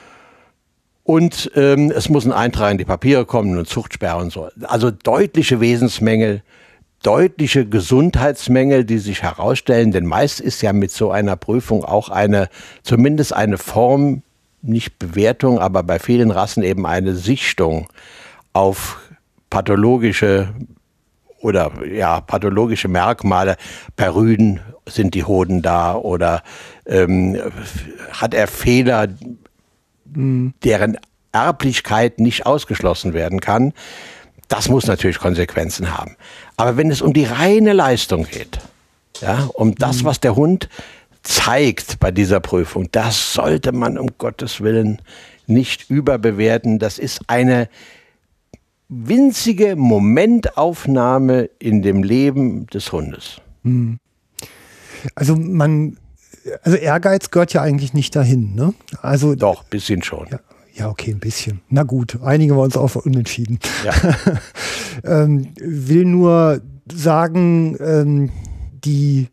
Und 1.05 1.51
ähm, 1.57 1.91
es 1.91 2.09
muss 2.09 2.25
ein 2.25 2.33
Eintrag 2.33 2.73
in 2.73 2.79
die 2.79 2.85
Papiere 2.85 3.27
kommen 3.27 3.59
und 3.59 3.69
Zuchtsperre 3.69 4.19
und 4.19 4.33
so. 4.33 4.49
Also 4.63 4.91
deutliche 4.91 5.61
Wesensmängel, 5.61 6.43
deutliche 7.03 7.67
Gesundheitsmängel, 7.67 8.85
die 8.85 8.99
sich 8.99 9.23
herausstellen. 9.23 9.91
Denn 9.91 10.07
meist 10.07 10.41
ist 10.41 10.63
ja 10.63 10.73
mit 10.73 10.93
so 10.93 11.11
einer 11.11 11.37
Prüfung 11.37 11.85
auch 11.85 12.09
eine, 12.09 12.49
zumindest 12.83 13.33
eine 13.33 13.59
Form, 13.59 14.23
nicht 14.63 15.01
Bewertung, 15.01 15.59
aber 15.59 15.83
bei 15.83 15.99
vielen 15.99 16.31
Rassen 16.31 16.63
eben 16.63 16.87
eine 16.87 17.15
Sichtung 17.17 17.89
auf 18.53 19.01
pathologische 19.51 20.55
oder 21.41 21.73
ja, 21.85 22.21
pathologische 22.21 22.87
Merkmale. 22.87 23.57
Bei 23.97 24.09
Rüden 24.09 24.61
sind 24.89 25.15
die 25.15 25.25
Hoden 25.25 25.63
da 25.63 25.95
oder 25.95 26.43
ähm, 26.87 27.37
hat 28.13 28.35
er 28.35 28.47
Fehler. 28.47 29.09
Deren 30.15 30.99
Erblichkeit 31.33 32.21
nicht 32.21 32.47
ausgeschlossen 32.47 33.15
werden 33.15 33.41
kann. 33.41 33.73
Das 34.49 34.69
muss 34.69 34.87
natürlich 34.87 35.19
Konsequenzen 35.19 35.97
haben. 35.97 36.17
Aber 36.57 36.77
wenn 36.77 36.91
es 36.91 37.01
um 37.01 37.13
die 37.13 37.25
reine 37.25 37.73
Leistung 37.73 38.25
geht, 38.25 38.59
ja, 39.21 39.49
um 39.55 39.75
das, 39.75 40.03
mhm. 40.03 40.07
was 40.07 40.21
der 40.21 40.37
Hund 40.37 40.69
zeigt 41.23 42.01
bei 42.01 42.11
dieser 42.11 42.41
Prüfung, 42.41 42.89
das 42.93 43.33
sollte 43.33 43.73
man 43.73 43.97
um 43.97 44.11
Gottes 44.19 44.61
Willen 44.61 45.01
nicht 45.47 45.89
überbewerten. 45.89 46.79
Das 46.79 46.99
ist 46.99 47.21
eine 47.29 47.69
winzige 48.89 49.75
Momentaufnahme 49.75 51.49
in 51.59 51.83
dem 51.83 52.03
Leben 52.03 52.67
des 52.67 52.93
Hundes. 52.93 53.41
Mhm. 53.63 53.99
Also 55.15 55.35
man 55.35 55.97
also 56.63 56.77
Ehrgeiz 56.77 57.31
gehört 57.31 57.53
ja 57.53 57.63
eigentlich 57.63 57.95
nicht 57.95 58.15
dahin, 58.17 58.55
ne? 58.55 58.75
Also 59.01 59.35
doch, 59.35 59.65
bisschen 59.65 60.03
schon. 60.03 60.27
Ja, 60.31 60.41
ja, 60.75 60.89
okay, 60.89 61.13
ein 61.13 61.21
bisschen. 61.21 61.61
Na 61.69 61.83
gut, 61.83 62.19
einigen 62.23 62.57
wir 62.57 62.63
uns 62.63 62.77
auf 62.77 62.97
unentschieden. 62.97 63.59
Ja. 63.85 63.93
ähm, 65.05 65.49
will 65.57 66.05
nur 66.05 66.61
sagen, 66.91 67.77
ähm, 67.81 68.31
die 68.85 69.29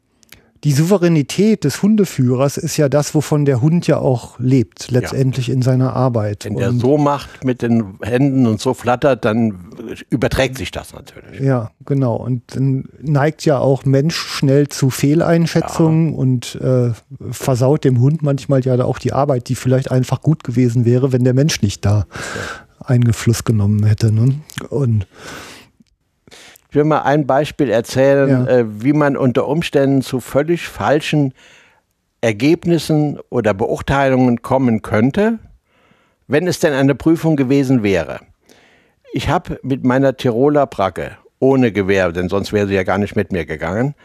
die 0.63 0.73
Souveränität 0.73 1.63
des 1.63 1.81
Hundeführers 1.81 2.57
ist 2.57 2.75
ja 2.75 2.89
das, 2.89 3.15
wovon 3.15 3.45
der 3.45 3.61
Hund 3.61 3.87
ja 3.87 3.97
auch 3.97 4.37
lebt, 4.39 4.91
letztendlich 4.91 5.47
ja. 5.47 5.53
in 5.53 5.61
seiner 5.61 5.95
Arbeit. 5.95 6.45
Wenn 6.45 6.57
er 6.57 6.73
so 6.73 6.97
macht 6.97 7.45
mit 7.45 7.61
den 7.61 7.97
Händen 8.01 8.45
und 8.45 8.59
so 8.59 8.73
flattert, 8.73 9.23
dann 9.23 9.69
überträgt 10.09 10.57
sich 10.57 10.71
das 10.71 10.93
natürlich. 10.93 11.39
Ja, 11.39 11.71
genau. 11.85 12.15
Und 12.17 12.43
dann 12.55 12.89
neigt 13.01 13.45
ja 13.45 13.59
auch 13.59 13.85
Mensch 13.85 14.17
schnell 14.17 14.67
zu 14.67 14.89
Fehleinschätzungen 14.89 16.11
ja. 16.11 16.17
und 16.17 16.55
äh, 16.55 16.91
versaut 17.31 17.85
dem 17.85 18.01
Hund 18.01 18.21
manchmal 18.21 18.61
ja 18.61 18.83
auch 18.83 18.99
die 18.99 19.13
Arbeit, 19.13 19.47
die 19.47 19.55
vielleicht 19.55 19.91
einfach 19.91 20.21
gut 20.21 20.43
gewesen 20.43 20.83
wäre, 20.83 21.13
wenn 21.13 21.23
der 21.23 21.33
Mensch 21.33 21.61
nicht 21.61 21.85
da 21.85 21.99
ja. 22.09 22.85
Eingefluss 22.85 23.45
genommen 23.45 23.85
hätte. 23.85 24.11
Ne? 24.11 24.35
Und 24.69 25.07
ich 26.69 26.75
will 26.75 26.83
mal 26.83 27.01
ein 27.01 27.25
Beispiel 27.25 27.69
erzählen, 27.69 28.29
ja. 28.29 28.45
äh, 28.45 28.65
wie 28.83 28.93
man 28.93 29.17
unter 29.17 29.47
Umständen 29.47 30.01
zu 30.01 30.19
völlig 30.19 30.67
falschen 30.67 31.33
Ergebnissen 32.21 33.19
oder 33.29 33.53
Beurteilungen 33.53 34.41
kommen 34.41 34.81
könnte, 34.81 35.39
wenn 36.27 36.47
es 36.47 36.59
denn 36.59 36.73
eine 36.73 36.93
Prüfung 36.93 37.35
gewesen 37.37 37.81
wäre. 37.81 38.19
Ich 39.13 39.29
habe 39.29 39.59
mit 39.63 39.83
meiner 39.83 40.15
Tiroler 40.15 40.67
Bracke 40.67 41.17
ohne 41.39 41.71
Gewehr, 41.71 42.11
denn 42.11 42.29
sonst 42.29 42.53
wäre 42.53 42.67
sie 42.67 42.75
ja 42.75 42.83
gar 42.83 42.97
nicht 42.99 43.15
mit 43.15 43.31
mir 43.31 43.45
gegangen, 43.45 43.95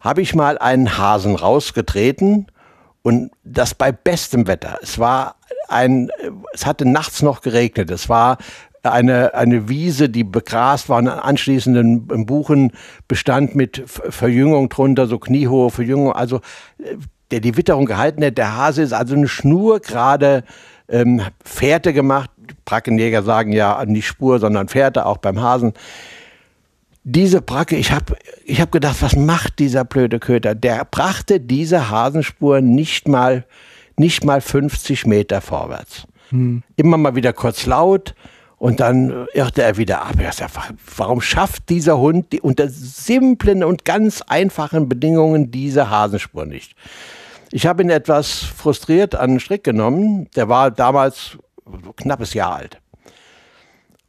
habe 0.00 0.20
ich 0.20 0.34
mal 0.34 0.58
einen 0.58 0.98
Hasen 0.98 1.36
rausgetreten 1.36 2.48
und 3.02 3.30
das 3.44 3.74
bei 3.74 3.92
bestem 3.92 4.46
Wetter. 4.46 4.78
Es 4.82 4.98
war 4.98 5.36
ein, 5.68 6.10
es 6.52 6.66
hatte 6.66 6.84
nachts 6.84 7.22
noch 7.22 7.40
geregnet. 7.40 7.90
Es 7.90 8.08
war 8.08 8.38
eine, 8.82 9.34
eine 9.34 9.68
Wiese, 9.68 10.08
die 10.08 10.24
begrast 10.24 10.88
war, 10.88 10.98
und 10.98 11.08
anschließend 11.08 11.76
ein 12.10 12.26
Buchenbestand 12.26 13.54
mit 13.54 13.82
Verjüngung 13.86 14.68
drunter, 14.68 15.06
so 15.06 15.18
kniehohe 15.18 15.70
Verjüngung, 15.70 16.12
also 16.12 16.40
der 17.30 17.40
die 17.40 17.56
Witterung 17.56 17.86
gehalten 17.86 18.24
hat. 18.24 18.38
Der 18.38 18.56
Hase 18.56 18.82
ist 18.82 18.92
also 18.92 19.14
eine 19.14 19.28
schnurgerade 19.28 20.44
ähm, 20.88 21.22
Fährte 21.44 21.92
gemacht. 21.92 22.30
Brackenjäger 22.64 23.22
sagen 23.22 23.52
ja 23.52 23.84
nicht 23.84 24.06
Spur, 24.06 24.38
sondern 24.38 24.68
Fährte, 24.68 25.06
auch 25.06 25.18
beim 25.18 25.40
Hasen. 25.40 25.72
Diese 27.02 27.40
Bracke, 27.40 27.76
ich 27.76 27.92
habe 27.92 28.16
ich 28.44 28.60
hab 28.60 28.72
gedacht, 28.72 29.00
was 29.00 29.16
macht 29.16 29.58
dieser 29.58 29.84
blöde 29.84 30.18
Köter? 30.18 30.54
Der 30.54 30.84
brachte 30.84 31.40
diese 31.40 31.90
Hasenspur 31.90 32.60
nicht 32.60 33.08
mal, 33.08 33.46
nicht 33.96 34.24
mal 34.24 34.40
50 34.40 35.06
Meter 35.06 35.40
vorwärts. 35.40 36.06
Hm. 36.28 36.62
Immer 36.76 36.98
mal 36.98 37.14
wieder 37.14 37.32
kurz 37.32 37.64
laut, 37.66 38.14
und 38.60 38.78
dann 38.78 39.26
irrte 39.32 39.62
er 39.62 39.78
wieder 39.78 40.02
ab. 40.02 40.16
Er 40.18 40.32
sagt, 40.32 40.52
warum 40.96 41.22
schafft 41.22 41.70
dieser 41.70 41.96
Hund 41.96 42.30
die, 42.30 42.42
unter 42.42 42.68
simplen 42.68 43.64
und 43.64 43.86
ganz 43.86 44.20
einfachen 44.20 44.86
Bedingungen 44.86 45.50
diese 45.50 45.88
Hasenspur 45.88 46.44
nicht? 46.44 46.74
Ich 47.50 47.66
habe 47.66 47.82
ihn 47.82 47.88
etwas 47.88 48.32
frustriert 48.34 49.14
an 49.14 49.30
den 49.30 49.40
Strick 49.40 49.64
genommen. 49.64 50.28
Der 50.36 50.50
war 50.50 50.70
damals 50.70 51.38
knappes 51.96 52.34
Jahr 52.34 52.54
alt. 52.56 52.78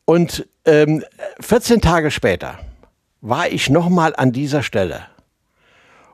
Und 0.03 0.45
ähm, 0.65 1.01
14 1.39 1.79
Tage 1.79 2.11
später 2.11 2.59
war 3.21 3.47
ich 3.47 3.69
nochmal 3.69 4.13
an 4.17 4.33
dieser 4.33 4.63
Stelle. 4.63 5.05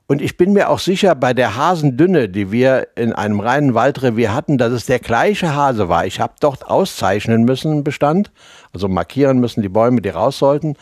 Und 0.10 0.22
ich 0.22 0.38
bin 0.38 0.54
mir 0.54 0.70
auch 0.70 0.80
sicher, 0.80 1.16
bei 1.16 1.34
der 1.34 1.58
Hasendünne, 1.58 2.30
die 2.30 2.50
wir 2.50 2.88
in 2.96 3.12
einem 3.12 3.42
reinen 3.42 3.74
Waldrevier 3.74 4.34
hatten, 4.34 4.58
dass 4.58 4.72
es 4.72 4.86
der 4.86 5.00
gleiche 5.00 5.54
Hase 5.54 5.90
war. 5.90 6.06
Ich 6.06 6.22
habe 6.22 6.34
dort 6.40 6.66
auszeichnen 6.66 7.44
müssen 7.44 7.84
Bestand, 7.84 8.32
also 8.74 8.88
markieren 8.88 9.40
müssen 9.40 9.62
die 9.62 9.70
Bäume, 9.70 10.02
die 10.02 10.10
raus 10.10 10.38
sollten. 10.40 10.76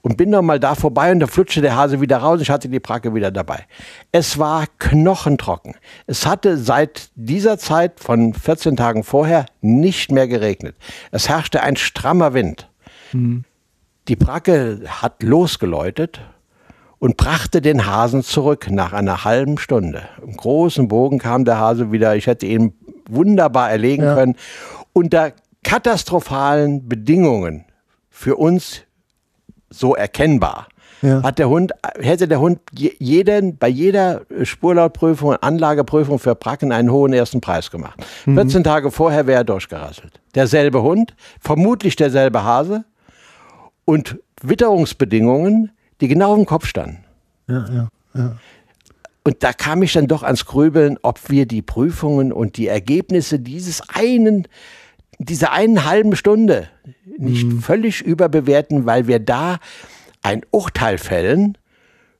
Und 0.00 0.16
bin 0.16 0.30
noch 0.30 0.42
mal 0.42 0.60
da 0.60 0.76
vorbei 0.76 1.10
und 1.10 1.18
da 1.18 1.26
flutschte 1.26 1.60
der 1.60 1.74
Hase 1.74 2.00
wieder 2.00 2.18
raus. 2.18 2.40
Ich 2.40 2.50
hatte 2.50 2.68
die 2.68 2.78
Pracke 2.78 3.14
wieder 3.16 3.32
dabei. 3.32 3.66
Es 4.12 4.38
war 4.38 4.66
knochentrocken. 4.78 5.74
Es 6.06 6.24
hatte 6.24 6.56
seit 6.56 7.10
dieser 7.16 7.58
Zeit 7.58 7.98
von 7.98 8.32
14 8.32 8.76
Tagen 8.76 9.02
vorher 9.02 9.46
nicht 9.60 10.12
mehr 10.12 10.28
geregnet. 10.28 10.76
Es 11.10 11.28
herrschte 11.28 11.64
ein 11.64 11.74
strammer 11.74 12.32
Wind. 12.32 12.70
Mhm. 13.12 13.44
Die 14.06 14.14
Pracke 14.14 14.82
hat 14.86 15.24
losgeläutet 15.24 16.20
und 16.98 17.16
brachte 17.16 17.60
den 17.60 17.86
Hasen 17.86 18.22
zurück 18.22 18.70
nach 18.70 18.92
einer 18.92 19.24
halben 19.24 19.58
Stunde. 19.58 20.02
Im 20.22 20.36
großen 20.36 20.88
Bogen 20.88 21.18
kam 21.18 21.44
der 21.44 21.58
Hase 21.58 21.92
wieder. 21.92 22.16
Ich 22.16 22.26
hätte 22.26 22.46
ihn 22.46 22.72
wunderbar 23.08 23.70
erlegen 23.70 24.02
ja. 24.02 24.14
können. 24.14 24.36
Unter 24.92 25.32
katastrophalen 25.62 26.88
Bedingungen 26.88 27.64
für 28.10 28.36
uns 28.36 28.82
so 29.70 29.94
erkennbar. 29.94 30.68
Ja. 31.02 31.22
Hat 31.22 31.38
der 31.38 31.48
Hund, 31.48 31.72
hätte 32.00 32.26
der 32.26 32.40
Hund 32.40 32.58
jeden, 32.72 33.56
bei 33.56 33.68
jeder 33.68 34.22
Spurlautprüfung 34.42 35.30
und 35.30 35.42
Anlageprüfung 35.42 36.18
für 36.18 36.34
Bracken 36.34 36.72
einen 36.72 36.90
hohen 36.90 37.12
ersten 37.12 37.40
Preis 37.40 37.70
gemacht. 37.70 38.00
Mhm. 38.26 38.34
14 38.34 38.64
Tage 38.64 38.90
vorher 38.90 39.28
wäre 39.28 39.42
er 39.42 39.44
durchgerasselt. 39.44 40.20
Derselbe 40.34 40.82
Hund, 40.82 41.14
vermutlich 41.38 41.94
derselbe 41.94 42.42
Hase 42.42 42.84
und 43.84 44.18
Witterungsbedingungen, 44.42 45.70
die 46.00 46.08
genau 46.08 46.34
im 46.34 46.46
Kopf 46.46 46.66
standen. 46.66 47.04
Ja, 47.48 47.66
ja, 47.72 47.88
ja. 48.14 48.36
Und 49.24 49.42
da 49.42 49.52
kam 49.52 49.82
ich 49.82 49.92
dann 49.92 50.06
doch 50.06 50.22
ans 50.22 50.46
Grübeln, 50.46 50.96
ob 51.02 51.28
wir 51.28 51.44
die 51.44 51.60
Prüfungen 51.60 52.32
und 52.32 52.56
die 52.56 52.66
Ergebnisse 52.66 53.38
dieses 53.38 53.82
einen, 53.88 54.48
dieser 55.18 55.52
einen 55.52 55.84
halben 55.84 56.16
Stunde 56.16 56.68
nicht 57.18 57.46
mhm. 57.46 57.60
völlig 57.60 58.00
überbewerten, 58.00 58.86
weil 58.86 59.06
wir 59.06 59.18
da 59.18 59.58
ein 60.22 60.42
Urteil 60.50 60.98
fällen 60.98 61.58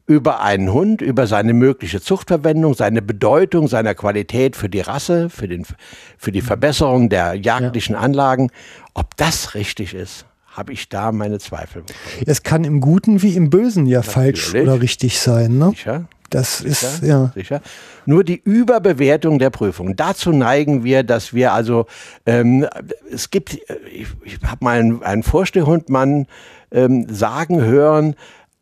über 0.06 0.40
einen 0.40 0.72
Hund, 0.72 1.02
über 1.02 1.26
seine 1.26 1.52
mögliche 1.52 2.00
Zuchtverwendung, 2.00 2.74
seine 2.74 3.02
Bedeutung, 3.02 3.68
seiner 3.68 3.94
Qualität 3.94 4.56
für 4.56 4.70
die 4.70 4.80
Rasse, 4.80 5.28
für, 5.28 5.46
den, 5.46 5.66
für 6.16 6.32
die 6.32 6.40
Verbesserung 6.40 7.10
der 7.10 7.34
jagdlichen 7.34 7.94
ja. 7.94 8.00
Anlagen. 8.00 8.50
Ob 8.94 9.16
das 9.18 9.54
richtig 9.54 9.94
ist, 9.94 10.24
habe 10.58 10.72
ich 10.72 10.88
da 10.88 11.12
meine 11.12 11.38
Zweifel. 11.38 11.84
Es 12.26 12.42
kann 12.42 12.64
im 12.64 12.80
Guten 12.80 13.22
wie 13.22 13.36
im 13.36 13.48
Bösen 13.48 13.86
ja 13.86 14.00
Natürlich. 14.00 14.42
falsch 14.42 14.54
oder 14.54 14.80
richtig 14.80 15.20
sein. 15.20 15.56
Ne? 15.56 15.70
Sicher. 15.70 16.08
Das 16.30 16.58
sicher, 16.58 16.70
ist, 16.70 17.02
ja. 17.02 17.32
Sicher. 17.34 17.62
Nur 18.04 18.22
die 18.22 18.40
Überbewertung 18.42 19.38
der 19.38 19.50
Prüfung. 19.50 19.96
Dazu 19.96 20.30
neigen 20.30 20.84
wir, 20.84 21.02
dass 21.04 21.32
wir 21.32 21.52
also, 21.52 21.86
ähm, 22.26 22.66
es 23.10 23.30
gibt, 23.30 23.54
ich, 23.54 24.08
ich 24.24 24.38
habe 24.44 24.62
mal 24.64 24.78
einen, 24.78 25.02
einen 25.02 25.22
Vorstehhundmann 25.22 26.26
ähm, 26.70 27.06
sagen 27.08 27.62
hören, 27.62 28.14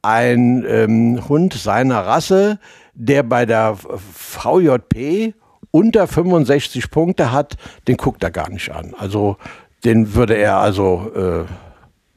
ein 0.03 0.65
ähm, 0.69 1.29
Hund 1.29 1.55
seiner 1.55 2.07
Rasse, 2.07 2.61
der 2.95 3.25
bei 3.25 3.47
der 3.47 3.77
VJP 3.77 5.35
unter 5.73 6.07
65 6.07 6.91
Punkte 6.91 7.33
hat, 7.33 7.57
den 7.89 7.97
guckt 7.97 8.23
er 8.23 8.31
gar 8.31 8.49
nicht 8.49 8.71
an. 8.71 8.95
Also 8.97 9.39
den 9.85 10.15
würde 10.15 10.37
er 10.37 10.59
also 10.59 11.11
äh, 11.15 11.66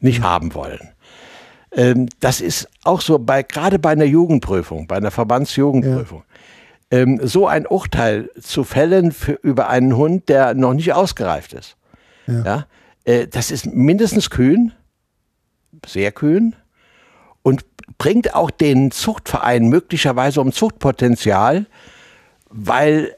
nicht 0.01 0.21
haben 0.21 0.53
wollen. 0.53 0.89
Ähm, 1.71 2.09
das 2.19 2.41
ist 2.41 2.67
auch 2.83 3.01
so 3.01 3.19
bei 3.19 3.43
gerade 3.43 3.79
bei 3.79 3.91
einer 3.91 4.05
Jugendprüfung, 4.05 4.87
bei 4.87 4.97
einer 4.97 5.11
Verbandsjugendprüfung. 5.11 6.23
Ja. 6.91 6.99
Ähm, 6.99 7.19
so 7.21 7.47
ein 7.47 7.67
Urteil 7.67 8.29
zu 8.41 8.63
fällen 8.63 9.11
für, 9.11 9.33
über 9.33 9.69
einen 9.69 9.95
Hund, 9.95 10.29
der 10.29 10.55
noch 10.55 10.73
nicht 10.73 10.93
ausgereift 10.93 11.53
ist. 11.53 11.77
Ja. 12.25 12.43
ja 12.43 12.65
äh, 13.05 13.27
das 13.27 13.51
ist 13.51 13.67
mindestens 13.67 14.29
kühn, 14.29 14.71
sehr 15.85 16.11
kühn 16.11 16.55
und 17.43 17.65
bringt 17.97 18.33
auch 18.33 18.49
den 18.49 18.91
Zuchtverein 18.91 19.67
möglicherweise 19.67 20.41
um 20.41 20.51
Zuchtpotenzial, 20.51 21.67
weil 22.49 23.15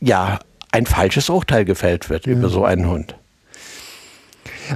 ja 0.00 0.40
ein 0.70 0.86
falsches 0.86 1.30
Urteil 1.30 1.64
gefällt 1.64 2.10
wird 2.10 2.26
ja. 2.26 2.32
über 2.32 2.48
so 2.48 2.64
einen 2.64 2.88
Hund. 2.88 3.16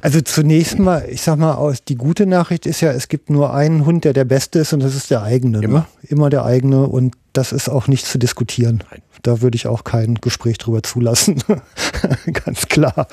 Also 0.03 0.21
zunächst 0.21 0.79
mal, 0.79 1.07
ich 1.09 1.23
sag 1.23 1.39
mal, 1.39 1.55
aus, 1.55 1.85
die 1.85 1.97
gute 1.97 2.27
Nachricht 2.27 2.67
ist 2.67 2.81
ja, 2.81 2.93
es 2.93 3.09
gibt 3.09 3.31
nur 3.31 3.55
einen 3.55 3.85
Hund, 3.87 4.05
der 4.05 4.13
der 4.13 4.25
Beste 4.25 4.61
ist 4.61 4.73
und 4.73 4.81
das 4.81 4.95
ist 4.95 5.11
der 5.11 5.23
eigene. 5.23 5.59
Ne? 5.59 5.65
Immer, 5.65 5.79
ne? 5.79 5.87
Immer 6.09 6.31
der 6.31 6.45
eigene 6.45 6.87
und 6.87 7.15
das 7.33 7.53
ist 7.53 7.69
auch 7.69 7.89
nicht 7.89 8.07
zu 8.07 8.19
diskutieren. 8.19 8.83
Nein. 8.91 9.03
Da 9.23 9.41
würde 9.43 9.57
ich 9.57 9.67
auch 9.67 9.85
kein 9.85 10.17
Gespräch 10.17 10.59
drüber 10.59 10.83
zulassen. 10.83 11.43
Ganz 12.45 12.67
klar. 12.69 13.09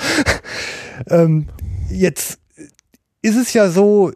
Ähm, 1.07 1.47
jetzt 1.89 2.39
ist 3.21 3.37
es 3.37 3.53
ja 3.53 3.69
so, 3.69 4.11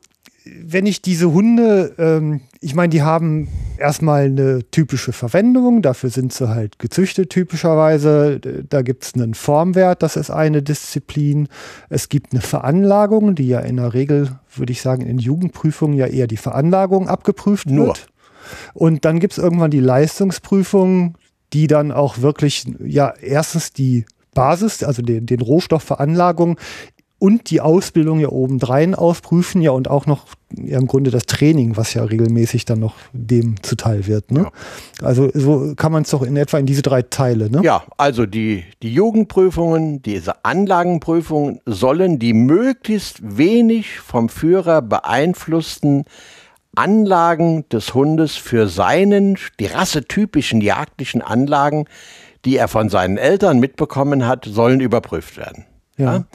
wenn 0.45 0.86
ich 0.86 1.01
diese 1.01 1.32
Hunde, 1.32 1.95
ähm, 1.97 2.41
ich 2.62 2.76
meine, 2.76 2.89
die 2.89 3.01
haben 3.01 3.49
erstmal 3.80 4.26
eine 4.26 4.70
typische 4.72 5.14
Verwendung, 5.14 5.82
dafür 5.82 6.10
sind 6.10 6.34
sie 6.34 6.50
halt 6.50 6.80
gezüchtet 6.80 7.30
typischerweise. 7.30 8.40
Da 8.40 8.82
gibt 8.82 9.04
es 9.04 9.14
einen 9.14 9.34
Formwert, 9.34 10.04
das 10.04 10.16
ist 10.16 10.30
eine 10.30 10.62
Disziplin. 10.62 11.48
Es 11.90 12.10
gibt 12.10 12.34
eine 12.34 12.42
Veranlagung, 12.42 13.36
die 13.36 13.48
ja 13.48 13.60
in 13.60 13.78
der 13.78 13.94
Regel, 13.94 14.40
würde 14.56 14.72
ich 14.72 14.82
sagen, 14.82 15.06
in 15.06 15.18
Jugendprüfungen 15.18 15.98
ja 15.98 16.08
eher 16.08 16.28
die 16.28 16.38
Veranlagung 16.38 17.08
abgeprüft 17.08 17.70
Nur. 17.70 17.88
wird. 17.88 18.08
Und 18.74 19.06
dann 19.06 19.20
gibt 19.20 19.34
es 19.34 19.38
irgendwann 19.38 19.72
die 19.72 19.80
Leistungsprüfung, 19.80 21.18
die 21.54 21.68
dann 21.68 21.92
auch 21.92 22.20
wirklich, 22.20 22.66
ja, 22.80 23.14
erstens 23.22 23.74
die 23.74 24.06
Basis, 24.34 24.84
also 24.84 25.02
den, 25.02 25.26
den 25.26 25.42
Rohstoffveranlagung 25.42 26.60
und 27.20 27.49
die 27.49 27.61
Ausbildung 27.61 28.20
ja 28.20 28.30
obendrein 28.30 28.93
ausprüfen, 28.93 29.61
ja, 29.61 29.72
und 29.72 29.89
auch 29.89 30.05
noch 30.05 30.26
ja, 30.55 30.78
im 30.78 30.88
Grunde 30.88 31.09
das 31.09 31.26
Training, 31.26 31.76
was 31.76 31.93
ja 31.93 32.03
regelmäßig 32.03 32.65
dann 32.65 32.80
noch 32.80 32.95
dem 33.11 33.61
zuteil 33.63 34.05
wird. 34.05 34.32
Ne? 34.32 34.41
Ja. 34.41 34.51
Also 35.05 35.30
so 35.34 35.74
kann 35.76 35.91
man 35.91 36.03
es 36.03 36.11
doch 36.11 36.22
in 36.22 36.38
etwa 36.38 36.59
in 36.59 36.68
diese 36.68 36.84
drei 36.84 37.01
Teile. 37.01 37.49
Ne? 37.49 37.61
Ja, 37.63 37.84
also 37.97 38.26
die, 38.26 38.63
die 38.84 38.93
Jugendprüfungen, 38.93 40.01
diese 40.03 40.45
Anlagenprüfungen 40.45 41.59
sollen 41.65 42.20
die 42.20 42.34
möglichst 42.34 43.38
wenig 43.38 43.99
vom 43.99 44.30
Führer 44.30 44.82
beeinflussten 44.84 46.05
Anlagen 46.76 47.68
des 47.70 47.95
Hundes 47.95 48.36
für 48.36 48.68
seinen, 48.68 49.39
die 49.59 49.65
rassetypischen 49.65 50.61
jagdlichen 50.61 51.24
Anlagen, 51.24 51.86
die 52.45 52.57
er 52.57 52.68
von 52.68 52.89
seinen 52.89 53.18
Eltern 53.18 53.59
mitbekommen 53.59 54.28
hat, 54.28 54.45
sollen 54.45 54.80
überprüft 54.82 55.36
werden. 55.38 55.65
ja? 55.97 56.18
ja? 56.18 56.26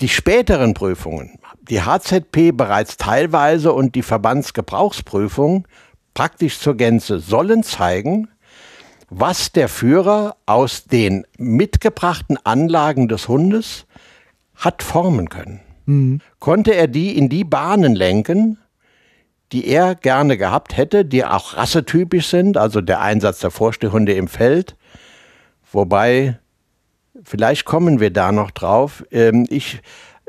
Die 0.00 0.08
späteren 0.08 0.72
Prüfungen, 0.72 1.38
die 1.68 1.82
HZP 1.82 2.52
bereits 2.52 2.96
teilweise 2.96 3.72
und 3.72 3.94
die 3.94 4.02
Verbandsgebrauchsprüfung 4.02 5.68
praktisch 6.14 6.58
zur 6.58 6.76
Gänze, 6.76 7.20
sollen 7.20 7.62
zeigen, 7.62 8.28
was 9.10 9.52
der 9.52 9.68
Führer 9.68 10.36
aus 10.46 10.84
den 10.84 11.26
mitgebrachten 11.36 12.38
Anlagen 12.44 13.08
des 13.08 13.28
Hundes 13.28 13.86
hat 14.54 14.82
formen 14.82 15.28
können. 15.28 15.60
Mhm. 15.84 16.20
Konnte 16.38 16.74
er 16.74 16.88
die 16.88 17.16
in 17.16 17.28
die 17.28 17.44
Bahnen 17.44 17.94
lenken, 17.94 18.58
die 19.52 19.66
er 19.66 19.94
gerne 19.94 20.38
gehabt 20.38 20.76
hätte, 20.76 21.04
die 21.04 21.24
auch 21.24 21.56
rassetypisch 21.56 22.28
sind, 22.28 22.56
also 22.56 22.80
der 22.80 23.00
Einsatz 23.00 23.40
der 23.40 23.50
Vorstehhunde 23.50 24.14
im 24.14 24.28
Feld, 24.28 24.76
wobei 25.72 26.38
vielleicht 27.24 27.64
kommen 27.64 28.00
wir 28.00 28.10
da 28.10 28.32
noch 28.32 28.50
drauf, 28.50 29.04
ähm, 29.10 29.46
ich 29.48 29.80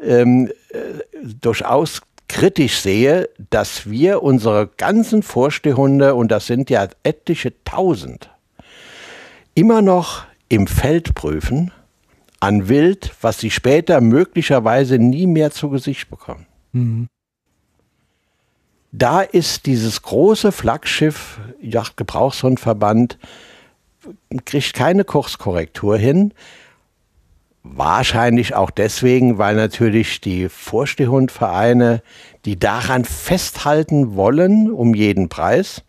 ähm, 0.01 0.51
äh, 0.69 1.23
durchaus 1.39 2.01
kritisch 2.27 2.79
sehe, 2.79 3.29
dass 3.49 3.89
wir 3.89 4.23
unsere 4.23 4.67
ganzen 4.77 5.21
Vorstehhunde, 5.21 6.15
und 6.15 6.31
das 6.31 6.47
sind 6.47 6.69
ja 6.69 6.87
etliche 7.03 7.53
tausend, 7.65 8.29
immer 9.53 9.81
noch 9.81 10.25
im 10.47 10.67
Feld 10.67 11.13
prüfen 11.13 11.71
an 12.39 12.69
Wild, 12.69 13.11
was 13.21 13.39
sie 13.39 13.51
später 13.51 14.01
möglicherweise 14.01 14.97
nie 14.97 15.27
mehr 15.27 15.51
zu 15.51 15.69
Gesicht 15.69 16.09
bekommen. 16.09 16.47
Mhm. 16.71 17.07
Da 18.91 19.21
ist 19.21 19.65
dieses 19.67 20.01
große 20.01 20.51
Flaggschiff 20.51 21.39
Yachtgebrauchshundverband, 21.61 23.17
kriegt 24.45 24.73
keine 24.73 25.05
Kurskorrektur 25.05 25.97
hin. 25.97 26.33
Wahrscheinlich 27.63 28.55
auch 28.55 28.71
deswegen, 28.71 29.37
weil 29.37 29.55
natürlich 29.55 30.19
die 30.19 30.49
Vorstehhundvereine, 30.49 32.01
die 32.45 32.57
daran 32.57 33.05
festhalten 33.05 34.15
wollen, 34.15 34.71
um 34.71 34.95
jeden 34.95 35.29
Preis, 35.29 35.83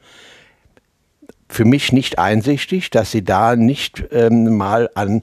für 1.48 1.64
mich 1.64 1.92
nicht 1.92 2.18
einsichtig, 2.18 2.90
dass 2.90 3.10
sie 3.10 3.24
da 3.24 3.56
nicht 3.56 4.04
ähm, 4.12 4.56
mal 4.56 4.90
an 4.94 5.22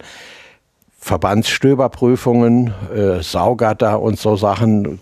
Verbandsstöberprüfungen, 1.00 2.74
äh, 2.96 3.22
Saugatter 3.22 4.02
und 4.02 4.20
so 4.20 4.36
Sachen, 4.36 5.00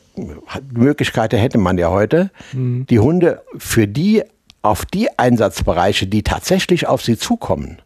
Möglichkeiten 0.73 1.37
hätte 1.37 1.57
man 1.57 1.77
ja 1.77 1.89
heute, 1.89 2.29
mhm. 2.51 2.85
die 2.87 2.99
Hunde 2.99 3.41
für 3.57 3.87
die, 3.87 4.23
auf 4.61 4.85
die 4.85 5.17
Einsatzbereiche, 5.17 6.07
die 6.07 6.23
tatsächlich 6.23 6.87
auf 6.87 7.01
sie 7.01 7.17
zukommen, 7.17 7.81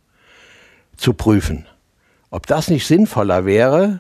zu 0.98 1.14
prüfen 1.14 1.68
ob 2.32 2.48
das 2.48 2.70
nicht 2.70 2.88
sinnvoller 2.88 3.46
wäre, 3.46 4.00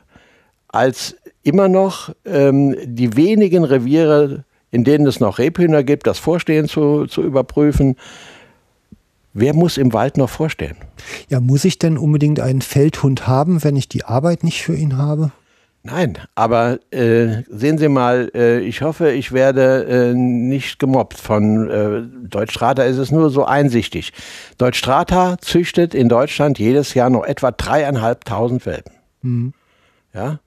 als 0.69 1.15
immer 1.43 1.67
noch 1.67 2.15
ähm, 2.25 2.75
die 2.83 3.15
wenigen 3.15 3.63
Reviere, 3.63 4.45
in 4.71 4.83
denen 4.83 5.05
es 5.05 5.19
noch 5.19 5.37
Rebhühner 5.37 5.83
gibt, 5.83 6.07
das 6.07 6.17
Vorstehen 6.17 6.67
zu, 6.67 7.05
zu 7.05 7.21
überprüfen. 7.21 7.97
Wer 9.33 9.53
muss 9.53 9.77
im 9.77 9.93
Wald 9.93 10.17
noch 10.17 10.29
vorstehen? 10.29 10.77
Ja, 11.29 11.39
muss 11.39 11.65
ich 11.65 11.77
denn 11.77 11.97
unbedingt 11.97 12.39
einen 12.39 12.61
Feldhund 12.61 13.27
haben, 13.27 13.63
wenn 13.63 13.75
ich 13.75 13.87
die 13.87 14.05
Arbeit 14.05 14.43
nicht 14.43 14.61
für 14.63 14.75
ihn 14.75 14.97
habe? 14.97 15.31
Nein, 15.83 16.19
aber 16.35 16.79
äh, 16.91 17.41
sehen 17.49 17.79
Sie 17.79 17.89
mal, 17.89 18.31
äh, 18.35 18.59
ich 18.59 18.83
hoffe, 18.83 19.11
ich 19.11 19.31
werde 19.31 19.85
äh, 19.85 20.13
nicht 20.13 20.77
gemobbt. 20.77 21.17
Von 21.17 21.69
äh, 21.69 22.27
Deutschstrata 22.27 22.83
ist 22.83 22.97
es 22.97 23.11
nur 23.11 23.31
so 23.31 23.45
einsichtig. 23.45 24.13
Deutschstrata 24.59 25.37
züchtet 25.41 25.95
in 25.95 26.07
Deutschland 26.07 26.59
jedes 26.59 26.93
Jahr 26.93 27.09
noch 27.09 27.23
etwa 27.23 27.51
dreieinhalbtausend 27.51 28.65
Welpen. 28.67 28.93
Mhm. 29.23 29.53
Ja, 30.13 30.39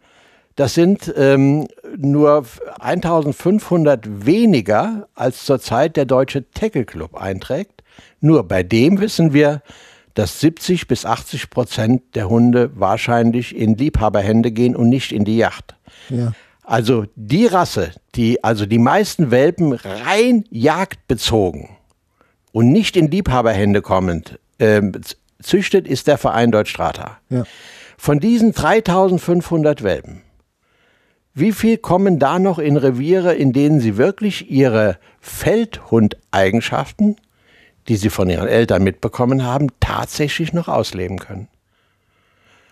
das 0.54 0.74
sind 0.74 1.12
ähm, 1.16 1.66
nur 1.96 2.44
1500 2.78 4.26
weniger, 4.26 5.08
als 5.16 5.44
zurzeit 5.44 5.96
der 5.96 6.04
Deutsche 6.04 6.48
Tackle 6.52 6.84
Club 6.84 7.16
einträgt. 7.16 7.82
Nur 8.20 8.46
bei 8.46 8.62
dem 8.62 9.00
wissen 9.00 9.32
wir, 9.32 9.62
dass 10.14 10.40
70 10.40 10.86
bis 10.86 11.04
80 11.04 11.50
Prozent 11.50 12.02
der 12.14 12.28
Hunde 12.28 12.70
wahrscheinlich 12.74 13.54
in 13.54 13.76
Liebhaberhände 13.76 14.52
gehen 14.52 14.76
und 14.76 14.88
nicht 14.88 15.12
in 15.12 15.24
die 15.24 15.36
Yacht. 15.36 15.74
Ja. 16.08 16.32
Also 16.62 17.04
die 17.14 17.46
Rasse, 17.46 17.90
die 18.14 18.42
also 18.42 18.64
die 18.64 18.78
meisten 18.78 19.30
Welpen 19.30 19.72
rein 19.72 20.44
jagdbezogen 20.50 21.68
und 22.52 22.72
nicht 22.72 22.96
in 22.96 23.10
Liebhaberhände 23.10 23.82
kommend 23.82 24.38
äh, 24.58 24.80
züchtet, 25.42 25.86
ist 25.86 26.06
der 26.06 26.16
Verein 26.16 26.52
Deutschstrata. 26.52 27.18
Ja. 27.28 27.44
Von 27.98 28.20
diesen 28.20 28.52
3500 28.52 29.82
Welpen, 29.82 30.22
wie 31.34 31.52
viel 31.52 31.78
kommen 31.78 32.18
da 32.18 32.38
noch 32.38 32.58
in 32.58 32.76
Reviere, 32.76 33.34
in 33.34 33.52
denen 33.52 33.80
sie 33.80 33.96
wirklich 33.96 34.50
ihre 34.50 34.98
Feldhundeigenschaften 35.20 37.16
die 37.88 37.96
sie 37.96 38.10
von 38.10 38.30
ihren 38.30 38.48
Eltern 38.48 38.82
mitbekommen 38.82 39.44
haben, 39.44 39.68
tatsächlich 39.80 40.52
noch 40.52 40.68
ausleben 40.68 41.18
können. 41.18 41.48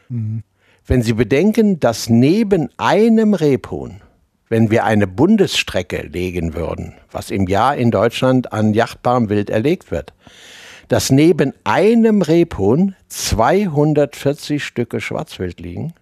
Mhm. 0.09 0.43
Wenn 0.87 1.03
Sie 1.03 1.13
bedenken, 1.13 1.79
dass 1.79 2.09
neben 2.09 2.69
einem 2.77 3.35
Rebhuhn, 3.35 4.01
wenn 4.49 4.71
wir 4.71 4.85
eine 4.85 5.07
Bundesstrecke 5.07 6.03
legen 6.03 6.55
würden, 6.55 6.95
was 7.11 7.31
im 7.31 7.47
Jahr 7.47 7.77
in 7.77 7.91
Deutschland 7.91 8.53
an 8.53 8.75
jachtbarem 8.75 9.29
Wild 9.29 9.49
erlegt 9.49 9.91
wird, 9.91 10.13
dass 10.89 11.11
neben 11.11 11.55
einem 11.65 12.21
Rebhuhn 12.21 12.97
240 13.09 14.65
Stücke 14.65 15.01
Schwarzwild 15.01 15.61
liegen? 15.61 15.95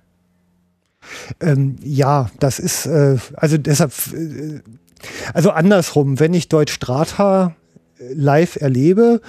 Ähm, 1.41 1.77
ja, 1.83 2.31
das 2.41 2.59
ist, 2.59 2.87
äh, 2.87 3.19
also 3.35 3.59
deshalb, 3.59 3.93
äh, 4.13 4.61
also 5.33 5.51
andersrum, 5.51 6.19
wenn 6.19 6.35
ich 6.35 6.49
Deutsch 6.49 6.73
Strata 6.73 7.55
live 8.13 8.57
erlebe, 8.57 9.21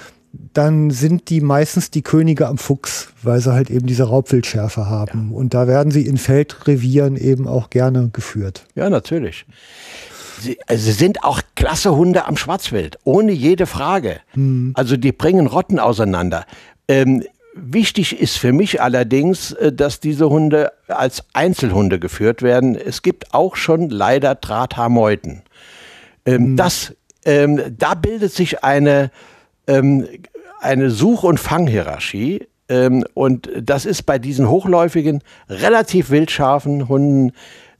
dann 0.54 0.90
sind 0.90 1.28
die 1.28 1.40
meistens 1.40 1.90
die 1.90 2.02
Könige 2.02 2.48
am 2.48 2.58
Fuchs, 2.58 3.08
weil 3.22 3.40
sie 3.40 3.52
halt 3.52 3.70
eben 3.70 3.86
diese 3.86 4.04
Raubwildschärfe 4.04 4.86
haben. 4.86 5.30
Ja. 5.30 5.36
Und 5.36 5.54
da 5.54 5.66
werden 5.66 5.90
sie 5.90 6.06
in 6.06 6.16
Feldrevieren 6.16 7.16
eben 7.16 7.46
auch 7.46 7.70
gerne 7.70 8.08
geführt. 8.12 8.64
Ja, 8.74 8.88
natürlich. 8.88 9.44
Sie, 10.40 10.58
also 10.66 10.84
sie 10.84 10.92
sind 10.92 11.22
auch 11.22 11.42
klasse 11.54 11.94
Hunde 11.94 12.26
am 12.26 12.36
Schwarzwild, 12.36 12.98
ohne 13.04 13.32
jede 13.32 13.66
Frage. 13.66 14.20
Hm. 14.32 14.72
Also 14.74 14.96
die 14.96 15.12
bringen 15.12 15.46
Rotten 15.46 15.78
auseinander. 15.78 16.46
Ähm, 16.88 17.22
wichtig 17.54 18.18
ist 18.18 18.38
für 18.38 18.52
mich 18.52 18.80
allerdings, 18.80 19.52
äh, 19.52 19.72
dass 19.72 20.00
diese 20.00 20.30
Hunde 20.30 20.72
als 20.88 21.24
Einzelhunde 21.34 21.98
geführt 21.98 22.42
werden. 22.42 22.74
Es 22.74 23.02
gibt 23.02 23.34
auch 23.34 23.56
schon 23.56 23.90
leider 23.90 24.34
Drahthaarmeuten. 24.34 25.42
Ähm, 26.24 26.44
hm. 26.44 26.56
Das, 26.56 26.94
ähm, 27.24 27.60
da 27.78 27.94
bildet 27.94 28.32
sich 28.32 28.64
eine 28.64 29.10
ähm, 29.66 30.06
eine 30.62 30.90
Such- 30.90 31.24
und 31.24 31.40
Fanghierarchie. 31.40 32.46
Ähm, 32.68 33.04
und 33.14 33.50
das 33.60 33.84
ist 33.84 34.04
bei 34.04 34.18
diesen 34.18 34.48
hochläufigen, 34.48 35.22
relativ 35.48 36.10
wildscharfen 36.10 36.88
Hunden 36.88 37.32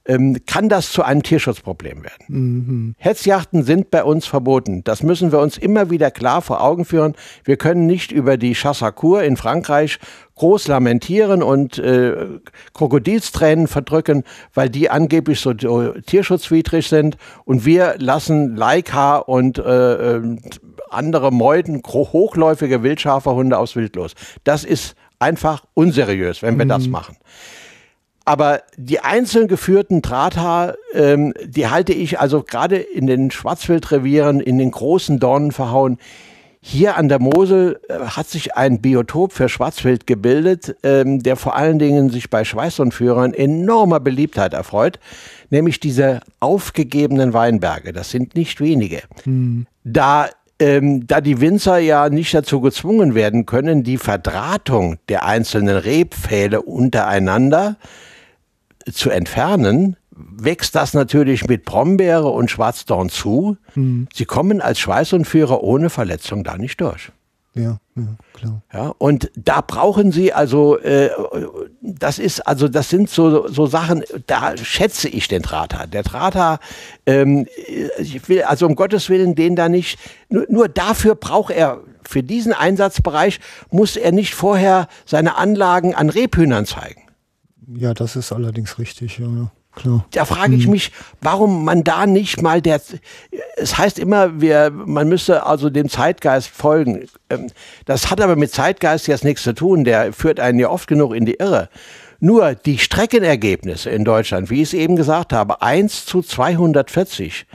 ähm, 0.05 0.39
kann 0.47 0.69
das 0.69 0.91
zu 0.91 1.05
einem 1.05 1.23
Tierschutzproblem 1.23 2.03
werden. 2.03 2.25
Mhm. 2.27 2.95
Hetzjachten 2.99 3.63
sind 3.63 3.93
bei 3.93 4.03
uns 4.03 4.27
verboten. 4.27 4.83
Das 4.83 5.05
müssen 5.05 5.31
wir 5.31 5.39
uns 5.39 5.59
immer 5.59 5.91
wieder 5.91 6.11
klar 6.11 6.43
vor 6.43 6.61
Augen 6.61 6.85
führen. 6.85 7.15
Wir 7.45 7.57
können 7.57 7.87
nicht 7.87 8.11
über 8.11 8.37
die 8.37 8.55
Chassacour 8.55 9.23
in 9.23 9.37
Frankreich 9.37 10.01
groß 10.43 10.67
lamentieren 10.67 11.41
und 11.41 11.79
äh, 11.79 12.27
Krokodilstränen 12.75 13.69
verdrücken, 13.69 14.25
weil 14.55 14.71
die 14.71 14.91
angeblich 14.91 15.39
so 15.39 15.55
tierschutzwidrig 15.55 16.89
sind. 16.89 17.17
Und 17.45 17.65
wir 17.65 17.95
lassen 17.99 18.57
Leica 18.57 19.19
und 19.19 19.59
äh, 19.59 20.17
äh 20.17 20.37
andere 20.91 21.33
Meuten, 21.33 21.81
hochläufige 21.87 22.83
Wildschafehunde 22.83 23.57
aus 23.57 23.77
Wildlos. 23.77 24.13
Das 24.45 24.63
ist 24.63 24.95
einfach 25.21 25.65
unseriös, 25.73 26.43
wenn 26.43 26.59
wir 26.59 26.67
mhm. 26.67 26.71
das 26.71 26.89
machen. 26.89 27.17
Aber 28.25 28.63
die 28.77 29.01
einzeln 29.01 29.47
geführten 29.47 30.03
Drahthaar, 30.03 30.75
ähm, 30.93 31.33
die 31.45 31.69
halte 31.69 31.95
ich 31.95 32.21
also 32.21 32.43
gerade 32.43 32.77
in 32.77 33.07
den 33.07 33.31
Schwarzwildrevieren, 33.31 34.41
in 34.41 34.59
den 34.59 34.73
großen 34.73 35.19
Dornen 35.19 35.53
verhauen. 35.53 35.99
Hier 36.65 36.97
an 36.97 37.09
der 37.09 37.19
Mosel 37.19 37.81
äh, 37.89 37.99
hat 37.99 38.29
sich 38.29 38.55
ein 38.55 38.81
Biotop 38.81 39.33
für 39.33 39.49
Schwarzwild 39.49 40.07
gebildet, 40.07 40.77
ähm, 40.85 41.21
der 41.21 41.35
vor 41.35 41.57
allen 41.57 41.81
Dingen 41.81 42.09
sich 42.09 42.31
bei 42.31 42.45
Schweißhundführern 42.45 43.35
enormer 43.35 43.99
Beliebtheit 43.99 44.55
erfreut, 44.55 45.01
nämlich 45.51 45.81
diese 45.81 46.21
aufgegebenen 46.39 47.33
Weinberge. 47.33 47.93
Das 47.93 48.11
sind 48.11 48.37
nicht 48.37 48.61
wenige. 48.61 49.03
Hm. 49.25 49.67
Da 49.83 50.29
ähm, 50.61 51.09
da 51.09 51.21
die 51.21 51.41
Winzer 51.41 51.79
ja 51.79 52.09
nicht 52.09 52.33
dazu 52.33 52.61
gezwungen 52.61 53.17
werden 53.17 53.45
können, 53.45 53.83
die 53.83 53.99
Verdrahtung 53.99 54.99
der 55.09 55.27
einzelnen 55.27 55.77
Rebpfähle 55.77 56.63
untereinander 56.63 57.77
zu 58.93 59.11
entfernen, 59.11 59.97
wächst 60.15 60.75
das 60.75 60.95
natürlich 60.95 61.47
mit 61.47 61.65
Brombeere 61.65 62.29
und 62.29 62.51
Schwarzdorn 62.51 63.09
zu. 63.09 63.57
Mhm. 63.75 64.09
Sie 64.13 64.25
kommen 64.25 64.61
als 64.61 64.79
Schweißundführer 64.79 65.63
ohne 65.63 65.91
Verletzung 65.91 66.45
da 66.45 66.59
nicht 66.59 66.81
durch. 66.81 67.13
Ja, 67.55 67.79
ja, 67.97 68.17
klar. 68.33 68.63
Ja, 68.73 68.95
und 68.97 69.31
da 69.37 69.61
brauchen 69.61 70.11
Sie 70.11 70.33
also, 70.33 70.79
äh, 70.79 71.11
das 71.83 72.19
ist 72.19 72.41
also, 72.41 72.67
das 72.67 72.89
sind 72.89 73.11
so, 73.11 73.47
so 73.47 73.67
Sachen, 73.67 74.05
da 74.27 74.57
schätze 74.57 75.09
ich 75.09 75.29
den 75.29 75.43
Drahter. 75.43 75.87
Der 75.87 76.03
Drahter, 76.03 76.61
ähm, 77.05 77.47
ich 77.99 78.27
will 78.31 78.43
also 78.43 78.67
um 78.67 78.75
Gottes 78.75 79.11
Willen 79.11 79.35
den 79.35 79.55
da 79.55 79.69
nicht, 79.69 79.99
nur, 80.31 80.47
nur 80.49 80.69
dafür 80.69 81.15
braucht 81.15 81.53
er, 81.53 81.81
für 82.03 82.23
diesen 82.23 82.55
Einsatzbereich 82.55 83.39
muss 83.71 83.97
er 83.97 84.13
nicht 84.13 84.35
vorher 84.35 84.89
seine 85.05 85.37
Anlagen 85.37 85.95
an 85.95 86.09
Rebhühnern 86.09 86.65
zeigen. 86.65 87.03
Ja, 87.67 87.93
das 87.93 88.17
ist 88.17 88.33
allerdings 88.33 88.79
richtig, 88.79 89.19
ja. 89.19 89.27
ja. 89.27 89.53
Klar. 89.75 90.05
Da 90.11 90.27
frage 90.27 90.55
ich 90.55 90.65
hm. 90.65 90.73
mich, 90.73 90.93
warum 91.23 91.65
man 91.65 91.83
da 91.83 92.07
nicht 92.07 92.43
mal 92.43 92.61
der, 92.61 92.81
es 93.57 93.79
heißt 93.79 93.99
immer, 93.99 94.41
wir, 94.41 94.71
man 94.71 95.09
müsse 95.09 95.47
also 95.47 95.71
dem 95.71 95.89
Zeitgeist 95.89 96.49
folgen. 96.49 97.09
Ähm, 97.31 97.49
das 97.87 98.11
hat 98.11 98.21
aber 98.21 98.37
mit 98.37 98.53
Zeitgeist 98.53 99.07
jetzt 99.07 99.25
nichts 99.25 99.43
zu 99.43 99.55
tun, 99.55 99.85
der 99.85 100.13
führt 100.13 100.41
einen 100.41 100.59
ja 100.59 100.69
oft 100.69 100.89
genug 100.89 101.15
in 101.15 101.25
die 101.25 101.35
Irre. 101.35 101.71
Nur 102.21 102.55
die 102.55 102.79
Streckenergebnisse 102.79 103.91
in 103.91 104.05
Deutschland, 104.05 104.51
wie 104.51 104.63
ich 104.63 104.69
es 104.69 104.75
eben 104.75 104.95
gesagt 104.95 105.33
habe, 105.33 105.63
1 105.63 106.05
zu 106.05 106.23
240, 106.23 107.47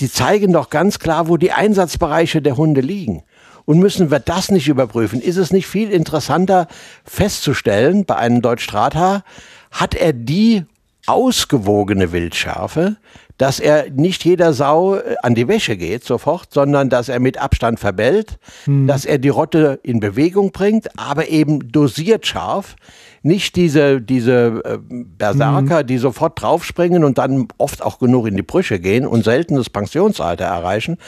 die 0.00 0.10
zeigen 0.10 0.52
doch 0.52 0.70
ganz 0.70 0.98
klar, 0.98 1.28
wo 1.28 1.36
die 1.36 1.52
Einsatzbereiche 1.52 2.42
der 2.42 2.56
Hunde 2.56 2.80
liegen. 2.80 3.22
Und 3.66 3.78
müssen 3.78 4.10
wir 4.10 4.18
das 4.18 4.50
nicht 4.50 4.68
überprüfen? 4.68 5.20
Ist 5.20 5.36
es 5.36 5.52
nicht 5.52 5.66
viel 5.66 5.90
interessanter 5.90 6.68
festzustellen 7.04 8.04
bei 8.04 8.16
einem 8.16 8.42
Deutschstrata, 8.42 9.22
hat 9.70 9.94
er 9.94 10.12
die 10.12 10.64
ausgewogene 11.06 12.12
Wildschärfe, 12.12 12.96
dass 13.38 13.58
er 13.58 13.90
nicht 13.90 14.24
jeder 14.24 14.52
Sau 14.52 14.96
äh, 14.96 15.16
an 15.22 15.34
die 15.34 15.48
Wäsche 15.48 15.76
geht 15.76 16.04
sofort, 16.04 16.52
sondern 16.52 16.88
dass 16.88 17.08
er 17.08 17.20
mit 17.20 17.38
Abstand 17.38 17.80
verbellt, 17.80 18.38
hm. 18.64 18.86
dass 18.86 19.04
er 19.04 19.18
die 19.18 19.28
Rotte 19.28 19.80
in 19.82 20.00
Bewegung 20.00 20.52
bringt, 20.52 20.98
aber 20.98 21.28
eben 21.28 21.72
dosiert 21.72 22.26
scharf. 22.26 22.76
Nicht 23.22 23.56
diese, 23.56 24.00
diese 24.00 24.62
äh, 24.64 24.78
Berserker, 24.78 25.80
hm. 25.80 25.86
die 25.86 25.98
sofort 25.98 26.40
draufspringen 26.40 27.04
und 27.04 27.18
dann 27.18 27.48
oft 27.58 27.82
auch 27.82 27.98
genug 27.98 28.26
in 28.26 28.36
die 28.36 28.42
Brüche 28.42 28.78
gehen 28.78 29.06
und 29.06 29.24
selten 29.24 29.56
das 29.56 29.70
Pensionsalter 29.70 30.44
erreichen. 30.44 30.98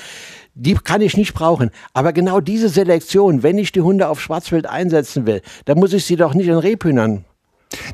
Die 0.55 0.74
kann 0.74 1.03
ich 1.03 1.18
nicht 1.18 1.34
brauchen. 1.34 1.70
Aber 1.92 2.14
genau 2.14 2.40
diese 2.40 2.70
Selektion, 2.70 3.42
wenn 3.42 3.59
ich 3.59 3.72
die 3.72 3.82
Hunde 3.82 4.09
auf 4.09 4.22
Schwarzwild 4.22 4.66
einsetzen 4.66 5.26
will, 5.26 5.42
dann 5.66 5.78
muss 5.78 5.92
ich 5.92 6.07
sie 6.07 6.16
doch 6.16 6.32
nicht 6.32 6.49
in 6.49 6.57
Rebhühnern 6.57 7.25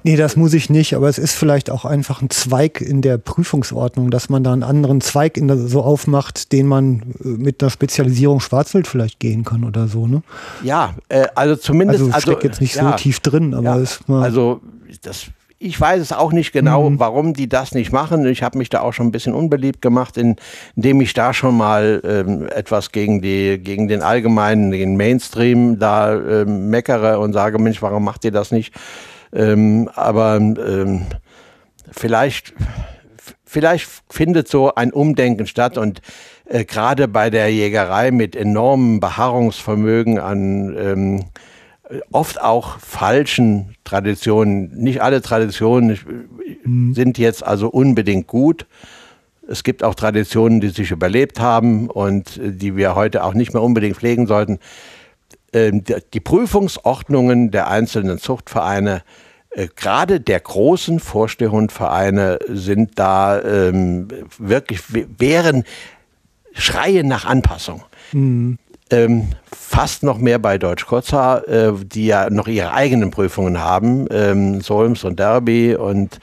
Nee, 0.02 0.16
das 0.16 0.36
muss 0.36 0.52
ich 0.52 0.68
nicht, 0.70 0.94
aber 0.94 1.08
es 1.08 1.18
ist 1.18 1.34
vielleicht 1.34 1.70
auch 1.70 1.84
einfach 1.84 2.20
ein 2.20 2.30
Zweig 2.30 2.80
in 2.80 3.00
der 3.00 3.18
Prüfungsordnung, 3.18 4.10
dass 4.10 4.28
man 4.28 4.44
da 4.44 4.52
einen 4.52 4.62
anderen 4.62 5.00
Zweig 5.00 5.34
der, 5.34 5.56
so 5.56 5.82
aufmacht, 5.82 6.52
den 6.52 6.66
man 6.66 7.14
äh, 7.24 7.28
mit 7.28 7.62
einer 7.62 7.70
Spezialisierung 7.70 8.40
Schwarzwild 8.40 8.86
vielleicht 8.86 9.18
gehen 9.18 9.44
kann 9.44 9.64
oder 9.64 9.88
so, 9.88 10.06
ne? 10.06 10.22
Ja, 10.62 10.94
äh, 11.08 11.26
also 11.34 11.56
zumindest. 11.56 12.02
Also, 12.02 12.12
also 12.12 12.40
jetzt 12.42 12.60
nicht 12.60 12.74
ja, 12.74 12.90
so 12.90 12.96
tief 12.96 13.20
drin, 13.20 13.54
aber 13.54 13.64
ja, 13.64 13.76
ist 13.76 14.08
mal. 14.08 14.22
Also, 14.22 14.60
das 15.02 15.26
ich 15.64 15.80
weiß 15.80 16.02
es 16.02 16.12
auch 16.12 16.32
nicht 16.32 16.52
genau, 16.52 16.90
mhm. 16.90 16.98
warum 16.98 17.34
die 17.34 17.48
das 17.48 17.72
nicht 17.72 17.92
machen. 17.92 18.26
Ich 18.26 18.42
habe 18.42 18.58
mich 18.58 18.68
da 18.68 18.80
auch 18.80 18.92
schon 18.92 19.06
ein 19.06 19.12
bisschen 19.12 19.32
unbeliebt 19.32 19.80
gemacht, 19.80 20.18
indem 20.18 21.00
ich 21.00 21.14
da 21.14 21.32
schon 21.32 21.56
mal 21.56 22.02
ähm, 22.04 22.48
etwas 22.48 22.90
gegen, 22.90 23.22
die, 23.22 23.58
gegen 23.58 23.86
den 23.86 24.02
allgemeinen, 24.02 24.72
den 24.72 24.96
Mainstream 24.96 25.78
da 25.78 26.14
ähm, 26.14 26.68
meckere 26.68 27.20
und 27.20 27.32
sage, 27.32 27.60
Mensch, 27.60 27.80
warum 27.80 28.04
macht 28.04 28.24
ihr 28.24 28.32
das 28.32 28.50
nicht? 28.50 28.74
Ähm, 29.32 29.88
aber 29.94 30.36
ähm, 30.36 31.06
vielleicht, 31.90 32.52
vielleicht 33.44 33.88
findet 34.10 34.48
so 34.48 34.74
ein 34.74 34.92
Umdenken 34.92 35.46
statt 35.46 35.78
und 35.78 36.02
äh, 36.46 36.64
gerade 36.64 37.08
bei 37.08 37.30
der 37.30 37.52
Jägerei 37.52 38.10
mit 38.10 38.36
enormem 38.36 39.00
Beharrungsvermögen 39.00 40.18
an 40.18 40.76
ähm, 40.76 41.24
oft 42.10 42.40
auch 42.40 42.78
falschen 42.78 43.74
Traditionen. 43.84 44.70
Nicht 44.76 45.02
alle 45.02 45.22
Traditionen 45.22 45.98
mhm. 46.64 46.94
sind 46.94 47.18
jetzt 47.18 47.44
also 47.44 47.68
unbedingt 47.68 48.26
gut. 48.26 48.66
Es 49.48 49.64
gibt 49.64 49.82
auch 49.82 49.94
Traditionen, 49.94 50.60
die 50.60 50.68
sich 50.68 50.90
überlebt 50.90 51.40
haben 51.40 51.88
und 51.88 52.36
äh, 52.38 52.52
die 52.52 52.76
wir 52.76 52.94
heute 52.94 53.24
auch 53.24 53.34
nicht 53.34 53.52
mehr 53.52 53.62
unbedingt 53.62 53.96
pflegen 53.96 54.26
sollten. 54.26 54.58
Ähm, 55.52 55.84
die 56.12 56.20
Prüfungsordnungen 56.20 57.50
der 57.50 57.68
einzelnen 57.68 58.18
Zuchtvereine, 58.18 59.02
äh, 59.55 59.68
gerade 59.74 60.20
der 60.20 60.40
großen 60.40 61.00
Vorstehhundvereine, 61.00 62.38
sind 62.48 62.98
da 62.98 63.40
ähm, 63.40 64.09
wirklich, 64.38 64.80
wären 64.90 65.64
Schreie 66.55 67.05
nach 67.05 67.24
Anpassung. 67.24 67.82
Mhm. 68.12 68.59
Ähm, 68.90 69.28
fast 69.50 70.03
noch 70.03 70.18
mehr 70.18 70.38
bei 70.38 70.59
Deutsch 70.59 70.84
Kotzer, 70.84 71.48
äh, 71.48 71.72
die 71.82 72.07
ja 72.07 72.28
noch 72.28 72.46
ihre 72.46 72.74
eigenen 72.74 73.11
Prüfungen 73.11 73.59
haben, 73.59 74.07
ähm, 74.11 74.61
Solms 74.61 75.05
und 75.05 75.18
Derby 75.18 75.74
und 75.74 76.20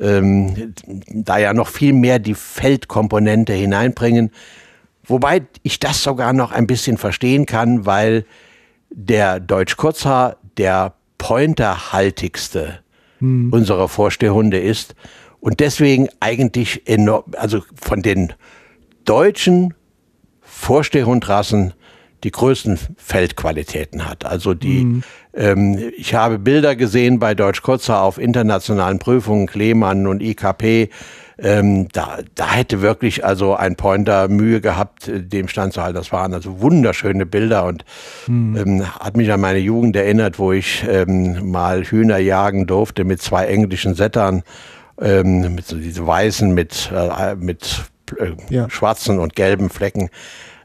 ähm, 0.00 0.74
da 1.08 1.38
ja 1.38 1.54
noch 1.54 1.68
viel 1.68 1.92
mehr 1.92 2.18
die 2.18 2.34
Feldkomponente 2.34 3.52
hineinbringen 3.52 4.32
Wobei 5.08 5.46
ich 5.62 5.80
das 5.80 6.02
sogar 6.02 6.34
noch 6.34 6.52
ein 6.52 6.66
bisschen 6.66 6.98
verstehen 6.98 7.46
kann, 7.46 7.86
weil 7.86 8.26
der 8.90 9.40
Deutsch 9.40 9.76
Kurzhaar 9.76 10.36
der 10.58 10.92
pointerhaltigste 11.18 12.80
hm. 13.18 13.52
unserer 13.52 13.88
Vorstehhunde 13.88 14.58
ist 14.58 14.94
und 15.40 15.60
deswegen 15.60 16.08
eigentlich 16.20 16.88
enorm, 16.88 17.24
also 17.36 17.62
von 17.74 18.02
den 18.02 18.32
deutschen 19.04 19.74
Vorstehhundrassen 20.40 21.74
die 22.24 22.30
größten 22.30 22.78
Feldqualitäten 22.96 24.08
hat. 24.08 24.24
Also 24.24 24.54
die, 24.54 24.84
mhm. 24.84 25.02
ähm, 25.34 25.92
ich 25.96 26.14
habe 26.14 26.38
Bilder 26.38 26.74
gesehen 26.74 27.20
bei 27.20 27.34
Deutsch 27.34 27.62
Kurzer 27.62 28.02
auf 28.02 28.18
internationalen 28.18 28.98
Prüfungen, 28.98 29.46
Klemann 29.46 30.06
und 30.06 30.20
IKP. 30.20 30.90
Ähm, 31.40 31.88
da, 31.92 32.18
da 32.34 32.50
hätte 32.50 32.82
wirklich 32.82 33.24
also 33.24 33.54
ein 33.54 33.76
Pointer 33.76 34.26
Mühe 34.26 34.60
gehabt, 34.60 35.06
äh, 35.06 35.22
dem 35.22 35.46
Stand 35.46 35.72
zu 35.72 35.82
halten. 35.82 35.94
Das 35.94 36.10
waren 36.10 36.34
also 36.34 36.60
wunderschöne 36.60 37.26
Bilder 37.26 37.64
und 37.64 37.84
mhm. 38.26 38.56
ähm, 38.56 38.98
hat 38.98 39.16
mich 39.16 39.30
an 39.30 39.40
meine 39.40 39.60
Jugend 39.60 39.94
erinnert, 39.94 40.40
wo 40.40 40.50
ich 40.52 40.84
ähm, 40.88 41.50
mal 41.50 41.84
Hühner 41.84 42.18
jagen 42.18 42.66
durfte 42.66 43.04
mit 43.04 43.22
zwei 43.22 43.46
englischen 43.46 43.94
Settern, 43.94 44.42
ähm, 45.00 45.54
mit 45.54 45.66
so 45.66 45.76
diese 45.76 46.04
weißen, 46.04 46.52
mit, 46.52 46.90
äh, 46.92 47.36
mit 47.36 47.84
äh, 48.18 48.32
ja. 48.52 48.68
schwarzen 48.68 49.20
und 49.20 49.36
gelben 49.36 49.70
Flecken. 49.70 50.10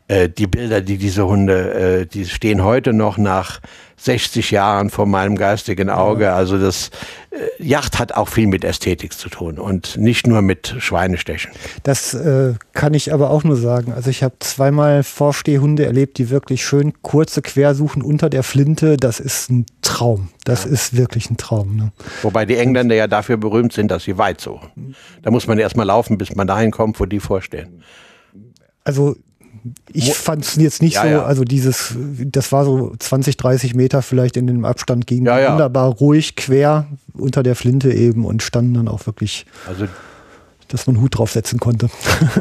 Äh, 0.08 0.30
die 0.30 0.48
Bilder, 0.48 0.82
die 0.82 0.98
diese 0.98 1.26
Hunde, 1.28 2.02
äh, 2.02 2.06
die 2.06 2.26
stehen 2.26 2.64
heute 2.64 2.94
noch 2.94 3.18
nach 3.18 3.62
60 4.04 4.52
Jahren 4.52 4.90
vor 4.90 5.06
meinem 5.06 5.38
geistigen 5.38 5.90
Auge. 5.90 6.34
Also 6.34 6.58
das 6.58 6.90
äh, 7.32 7.64
Yacht 7.64 8.00
hat 8.00 8.12
auch 8.12 8.28
viel 8.28 8.48
mit 8.48 8.66
Ästhetik 8.66 9.14
zu 9.14 9.30
tun 9.30 9.58
und 9.58 9.96
nicht 9.96 10.28
nur 10.28 10.42
mit 10.42 10.76
Schweinestechen. 10.80 11.52
Das 11.84 12.14
äh, 12.14 12.56
kann 12.74 12.94
ich 12.94 13.14
aber 13.14 13.30
auch 13.30 13.46
nur 13.46 13.56
sagen. 13.56 13.94
Also 13.94 14.10
ich 14.10 14.22
habe 14.24 14.36
zweimal 14.40 15.04
Vorstehhunde 15.04 15.86
erlebt, 15.86 16.18
die 16.18 16.30
wirklich 16.30 16.66
schön 16.66 17.02
kurze 17.02 17.42
Quersuchen 17.42 18.02
unter 18.02 18.30
der 18.30 18.44
Flinte. 18.44 18.98
Das 18.98 19.22
ist 19.22 19.50
ein 19.50 19.66
Traum. 19.82 20.30
Das 20.44 20.66
ja. 20.66 20.72
ist 20.72 20.98
wirklich 20.98 21.30
ein 21.30 21.38
Traum. 21.38 21.78
Ne? 21.78 21.94
Wobei 22.24 22.46
die 22.46 22.58
Engländer 22.58 22.96
ja 22.96 23.08
dafür 23.08 23.38
berühmt 23.38 23.72
sind, 23.72 23.90
dass 23.90 24.04
sie 24.04 24.18
weit 24.18 24.42
suchen. 24.42 24.96
Da 25.22 25.32
muss 25.32 25.48
man 25.48 25.58
erst 25.58 25.78
mal 25.78 25.84
laufen, 25.84 26.18
bis 26.18 26.36
man 26.36 26.46
dahin 26.46 26.72
kommt, 26.72 27.00
wo 27.00 27.06
die 27.06 27.22
vorstehen. 27.22 27.82
Also 28.84 29.16
ich 29.92 30.14
fand 30.14 30.44
es 30.44 30.56
jetzt 30.56 30.82
nicht 30.82 30.96
ja, 30.96 31.02
so, 31.04 31.08
ja. 31.08 31.24
also 31.24 31.44
dieses, 31.44 31.96
das 31.98 32.52
war 32.52 32.66
so 32.66 32.94
20, 32.98 33.38
30 33.38 33.76
Meter 33.76 34.02
vielleicht 34.02 34.38
in 34.38 34.48
dem 34.48 34.66
Abstand, 34.66 35.08
ging 35.08 35.26
ja, 35.26 35.52
wunderbar 35.52 35.90
ruhig 35.90 36.36
quer 36.36 36.88
unter 37.14 37.44
der 37.44 37.56
Flinte 37.56 37.92
eben 37.92 38.26
und 38.26 38.44
standen 38.44 38.74
dann 38.74 38.88
auch 38.88 39.06
wirklich, 39.06 39.46
also, 39.68 39.88
dass 40.68 40.88
man 40.88 41.00
Hut 41.00 41.18
draufsetzen 41.18 41.60
konnte. 41.60 41.90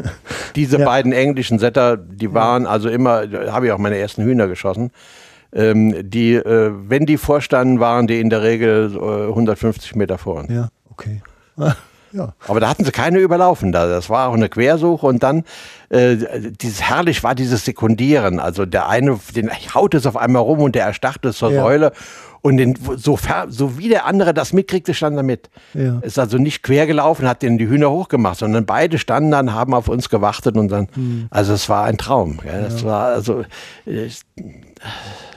Diese 0.55 0.79
beiden 0.79 1.13
englischen 1.13 1.59
Setter, 1.59 1.97
die 1.97 2.33
waren 2.33 2.65
also 2.65 2.89
immer, 2.89 3.27
da 3.27 3.53
habe 3.53 3.67
ich 3.67 3.71
auch 3.71 3.77
meine 3.77 3.97
ersten 3.97 4.23
Hühner 4.23 4.47
geschossen. 4.47 4.91
Ähm, 5.55 6.09
die, 6.09 6.33
äh, 6.33 6.71
wenn 6.87 7.05
die 7.05 7.17
vorstanden, 7.17 7.79
waren 7.79 8.07
die 8.07 8.19
in 8.19 8.31
der 8.31 8.41
Regel 8.41 8.91
äh, 8.95 9.29
150 9.29 9.95
Meter 9.95 10.17
vor 10.17 10.37
uns. 10.37 10.51
Ja, 10.51 10.69
okay. 10.89 11.21
Ja. 12.13 12.33
Aber 12.47 12.59
da 12.59 12.69
hatten 12.69 12.85
sie 12.85 12.91
keine 12.91 13.19
überlaufen. 13.19 13.71
Da. 13.71 13.87
Das 13.87 14.09
war 14.09 14.29
auch 14.29 14.33
eine 14.33 14.47
Quersuche 14.47 15.05
und 15.05 15.23
dann 15.23 15.43
äh, 15.89 16.15
dieses 16.61 16.81
herrlich 16.81 17.23
war 17.23 17.35
dieses 17.35 17.65
Sekundieren. 17.65 18.39
Also 18.39 18.65
der 18.65 18.87
eine, 18.87 19.19
den 19.35 19.49
haut 19.73 19.93
es 19.95 20.05
auf 20.05 20.15
einmal 20.15 20.43
rum 20.43 20.59
und 20.59 20.75
der 20.75 20.85
erstarrt 20.85 21.25
es 21.25 21.37
zur 21.37 21.51
ja. 21.51 21.61
Säule. 21.61 21.91
Und 22.43 22.57
den, 22.57 22.77
so, 22.97 23.17
so 23.47 23.77
wie 23.77 23.87
der 23.87 24.05
andere 24.05 24.33
das 24.33 24.51
mitkriegte, 24.51 24.93
stand 24.93 25.15
er 25.15 25.23
mit. 25.23 25.49
Ja. 25.73 25.99
Ist 25.99 26.19
also 26.19 26.37
nicht 26.37 26.61
quer 26.61 26.85
gelaufen, 26.85 27.25
hat 27.25 27.41
den 27.41 27.57
die 27.57 27.69
Hühner 27.69 27.89
hochgemacht, 27.89 28.39
sondern 28.39 28.65
beide 28.65 28.97
standen 28.99 29.31
dann, 29.31 29.53
haben 29.53 29.73
auf 29.73 29.87
uns 29.87 30.09
gewartet 30.09 30.57
und 30.57 30.67
dann, 30.67 30.89
hm. 30.93 31.27
also 31.29 31.53
es 31.53 31.69
war 31.69 31.85
ein 31.85 31.97
Traum. 31.97 32.39
Ja. 32.45 32.59
Das 32.59 32.83
war 32.83 33.13
also, 33.13 33.45
äh, 33.85 34.09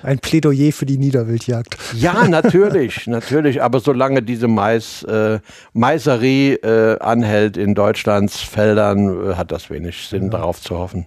ein 0.03 0.19
Plädoyer 0.19 0.73
für 0.73 0.85
die 0.85 0.99
Niederwildjagd. 0.99 1.77
Ja, 1.95 2.25
natürlich, 2.29 3.07
natürlich. 3.07 3.63
Aber 3.63 3.79
solange 3.79 4.21
diese 4.21 4.49
Mais, 4.49 5.05
äh, 5.05 5.39
Maiserie 5.75 6.55
äh, 6.57 6.99
anhält 6.99 7.57
in 7.57 7.77
Deutschlands 7.77 8.41
Feldern, 8.41 9.31
äh, 9.31 9.35
hat 9.35 9.53
das 9.53 9.71
wenig 9.71 10.09
Sinn, 10.09 10.25
ja. 10.25 10.31
darauf 10.31 10.61
zu 10.61 10.77
hoffen. 10.77 11.07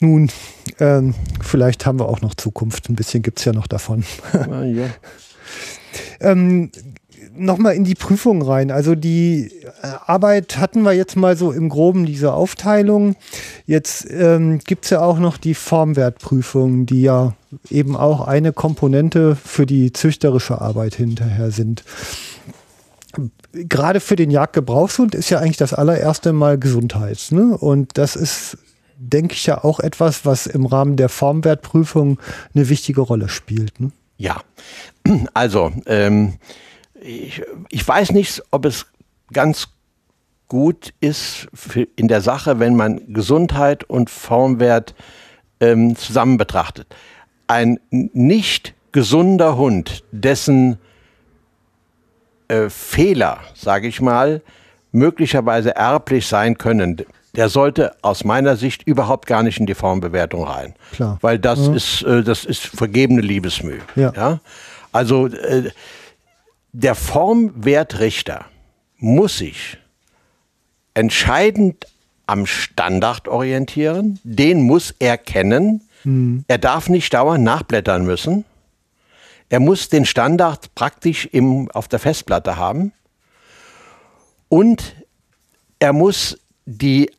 Nun, 0.00 0.30
ähm, 0.78 1.14
vielleicht 1.40 1.86
haben 1.86 1.98
wir 1.98 2.08
auch 2.08 2.20
noch 2.20 2.34
Zukunft. 2.34 2.88
Ein 2.88 2.94
bisschen 2.94 3.22
gibt 3.22 3.38
es 3.40 3.44
ja 3.44 3.52
noch 3.52 3.66
davon. 3.66 4.04
Ah, 4.32 4.62
ja. 4.64 4.86
ähm, 6.20 6.70
nochmal 7.38 7.74
in 7.74 7.84
die 7.84 7.94
Prüfung 7.94 8.42
rein. 8.42 8.70
Also 8.70 8.94
die 8.94 9.50
äh, 9.82 9.86
Arbeit 10.06 10.58
hatten 10.58 10.82
wir 10.82 10.92
jetzt 10.92 11.16
mal 11.16 11.36
so 11.36 11.52
im 11.52 11.68
Groben 11.68 12.06
diese 12.06 12.32
Aufteilung. 12.32 13.16
Jetzt 13.66 14.06
ähm, 14.10 14.58
gibt 14.58 14.84
es 14.84 14.90
ja 14.90 15.00
auch 15.00 15.18
noch 15.18 15.36
die 15.36 15.54
Formwertprüfung, 15.54 16.86
die 16.86 17.02
ja 17.02 17.34
eben 17.70 17.96
auch 17.96 18.26
eine 18.26 18.52
Komponente 18.52 19.36
für 19.36 19.66
die 19.66 19.92
züchterische 19.92 20.60
Arbeit 20.60 20.94
hinterher 20.94 21.50
sind. 21.50 21.84
Gerade 23.52 24.00
für 24.00 24.16
den 24.16 24.30
Jagdgebrauchshund 24.30 25.14
ist 25.14 25.30
ja 25.30 25.38
eigentlich 25.38 25.56
das 25.56 25.72
allererste 25.72 26.32
Mal 26.32 26.58
Gesundheit. 26.58 27.28
Ne? 27.30 27.56
Und 27.56 27.96
das 27.96 28.16
ist, 28.16 28.58
denke 28.98 29.34
ich, 29.34 29.46
ja 29.46 29.62
auch 29.64 29.80
etwas, 29.80 30.26
was 30.26 30.46
im 30.46 30.66
Rahmen 30.66 30.96
der 30.96 31.08
Formwertprüfung 31.08 32.18
eine 32.54 32.68
wichtige 32.68 33.00
Rolle 33.00 33.28
spielt. 33.28 33.80
Ne? 33.80 33.92
Ja, 34.16 34.42
also 35.34 35.72
ähm, 35.86 36.34
ich, 37.00 37.42
ich 37.70 37.86
weiß 37.86 38.10
nicht, 38.12 38.42
ob 38.50 38.64
es 38.64 38.86
ganz 39.32 39.68
gut 40.48 40.94
ist 41.00 41.48
in 41.96 42.08
der 42.08 42.20
Sache, 42.20 42.58
wenn 42.58 42.74
man 42.74 43.12
Gesundheit 43.12 43.84
und 43.84 44.10
Formwert 44.10 44.94
ähm, 45.60 45.94
zusammen 45.94 46.36
betrachtet. 46.36 46.94
Ein 47.46 47.78
nicht 47.90 48.74
gesunder 48.92 49.56
Hund, 49.56 50.04
dessen 50.10 50.78
äh, 52.48 52.70
Fehler, 52.70 53.40
sage 53.54 53.88
ich 53.88 54.00
mal, 54.00 54.42
möglicherweise 54.90 55.76
erblich 55.76 56.26
sein 56.26 56.56
können, 56.56 57.04
der 57.36 57.48
sollte 57.48 57.94
aus 58.02 58.24
meiner 58.24 58.56
Sicht 58.56 58.82
überhaupt 58.84 59.26
gar 59.26 59.42
nicht 59.42 59.60
in 59.60 59.66
die 59.66 59.74
Formbewertung 59.74 60.44
rein. 60.44 60.74
Klar. 60.92 61.18
Weil 61.20 61.38
das, 61.38 61.66
ja. 61.66 61.74
ist, 61.74 62.02
äh, 62.02 62.22
das 62.22 62.44
ist 62.44 62.66
vergebene 62.66 63.20
Liebesmüh. 63.20 63.80
Ja. 63.96 64.12
ja? 64.16 64.40
Also 64.92 65.26
äh, 65.26 65.70
der 66.72 66.94
Formwertrichter 66.94 68.46
muss 68.98 69.38
sich 69.38 69.78
entscheidend 70.94 71.86
am 72.26 72.46
Standard 72.46 73.28
orientieren, 73.28 74.18
den 74.22 74.62
muss 74.62 74.94
er 74.98 75.16
kennen. 75.16 75.82
Mhm. 76.04 76.44
Er 76.48 76.58
darf 76.58 76.88
nicht 76.88 77.14
dauernd 77.14 77.44
nachblättern 77.44 78.04
müssen. 78.04 78.44
Er 79.48 79.60
muss 79.60 79.88
den 79.88 80.04
Standard 80.04 80.74
praktisch 80.74 81.26
im, 81.26 81.70
auf 81.70 81.88
der 81.88 81.98
Festplatte 81.98 82.56
haben. 82.56 82.92
Und 84.48 84.96
er 85.78 85.92
muss 85.92 86.38
die, 86.68 87.10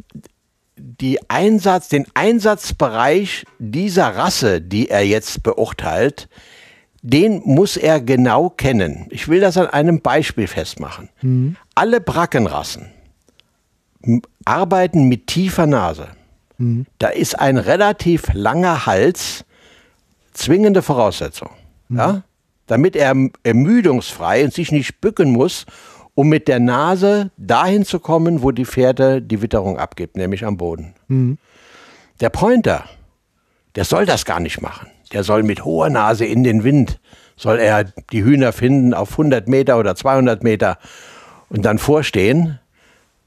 die 0.78 1.20
Einsatz, 1.28 1.90
den 1.90 2.06
Einsatzbereich 2.14 3.46
dieser 3.58 4.16
Rasse, 4.16 4.62
die 4.62 4.90
er 4.90 5.04
jetzt 5.04 5.42
beurteilt, 5.42 6.30
den 7.02 7.42
muss 7.46 7.78
er 7.78 8.00
genau 8.00 8.50
kennen. 8.50 9.08
Ich 9.10 9.28
will 9.28 9.40
das 9.40 9.58
an 9.58 9.68
einem 9.68 10.02
Beispiel 10.02 10.48
festmachen. 10.48 11.10
Mhm. 11.22 11.56
Alle 11.74 12.00
Brackenrassen 12.00 12.92
arbeiten 14.46 15.06
mit 15.06 15.28
tiefer 15.28 15.66
Nase. 15.66 16.10
Mhm. 16.58 16.86
Da 17.00 17.08
ist 17.08 17.40
ein 17.40 17.58
relativ 17.58 18.32
langer 18.34 18.86
Hals 18.86 19.46
zwingende 20.34 20.84
Voraussetzung. 20.84 21.50
Mhm. 21.88 21.98
Ja? 21.98 22.24
Damit 22.68 22.96
er 22.96 23.16
ermüdungsfrei 23.42 24.44
und 24.44 24.54
sich 24.54 24.72
nicht 24.72 25.02
bücken 25.02 25.32
muss, 25.32 25.66
um 26.16 26.30
mit 26.30 26.48
der 26.48 26.60
Nase 26.60 27.32
dahin 27.38 27.86
zu 27.86 28.00
kommen, 28.00 28.42
wo 28.42 28.52
die 28.52 28.66
Pferde 28.66 29.22
die 29.22 29.42
Witterung 29.42 29.78
abgibt, 29.78 30.18
nämlich 30.18 30.46
am 30.46 30.58
Boden. 30.58 30.94
Mhm. 31.08 31.38
Der 32.20 32.30
Pointer, 32.30 32.86
der 33.76 33.86
soll 33.86 34.06
das 34.06 34.26
gar 34.26 34.40
nicht 34.40 34.62
machen 34.62 34.88
der 35.14 35.24
soll 35.24 35.44
mit 35.44 35.66
hoher 35.66 35.90
Nase 35.90 36.26
in 36.26 36.44
den 36.44 36.64
Wind, 36.64 37.00
soll 37.36 37.60
er 37.60 37.86
die 38.12 38.24
Hühner 38.24 38.52
finden 38.52 38.94
auf 38.94 39.12
100 39.12 39.48
Meter 39.48 39.78
oder 39.80 39.96
200 39.96 40.44
Meter 40.44 40.78
und 41.50 41.64
dann 41.64 41.78
vorstehen. 41.78 42.60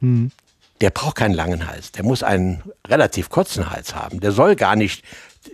Mhm. 0.00 0.30
Der 0.80 0.90
braucht 0.90 1.16
keinen 1.16 1.34
langen 1.34 1.68
Hals, 1.68 1.92
der 1.92 2.04
muss 2.04 2.22
einen 2.22 2.62
relativ 2.88 3.30
kurzen 3.30 3.70
Hals 3.70 3.94
haben. 3.94 4.20
Der 4.20 4.32
soll 4.32 4.56
gar 4.56 4.74
nicht 4.74 5.04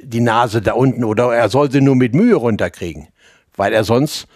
die 0.02 0.20
Nase 0.20 0.62
da 0.62 0.72
unten 0.72 1.04
oder 1.04 1.34
er 1.34 1.48
soll 1.48 1.70
sie 1.70 1.80
nur 1.80 1.96
mit 1.96 2.14
Mühe 2.14 2.34
runterkriegen, 2.34 3.08
weil 3.56 3.72
er 3.72 3.84
sonst 3.84 4.26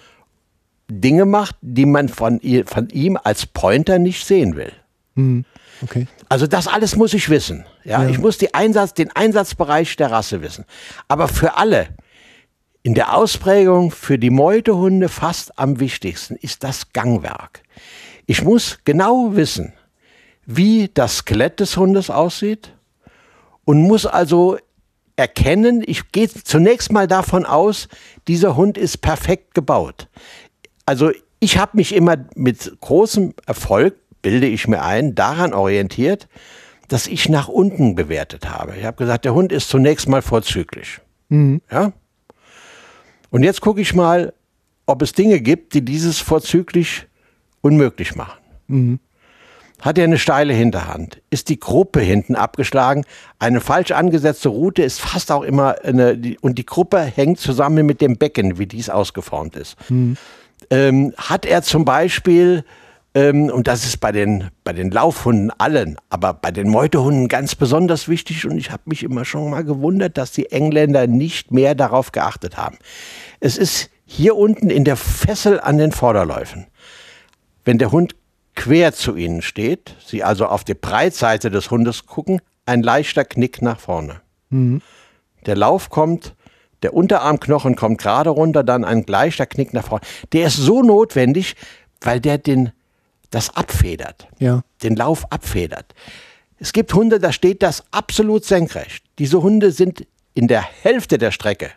Dinge 0.90 1.24
macht, 1.24 1.56
die 1.60 1.86
man 1.86 2.08
von, 2.08 2.40
von 2.66 2.88
ihm 2.90 3.18
als 3.22 3.46
Pointer 3.46 3.98
nicht 3.98 4.26
sehen 4.26 4.56
will. 4.56 4.72
Mhm. 5.14 5.44
Okay. 5.82 6.06
Also 6.28 6.46
das 6.46 6.68
alles 6.68 6.96
muss 6.96 7.12
ich 7.14 7.28
wissen. 7.28 7.64
Ja, 7.84 8.02
ja. 8.02 8.08
ich 8.08 8.18
muss 8.18 8.38
die 8.38 8.54
Einsatz, 8.54 8.94
den 8.94 9.10
Einsatzbereich 9.10 9.96
der 9.96 10.10
Rasse 10.10 10.42
wissen. 10.42 10.64
Aber 11.08 11.28
für 11.28 11.56
alle 11.56 11.88
in 12.82 12.94
der 12.94 13.16
Ausprägung 13.16 13.90
für 13.90 14.18
die 14.18 14.30
Meutehunde 14.30 15.08
fast 15.08 15.58
am 15.58 15.80
wichtigsten 15.80 16.36
ist 16.36 16.64
das 16.64 16.92
Gangwerk. 16.92 17.62
Ich 18.26 18.42
muss 18.42 18.78
genau 18.84 19.34
wissen, 19.34 19.72
wie 20.46 20.90
das 20.92 21.18
Skelett 21.18 21.60
des 21.60 21.76
Hundes 21.76 22.10
aussieht 22.10 22.72
und 23.64 23.82
muss 23.82 24.06
also 24.06 24.58
erkennen, 25.16 25.82
ich 25.86 26.10
gehe 26.10 26.28
zunächst 26.28 26.90
mal 26.90 27.06
davon 27.06 27.44
aus, 27.44 27.88
dieser 28.26 28.56
Hund 28.56 28.78
ist 28.78 28.98
perfekt 28.98 29.54
gebaut. 29.54 30.08
Also 30.86 31.10
ich 31.40 31.58
habe 31.58 31.76
mich 31.76 31.94
immer 31.94 32.16
mit 32.34 32.76
großem 32.80 33.34
Erfolg, 33.46 33.96
bilde 34.22 34.46
ich 34.46 34.68
mir 34.68 34.82
ein, 34.82 35.14
daran 35.14 35.52
orientiert, 35.54 36.28
dass 36.88 37.06
ich 37.06 37.28
nach 37.28 37.48
unten 37.48 37.94
bewertet 37.94 38.48
habe. 38.48 38.76
Ich 38.76 38.84
habe 38.84 38.96
gesagt, 38.96 39.24
der 39.24 39.34
Hund 39.34 39.50
ist 39.50 39.68
zunächst 39.68 40.08
mal 40.08 40.22
vorzüglich. 40.22 41.00
Mhm. 41.28 41.60
Ja? 41.70 41.92
Und 43.30 43.42
jetzt 43.42 43.60
gucke 43.60 43.80
ich 43.80 43.94
mal, 43.94 44.34
ob 44.86 45.02
es 45.02 45.12
Dinge 45.12 45.40
gibt, 45.40 45.74
die 45.74 45.84
dieses 45.84 46.18
vorzüglich 46.18 47.06
unmöglich 47.60 48.14
machen. 48.14 48.38
Mhm. 48.66 49.00
Hat 49.80 49.98
er 49.98 50.04
eine 50.04 50.18
steile 50.18 50.52
Hinterhand? 50.52 51.20
Ist 51.30 51.48
die 51.48 51.58
Gruppe 51.58 52.00
hinten 52.00 52.36
abgeschlagen? 52.36 53.04
Eine 53.40 53.60
falsch 53.60 53.90
angesetzte 53.90 54.48
Route 54.48 54.82
ist 54.82 55.00
fast 55.00 55.32
auch 55.32 55.42
immer 55.42 55.76
eine, 55.82 56.36
und 56.40 56.56
die 56.56 56.66
Gruppe 56.66 57.00
hängt 57.00 57.40
zusammen 57.40 57.84
mit 57.84 58.00
dem 58.00 58.16
Becken, 58.16 58.58
wie 58.58 58.66
dies 58.66 58.90
ausgeformt 58.90 59.56
ist. 59.56 59.76
Mhm. 59.90 60.16
Ähm, 60.70 61.12
hat 61.16 61.46
er 61.46 61.62
zum 61.62 61.84
Beispiel, 61.84 62.64
ähm, 63.14 63.50
und 63.50 63.68
das 63.68 63.84
ist 63.84 63.98
bei 63.98 64.12
den, 64.12 64.50
bei 64.64 64.72
den 64.72 64.90
Laufhunden 64.90 65.50
allen, 65.58 65.96
aber 66.08 66.34
bei 66.34 66.50
den 66.50 66.68
Meutehunden 66.68 67.28
ganz 67.28 67.54
besonders 67.54 68.08
wichtig, 68.08 68.46
und 68.46 68.56
ich 68.56 68.70
habe 68.70 68.82
mich 68.86 69.02
immer 69.02 69.24
schon 69.24 69.50
mal 69.50 69.64
gewundert, 69.64 70.16
dass 70.18 70.32
die 70.32 70.50
Engländer 70.50 71.06
nicht 71.06 71.50
mehr 71.50 71.74
darauf 71.74 72.12
geachtet 72.12 72.56
haben. 72.56 72.78
Es 73.40 73.56
ist 73.56 73.90
hier 74.04 74.36
unten 74.36 74.70
in 74.70 74.84
der 74.84 74.96
Fessel 74.96 75.60
an 75.60 75.78
den 75.78 75.92
Vorderläufen. 75.92 76.66
Wenn 77.64 77.78
der 77.78 77.92
Hund 77.92 78.14
quer 78.54 78.92
zu 78.92 79.16
ihnen 79.16 79.42
steht, 79.42 79.96
sie 80.04 80.22
also 80.22 80.46
auf 80.46 80.64
die 80.64 80.74
Breitseite 80.74 81.50
des 81.50 81.70
Hundes 81.70 82.06
gucken, 82.06 82.40
ein 82.66 82.82
leichter 82.82 83.24
Knick 83.24 83.62
nach 83.62 83.80
vorne. 83.80 84.20
Mhm. 84.50 84.82
Der 85.46 85.56
Lauf 85.56 85.90
kommt, 85.90 86.34
der 86.82 86.94
Unterarmknochen 86.94 87.76
kommt 87.76 87.98
gerade 87.98 88.30
runter, 88.30 88.64
dann 88.64 88.84
ein 88.84 89.04
leichter 89.06 89.46
Knick 89.46 89.72
nach 89.72 89.86
vorne. 89.86 90.04
Der 90.32 90.46
ist 90.46 90.56
so 90.56 90.82
notwendig, 90.82 91.56
weil 92.00 92.20
der 92.20 92.38
den, 92.38 92.72
das 93.30 93.56
abfedert, 93.56 94.28
ja. 94.38 94.62
den 94.82 94.96
Lauf 94.96 95.30
abfedert. 95.30 95.94
Es 96.58 96.72
gibt 96.72 96.94
Hunde, 96.94 97.18
da 97.18 97.32
steht 97.32 97.62
das 97.62 97.84
absolut 97.90 98.44
senkrecht. 98.44 99.04
Diese 99.18 99.42
Hunde 99.42 99.72
sind 99.72 100.06
in 100.34 100.48
der 100.48 100.62
Hälfte 100.62 101.18
der 101.18 101.30
Strecke 101.30 101.70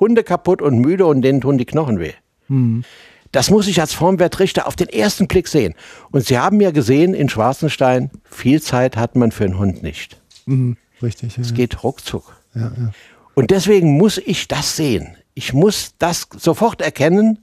Hunde 0.00 0.22
kaputt 0.22 0.62
und 0.62 0.78
müde 0.78 1.06
und 1.06 1.22
denen 1.22 1.40
tun 1.40 1.58
die 1.58 1.64
Knochen 1.64 1.98
weh. 1.98 2.12
Mhm. 2.48 2.84
Das 3.32 3.50
muss 3.50 3.66
ich 3.66 3.80
als 3.80 3.92
Formwertrichter 3.92 4.66
auf 4.66 4.74
den 4.74 4.88
ersten 4.88 5.28
Blick 5.28 5.48
sehen. 5.48 5.74
Und 6.10 6.24
Sie 6.24 6.38
haben 6.38 6.60
ja 6.60 6.70
gesehen 6.70 7.12
in 7.12 7.28
Schwarzenstein, 7.28 8.10
viel 8.24 8.62
Zeit 8.62 8.96
hat 8.96 9.16
man 9.16 9.32
für 9.32 9.44
einen 9.44 9.58
Hund 9.58 9.82
nicht. 9.82 10.18
Mhm, 10.46 10.78
richtig. 11.02 11.36
Ja, 11.36 11.42
es 11.42 11.52
geht 11.52 11.82
ruckzuck. 11.82 12.36
Ja, 12.54 12.72
ja. 12.76 12.92
Und 13.38 13.52
deswegen 13.52 13.96
muss 13.96 14.18
ich 14.18 14.48
das 14.48 14.74
sehen. 14.74 15.16
Ich 15.34 15.52
muss 15.52 15.94
das 16.00 16.26
sofort 16.36 16.82
erkennen 16.82 17.38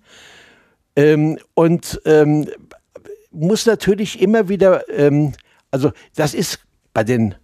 ähm, 0.98 1.40
und 1.54 2.02
ähm, 2.04 2.50
muss 3.32 3.66
natürlich 3.66 4.22
immer 4.22 4.50
wieder, 4.50 4.90
ähm, 4.90 5.32
also 5.72 5.94
das 6.14 6.34
ist 6.34 6.60
bei 6.94 7.06
den 7.06 7.36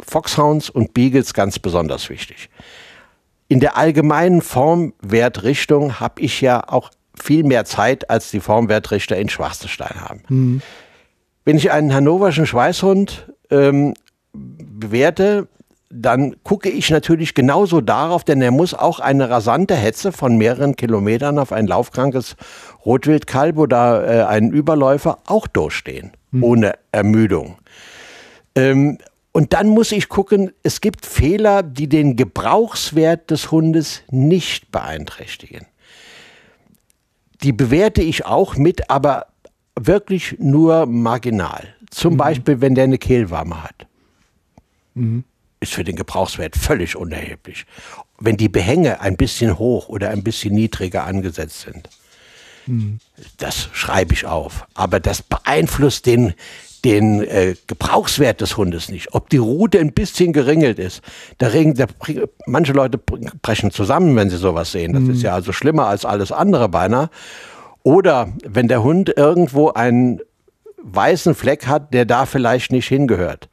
Foxhounds 0.00 0.70
und 0.70 0.92
Beagles 0.92 1.34
ganz 1.34 1.60
besonders 1.60 2.10
wichtig. 2.10 2.50
In 3.46 3.60
der 3.60 3.76
allgemeinen 3.76 4.42
Formwertrichtung 4.42 6.00
habe 6.00 6.20
ich 6.20 6.40
ja 6.40 6.68
auch 6.68 6.90
viel 7.14 7.44
mehr 7.44 7.64
Zeit, 7.64 8.10
als 8.10 8.32
die 8.32 8.40
Formwertrichter 8.40 9.16
in 9.16 9.28
Schwarzenstein 9.28 10.00
haben. 10.00 10.22
Mhm. 10.28 10.62
Wenn 11.44 11.58
ich 11.58 11.70
einen 11.70 11.94
hannoverschen 11.94 12.44
Schweißhund 12.44 13.32
ähm, 13.50 13.94
bewerte, 14.32 15.46
dann 15.94 16.36
gucke 16.42 16.68
ich 16.70 16.90
natürlich 16.90 17.34
genauso 17.34 17.80
darauf, 17.80 18.24
denn 18.24 18.40
er 18.40 18.50
muss 18.50 18.74
auch 18.74 19.00
eine 19.00 19.28
rasante 19.28 19.74
Hetze 19.74 20.12
von 20.12 20.36
mehreren 20.36 20.76
Kilometern 20.76 21.38
auf 21.38 21.52
ein 21.52 21.66
laufkrankes 21.66 22.36
Rotwildkalb 22.86 23.58
oder 23.58 24.06
äh, 24.06 24.24
einen 24.24 24.52
Überläufer 24.52 25.18
auch 25.26 25.46
durchstehen, 25.46 26.12
mhm. 26.30 26.44
ohne 26.44 26.72
Ermüdung. 26.92 27.58
Ähm, 28.54 28.98
und 29.32 29.52
dann 29.52 29.68
muss 29.68 29.92
ich 29.92 30.08
gucken, 30.08 30.52
es 30.62 30.80
gibt 30.80 31.06
Fehler, 31.06 31.62
die 31.62 31.88
den 31.88 32.16
Gebrauchswert 32.16 33.30
des 33.30 33.50
Hundes 33.50 34.02
nicht 34.10 34.70
beeinträchtigen 34.72 35.66
die 37.42 37.52
bewerte 37.52 38.02
ich 38.02 38.24
auch 38.24 38.56
mit, 38.56 38.90
aber 38.90 39.26
wirklich 39.78 40.36
nur 40.38 40.86
marginal. 40.86 41.74
Zum 41.90 42.14
mhm. 42.14 42.18
Beispiel, 42.18 42.60
wenn 42.60 42.74
der 42.74 42.84
eine 42.84 42.98
Kehlwarme 42.98 43.62
hat. 43.62 43.86
Mhm. 44.94 45.24
Ist 45.62 45.74
für 45.74 45.84
den 45.84 45.94
Gebrauchswert 45.94 46.56
völlig 46.56 46.96
unerheblich. 46.96 47.66
Wenn 48.18 48.36
die 48.36 48.48
Behänge 48.48 49.00
ein 49.00 49.16
bisschen 49.16 49.60
hoch 49.60 49.88
oder 49.88 50.10
ein 50.10 50.24
bisschen 50.24 50.52
niedriger 50.54 51.04
angesetzt 51.04 51.60
sind. 51.60 51.88
Mhm. 52.66 52.98
Das 53.36 53.68
schreibe 53.72 54.12
ich 54.12 54.26
auf. 54.26 54.66
Aber 54.74 54.98
das 54.98 55.22
beeinflusst 55.22 56.06
den, 56.06 56.34
den 56.84 57.22
äh, 57.22 57.54
Gebrauchswert 57.68 58.40
des 58.40 58.56
Hundes 58.56 58.88
nicht. 58.88 59.14
Ob 59.14 59.30
die 59.30 59.36
Rute 59.36 59.78
ein 59.78 59.92
bisschen 59.92 60.32
geringelt 60.32 60.80
ist. 60.80 61.00
Da 61.38 61.46
regen, 61.46 61.74
da, 61.74 61.86
manche 62.46 62.72
Leute 62.72 62.98
brechen 62.98 63.70
zusammen, 63.70 64.16
wenn 64.16 64.30
sie 64.30 64.38
sowas 64.38 64.72
sehen. 64.72 64.94
Das 64.94 65.02
mhm. 65.02 65.10
ist 65.12 65.22
ja 65.22 65.32
also 65.32 65.52
schlimmer 65.52 65.86
als 65.86 66.04
alles 66.04 66.32
andere 66.32 66.68
beinahe. 66.68 67.08
Oder 67.84 68.32
wenn 68.44 68.66
der 68.66 68.82
Hund 68.82 69.12
irgendwo 69.16 69.70
einen 69.70 70.20
weißen 70.82 71.36
Fleck 71.36 71.68
hat, 71.68 71.94
der 71.94 72.04
da 72.04 72.26
vielleicht 72.26 72.72
nicht 72.72 72.88
hingehört. 72.88 73.48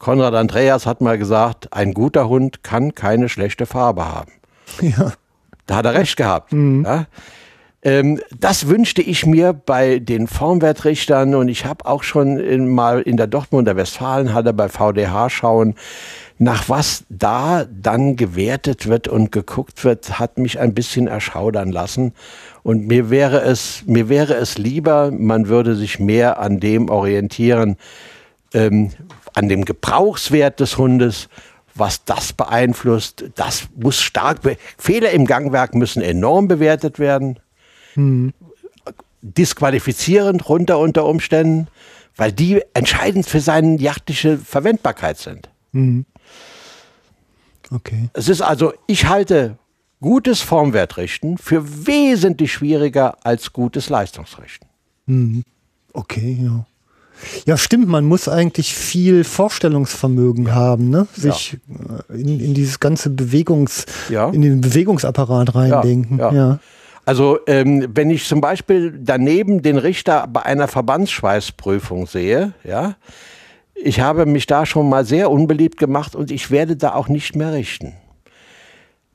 Konrad 0.00 0.34
Andreas 0.34 0.86
hat 0.86 1.02
mal 1.02 1.18
gesagt, 1.18 1.72
ein 1.72 1.92
guter 1.92 2.28
Hund 2.28 2.64
kann 2.64 2.94
keine 2.94 3.28
schlechte 3.28 3.66
Farbe 3.66 4.06
haben. 4.06 4.32
Ja. 4.80 5.12
Da 5.66 5.76
hat 5.76 5.84
er 5.84 5.94
recht 5.94 6.16
gehabt. 6.16 6.52
Mhm. 6.52 6.84
Ja? 6.84 7.06
Ähm, 7.82 8.20
das 8.38 8.66
wünschte 8.66 9.02
ich 9.02 9.26
mir 9.26 9.52
bei 9.52 9.98
den 9.98 10.26
Formwertrichtern 10.26 11.34
und 11.34 11.48
ich 11.48 11.66
habe 11.66 11.86
auch 11.86 12.02
schon 12.02 12.38
in, 12.38 12.68
mal 12.68 13.02
in 13.02 13.16
der 13.16 13.26
Dortmunder 13.26 13.76
Westfalenhalle 13.76 14.52
bei 14.52 14.68
VDH 14.68 15.30
schauen, 15.30 15.74
nach 16.38 16.68
was 16.68 17.04
da 17.10 17.66
dann 17.70 18.16
gewertet 18.16 18.88
wird 18.88 19.06
und 19.06 19.32
geguckt 19.32 19.84
wird, 19.84 20.18
hat 20.18 20.38
mich 20.38 20.58
ein 20.58 20.72
bisschen 20.72 21.08
erschaudern 21.08 21.72
lassen. 21.72 22.14
Und 22.62 22.86
mir 22.86 23.10
wäre 23.10 23.42
es, 23.42 23.82
mir 23.86 24.08
wäre 24.08 24.34
es 24.34 24.56
lieber, 24.56 25.10
man 25.10 25.48
würde 25.48 25.74
sich 25.74 25.98
mehr 25.98 26.38
an 26.38 26.58
dem 26.58 26.88
orientieren, 26.88 27.76
ähm, 28.54 28.90
an 29.34 29.48
dem 29.48 29.64
Gebrauchswert 29.64 30.60
des 30.60 30.78
Hundes, 30.78 31.28
was 31.74 32.04
das 32.04 32.32
beeinflusst. 32.32 33.24
Das 33.34 33.68
muss 33.76 34.00
stark, 34.00 34.40
Fehler 34.76 35.10
im 35.10 35.26
Gangwerk 35.26 35.74
müssen 35.74 36.02
enorm 36.02 36.48
bewertet 36.48 36.98
werden. 36.98 37.38
Mhm. 37.94 38.32
Disqualifizierend 39.22 40.48
runter 40.48 40.78
unter 40.78 41.06
Umständen, 41.06 41.68
weil 42.16 42.32
die 42.32 42.62
entscheidend 42.74 43.26
für 43.26 43.40
seine 43.40 43.76
jagdliche 43.76 44.38
Verwendbarkeit 44.38 45.18
sind. 45.18 45.50
Mhm. 45.72 46.06
Okay. 47.70 48.08
Es 48.14 48.28
ist 48.28 48.42
also, 48.42 48.72
ich 48.86 49.06
halte 49.06 49.56
gutes 50.00 50.40
Formwertrichten 50.40 51.38
für 51.38 51.86
wesentlich 51.86 52.52
schwieriger 52.52 53.18
als 53.24 53.52
gutes 53.52 53.88
Leistungsrichten. 53.88 54.68
Mhm. 55.06 55.44
Okay, 55.92 56.38
ja. 56.40 56.66
Ja, 57.46 57.56
stimmt, 57.56 57.88
man 57.88 58.04
muss 58.04 58.28
eigentlich 58.28 58.74
viel 58.74 59.24
Vorstellungsvermögen 59.24 60.46
ja. 60.46 60.54
haben, 60.54 60.90
ne? 60.90 61.06
sich 61.14 61.58
ja. 61.68 62.14
Äh, 62.14 62.20
in, 62.20 62.40
in, 62.40 62.54
dieses 62.54 62.80
ganze 62.80 63.10
Bewegungs, 63.10 63.86
ja. 64.08 64.30
in 64.30 64.42
den 64.42 64.60
Bewegungsapparat 64.60 65.54
reindenken. 65.54 66.18
Ja. 66.18 66.58
Also 67.04 67.38
ähm, 67.46 67.88
wenn 67.94 68.10
ich 68.10 68.26
zum 68.26 68.40
Beispiel 68.40 68.98
daneben 69.02 69.62
den 69.62 69.78
Richter 69.78 70.26
bei 70.28 70.42
einer 70.42 70.68
Verbandsschweißprüfung 70.68 72.06
sehe, 72.06 72.52
ja, 72.62 72.96
ich 73.74 74.00
habe 74.00 74.26
mich 74.26 74.46
da 74.46 74.66
schon 74.66 74.88
mal 74.88 75.04
sehr 75.04 75.30
unbeliebt 75.30 75.78
gemacht 75.78 76.14
und 76.14 76.30
ich 76.30 76.50
werde 76.50 76.76
da 76.76 76.94
auch 76.94 77.08
nicht 77.08 77.34
mehr 77.34 77.52
richten. 77.52 77.94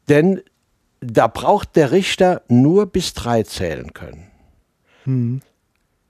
Denn 0.10 0.42
da 1.02 1.28
braucht 1.28 1.76
der 1.76 1.92
Richter 1.92 2.42
nur 2.48 2.88
bis 2.88 3.14
drei 3.14 3.44
zählen 3.44 3.94
können. 3.94 4.28
Hm. 5.04 5.42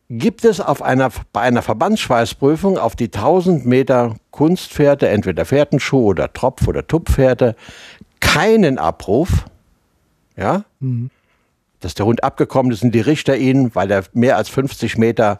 Gibt 0.09 0.45
es 0.45 0.59
auf 0.61 0.81
einer, 0.81 1.09
bei 1.33 1.41
einer 1.41 1.61
Verbandsschweißprüfung 1.61 2.77
auf 2.77 2.95
die 2.95 3.05
1000 3.05 3.65
Meter 3.65 4.15
Kunstpferde, 4.31 5.09
entweder 5.09 5.45
Fährtenschuh 5.45 6.05
oder 6.05 6.31
Tropf- 6.31 6.67
oder 6.67 6.85
Tupfpferde, 6.85 7.55
keinen 8.19 8.77
Abruf, 8.77 9.45
ja, 10.37 10.63
hm 10.79 11.09
dass 11.85 11.93
der 11.93 12.07
Hund 12.07 12.23
abgekommen 12.23 12.71
ist 12.71 12.83
und 12.83 12.93
die 12.93 12.99
Richter 12.99 13.37
ihn, 13.37 13.75
weil 13.75 13.91
er 13.91 14.05
mehr 14.13 14.37
als 14.37 14.49
50 14.49 14.97
Meter 14.97 15.39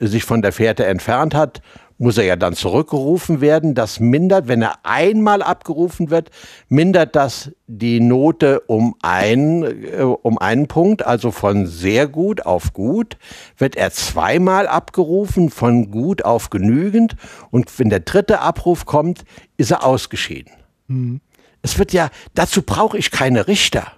sich 0.00 0.24
von 0.24 0.42
der 0.42 0.50
Fährte 0.50 0.86
entfernt 0.86 1.36
hat, 1.36 1.62
muss 1.98 2.18
er 2.18 2.24
ja 2.24 2.36
dann 2.36 2.54
zurückgerufen 2.54 3.40
werden. 3.40 3.74
Das 3.74 4.00
mindert, 4.00 4.48
wenn 4.48 4.62
er 4.62 4.84
einmal 4.84 5.42
abgerufen 5.42 6.10
wird, 6.10 6.30
mindert 6.68 7.14
das 7.14 7.52
die 7.66 8.00
Note 8.00 8.60
um, 8.60 8.94
ein, 9.02 9.62
äh, 9.62 10.02
um 10.02 10.38
einen 10.38 10.66
Punkt, 10.66 11.04
also 11.04 11.30
von 11.30 11.66
sehr 11.66 12.08
gut 12.08 12.44
auf 12.44 12.72
gut. 12.72 13.16
Wird 13.56 13.76
er 13.76 13.90
zweimal 13.92 14.66
abgerufen, 14.66 15.50
von 15.50 15.90
gut 15.90 16.24
auf 16.24 16.50
genügend. 16.50 17.16
Und 17.50 17.78
wenn 17.78 17.90
der 17.90 18.00
dritte 18.00 18.40
Abruf 18.40 18.86
kommt, 18.86 19.24
ist 19.56 19.70
er 19.70 19.84
ausgeschieden. 19.84 20.52
Mhm. 20.88 21.20
Es 21.62 21.78
wird 21.78 21.92
ja, 21.92 22.10
dazu 22.34 22.62
brauche 22.62 22.98
ich 22.98 23.10
keine 23.10 23.46
Richter. 23.46 23.92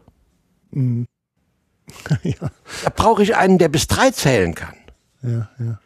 Mhm. 0.70 1.06
ja. 2.22 2.50
Da 2.84 2.90
brauche 2.94 3.22
ich 3.22 3.36
einen, 3.36 3.58
der 3.58 3.68
bis 3.68 3.86
drei 3.86 4.10
zählen 4.10 4.54
kann. 4.54 4.74
Ja, 5.22 5.48
ja 5.58 5.78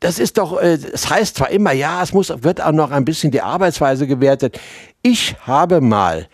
das 0.00 0.18
ist 0.18 0.38
doch, 0.38 0.60
äh, 0.60 0.74
es 0.74 1.10
heißt 1.10 1.36
zwar 1.36 1.50
immer, 1.50 1.72
ja, 1.72 2.02
es 2.02 2.12
muss, 2.12 2.32
wird 2.42 2.60
auch 2.60 2.72
noch 2.72 2.90
ein 2.90 3.04
bisschen 3.04 3.30
die 3.30 3.42
Arbeitsweise 3.42 4.06
gewertet. 4.06 4.60
Ich 5.02 5.36
habe 5.40 5.80
mal 5.80 6.28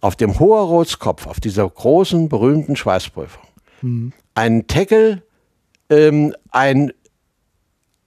auf 0.00 0.16
dem 0.16 0.38
Hoherrotskopf, 0.38 1.26
auf 1.26 1.40
dieser 1.40 1.68
großen, 1.68 2.28
berühmten 2.28 2.76
Schweißprüfung, 2.76 3.42
mhm. 3.82 4.12
einen 4.34 4.66
Tackle, 4.66 5.22
ähm, 5.90 6.34
ein, 6.50 6.92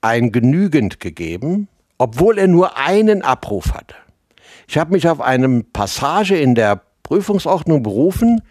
ein 0.02 0.32
genügend 0.32 1.00
gegeben, 1.00 1.68
obwohl 2.00 2.40
er 2.40 2.48
nur 2.48 2.78
einen 2.78 3.22
Abruf 3.22 3.74
hatte. 3.74 3.96
Ich 4.68 4.78
habe 4.78 4.94
mich 4.94 5.08
auf 5.08 5.22
eine 5.22 5.64
Passage 5.72 6.36
in 6.36 6.56
der 6.56 6.82
Prüfungsordnung 7.04 7.84
berufen, 7.84 8.42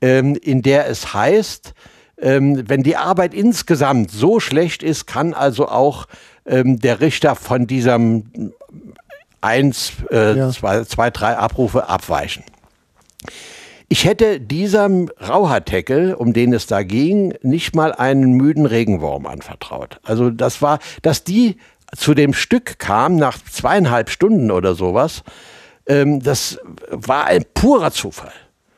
ähm, 0.00 0.34
in 0.34 0.62
der 0.62 0.88
es 0.88 1.14
heißt, 1.14 1.74
ähm, 2.18 2.68
wenn 2.68 2.82
die 2.82 2.96
Arbeit 2.96 3.34
insgesamt 3.34 4.10
so 4.10 4.40
schlecht 4.40 4.82
ist, 4.82 5.06
kann 5.06 5.34
also 5.34 5.68
auch 5.68 6.06
ähm, 6.46 6.78
der 6.78 7.00
Richter 7.00 7.34
von 7.34 7.66
diesem 7.66 8.52
1, 9.40 9.92
äh, 10.10 10.50
2, 10.50 11.10
3 11.10 11.36
Abrufe 11.36 11.88
abweichen. 11.88 12.44
Ich 13.88 14.06
hätte 14.06 14.40
diesem 14.40 15.10
Rauhaarteckel, 15.20 16.14
um 16.14 16.32
den 16.32 16.54
es 16.54 16.66
da 16.66 16.82
ging, 16.82 17.34
nicht 17.42 17.74
mal 17.76 17.92
einen 17.92 18.32
müden 18.32 18.64
Regenwurm 18.64 19.26
anvertraut. 19.26 20.00
Also 20.02 20.30
das 20.30 20.62
war, 20.62 20.78
dass 21.02 21.24
die 21.24 21.58
zu 21.94 22.14
dem 22.14 22.32
Stück 22.32 22.78
kam 22.78 23.16
nach 23.16 23.38
zweieinhalb 23.44 24.08
Stunden 24.08 24.50
oder 24.50 24.74
sowas, 24.74 25.22
ähm, 25.86 26.22
das 26.22 26.58
war 26.90 27.26
ein 27.26 27.44
purer 27.52 27.90
Zufall. 27.90 28.32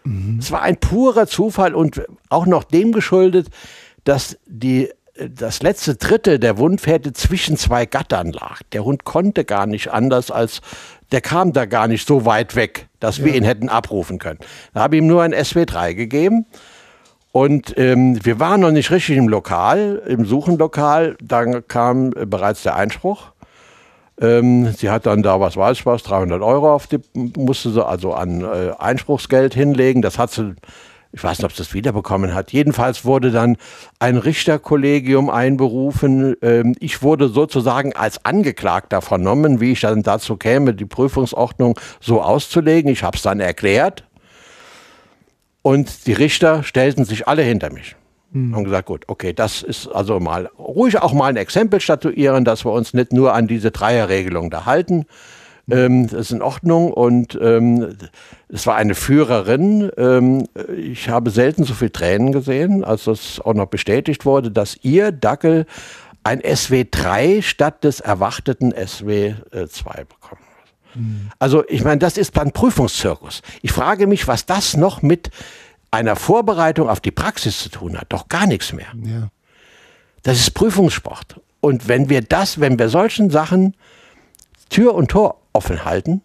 Mhm. 0.04 0.38
Es 0.38 0.50
war 0.52 0.62
ein 0.62 0.76
purer 0.76 1.26
Zufall 1.26 1.74
und 1.74 2.02
auch 2.28 2.46
noch 2.46 2.64
dem 2.64 2.92
geschuldet, 2.92 3.48
dass 4.04 4.38
die 4.46 4.90
das 5.16 5.62
letzte 5.62 5.94
Drittel 5.94 6.38
der 6.38 6.58
Wundfährte 6.58 7.12
zwischen 7.12 7.56
zwei 7.56 7.86
Gattern 7.86 8.32
lag. 8.32 8.60
Der 8.72 8.84
Hund 8.84 9.04
konnte 9.04 9.44
gar 9.44 9.66
nicht 9.66 9.92
anders 9.92 10.30
als, 10.30 10.60
der 11.12 11.20
kam 11.20 11.52
da 11.52 11.66
gar 11.66 11.86
nicht 11.86 12.06
so 12.06 12.24
weit 12.24 12.56
weg, 12.56 12.88
dass 13.00 13.18
ja. 13.18 13.26
wir 13.26 13.34
ihn 13.34 13.44
hätten 13.44 13.68
abrufen 13.68 14.18
können. 14.18 14.40
Da 14.72 14.80
habe 14.80 14.96
ich 14.96 15.02
ihm 15.02 15.06
nur 15.06 15.22
ein 15.22 15.34
SW3 15.34 15.94
gegeben. 15.94 16.46
Und 17.30 17.76
ähm, 17.78 18.24
wir 18.24 18.38
waren 18.38 18.60
noch 18.60 18.70
nicht 18.70 18.92
richtig 18.92 19.16
im 19.16 19.28
Lokal, 19.28 20.02
im 20.06 20.24
Suchenlokal. 20.24 21.16
Dann 21.20 21.66
kam 21.66 22.10
bereits 22.10 22.62
der 22.62 22.76
Einspruch. 22.76 23.32
Ähm, 24.20 24.72
sie 24.72 24.90
hat 24.90 25.06
dann 25.06 25.22
da, 25.22 25.40
was 25.40 25.56
weiß 25.56 25.78
ich 25.78 25.86
was, 25.86 26.02
300 26.04 26.40
Euro 26.42 26.72
auf 26.72 26.86
die, 26.86 27.00
musste 27.36 27.70
sie 27.70 27.84
also 27.84 28.14
an 28.14 28.42
äh, 28.42 28.72
Einspruchsgeld 28.78 29.54
hinlegen. 29.54 30.02
Das 30.02 30.18
hat 30.18 30.30
sie, 30.30 30.54
ich 31.12 31.22
weiß 31.22 31.38
nicht, 31.38 31.44
ob 31.44 31.52
sie 31.52 31.58
das 31.58 31.74
wiederbekommen 31.74 32.32
hat. 32.32 32.52
Jedenfalls 32.52 33.04
wurde 33.04 33.32
dann 33.32 33.56
ein 33.98 34.16
Richterkollegium 34.16 35.30
einberufen. 35.30 36.36
Ähm, 36.42 36.76
ich 36.78 37.02
wurde 37.02 37.28
sozusagen 37.28 37.92
als 37.94 38.24
Angeklagter 38.24 39.02
vernommen, 39.02 39.60
wie 39.60 39.72
ich 39.72 39.80
dann 39.80 40.04
dazu 40.04 40.36
käme, 40.36 40.74
die 40.74 40.86
Prüfungsordnung 40.86 41.78
so 42.00 42.22
auszulegen. 42.22 42.90
Ich 42.92 43.02
habe 43.02 43.16
es 43.16 43.22
dann 43.22 43.40
erklärt. 43.40 44.04
Und 45.62 46.06
die 46.06 46.12
Richter 46.12 46.62
stellten 46.62 47.04
sich 47.04 47.26
alle 47.26 47.42
hinter 47.42 47.72
mich. 47.72 47.96
Mhm. 48.34 48.54
Haben 48.54 48.64
gesagt, 48.64 48.86
gut, 48.86 49.04
okay, 49.06 49.32
das 49.32 49.62
ist 49.62 49.86
also 49.86 50.18
mal 50.18 50.50
ruhig 50.58 51.00
auch 51.00 51.12
mal 51.12 51.28
ein 51.28 51.36
Exempel 51.36 51.80
statuieren, 51.80 52.44
dass 52.44 52.64
wir 52.64 52.72
uns 52.72 52.92
nicht 52.92 53.12
nur 53.12 53.32
an 53.32 53.46
diese 53.46 53.70
Dreierregelung 53.70 54.50
da 54.50 54.66
halten. 54.66 55.06
Ähm, 55.70 56.08
das 56.08 56.20
ist 56.20 56.32
in 56.32 56.42
Ordnung 56.42 56.92
und 56.92 57.38
ähm, 57.40 57.96
es 58.48 58.66
war 58.66 58.74
eine 58.74 58.94
Führerin. 58.94 59.90
Ähm, 59.96 60.46
ich 60.76 61.08
habe 61.08 61.30
selten 61.30 61.64
so 61.64 61.74
viel 61.74 61.90
Tränen 61.90 62.32
gesehen, 62.32 62.84
als 62.84 63.04
das 63.04 63.40
auch 63.40 63.54
noch 63.54 63.66
bestätigt 63.66 64.26
wurde, 64.26 64.50
dass 64.50 64.78
ihr 64.82 65.12
Dackel 65.12 65.64
ein 66.24 66.40
SW3 66.40 67.40
statt 67.40 67.84
des 67.84 68.00
erwarteten 68.00 68.74
SW2 68.74 70.04
bekommen 70.04 70.42
hat. 70.58 70.96
Mhm. 70.96 71.30
Also 71.38 71.64
ich 71.68 71.84
meine, 71.84 71.98
das 71.98 72.18
ist 72.18 72.36
ein 72.38 72.50
Prüfungszirkus. 72.52 73.42
Ich 73.62 73.70
frage 73.72 74.06
mich, 74.08 74.26
was 74.26 74.44
das 74.44 74.76
noch 74.76 75.02
mit 75.02 75.30
einer 75.94 76.16
Vorbereitung 76.16 76.88
auf 76.88 77.00
die 77.00 77.10
Praxis 77.10 77.58
zu 77.58 77.68
tun 77.68 77.96
hat, 77.96 78.06
doch 78.08 78.28
gar 78.28 78.46
nichts 78.46 78.72
mehr. 78.72 78.88
Ja. 79.02 79.28
Das 80.22 80.38
ist 80.38 80.52
Prüfungssport. 80.52 81.40
Und 81.60 81.88
wenn 81.88 82.08
wir 82.08 82.20
das, 82.20 82.60
wenn 82.60 82.78
wir 82.78 82.88
solchen 82.88 83.30
Sachen 83.30 83.76
Tür 84.70 84.94
und 84.94 85.10
Tor 85.10 85.40
offen 85.52 85.84
halten, 85.84 86.22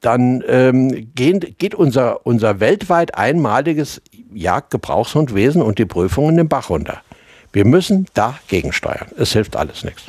dann 0.00 0.44
ähm, 0.46 1.12
gehen, 1.14 1.40
geht 1.58 1.74
unser, 1.74 2.24
unser 2.26 2.60
weltweit 2.60 3.16
einmaliges 3.16 4.00
Jagdgebrauchshundwesen 4.32 5.62
und 5.62 5.78
die 5.78 5.86
Prüfungen 5.86 6.36
den 6.36 6.48
Bach 6.48 6.70
runter. 6.70 7.02
Wir 7.52 7.64
müssen 7.64 8.06
dagegen 8.14 8.72
steuern. 8.72 9.08
Es 9.16 9.32
hilft 9.32 9.56
alles 9.56 9.82
nichts. 9.82 10.04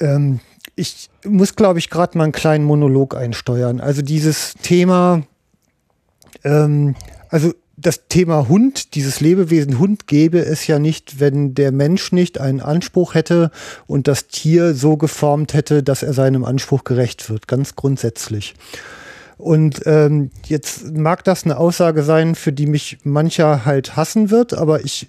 Ähm, 0.00 0.40
ich 0.74 1.08
muss, 1.24 1.54
glaube 1.54 1.78
ich, 1.78 1.88
gerade 1.88 2.18
mal 2.18 2.24
einen 2.24 2.32
kleinen 2.32 2.64
Monolog 2.64 3.16
einsteuern. 3.16 3.80
Also 3.80 4.02
dieses 4.02 4.54
Thema 4.54 5.22
ähm, 6.46 6.94
also 7.28 7.52
das 7.76 8.08
Thema 8.08 8.48
Hund, 8.48 8.94
dieses 8.94 9.20
Lebewesen 9.20 9.78
Hund 9.78 10.06
gäbe 10.06 10.38
es 10.38 10.66
ja 10.66 10.78
nicht, 10.78 11.20
wenn 11.20 11.54
der 11.54 11.72
Mensch 11.72 12.10
nicht 12.10 12.40
einen 12.40 12.60
Anspruch 12.60 13.14
hätte 13.14 13.50
und 13.86 14.08
das 14.08 14.28
Tier 14.28 14.74
so 14.74 14.96
geformt 14.96 15.52
hätte, 15.52 15.82
dass 15.82 16.02
er 16.02 16.14
seinem 16.14 16.44
Anspruch 16.44 16.84
gerecht 16.84 17.28
wird, 17.28 17.46
ganz 17.48 17.76
grundsätzlich. 17.76 18.54
Und 19.36 19.82
ähm, 19.84 20.30
jetzt 20.46 20.96
mag 20.96 21.22
das 21.24 21.44
eine 21.44 21.58
Aussage 21.58 22.02
sein, 22.02 22.34
für 22.34 22.52
die 22.52 22.66
mich 22.66 22.98
mancher 23.04 23.66
halt 23.66 23.94
hassen 23.94 24.30
wird, 24.30 24.54
aber 24.54 24.82
ich 24.84 25.08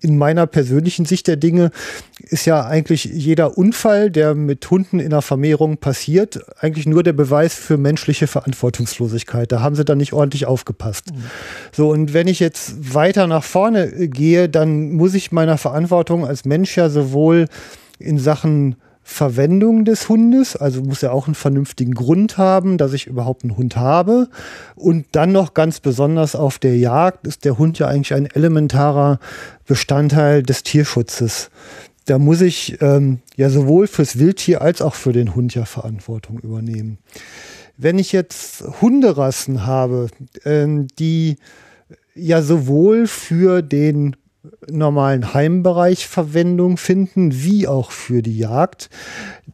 in 0.00 0.18
meiner 0.18 0.46
persönlichen 0.46 1.04
Sicht 1.04 1.26
der 1.26 1.36
Dinge 1.36 1.70
ist 2.18 2.46
ja 2.46 2.64
eigentlich 2.64 3.04
jeder 3.04 3.56
Unfall, 3.58 4.10
der 4.10 4.34
mit 4.34 4.68
Hunden 4.70 5.00
in 5.00 5.10
der 5.10 5.22
Vermehrung 5.22 5.78
passiert, 5.78 6.40
eigentlich 6.58 6.86
nur 6.86 7.02
der 7.02 7.12
Beweis 7.12 7.54
für 7.54 7.76
menschliche 7.76 8.26
Verantwortungslosigkeit. 8.26 9.50
Da 9.52 9.60
haben 9.60 9.76
sie 9.76 9.84
dann 9.84 9.98
nicht 9.98 10.12
ordentlich 10.12 10.46
aufgepasst. 10.46 11.12
Mhm. 11.12 11.24
So, 11.72 11.90
und 11.90 12.14
wenn 12.14 12.28
ich 12.28 12.40
jetzt 12.40 12.94
weiter 12.94 13.26
nach 13.26 13.44
vorne 13.44 14.08
gehe, 14.08 14.48
dann 14.48 14.92
muss 14.92 15.14
ich 15.14 15.32
meiner 15.32 15.58
Verantwortung 15.58 16.26
als 16.26 16.44
Mensch 16.44 16.76
ja 16.76 16.88
sowohl 16.88 17.46
in 17.98 18.18
Sachen 18.18 18.76
Verwendung 19.08 19.84
des 19.84 20.08
Hundes, 20.08 20.56
also 20.56 20.82
muss 20.82 21.00
er 21.04 21.12
auch 21.12 21.26
einen 21.26 21.36
vernünftigen 21.36 21.94
Grund 21.94 22.38
haben, 22.38 22.76
dass 22.76 22.92
ich 22.92 23.06
überhaupt 23.06 23.44
einen 23.44 23.56
Hund 23.56 23.76
habe. 23.76 24.28
Und 24.74 25.06
dann 25.12 25.30
noch 25.30 25.54
ganz 25.54 25.78
besonders 25.78 26.34
auf 26.34 26.58
der 26.58 26.76
Jagd 26.76 27.24
ist 27.24 27.44
der 27.44 27.56
Hund 27.56 27.78
ja 27.78 27.86
eigentlich 27.86 28.14
ein 28.14 28.26
elementarer 28.26 29.20
Bestandteil 29.64 30.42
des 30.42 30.64
Tierschutzes. 30.64 31.50
Da 32.06 32.18
muss 32.18 32.40
ich 32.40 32.82
ähm, 32.82 33.20
ja 33.36 33.48
sowohl 33.48 33.86
fürs 33.86 34.18
Wildtier 34.18 34.60
als 34.60 34.82
auch 34.82 34.94
für 34.94 35.12
den 35.12 35.36
Hund 35.36 35.54
ja 35.54 35.66
Verantwortung 35.66 36.40
übernehmen. 36.40 36.98
Wenn 37.76 38.00
ich 38.00 38.10
jetzt 38.10 38.64
Hunderassen 38.82 39.64
habe, 39.64 40.08
ähm, 40.44 40.88
die 40.98 41.36
ja 42.16 42.42
sowohl 42.42 43.06
für 43.06 43.62
den 43.62 44.16
normalen 44.70 45.34
Heimbereich 45.34 46.06
Verwendung 46.06 46.76
finden, 46.76 47.32
wie 47.32 47.68
auch 47.68 47.90
für 47.90 48.22
die 48.22 48.38
Jagd, 48.38 48.90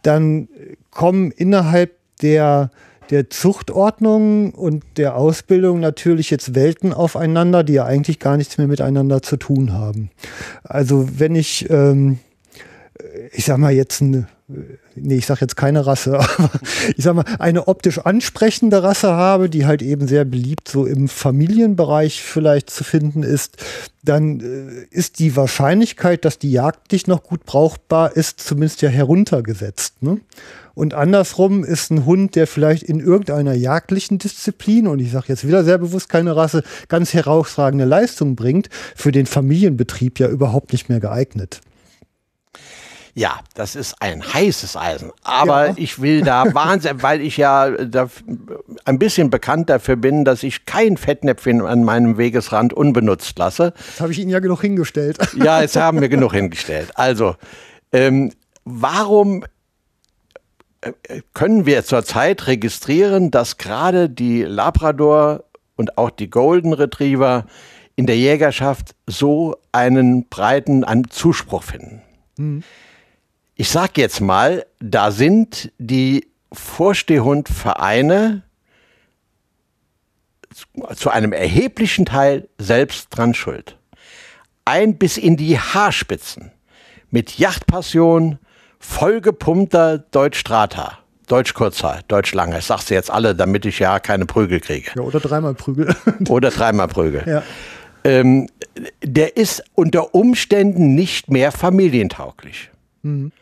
dann 0.02 0.48
kommen 0.90 1.30
innerhalb 1.30 1.92
der 2.22 2.70
der 3.10 3.28
Zuchtordnung 3.28 4.54
und 4.54 4.84
der 4.96 5.16
Ausbildung 5.16 5.80
natürlich 5.80 6.30
jetzt 6.30 6.54
Welten 6.54 6.94
aufeinander, 6.94 7.62
die 7.62 7.74
ja 7.74 7.84
eigentlich 7.84 8.18
gar 8.18 8.38
nichts 8.38 8.56
mehr 8.56 8.68
miteinander 8.68 9.20
zu 9.20 9.36
tun 9.36 9.74
haben. 9.74 10.10
Also 10.62 11.08
wenn 11.18 11.34
ich, 11.34 11.68
ähm, 11.68 12.20
ich 13.32 13.44
sag 13.44 13.58
mal 13.58 13.72
jetzt 13.72 14.00
eine 14.00 14.28
nee, 14.96 15.16
ich 15.16 15.26
sage 15.26 15.40
jetzt 15.42 15.56
keine 15.56 15.86
Rasse, 15.86 16.18
aber 16.38 16.50
ich 16.96 17.04
sag 17.04 17.14
mal, 17.14 17.24
eine 17.38 17.68
optisch 17.68 17.98
ansprechende 17.98 18.82
Rasse 18.82 19.12
habe, 19.12 19.48
die 19.48 19.66
halt 19.66 19.82
eben 19.82 20.08
sehr 20.08 20.24
beliebt 20.24 20.68
so 20.68 20.86
im 20.86 21.08
Familienbereich 21.08 22.22
vielleicht 22.22 22.70
zu 22.70 22.84
finden 22.84 23.22
ist, 23.22 23.56
dann 24.02 24.40
äh, 24.40 24.84
ist 24.90 25.18
die 25.18 25.36
Wahrscheinlichkeit, 25.36 26.24
dass 26.24 26.38
die 26.38 26.52
Jagd 26.52 26.92
dich 26.92 27.06
noch 27.06 27.22
gut 27.22 27.44
brauchbar 27.44 28.16
ist, 28.16 28.40
zumindest 28.40 28.82
ja 28.82 28.88
heruntergesetzt. 28.88 30.02
Ne? 30.02 30.20
Und 30.74 30.94
andersrum 30.94 31.64
ist 31.64 31.90
ein 31.90 32.06
Hund, 32.06 32.34
der 32.34 32.46
vielleicht 32.46 32.82
in 32.82 33.00
irgendeiner 33.00 33.54
jagdlichen 33.54 34.18
Disziplin, 34.18 34.86
und 34.86 35.00
ich 35.00 35.10
sage 35.10 35.26
jetzt 35.28 35.46
wieder 35.46 35.64
sehr 35.64 35.78
bewusst 35.78 36.08
keine 36.08 36.34
Rasse, 36.34 36.62
ganz 36.88 37.12
herausragende 37.12 37.84
Leistung 37.84 38.36
bringt, 38.36 38.70
für 38.96 39.12
den 39.12 39.26
Familienbetrieb 39.26 40.18
ja 40.18 40.28
überhaupt 40.28 40.72
nicht 40.72 40.88
mehr 40.88 41.00
geeignet. 41.00 41.60
Ja, 43.14 43.40
das 43.54 43.76
ist 43.76 44.00
ein 44.00 44.22
heißes 44.22 44.76
Eisen. 44.76 45.12
Aber 45.22 45.68
ja. 45.68 45.74
ich 45.76 46.00
will 46.00 46.22
da 46.22 46.44
Wahnsinn, 46.54 47.02
weil 47.02 47.20
ich 47.20 47.36
ja 47.36 47.70
da 47.70 48.08
ein 48.84 48.98
bisschen 48.98 49.28
bekannt 49.28 49.68
dafür 49.68 49.96
bin, 49.96 50.24
dass 50.24 50.42
ich 50.42 50.64
kein 50.64 50.96
Fettnäpfchen 50.96 51.60
an 51.62 51.84
meinem 51.84 52.16
Wegesrand 52.16 52.72
unbenutzt 52.72 53.38
lasse. 53.38 53.74
Das 53.76 54.00
habe 54.00 54.12
ich 54.12 54.18
Ihnen 54.18 54.30
ja 54.30 54.40
genug 54.40 54.60
hingestellt. 54.60 55.18
Ja, 55.42 55.60
jetzt 55.60 55.76
haben 55.76 56.00
wir 56.00 56.08
genug 56.08 56.32
hingestellt. 56.34 56.90
Also, 56.94 57.36
ähm, 57.90 58.32
warum 58.64 59.44
äh, 60.82 60.92
können 61.34 61.66
wir 61.66 61.84
zurzeit 61.84 62.46
registrieren, 62.46 63.30
dass 63.30 63.56
gerade 63.56 64.08
die 64.08 64.42
Labrador 64.42 65.44
und 65.76 65.98
auch 65.98 66.10
die 66.10 66.30
Golden 66.30 66.72
Retriever 66.72 67.46
in 67.96 68.06
der 68.06 68.16
Jägerschaft 68.16 68.94
so 69.06 69.56
einen 69.72 70.28
breiten 70.28 70.84
Zuspruch 71.10 71.62
finden. 71.62 72.02
Mhm. 72.36 72.62
Ich 73.54 73.68
sage 73.68 74.00
jetzt 74.00 74.20
mal, 74.20 74.66
da 74.80 75.10
sind 75.10 75.70
die 75.78 76.26
Vorstehhundvereine 76.52 78.42
zu 80.94 81.10
einem 81.10 81.32
erheblichen 81.32 82.04
Teil 82.04 82.48
selbst 82.58 83.08
dran 83.10 83.34
schuld. 83.34 83.78
Ein 84.64 84.96
bis 84.96 85.16
in 85.16 85.36
die 85.36 85.58
Haarspitzen 85.58 86.52
mit 87.10 87.38
Yachtpassion, 87.38 88.38
vollgepumpter 88.78 89.98
Deutsch-Strata. 89.98 90.98
Deutsch-Kurzer, 91.28 92.00
Deutsch-Langer. 92.08 92.58
Ich 92.58 92.66
sag's 92.66 92.88
jetzt 92.88 93.10
alle, 93.10 93.34
damit 93.34 93.64
ich 93.64 93.78
ja 93.78 94.00
keine 94.00 94.26
Prügel 94.26 94.60
kriege. 94.60 94.90
Ja, 94.96 95.02
oder 95.02 95.20
dreimal 95.20 95.54
Prügel. 95.54 95.94
oder 96.28 96.50
dreimal 96.50 96.88
Prügel. 96.88 97.22
Ja. 97.26 97.42
Ähm, 98.04 98.48
der 99.02 99.36
ist 99.36 99.62
unter 99.74 100.14
Umständen 100.14 100.94
nicht 100.94 101.30
mehr 101.30 101.52
familientauglich. 101.52 102.70
Mhm. 103.02 103.32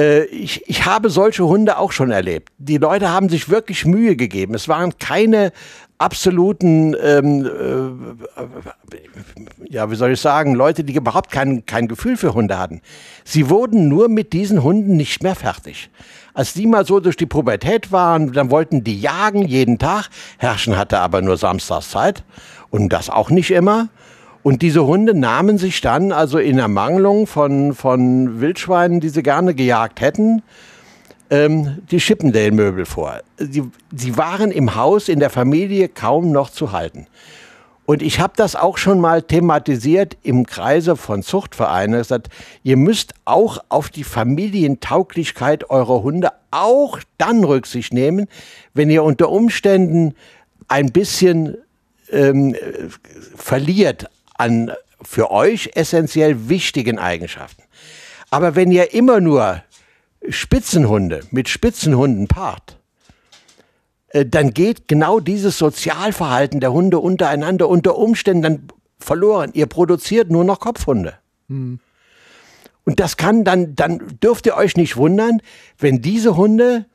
Äh, 0.00 0.24
ich, 0.24 0.68
ich 0.68 0.86
habe 0.86 1.10
solche 1.10 1.46
Hunde 1.46 1.78
auch 1.78 1.92
schon 1.92 2.10
erlebt. 2.10 2.48
Die 2.58 2.78
Leute 2.78 3.10
haben 3.10 3.28
sich 3.28 3.50
wirklich 3.50 3.84
Mühe 3.84 4.16
gegeben. 4.16 4.54
Es 4.54 4.66
waren 4.68 4.98
keine 4.98 5.52
absoluten, 5.98 6.96
ähm, 7.02 7.44
äh, 7.44 8.44
ja, 9.68 9.90
wie 9.90 9.96
soll 9.96 10.12
ich 10.12 10.20
sagen, 10.20 10.54
Leute, 10.54 10.82
die 10.82 10.94
überhaupt 10.94 11.30
kein, 11.30 11.66
kein 11.66 11.88
Gefühl 11.88 12.16
für 12.16 12.32
Hunde 12.32 12.58
hatten. 12.58 12.80
Sie 13.24 13.50
wurden 13.50 13.88
nur 13.88 14.08
mit 14.08 14.32
diesen 14.32 14.62
Hunden 14.62 14.96
nicht 14.96 15.22
mehr 15.22 15.34
fertig. 15.34 15.90
Als 16.32 16.54
die 16.54 16.66
mal 16.66 16.86
so 16.86 17.00
durch 17.00 17.16
die 17.16 17.26
Pubertät 17.26 17.92
waren, 17.92 18.32
dann 18.32 18.50
wollten 18.50 18.82
die 18.82 18.98
jagen 18.98 19.42
jeden 19.42 19.78
Tag. 19.78 20.08
Herrschen 20.38 20.78
hatte 20.78 21.00
aber 21.00 21.20
nur 21.20 21.36
samstags 21.36 21.90
Zeit 21.90 22.24
und 22.70 22.88
das 22.90 23.10
auch 23.10 23.28
nicht 23.28 23.50
immer. 23.50 23.90
Und 24.42 24.62
diese 24.62 24.86
Hunde 24.86 25.14
nahmen 25.14 25.58
sich 25.58 25.80
dann 25.80 26.12
also 26.12 26.38
in 26.38 26.58
Ermangelung 26.58 27.26
von, 27.26 27.74
von 27.74 28.40
Wildschweinen, 28.40 29.00
die 29.00 29.10
sie 29.10 29.22
gerne 29.22 29.54
gejagt 29.54 30.00
hätten, 30.00 30.42
ähm, 31.28 31.78
die 31.90 31.98
Chippendale-Möbel 31.98 32.86
vor. 32.86 33.20
Sie, 33.36 33.62
sie 33.94 34.16
waren 34.16 34.50
im 34.50 34.74
Haus, 34.74 35.08
in 35.08 35.20
der 35.20 35.30
Familie 35.30 35.88
kaum 35.88 36.32
noch 36.32 36.50
zu 36.50 36.72
halten. 36.72 37.06
Und 37.84 38.02
ich 38.02 38.20
habe 38.20 38.34
das 38.36 38.54
auch 38.56 38.78
schon 38.78 39.00
mal 39.00 39.20
thematisiert 39.20 40.16
im 40.22 40.46
Kreise 40.46 40.96
von 40.96 41.22
Zuchtvereinen. 41.22 41.98
Gesagt, 41.98 42.28
ihr 42.62 42.76
müsst 42.76 43.14
auch 43.24 43.58
auf 43.68 43.88
die 43.88 44.04
Familientauglichkeit 44.04 45.70
eurer 45.70 46.02
Hunde 46.02 46.30
auch 46.50 47.00
dann 47.18 47.44
Rücksicht 47.44 47.92
nehmen, 47.92 48.28
wenn 48.74 48.90
ihr 48.90 49.02
unter 49.02 49.28
Umständen 49.28 50.14
ein 50.68 50.92
bisschen 50.92 51.56
ähm, 52.12 52.54
verliert 53.34 54.08
an 54.40 54.72
für 55.02 55.30
euch 55.30 55.70
essentiell 55.74 56.48
wichtigen 56.48 56.98
Eigenschaften. 56.98 57.62
Aber 58.30 58.56
wenn 58.56 58.70
ihr 58.70 58.92
immer 58.94 59.20
nur 59.20 59.62
Spitzenhunde 60.28 61.20
mit 61.30 61.48
Spitzenhunden 61.48 62.26
paart, 62.26 62.78
äh, 64.08 64.26
dann 64.26 64.52
geht 64.52 64.88
genau 64.88 65.20
dieses 65.20 65.58
Sozialverhalten 65.58 66.60
der 66.60 66.72
Hunde 66.72 66.98
untereinander 66.98 67.68
unter 67.68 67.96
Umständen 67.96 68.42
dann 68.42 68.68
verloren. 68.98 69.50
Ihr 69.54 69.66
produziert 69.66 70.30
nur 70.30 70.44
noch 70.44 70.60
Kopfhunde. 70.60 71.14
Mhm. 71.48 71.80
Und 72.84 73.00
das 73.00 73.16
kann 73.16 73.44
dann, 73.44 73.74
dann 73.74 74.18
dürft 74.22 74.46
ihr 74.46 74.56
euch 74.56 74.76
nicht 74.76 74.96
wundern, 74.96 75.42
wenn 75.78 76.02
diese 76.02 76.36
Hunde, 76.36 76.86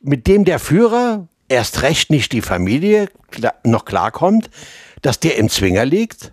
mit 0.00 0.26
dem 0.26 0.44
der 0.44 0.58
Führer 0.58 1.28
erst 1.48 1.82
recht 1.82 2.10
nicht 2.10 2.32
die 2.32 2.40
Familie 2.40 3.08
noch 3.64 3.84
klarkommt, 3.84 4.48
dass 5.02 5.20
der 5.20 5.36
im 5.36 5.48
Zwinger 5.48 5.84
liegt 5.84 6.32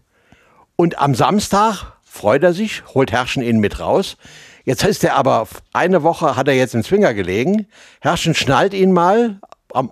und 0.76 1.00
am 1.00 1.16
Samstag 1.16 1.94
freut 2.04 2.44
er 2.44 2.54
sich, 2.54 2.84
holt 2.94 3.12
Herrschen 3.12 3.44
ihn 3.44 3.60
mit 3.60 3.80
raus. 3.80 4.18
Jetzt 4.64 4.84
ist 4.84 5.04
er 5.04 5.16
aber, 5.16 5.48
eine 5.74 6.04
Woche 6.04 6.36
hat 6.36 6.48
er 6.48 6.56
jetzt 6.56 6.74
im 6.74 6.84
Zwinger 6.84 7.14
gelegen. 7.14 7.68
Herrschen 8.02 8.34
schnallt 8.34 8.74
ihn 8.74 8.92
mal 8.92 9.40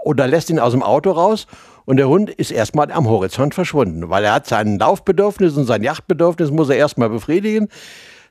oder 0.03 0.27
lässt 0.27 0.49
ihn 0.49 0.59
aus 0.59 0.71
dem 0.71 0.83
Auto 0.83 1.11
raus 1.11 1.47
und 1.85 1.97
der 1.97 2.07
Hund 2.07 2.29
ist 2.29 2.51
erstmal 2.51 2.91
am 2.91 3.07
Horizont 3.07 3.53
verschwunden, 3.53 4.09
weil 4.09 4.23
er 4.23 4.33
hat 4.33 4.47
sein 4.47 4.79
Laufbedürfnis 4.79 5.57
und 5.57 5.65
sein 5.65 5.83
Yachtbedürfnis 5.83 6.49
muss 6.51 6.69
er 6.69 6.77
erstmal 6.77 7.09
befriedigen. 7.09 7.69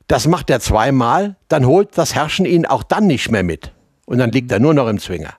Das 0.07 0.27
macht 0.27 0.49
er 0.49 0.59
zweimal, 0.59 1.37
dann 1.47 1.65
holt 1.65 1.97
das 1.97 2.13
Herrschen 2.15 2.45
ihn 2.45 2.65
auch 2.65 2.83
dann 2.83 3.07
nicht 3.07 3.31
mehr 3.31 3.43
mit. 3.43 3.71
Und 4.05 4.17
dann 4.17 4.31
liegt 4.31 4.51
er 4.51 4.59
nur 4.59 4.73
noch 4.73 4.87
im 4.87 4.99
Zwinger. 4.99 5.33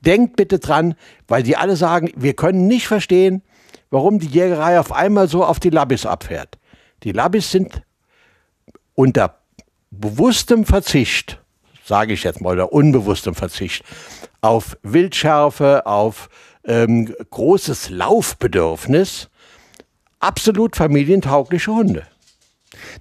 Denkt 0.00 0.36
bitte 0.36 0.58
dran, 0.58 0.96
weil 1.28 1.42
die 1.42 1.56
alle 1.56 1.76
sagen, 1.76 2.10
wir 2.16 2.34
können 2.34 2.66
nicht 2.66 2.88
verstehen, 2.88 3.42
warum 3.92 4.18
die 4.18 4.26
Jägerei 4.26 4.80
auf 4.80 4.90
einmal 4.90 5.28
so 5.28 5.44
auf 5.44 5.60
die 5.60 5.70
Labis 5.70 6.06
abfährt. 6.06 6.58
Die 7.04 7.12
Labis 7.12 7.50
sind 7.50 7.82
unter 8.94 9.38
bewusstem 9.90 10.64
Verzicht, 10.64 11.40
sage 11.84 12.14
ich 12.14 12.24
jetzt 12.24 12.40
mal, 12.40 12.54
oder 12.54 12.72
unbewusstem 12.72 13.34
Verzicht, 13.34 13.84
auf 14.40 14.78
Wildschärfe, 14.82 15.86
auf 15.86 16.30
ähm, 16.64 17.14
großes 17.30 17.90
Laufbedürfnis, 17.90 19.28
absolut 20.20 20.74
familientaugliche 20.74 21.72
Hunde. 21.72 22.06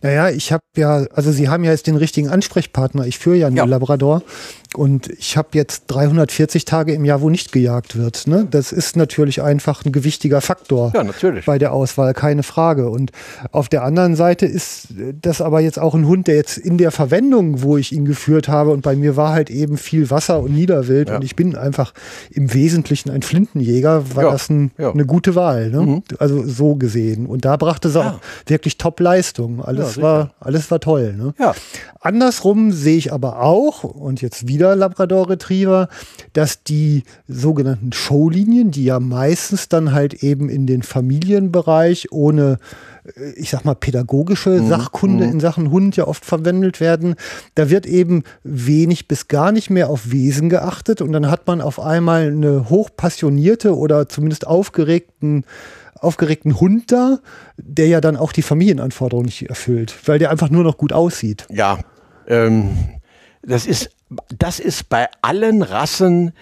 Naja, 0.02 0.30
ich 0.30 0.52
habe 0.52 0.64
ja, 0.76 1.06
also 1.14 1.32
Sie 1.32 1.48
haben 1.48 1.64
ja 1.64 1.72
jetzt 1.72 1.88
den 1.88 1.96
richtigen 1.96 2.28
Ansprechpartner. 2.28 3.06
Ich 3.06 3.18
führe 3.18 3.38
ja 3.38 3.48
einen 3.48 3.56
ja. 3.56 3.64
Labrador 3.64 4.24
und 4.74 5.10
ich 5.10 5.36
habe 5.36 5.50
jetzt 5.54 5.84
340 5.88 6.64
Tage 6.64 6.94
im 6.94 7.04
Jahr, 7.04 7.20
wo 7.22 7.30
nicht 7.30 7.52
gejagt 7.52 7.98
wird. 7.98 8.26
Ne? 8.28 8.48
Das 8.50 8.72
ist 8.72 8.96
natürlich 8.96 9.42
einfach 9.42 9.84
ein 9.84 9.92
gewichtiger 9.92 10.40
Faktor 10.40 10.94
ja, 10.96 11.04
natürlich. 11.04 11.46
bei 11.46 11.58
der 11.58 11.74
Auswahl, 11.74 12.14
keine 12.14 12.42
Frage. 12.42 12.90
Und 12.90 13.12
auf 13.52 13.68
der 13.68 13.84
anderen 13.84 14.16
Seite 14.16 14.46
ist 14.46 14.88
das 15.22 15.42
aber 15.42 15.60
jetzt 15.60 15.78
auch 15.78 15.94
ein 15.94 16.08
Hund, 16.08 16.28
der 16.28 16.36
jetzt 16.36 16.58
in 16.58 16.78
der 16.78 16.92
Verwendung, 16.92 17.62
wo 17.64 17.76
ich 17.76 17.92
ihn 17.92 18.06
geführt 18.06 18.48
habe, 18.48 18.72
und 18.72 18.82
bei 18.82 18.96
mir 18.96 19.18
war 19.18 19.34
halt 19.34 19.50
eben 19.50 19.78
viel 19.78 20.10
Wasser 20.10 20.40
und 20.40 20.54
Niederwild 20.54 21.10
ja. 21.10 21.18
und 21.18 21.24
ich 21.26 21.36
bin 21.36 21.58
einfach 21.58 21.94
im 22.30 22.54
Wesentlichen 22.54 23.10
ein 23.10 23.24
Flintenjäger, 23.24 24.16
war 24.16 24.24
ja. 24.24 24.32
das 24.32 24.50
ein, 24.50 24.72
eine 24.78 25.06
gute 25.06 25.36
Wahl. 25.36 25.70
Ne? 25.70 25.82
Mhm. 25.82 26.04
Also 26.18 26.48
so 26.48 26.76
gesehen. 26.76 27.26
Und 27.26 27.44
da 27.44 27.58
brachte 27.58 27.90
sie 27.90 28.00
auch 28.00 28.22
wirklich 28.48 28.78
Top-Leistung. 28.78 29.62
Alles, 29.62 30.02
war, 30.02 30.32
alles 30.40 30.72
war 30.72 30.80
toll. 30.80 31.14
Ne? 31.18 31.34
Ja. 31.38 31.54
Andersrum 32.00 32.72
sehe 32.72 32.98
ich 32.98 33.12
aber 33.12 33.42
auch, 33.42 33.84
und 33.84 34.22
jetzt 34.22 34.48
wieder 34.48 34.61
Labrador 34.70 35.30
Retriever, 35.30 35.90
dass 36.34 36.64
die 36.64 37.04
sogenannten 37.28 37.92
Showlinien, 37.94 38.72
die 38.72 38.86
ja 38.86 39.00
meistens 39.00 39.70
dann 39.70 39.92
halt 39.92 40.24
eben 40.24 40.50
in 40.50 40.68
den 40.68 40.84
Familienbereich 40.84 42.12
ohne 42.12 42.58
äh, 43.16 43.32
ich 43.36 43.50
sag 43.50 43.66
mal, 43.66 43.76
pädagogische 43.76 44.50
mhm. 44.50 44.70
Sachkunde 44.70 45.26
mhm. 45.26 45.34
in 45.34 45.40
Sachen 45.40 45.72
Hund 45.72 45.96
ja 45.96 46.08
oft 46.08 46.26
verwendet 46.26 46.80
werden. 46.80 47.16
Da 47.56 47.70
wird 47.70 47.86
eben 47.86 48.24
wenig 48.44 49.08
bis 49.08 49.28
gar 49.28 49.52
nicht 49.52 49.70
mehr 49.70 49.90
auf 49.90 50.12
Wesen 50.12 50.50
geachtet 50.50 51.02
und 51.02 51.12
dann 51.12 51.30
hat 51.30 51.48
man 51.48 51.62
auf 51.62 51.80
einmal 51.80 52.28
eine 52.28 52.70
hochpassionierte 52.70 53.76
oder 53.76 54.08
zumindest 54.08 54.48
aufgeregten 54.48 55.46
aufgeregten 56.02 56.60
Hund 56.60 56.92
da, 56.92 57.20
der 57.58 57.88
ja 57.88 58.02
dann 58.02 58.18
auch 58.18 58.32
die 58.32 58.42
Familienanforderungen 58.42 59.28
nicht 59.28 59.50
erfüllt, 59.50 59.96
weil 60.06 60.18
der 60.18 60.32
einfach 60.32 60.50
nur 60.50 60.64
noch 60.64 60.78
gut 60.78 60.94
aussieht. 60.94 61.46
Ja, 61.52 61.78
ähm, 62.28 62.72
das 63.44 63.66
ist, 63.66 63.90
das 64.38 64.60
ist 64.60 64.90
bei 64.90 65.08
allen 65.22 65.62
Rassen 65.62 66.34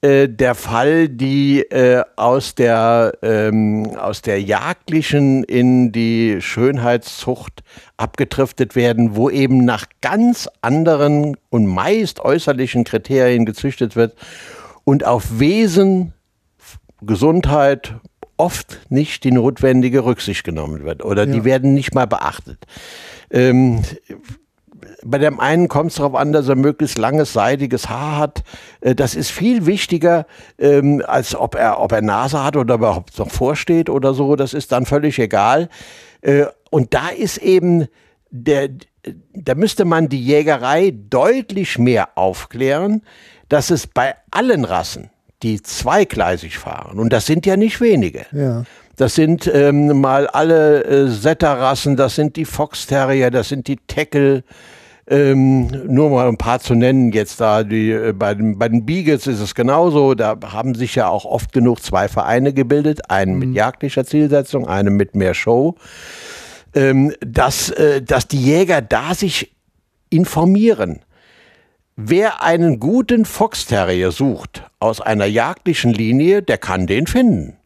äh, 0.00 0.28
der 0.28 0.54
Fall, 0.54 1.08
die 1.08 1.60
äh, 1.60 2.04
aus, 2.14 2.54
der, 2.54 3.12
ähm, 3.22 3.96
aus 3.98 4.22
der 4.22 4.40
jagdlichen 4.40 5.42
in 5.42 5.90
die 5.90 6.40
Schönheitszucht 6.40 7.64
abgetriftet 7.96 8.76
werden, 8.76 9.16
wo 9.16 9.28
eben 9.28 9.64
nach 9.64 9.86
ganz 10.00 10.48
anderen 10.62 11.36
und 11.50 11.66
meist 11.66 12.20
äußerlichen 12.20 12.84
Kriterien 12.84 13.44
gezüchtet 13.44 13.96
wird 13.96 14.14
und 14.84 15.04
auf 15.04 15.40
Wesen, 15.40 16.12
Gesundheit, 17.02 17.94
oft 18.36 18.78
nicht 18.90 19.24
die 19.24 19.32
notwendige 19.32 20.04
Rücksicht 20.04 20.44
genommen 20.44 20.84
wird 20.84 21.04
oder 21.04 21.26
ja. 21.26 21.32
die 21.32 21.44
werden 21.44 21.74
nicht 21.74 21.92
mal 21.92 22.06
beachtet. 22.06 22.66
Ähm, 23.32 23.82
bei 25.04 25.18
dem 25.18 25.40
einen 25.40 25.68
kommt 25.68 25.90
es 25.90 25.96
darauf 25.96 26.14
an, 26.14 26.32
dass 26.32 26.48
er 26.48 26.56
möglichst 26.56 26.98
langes, 26.98 27.32
seidiges 27.32 27.88
Haar 27.88 28.18
hat. 28.18 28.42
Äh, 28.80 28.94
das 28.94 29.14
ist 29.14 29.30
viel 29.30 29.66
wichtiger, 29.66 30.26
ähm, 30.58 31.02
als 31.06 31.34
ob 31.34 31.54
er, 31.54 31.80
ob 31.80 31.92
er 31.92 32.02
Nase 32.02 32.42
hat 32.42 32.56
oder 32.56 32.74
überhaupt 32.74 33.18
noch 33.18 33.30
vorsteht 33.30 33.90
oder 33.90 34.14
so. 34.14 34.36
Das 34.36 34.54
ist 34.54 34.72
dann 34.72 34.86
völlig 34.86 35.18
egal. 35.18 35.68
Äh, 36.20 36.46
und 36.70 36.94
da 36.94 37.08
ist 37.08 37.38
eben 37.38 37.86
der, 38.30 38.68
da 39.32 39.54
müsste 39.54 39.84
man 39.84 40.08
die 40.08 40.22
Jägerei 40.22 40.92
deutlich 40.94 41.78
mehr 41.78 42.10
aufklären, 42.16 43.02
dass 43.48 43.70
es 43.70 43.86
bei 43.86 44.14
allen 44.30 44.64
Rassen, 44.64 45.10
die 45.42 45.62
zweigleisig 45.62 46.58
fahren, 46.58 46.98
und 46.98 47.12
das 47.12 47.26
sind 47.26 47.46
ja 47.46 47.56
nicht 47.56 47.80
wenige, 47.80 48.26
Ja. 48.32 48.64
Das 48.98 49.14
sind 49.14 49.46
ähm, 49.52 50.00
mal 50.00 50.26
alle 50.26 50.84
äh, 50.84 51.08
Setterrassen, 51.08 51.96
das 51.96 52.16
sind 52.16 52.34
die 52.34 52.44
Fox 52.44 52.86
Terrier, 52.86 53.30
das 53.30 53.48
sind 53.48 53.68
die 53.68 53.76
Teckel. 53.76 54.42
Ähm, 55.06 55.68
nur 55.86 56.10
mal 56.10 56.28
ein 56.28 56.36
paar 56.36 56.58
zu 56.58 56.74
nennen 56.74 57.12
jetzt 57.12 57.40
da, 57.40 57.62
die, 57.62 57.92
äh, 57.92 58.12
bei, 58.12 58.34
den, 58.34 58.58
bei 58.58 58.68
den 58.68 58.84
Beagles 58.84 59.26
ist 59.28 59.40
es 59.40 59.54
genauso, 59.54 60.14
da 60.14 60.36
haben 60.52 60.74
sich 60.74 60.96
ja 60.96 61.08
auch 61.08 61.24
oft 61.24 61.52
genug 61.52 61.80
zwei 61.80 62.08
Vereine 62.08 62.52
gebildet, 62.52 63.08
einen 63.08 63.38
mit 63.38 63.54
jagdlicher 63.54 64.04
Zielsetzung, 64.04 64.66
einen 64.66 64.96
mit 64.96 65.14
mehr 65.14 65.32
Show, 65.32 65.76
ähm, 66.74 67.14
dass, 67.20 67.70
äh, 67.70 68.02
dass 68.02 68.26
die 68.26 68.42
Jäger 68.42 68.82
da 68.82 69.14
sich 69.14 69.54
informieren. 70.10 71.00
Wer 71.96 72.42
einen 72.42 72.80
guten 72.80 73.24
Fox 73.24 73.64
Terrier 73.64 74.10
sucht 74.10 74.64
aus 74.80 75.00
einer 75.00 75.26
jagdlichen 75.26 75.92
Linie, 75.94 76.42
der 76.42 76.58
kann 76.58 76.86
den 76.88 77.06
finden. 77.06 77.56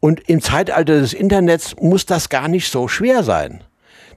Und 0.00 0.28
im 0.28 0.40
Zeitalter 0.40 0.98
des 0.98 1.12
Internets 1.12 1.76
muss 1.78 2.06
das 2.06 2.30
gar 2.30 2.48
nicht 2.48 2.70
so 2.70 2.88
schwer 2.88 3.22
sein. 3.22 3.62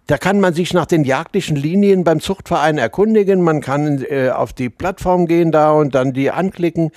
Da 0.08 0.18
kann 0.18 0.42
man 0.42 0.54
sich 0.54 0.74
nach 0.74 0.86
den 0.86 1.06
jagdlichen 1.06 1.56
Linien 1.56 2.04
beim 2.04 2.20
Zuchtverein 2.20 2.78
erkundigen. 2.78 3.42
Man 3.42 3.62
kann 3.62 4.04
äh, 4.10 4.32
auf 4.32 4.52
die 4.52 4.70
Plattform 4.70 5.28
gehen 5.28 5.54
da 5.54 5.72
und 5.72 5.96
dann 5.96 6.12
die 6.12 6.30
anklicken. 6.30 6.92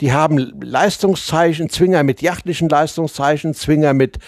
Die 0.00 0.12
haben 0.12 0.38
Leistungszeichen, 0.62 1.70
Zwinger 1.70 2.04
mit 2.04 2.22
jagdlichen 2.22 2.68
Leistungszeichen, 2.68 3.54
Zwinger 3.54 3.94
mit, 3.94 4.18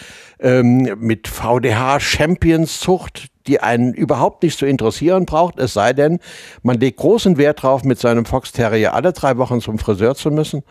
ähm, 0.40 0.96
mit 0.98 1.28
VDH 1.28 2.00
Champions 2.00 2.80
Zucht, 2.80 3.28
die 3.46 3.60
einen 3.60 3.94
überhaupt 3.94 4.42
nicht 4.42 4.58
zu 4.58 4.66
interessieren 4.66 5.26
braucht. 5.26 5.60
Es 5.60 5.74
sei 5.74 5.92
denn, 5.92 6.18
man 6.64 6.80
legt 6.80 6.98
großen 6.98 7.36
Wert 7.36 7.62
drauf, 7.62 7.84
mit 7.84 8.00
seinem 8.00 8.24
Fox 8.24 8.50
Terrier 8.50 8.94
alle 8.94 9.12
drei 9.12 9.36
Wochen 9.36 9.60
zum 9.60 9.78
Friseur 9.78 10.16
zu 10.16 10.32
müssen. 10.32 10.64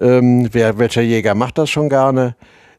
Ähm, 0.00 0.48
wer, 0.50 0.78
welcher 0.78 1.02
Jäger 1.02 1.36
macht 1.36 1.58
das 1.58 1.70
schon 1.70 1.88
gerne? 1.88 2.34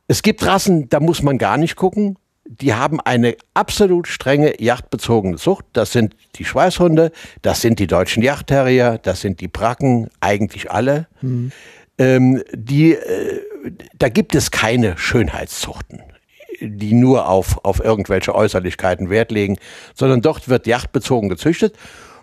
Es 0.10 0.24
gibt 0.24 0.44
Rassen, 0.44 0.90
da 0.90 1.00
muss 1.00 1.22
man 1.22 1.38
gar 1.38 1.58
nicht 1.58 1.76
gucken. 1.76 2.18
Die 2.44 2.74
haben 2.74 3.00
eine 3.00 3.38
absolut 3.54 4.08
strenge 4.08 4.60
jagdbezogene 4.60 5.38
Zucht. 5.38 5.66
Das 5.74 5.92
sind 5.92 6.16
die 6.38 6.46
Schweißhunde, 6.46 7.12
das 7.44 7.62
sind 7.62 7.78
die 7.78 7.86
deutschen 7.86 8.24
Yachtterrier, 8.24 9.00
das 9.04 9.22
sind 9.22 9.40
die 9.40 9.48
Bracken, 9.48 10.10
eigentlich 10.20 10.72
alle. 10.72 11.08
Ähm, 12.00 12.42
die, 12.56 12.94
äh, 12.94 13.42
da 14.00 14.10
gibt 14.10 14.34
es 14.34 14.50
keine 14.50 14.98
Schönheitszuchten, 14.98 16.02
die 16.60 16.96
nur 16.96 17.30
auf, 17.30 17.64
auf 17.64 17.80
irgendwelche 17.80 18.34
Äußerlichkeiten 18.34 19.12
Wert 19.12 19.30
legen, 19.30 19.58
sondern 19.94 20.22
dort 20.22 20.50
wird 20.50 20.66
jagdbezogen 20.66 21.30
gezüchtet. 21.30 21.78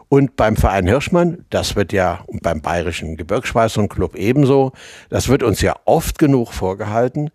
Und 0.09 0.35
beim 0.35 0.57
Verein 0.57 0.89
Hirschmann, 0.89 1.45
das 1.51 1.77
wird 1.77 1.93
ja 1.93 2.25
und 2.27 2.43
beim 2.43 2.63
Bayerischen 2.63 3.17
Gebirgsschweißhundclub 3.17 4.17
ebenso, 4.17 4.73
das 5.09 5.29
wird 5.29 5.45
uns 5.45 5.61
ja 5.61 5.77
oft 5.85 6.19
genug 6.19 6.53
vorgehalten, 6.53 7.31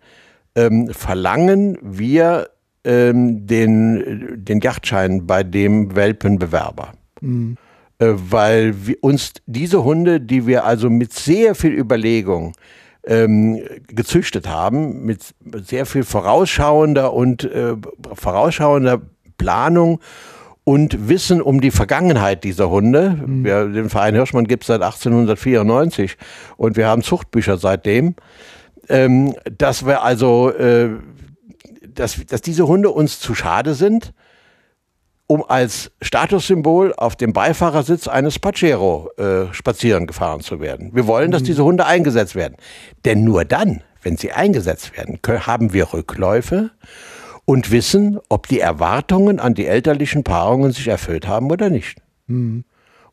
ähm, 0.54 0.88
verlangen 0.88 1.78
wir 1.82 2.50
ähm, 2.84 3.46
den, 3.46 4.44
den 4.44 4.60
Yachtschein 4.60 5.26
bei 5.26 5.42
dem 5.42 5.94
Welpenbewerber. 5.94 6.92
Äh, 7.98 8.14
weil 8.16 8.86
wir 8.86 8.96
uns 9.00 9.32
diese 9.46 9.84
Hunde, 9.84 10.20
die 10.20 10.46
wir 10.46 10.64
also 10.64 10.90
mit 10.90 11.12
sehr 11.12 11.54
viel 11.54 11.72
Überlegung 11.72 12.54
ähm, 13.06 13.60
gezüchtet 13.88 14.48
haben, 14.48 15.04
mit 15.04 15.34
sehr 15.64 15.86
viel 15.86 16.02
vorausschauender 16.02 17.12
und 17.12 17.44
äh, 17.44 17.76
vorausschauender 18.14 19.00
Planung 19.38 20.00
und 20.64 21.08
Wissen 21.08 21.42
um 21.42 21.60
die 21.60 21.72
Vergangenheit 21.72 22.44
dieser 22.44 22.70
Hunde. 22.70 23.20
Wir, 23.26 23.66
den 23.66 23.90
Verein 23.90 24.14
Hirschmann 24.14 24.46
gibt 24.46 24.62
es 24.62 24.68
seit 24.68 24.82
1894 24.82 26.16
und 26.56 26.76
wir 26.76 26.86
haben 26.86 27.02
Zuchtbücher 27.02 27.56
seitdem. 27.56 28.14
Ähm, 28.88 29.34
dass 29.58 29.86
wir 29.86 30.02
also, 30.02 30.50
äh, 30.50 30.90
dass, 31.88 32.24
dass 32.26 32.42
diese 32.42 32.66
Hunde 32.66 32.90
uns 32.90 33.20
zu 33.20 33.34
schade 33.34 33.74
sind, 33.74 34.12
um 35.28 35.44
als 35.48 35.92
Statussymbol 36.02 36.92
auf 36.96 37.16
dem 37.16 37.32
Beifahrersitz 37.32 38.08
eines 38.08 38.38
Pajero 38.38 39.08
äh, 39.16 39.52
spazieren 39.54 40.06
gefahren 40.06 40.40
zu 40.40 40.60
werden. 40.60 40.90
Wir 40.94 41.06
wollen, 41.06 41.30
dass 41.30 41.42
diese 41.42 41.64
Hunde 41.64 41.86
eingesetzt 41.86 42.34
werden. 42.34 42.56
Denn 43.04 43.24
nur 43.24 43.44
dann, 43.44 43.82
wenn 44.02 44.16
sie 44.16 44.32
eingesetzt 44.32 44.96
werden, 44.96 45.18
kö- 45.18 45.46
haben 45.46 45.72
wir 45.72 45.92
Rückläufe 45.94 46.70
und 47.44 47.70
wissen, 47.70 48.18
ob 48.28 48.46
die 48.48 48.60
Erwartungen 48.60 49.40
an 49.40 49.54
die 49.54 49.66
elterlichen 49.66 50.22
Paarungen 50.22 50.72
sich 50.72 50.88
erfüllt 50.88 51.26
haben 51.26 51.50
oder 51.50 51.70
nicht. 51.70 51.98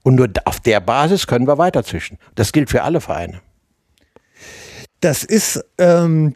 Und 0.03 0.15
nur 0.15 0.29
auf 0.45 0.59
der 0.59 0.79
Basis 0.81 1.25
können 1.27 1.47
wir 1.47 1.57
weiterzüchten. 1.57 2.17
Das 2.35 2.51
gilt 2.51 2.69
für 2.69 2.83
alle 2.83 3.01
Vereine. 3.01 3.41
Das 4.99 5.23
ist 5.23 5.63
ähm, 5.77 6.35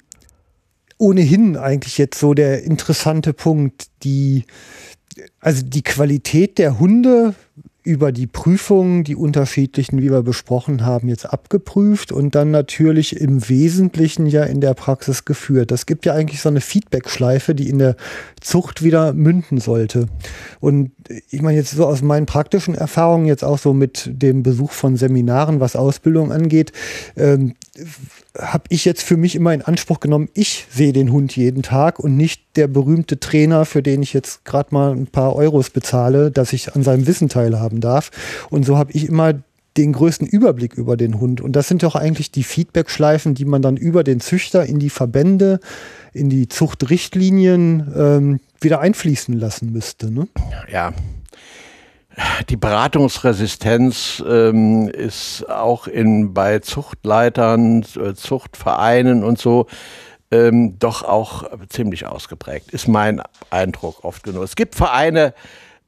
ohnehin 0.98 1.58
eigentlich 1.58 1.98
jetzt 1.98 2.20
so 2.20 2.34
der 2.34 2.64
interessante 2.64 3.34
Punkt, 3.34 3.88
die 4.04 4.46
also 5.40 5.64
die 5.64 5.84
Qualität 5.84 6.58
der 6.58 6.80
Hunde 6.80 7.36
über 7.84 8.14
die 8.14 8.28
Prüfungen, 8.28 9.04
die 9.04 9.16
unterschiedlichen, 9.16 10.02
wie 10.02 10.10
wir 10.10 10.24
besprochen 10.24 10.86
haben, 10.86 11.10
jetzt 11.10 11.26
abgeprüft 11.26 12.14
und 12.14 12.34
dann 12.34 12.50
natürlich 12.50 13.20
im 13.20 13.50
Wesentlichen 13.50 14.26
ja 14.26 14.44
in 14.44 14.62
der 14.62 14.74
Praxis 14.74 15.26
geführt. 15.26 15.70
Das 15.70 15.86
gibt 15.86 16.06
ja 16.06 16.14
eigentlich 16.14 16.42
so 16.42 16.48
eine 16.48 16.62
Feedback-Schleife, 16.62 17.54
die 17.54 17.70
in 17.70 17.80
der 17.80 17.98
Zucht 18.40 18.84
wieder 18.84 19.12
münden 19.12 19.60
sollte. 19.60 20.08
Und 20.62 20.92
ich 21.30 21.42
meine 21.42 21.58
jetzt 21.58 21.72
so 21.72 21.86
aus 21.86 22.02
meinen 22.02 22.26
praktischen 22.26 22.74
Erfahrungen, 22.74 23.26
jetzt 23.26 23.44
auch 23.44 23.58
so 23.58 23.74
mit 23.74 24.10
dem 24.14 24.44
Besuch 24.44 24.72
von 24.72 24.96
Seminaren, 24.96 25.60
was 25.60 25.76
Ausbildung 25.76 26.32
angeht, 26.32 26.72
ähm, 27.18 27.54
habe 28.38 28.64
ich 28.70 28.86
jetzt 28.86 29.04
für 29.04 29.18
mich 29.18 29.36
immer 29.36 29.54
in 29.54 29.62
Anspruch 29.62 30.00
genommen, 30.00 30.30
ich 30.34 30.68
sehe 30.70 30.94
den 30.94 31.12
Hund 31.12 31.36
jeden 31.36 31.64
Tag 31.64 32.00
und 32.00 32.16
nicht 32.16 32.53
der 32.56 32.68
berühmte 32.68 33.20
Trainer, 33.20 33.66
für 33.66 33.82
den 33.82 34.04
ich 34.04 34.14
jetzt 34.14 34.46
gerade 34.46 34.74
mal 34.74 34.92
ein 34.92 35.08
paar 35.08 35.36
Euros 35.36 35.70
bezahle, 35.70 36.32
dass 36.32 36.54
ich 36.54 36.76
an 36.76 36.84
seinem 36.84 37.08
Wissen 37.08 37.30
teilhaben 37.30 37.82
darf. 37.82 38.12
Und 38.50 38.66
so 38.66 38.78
habe 38.78 38.92
ich 38.92 39.08
immer 39.08 39.34
den 39.78 39.94
größten 39.94 40.28
Überblick 40.28 40.76
über 40.76 40.98
den 40.98 41.20
Hund. 41.20 41.42
Und 41.42 41.56
das 41.56 41.68
sind 41.68 41.82
doch 41.82 41.96
eigentlich 41.96 42.32
die 42.32 42.44
Feedback-Schleifen, 42.44 43.34
die 43.34 43.46
man 43.46 43.62
dann 43.62 43.76
über 43.76 44.04
den 44.04 44.20
Züchter 44.20 44.66
in 44.66 44.78
die 44.78 44.92
Verbände, 44.92 45.60
in 46.14 46.30
die 46.30 46.48
Zuchtrichtlinien 46.48 47.92
ähm, 47.96 48.40
wieder 48.62 48.82
einfließen 48.82 49.34
lassen 49.34 49.72
müsste. 49.72 50.12
Ne? 50.12 50.28
ja, 50.72 50.94
die 52.50 52.58
Beratungsresistenz 52.58 54.24
ähm, 54.28 54.88
ist 54.90 55.50
auch 55.50 55.88
in, 55.88 56.34
bei 56.34 56.60
Zuchtleitern, 56.60 57.84
äh, 57.96 58.14
Zuchtvereinen 58.14 59.24
und 59.24 59.40
so 59.40 59.66
ähm, 60.34 60.80
doch 60.80 61.04
auch 61.04 61.44
ziemlich 61.70 62.08
ausgeprägt, 62.08 62.72
ist 62.72 62.88
mein 62.88 63.22
Eindruck 63.52 64.04
oft 64.04 64.24
genug. 64.24 64.44
Es 64.44 64.56
gibt 64.56 64.74
Vereine, 64.74 65.36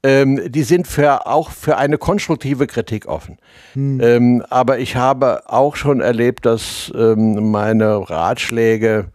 ähm, 0.03 0.51
die 0.51 0.61
sind 0.61 0.87
für, 0.87 1.25
auch 1.25 1.49
für 1.49 1.77
eine 1.77 1.97
konstruktive 1.97 2.67
Kritik 2.67 3.07
offen. 3.07 3.39
Ähm, 3.75 4.45
aber 4.51 4.77
ich 4.77 4.95
habe 4.95 5.43
auch 5.47 5.75
schon 5.75 5.99
erlebt, 5.99 6.45
dass 6.45 6.91
ähm, 6.95 7.49
meine 7.49 8.07
Ratschläge 8.07 9.07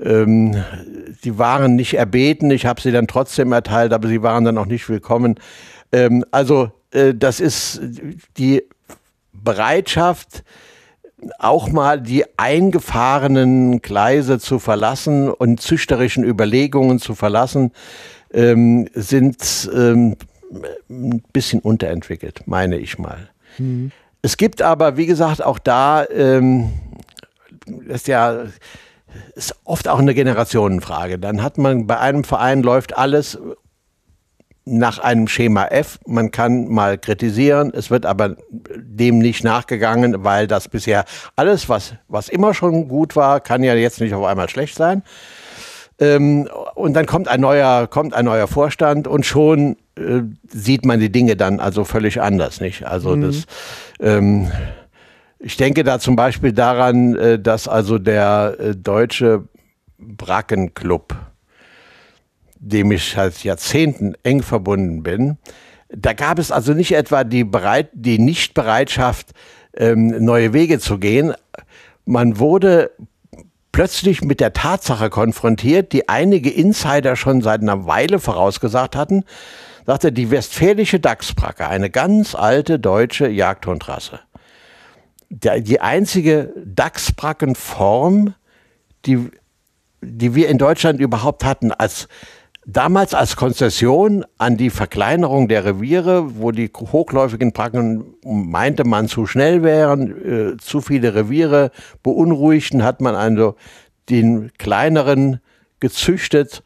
ähm, 0.00 0.56
die 1.22 1.38
waren 1.38 1.76
nicht 1.76 1.94
erbeten, 1.94 2.50
ich 2.50 2.66
habe 2.66 2.80
sie 2.80 2.90
dann 2.90 3.06
trotzdem 3.06 3.52
erteilt, 3.52 3.92
aber 3.92 4.08
sie 4.08 4.22
waren 4.22 4.44
dann 4.44 4.58
auch 4.58 4.66
nicht 4.66 4.88
willkommen. 4.88 5.38
Ähm, 5.92 6.24
also 6.30 6.72
äh, 6.90 7.14
das 7.14 7.38
ist 7.38 7.80
die 8.38 8.64
Bereitschaft, 9.32 10.42
auch 11.38 11.70
mal 11.70 12.00
die 12.00 12.24
eingefahrenen 12.38 13.82
Gleise 13.82 14.38
zu 14.38 14.58
verlassen 14.58 15.30
und 15.30 15.60
züchterischen 15.60 16.24
Überlegungen 16.24 16.98
zu 16.98 17.14
verlassen, 17.14 17.72
ähm, 18.32 18.88
sind 18.94 19.70
ähm, 19.74 20.16
ein 20.88 21.22
bisschen 21.32 21.60
unterentwickelt, 21.60 22.42
meine 22.46 22.78
ich 22.78 22.98
mal. 22.98 23.30
Es 24.22 24.36
gibt 24.36 24.62
aber, 24.62 24.96
wie 24.96 25.06
gesagt, 25.06 25.44
auch 25.44 25.58
da, 25.58 26.06
ähm, 26.08 26.70
das 27.66 28.02
ist 28.02 28.08
ja 28.08 28.44
ist 29.34 29.54
oft 29.64 29.88
auch 29.88 29.98
eine 29.98 30.14
Generationenfrage. 30.14 31.18
Dann 31.18 31.42
hat 31.42 31.58
man 31.58 31.86
bei 31.86 31.98
einem 31.98 32.24
Verein 32.24 32.62
läuft 32.62 32.96
alles 32.96 33.38
nach 34.64 34.98
einem 34.98 35.28
Schema 35.28 35.66
F. 35.66 35.98
Man 36.06 36.30
kann 36.30 36.68
mal 36.68 36.96
kritisieren, 36.98 37.72
es 37.74 37.90
wird 37.90 38.06
aber 38.06 38.36
dem 38.76 39.18
nicht 39.18 39.44
nachgegangen, 39.44 40.24
weil 40.24 40.46
das 40.46 40.68
bisher 40.68 41.04
alles, 41.36 41.68
was, 41.68 41.94
was 42.08 42.28
immer 42.28 42.54
schon 42.54 42.88
gut 42.88 43.14
war, 43.16 43.40
kann 43.40 43.62
ja 43.62 43.74
jetzt 43.74 44.00
nicht 44.00 44.14
auf 44.14 44.24
einmal 44.24 44.48
schlecht 44.48 44.76
sein. 44.76 45.02
Ähm, 46.00 46.48
und 46.74 46.94
dann 46.94 47.06
kommt 47.06 47.28
ein 47.28 47.40
neuer, 47.40 47.86
kommt 47.86 48.14
ein 48.14 48.24
neuer 48.24 48.48
Vorstand 48.48 49.06
und 49.06 49.24
schon 49.24 49.76
äh, 49.96 50.22
sieht 50.48 50.84
man 50.84 50.98
die 50.98 51.10
Dinge 51.10 51.36
dann 51.36 51.60
also 51.60 51.84
völlig 51.84 52.20
anders, 52.20 52.60
nicht? 52.60 52.84
Also 52.84 53.14
das, 53.14 53.44
ähm, 54.00 54.50
ich 55.38 55.56
denke 55.56 55.84
da 55.84 56.00
zum 56.00 56.16
Beispiel 56.16 56.52
daran, 56.52 57.14
äh, 57.14 57.38
dass 57.38 57.68
also 57.68 57.98
der 57.98 58.56
äh, 58.58 58.74
deutsche 58.74 59.44
Brackenclub, 59.98 61.14
dem 62.66 62.92
ich 62.92 63.12
seit 63.12 63.44
Jahrzehnten 63.44 64.14
eng 64.22 64.42
verbunden 64.42 65.02
bin, 65.02 65.38
da 65.88 66.12
gab 66.12 66.38
es 66.38 66.50
also 66.50 66.72
nicht 66.72 66.92
etwa 66.92 67.24
die, 67.24 67.44
Bereit 67.44 67.90
die 67.92 68.18
Nichtbereitschaft, 68.18 69.32
ähm, 69.76 70.24
neue 70.24 70.52
Wege 70.52 70.78
zu 70.78 70.98
gehen. 70.98 71.34
Man 72.04 72.38
wurde 72.38 72.90
plötzlich 73.70 74.22
mit 74.22 74.40
der 74.40 74.52
Tatsache 74.52 75.10
konfrontiert, 75.10 75.92
die 75.92 76.08
einige 76.08 76.50
Insider 76.50 77.16
schon 77.16 77.42
seit 77.42 77.60
einer 77.60 77.86
Weile 77.86 78.18
vorausgesagt 78.18 78.96
hatten, 78.96 79.24
sagte 79.86 80.12
die 80.12 80.30
westfälische 80.30 81.00
Dachsbracke, 81.00 81.68
eine 81.68 81.90
ganz 81.90 82.34
alte 82.34 82.78
deutsche 82.78 83.28
Jagdhundrasse. 83.28 84.20
Der, 85.28 85.60
die 85.60 85.80
einzige 85.80 86.52
Dachsbrackenform, 86.64 88.34
die, 89.04 89.30
die 90.00 90.34
wir 90.34 90.48
in 90.48 90.58
Deutschland 90.58 91.00
überhaupt 91.00 91.44
hatten, 91.44 91.72
als 91.72 92.08
Damals 92.66 93.12
als 93.12 93.36
Konzession 93.36 94.24
an 94.38 94.56
die 94.56 94.70
Verkleinerung 94.70 95.48
der 95.48 95.66
Reviere, 95.66 96.40
wo 96.40 96.50
die 96.50 96.70
hochläufigen 96.74 97.52
Bracken 97.52 98.14
meinte 98.24 98.84
man 98.84 99.06
zu 99.08 99.26
schnell 99.26 99.62
wären, 99.62 100.54
äh, 100.54 100.56
zu 100.56 100.80
viele 100.80 101.14
Reviere 101.14 101.70
beunruhigten, 102.02 102.82
hat 102.82 103.02
man 103.02 103.14
also 103.14 103.56
den 104.08 104.50
kleineren 104.56 105.40
gezüchtet, 105.80 106.62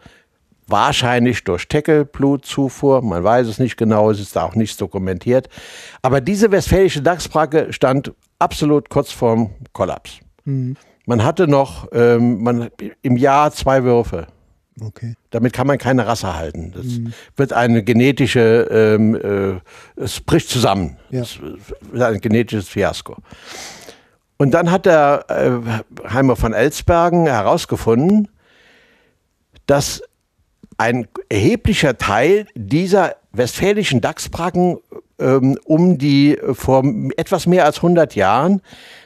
wahrscheinlich 0.69 1.43
durch 1.45 1.67
Teckelblutzufuhr, 1.67 3.03
man 3.03 3.25
weiß 3.25 3.49
es 3.49 3.59
nicht 3.59 3.77
genau, 3.77 4.11
es 4.11 4.21
ist 4.21 4.37
da 4.37 4.45
auch 4.45 4.55
nichts 4.55 4.77
dokumentiert. 4.77 5.49
Aber 6.03 6.21
diese 6.21 6.53
westfälische 6.53 7.03
Dachsbracke 7.03 7.73
stand 7.73 8.13
absolut 8.39 8.89
kurz 8.89 9.11
vorm 9.11 9.51
Kollaps. 9.73 10.21
Mhm. 10.45 10.77
Man 11.07 11.25
hatte 11.25 11.49
noch 11.49 11.89
ähm, 11.93 12.43
man, 12.43 12.69
im 13.03 13.17
Jahr 13.17 13.51
zwei 13.51 13.83
Würfe. 13.83 14.27
Okay. 14.81 15.15
Damit 15.31 15.53
kann 15.53 15.67
man 15.67 15.79
keine 15.79 16.07
Rasse 16.07 16.37
halten. 16.37 16.73
Das 16.75 16.85
mhm. 16.85 17.13
wird 17.37 17.53
eine 17.53 17.83
genetische, 17.83 18.69
ähm, 18.71 19.15
äh, 19.15 19.61
es 20.01 20.21
bricht 20.21 20.49
zusammen. 20.49 20.97
Ja. 21.11 21.23
Es 21.23 21.41
wird 21.41 22.03
ein 22.03 22.21
genetisches 22.21 22.69
Fiasko. 22.69 23.17
Und 24.37 24.53
dann 24.53 24.71
hat 24.71 24.87
der 24.87 25.25
äh, 25.29 26.09
Heimer 26.11 26.37
von 26.37 26.53
Elsbergen 26.53 27.27
herausgefunden, 27.27 28.29
dass 29.67 30.03
ein 30.77 31.09
erheblicher 31.29 31.99
Teil 31.99 32.47
dieser 32.55 33.17
westfälischen 33.33 34.01
Dachsbracken 34.01 34.79
ähm, 35.19 35.59
um 35.65 35.99
die 35.99 36.39
vor 36.53 36.85
etwas 37.17 37.47
mehr 37.47 37.65
als 37.65 37.79
100 37.79 38.15
Jahren 38.15 38.63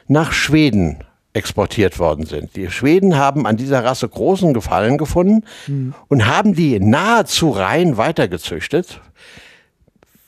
nach 0.07 0.31
Schweden 0.31 1.03
exportiert 1.33 1.99
worden 1.99 2.25
sind. 2.25 2.55
Die 2.55 2.69
Schweden 2.69 3.17
haben 3.17 3.47
an 3.47 3.57
dieser 3.57 3.83
Rasse 3.83 4.07
großen 4.07 4.53
Gefallen 4.53 4.97
gefunden 4.97 5.45
mhm. 5.67 5.93
und 6.07 6.27
haben 6.27 6.53
die 6.53 6.79
nahezu 6.79 7.49
rein 7.49 7.97
weitergezüchtet. 7.97 9.01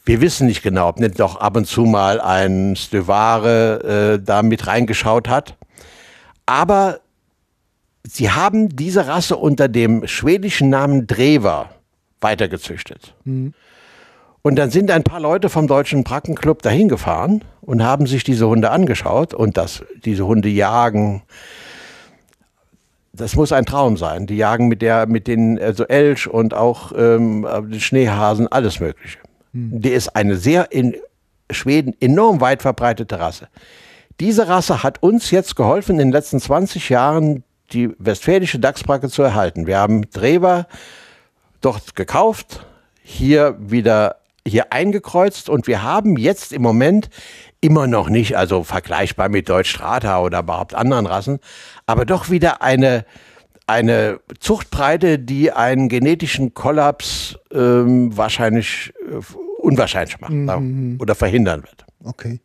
Wir 0.04 0.22
wissen 0.22 0.48
nicht 0.48 0.64
genau, 0.64 0.90
ob 0.90 1.00
nicht 1.00 1.20
doch 1.20 1.38
ab 1.38 1.56
und 1.58 1.66
zu 1.66 1.82
mal 1.82 2.20
ein 2.20 2.76
Stövare 2.76 4.18
äh, 4.20 4.24
da 4.24 4.42
mit 4.44 4.68
reingeschaut 4.68 5.28
hat. 5.28 5.56
Aber 6.46 7.00
sie 8.04 8.32
haben 8.32 8.76
diese 8.76 9.08
Rasse 9.08 9.38
unter 9.38 9.68
dem 9.68 10.08
schwedischen 10.08 10.70
Namen 10.70 11.08
Drever 11.08 11.70
weitergezüchtet. 12.22 13.14
Mhm. 13.24 13.54
Und 14.46 14.58
dann 14.58 14.70
sind 14.70 14.92
ein 14.92 15.02
paar 15.02 15.20
Leute 15.20 15.50
vom 15.50 15.66
Deutschen 15.66 16.04
Brackenclub 16.04 16.62
dahin 16.62 16.88
gefahren 16.88 17.44
und 17.62 17.82
haben 17.82 18.06
sich 18.06 18.24
diese 18.24 18.48
Hunde 18.48 18.70
angeschaut 18.70 19.34
und 19.34 19.58
dass 19.58 19.84
diese 20.06 20.28
Hunde 20.28 20.50
jagen. 20.50 21.24
Das 23.12 23.36
muss 23.36 23.52
ein 23.52 23.66
Traum 23.66 23.98
sein. 23.98 24.28
Die 24.28 24.38
jagen 24.38 24.68
mit 24.68 24.84
der, 24.84 25.08
mit 25.08 25.26
den, 25.26 25.60
also 25.60 25.86
Elch 25.86 26.28
und 26.28 26.54
auch 26.54 26.92
ähm, 26.96 27.48
Schneehasen, 27.80 28.48
alles 28.48 28.80
Mögliche. 28.80 29.18
Hm. 29.54 29.82
Die 29.82 29.90
ist 29.90 30.16
eine 30.16 30.36
sehr 30.36 30.72
in 30.72 30.96
Schweden 31.50 31.96
enorm 32.00 32.40
weit 32.40 32.62
verbreitete 32.62 33.20
Rasse. 33.20 33.48
Diese 34.20 34.48
Rasse 34.48 34.84
hat 34.84 35.02
uns 35.02 35.32
jetzt 35.32 35.56
geholfen, 35.56 35.94
in 35.94 36.10
den 36.10 36.12
letzten 36.12 36.40
20 36.40 36.90
Jahren 36.90 37.44
die 37.72 37.90
westfälische 37.98 38.60
Dachsbracke 38.60 39.10
zu 39.10 39.24
erhalten. 39.24 39.66
Wir 39.66 39.80
haben 39.80 40.08
Drewer 40.12 40.68
dort 41.62 41.96
gekauft, 41.96 42.64
hier 43.02 43.58
wieder 43.60 44.18
hier 44.48 44.72
eingekreuzt 44.72 45.50
und 45.50 45.68
wir 45.68 45.84
haben 45.84 46.18
jetzt 46.18 46.54
im 46.54 46.62
Moment 46.62 47.10
immer 47.62 47.88
noch 47.88 48.10
nicht, 48.10 48.38
also 48.38 48.64
vergleichbar 48.64 49.30
mit 49.30 49.50
Deutsch 49.50 49.72
Strata 49.72 50.22
oder 50.22 50.40
überhaupt 50.40 50.76
anderen 50.76 51.08
Rassen, 51.08 51.40
aber 51.88 52.06
doch 52.06 52.30
wieder 52.30 52.62
eine, 52.62 53.06
eine 53.66 54.20
Zuchtbreite, 54.40 55.18
die 55.18 55.52
einen 55.52 55.90
genetischen 55.90 56.54
Kollaps 56.54 57.40
ähm, 57.52 58.16
wahrscheinlich 58.16 58.94
äh, 59.10 59.20
unwahrscheinlich 59.58 60.20
macht 60.20 60.32
mhm. 60.32 60.98
oder 61.00 61.16
verhindern 61.16 61.64
wird. 61.64 61.86
Okay. 62.04 62.40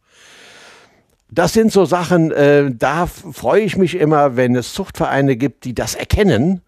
Das 1.32 1.52
sind 1.52 1.70
so 1.70 1.84
Sachen, 1.84 2.32
äh, 2.32 2.70
da 2.74 3.06
freue 3.06 3.60
ich 3.60 3.76
mich 3.76 3.94
immer, 3.94 4.36
wenn 4.36 4.56
es 4.56 4.72
Zuchtvereine 4.72 5.36
gibt, 5.36 5.64
die 5.64 5.74
das 5.74 5.94
erkennen 5.94 6.62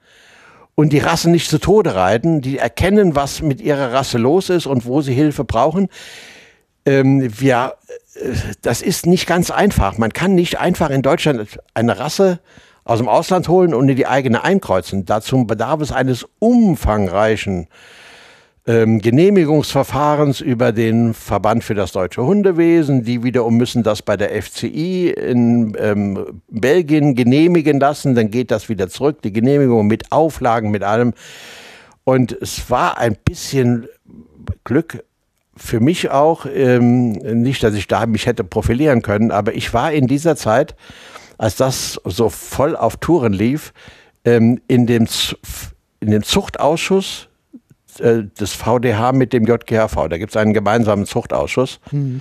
und 0.74 0.92
die 0.92 0.98
Rassen 0.98 1.32
nicht 1.32 1.50
zu 1.50 1.58
Tode 1.58 1.94
reiten, 1.94 2.40
die 2.40 2.58
erkennen, 2.58 3.14
was 3.14 3.42
mit 3.42 3.60
ihrer 3.60 3.92
Rasse 3.92 4.18
los 4.18 4.48
ist 4.48 4.66
und 4.66 4.86
wo 4.86 5.00
sie 5.02 5.14
Hilfe 5.14 5.44
brauchen. 5.44 5.88
Ähm, 6.86 7.28
wir, 7.40 7.76
äh, 8.14 8.32
das 8.62 8.82
ist 8.82 9.06
nicht 9.06 9.26
ganz 9.26 9.50
einfach. 9.50 9.98
Man 9.98 10.12
kann 10.12 10.34
nicht 10.34 10.58
einfach 10.58 10.90
in 10.90 11.02
Deutschland 11.02 11.58
eine 11.74 11.98
Rasse 11.98 12.40
aus 12.84 12.98
dem 12.98 13.08
Ausland 13.08 13.48
holen 13.48 13.74
und 13.74 13.88
in 13.88 13.96
die 13.96 14.06
eigene 14.06 14.42
einkreuzen. 14.42 15.04
Dazu 15.04 15.44
bedarf 15.44 15.80
es 15.80 15.92
eines 15.92 16.26
umfangreichen 16.38 17.68
ähm, 18.66 19.00
Genehmigungsverfahrens 19.00 20.40
über 20.40 20.72
den 20.72 21.14
Verband 21.14 21.64
für 21.64 21.74
das 21.74 21.92
deutsche 21.92 22.22
Hundewesen. 22.22 23.04
Die 23.04 23.24
wiederum 23.24 23.56
müssen 23.56 23.82
das 23.82 24.02
bei 24.02 24.16
der 24.16 24.40
FCI 24.40 25.10
in 25.10 25.76
ähm, 25.78 26.40
Belgien 26.48 27.14
genehmigen 27.14 27.80
lassen. 27.80 28.14
Dann 28.14 28.30
geht 28.30 28.50
das 28.50 28.68
wieder 28.68 28.88
zurück. 28.88 29.22
Die 29.22 29.32
Genehmigung 29.32 29.86
mit 29.86 30.12
Auflagen, 30.12 30.70
mit 30.70 30.84
allem. 30.84 31.12
Und 32.04 32.32
es 32.40 32.70
war 32.70 32.98
ein 32.98 33.16
bisschen 33.24 33.88
Glück 34.64 35.04
für 35.56 35.80
mich 35.80 36.10
auch, 36.10 36.46
ähm, 36.46 37.12
nicht, 37.12 37.62
dass 37.62 37.74
ich 37.74 37.86
da 37.86 38.06
mich 38.06 38.26
hätte 38.26 38.42
profilieren 38.42 39.02
können, 39.02 39.30
aber 39.30 39.54
ich 39.54 39.74
war 39.74 39.92
in 39.92 40.06
dieser 40.06 40.34
Zeit, 40.34 40.74
als 41.36 41.56
das 41.56 42.00
so 42.04 42.30
voll 42.30 42.74
auf 42.74 42.96
Touren 42.96 43.32
lief, 43.32 43.72
ähm, 44.24 44.60
in, 44.66 44.86
dem, 44.86 45.06
in 46.00 46.10
dem 46.10 46.22
Zuchtausschuss 46.22 47.28
äh, 48.00 48.24
des 48.38 48.52
VDH 48.52 49.12
mit 49.12 49.32
dem 49.32 49.44
JGHV. 49.46 50.08
Da 50.08 50.18
gibt 50.18 50.30
es 50.30 50.36
einen 50.36 50.52
gemeinsamen 50.52 51.06
Zuchtausschuss. 51.06 51.80
Mhm. 51.90 52.20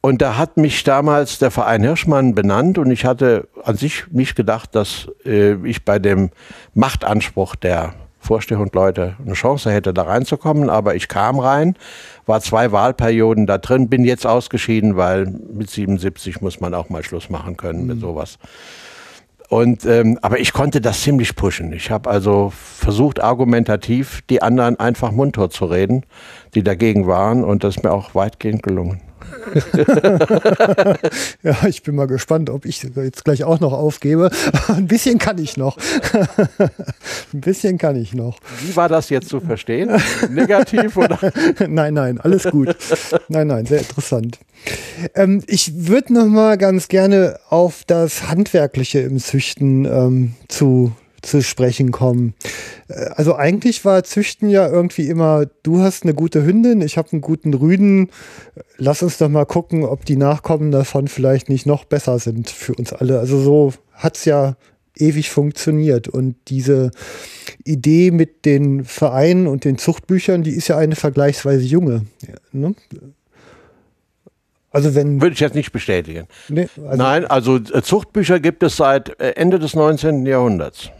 Und 0.00 0.22
da 0.22 0.36
hat 0.36 0.56
mich 0.56 0.84
damals 0.84 1.38
der 1.38 1.50
Verein 1.50 1.82
Hirschmann 1.82 2.34
benannt 2.34 2.78
und 2.78 2.90
ich 2.92 3.04
hatte 3.04 3.48
an 3.64 3.76
sich 3.76 4.04
nicht 4.12 4.36
gedacht, 4.36 4.74
dass 4.74 5.08
äh, 5.24 5.54
ich 5.66 5.84
bei 5.84 5.98
dem 5.98 6.30
Machtanspruch 6.74 7.56
der 7.56 7.94
Vorstehhundleute 8.20 9.16
eine 9.24 9.34
Chance 9.34 9.70
hätte, 9.72 9.94
da 9.94 10.02
reinzukommen. 10.02 10.68
Aber 10.68 10.94
ich 10.94 11.08
kam 11.08 11.38
rein, 11.38 11.76
war 12.26 12.40
zwei 12.40 12.72
Wahlperioden 12.72 13.46
da 13.46 13.58
drin, 13.58 13.88
bin 13.88 14.04
jetzt 14.04 14.26
ausgeschieden, 14.26 14.96
weil 14.96 15.26
mit 15.26 15.70
77 15.70 16.40
muss 16.40 16.60
man 16.60 16.74
auch 16.74 16.88
mal 16.88 17.02
Schluss 17.02 17.30
machen 17.30 17.56
können 17.56 17.82
mhm. 17.82 17.86
mit 17.86 18.00
sowas. 18.00 18.38
Und, 19.48 19.84
ähm, 19.84 20.18
aber 20.22 20.40
ich 20.40 20.52
konnte 20.52 20.80
das 20.80 21.02
ziemlich 21.02 21.36
pushen. 21.36 21.72
Ich 21.72 21.90
habe 21.90 22.10
also 22.10 22.52
versucht, 22.54 23.22
argumentativ 23.22 24.22
die 24.28 24.42
anderen 24.42 24.78
einfach 24.80 25.12
munter 25.12 25.50
zu 25.50 25.66
reden, 25.66 26.04
die 26.54 26.64
dagegen 26.64 27.06
waren. 27.06 27.44
Und 27.44 27.62
das 27.62 27.76
ist 27.76 27.82
mir 27.84 27.92
auch 27.92 28.14
weitgehend 28.14 28.62
gelungen. 28.62 29.00
ja, 31.42 31.66
ich 31.66 31.82
bin 31.82 31.94
mal 31.94 32.06
gespannt, 32.06 32.50
ob 32.50 32.66
ich 32.66 32.82
jetzt 32.82 33.24
gleich 33.24 33.44
auch 33.44 33.60
noch 33.60 33.72
aufgebe. 33.72 34.30
Ein 34.68 34.86
bisschen 34.86 35.18
kann 35.18 35.38
ich 35.38 35.56
noch. 35.56 35.76
Ein 37.32 37.40
bisschen 37.40 37.78
kann 37.78 37.96
ich 37.96 38.14
noch. 38.14 38.38
Wie 38.62 38.76
war 38.76 38.88
das 38.88 39.10
jetzt 39.10 39.28
zu 39.28 39.40
verstehen? 39.40 39.90
Negativ 40.30 40.96
oder? 40.96 41.18
nein, 41.68 41.94
nein, 41.94 42.20
alles 42.20 42.44
gut. 42.44 42.76
Nein, 43.28 43.46
nein, 43.48 43.66
sehr 43.66 43.78
interessant. 43.78 44.38
Ähm, 45.14 45.42
ich 45.46 45.86
würde 45.86 46.14
noch 46.14 46.26
mal 46.26 46.58
ganz 46.58 46.88
gerne 46.88 47.38
auf 47.48 47.82
das 47.86 48.28
Handwerkliche 48.28 49.00
im 49.00 49.18
Züchten 49.18 49.84
ähm, 49.84 50.34
zu 50.48 50.92
zu 51.26 51.42
sprechen 51.42 51.90
kommen. 51.90 52.34
Äh, 52.88 53.10
also 53.14 53.34
eigentlich 53.34 53.84
war 53.84 54.04
Züchten 54.04 54.48
ja 54.48 54.68
irgendwie 54.68 55.08
immer, 55.08 55.46
du 55.62 55.80
hast 55.80 56.04
eine 56.04 56.14
gute 56.14 56.44
Hündin, 56.44 56.80
ich 56.80 56.96
habe 56.96 57.12
einen 57.12 57.20
guten 57.20 57.54
Rüden, 57.54 58.10
lass 58.78 59.02
uns 59.02 59.18
doch 59.18 59.28
mal 59.28 59.46
gucken, 59.46 59.84
ob 59.84 60.04
die 60.04 60.16
Nachkommen 60.16 60.70
davon 60.70 61.08
vielleicht 61.08 61.48
nicht 61.48 61.66
noch 61.66 61.84
besser 61.84 62.18
sind 62.18 62.50
für 62.50 62.74
uns 62.74 62.92
alle. 62.92 63.18
Also 63.18 63.38
so 63.40 63.72
hat 63.92 64.16
es 64.16 64.24
ja 64.24 64.56
ewig 64.98 65.30
funktioniert. 65.30 66.08
Und 66.08 66.36
diese 66.48 66.90
Idee 67.64 68.10
mit 68.10 68.44
den 68.44 68.84
Vereinen 68.84 69.46
und 69.46 69.64
den 69.64 69.78
Zuchtbüchern, 69.78 70.42
die 70.42 70.52
ist 70.52 70.68
ja 70.68 70.78
eine 70.78 70.96
vergleichsweise 70.96 71.64
junge. 71.64 72.06
Ne? 72.52 72.74
Also 74.70 74.94
wenn 74.94 75.20
Würde 75.20 75.34
ich 75.34 75.40
jetzt 75.40 75.54
nicht 75.54 75.72
bestätigen. 75.72 76.26
Nee, 76.48 76.68
also 76.84 77.02
Nein, 77.02 77.24
also 77.24 77.58
Zuchtbücher 77.58 78.40
gibt 78.40 78.62
es 78.62 78.76
seit 78.76 79.20
äh, 79.20 79.30
Ende 79.30 79.58
des 79.58 79.74
19. 79.74 80.26
Jahrhunderts. 80.26 80.90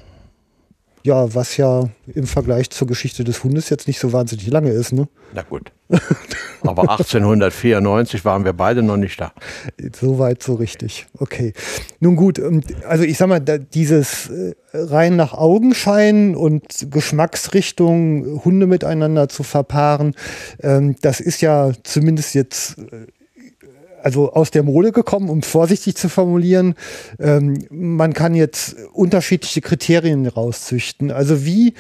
Ja, 1.07 1.33
was 1.37 1.57
ja 1.57 1.89
im 2.13 2.27
Vergleich 2.27 2.69
zur 2.71 2.89
Geschichte 2.89 3.23
des 3.23 3.45
Hundes 3.45 3.71
jetzt 3.71 3.87
nicht 3.87 4.01
so 4.01 4.13
wahnsinnig 4.13 4.49
lange 4.49 4.71
ist, 4.71 4.93
ne? 4.93 5.07
Na 5.35 5.43
gut. 5.43 5.71
Aber 6.63 6.83
1894 6.83 8.25
waren 8.25 8.45
wir 8.45 8.53
beide 8.53 8.83
noch 8.83 8.97
nicht 8.97 9.21
da. 9.21 9.33
Soweit 9.95 10.43
so 10.43 10.55
richtig. 10.55 11.07
Okay. 11.17 11.53
Nun 12.01 12.17
gut, 12.17 12.41
also 12.89 13.05
ich 13.05 13.19
sag 13.19 13.29
mal, 13.29 13.39
dieses 13.39 14.31
äh, 14.31 14.55
rein 14.73 15.15
nach 15.15 15.33
Augenschein 15.33 16.35
und 16.35 16.91
Geschmacksrichtung 16.91 18.45
Hunde 18.45 18.67
miteinander 18.67 19.29
zu 19.29 19.45
verpaaren, 19.45 20.17
ähm, 20.61 20.97
das 21.03 21.21
ist 21.21 21.41
ja 21.41 21.71
zumindest 21.85 22.35
jetzt 22.35 22.79
äh, 22.79 23.07
also 24.07 24.33
aus 24.33 24.53
der 24.53 24.63
Mode 24.63 24.93
gekommen, 24.93 25.29
um 25.29 25.43
vorsichtig 25.43 25.97
zu 25.97 26.09
formulieren. 26.09 26.77
Ähm, 27.19 27.59
man 27.71 28.13
kann 28.13 28.37
jetzt 28.37 28.77
unterschiedliche 28.93 29.61
Kriterien 29.61 30.29
rauszüchten. 30.29 31.11
Also 31.11 31.45
wie, 31.45 31.75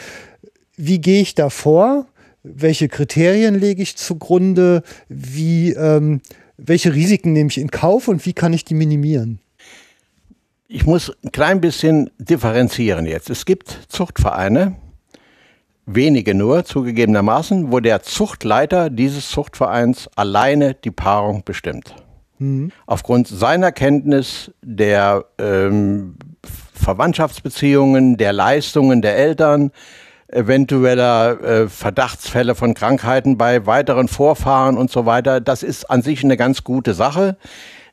wie 0.76 1.00
gehe 1.00 1.22
ich 1.22 1.36
da 1.36 1.50
vor? 1.50 2.06
Welche 2.42 2.88
Kriterien 2.88 3.54
lege 3.54 3.80
ich 3.80 3.96
zugrunde? 3.96 4.82
Wie, 5.08 5.70
ähm, 5.70 6.20
welche 6.56 6.92
Risiken 6.92 7.32
nehme 7.32 7.48
ich 7.48 7.58
in 7.58 7.70
Kauf 7.70 8.08
und 8.08 8.26
wie 8.26 8.32
kann 8.32 8.52
ich 8.52 8.64
die 8.64 8.74
minimieren? 8.74 9.38
Ich 10.66 10.84
muss 10.84 11.12
ein 11.22 11.30
klein 11.30 11.60
bisschen 11.60 12.10
differenzieren 12.18 13.06
jetzt. 13.06 13.30
Es 13.30 13.44
gibt 13.44 13.86
Zuchtvereine, 13.86 14.74
wenige 15.86 16.34
nur 16.34 16.64
zugegebenermaßen, 16.64 17.70
wo 17.70 17.78
der 17.78 18.02
Zuchtleiter 18.02 18.90
dieses 18.90 19.28
Zuchtvereins 19.28 20.10
alleine 20.16 20.74
die 20.74 20.90
Paarung 20.90 21.44
bestimmt. 21.44 21.94
Mhm. 22.38 22.70
Aufgrund 22.86 23.28
seiner 23.28 23.72
Kenntnis 23.72 24.50
der 24.62 25.24
ähm, 25.38 26.16
Verwandtschaftsbeziehungen, 26.74 28.16
der 28.16 28.32
Leistungen 28.32 29.02
der 29.02 29.16
Eltern, 29.16 29.72
eventueller 30.28 31.40
äh, 31.40 31.68
Verdachtsfälle 31.68 32.54
von 32.54 32.74
Krankheiten 32.74 33.38
bei 33.38 33.66
weiteren 33.66 34.08
Vorfahren 34.08 34.76
und 34.76 34.90
so 34.90 35.06
weiter. 35.06 35.40
Das 35.40 35.62
ist 35.62 35.88
an 35.90 36.02
sich 36.02 36.24
eine 36.24 36.36
ganz 36.36 36.64
gute 36.64 36.94
Sache. 36.94 37.36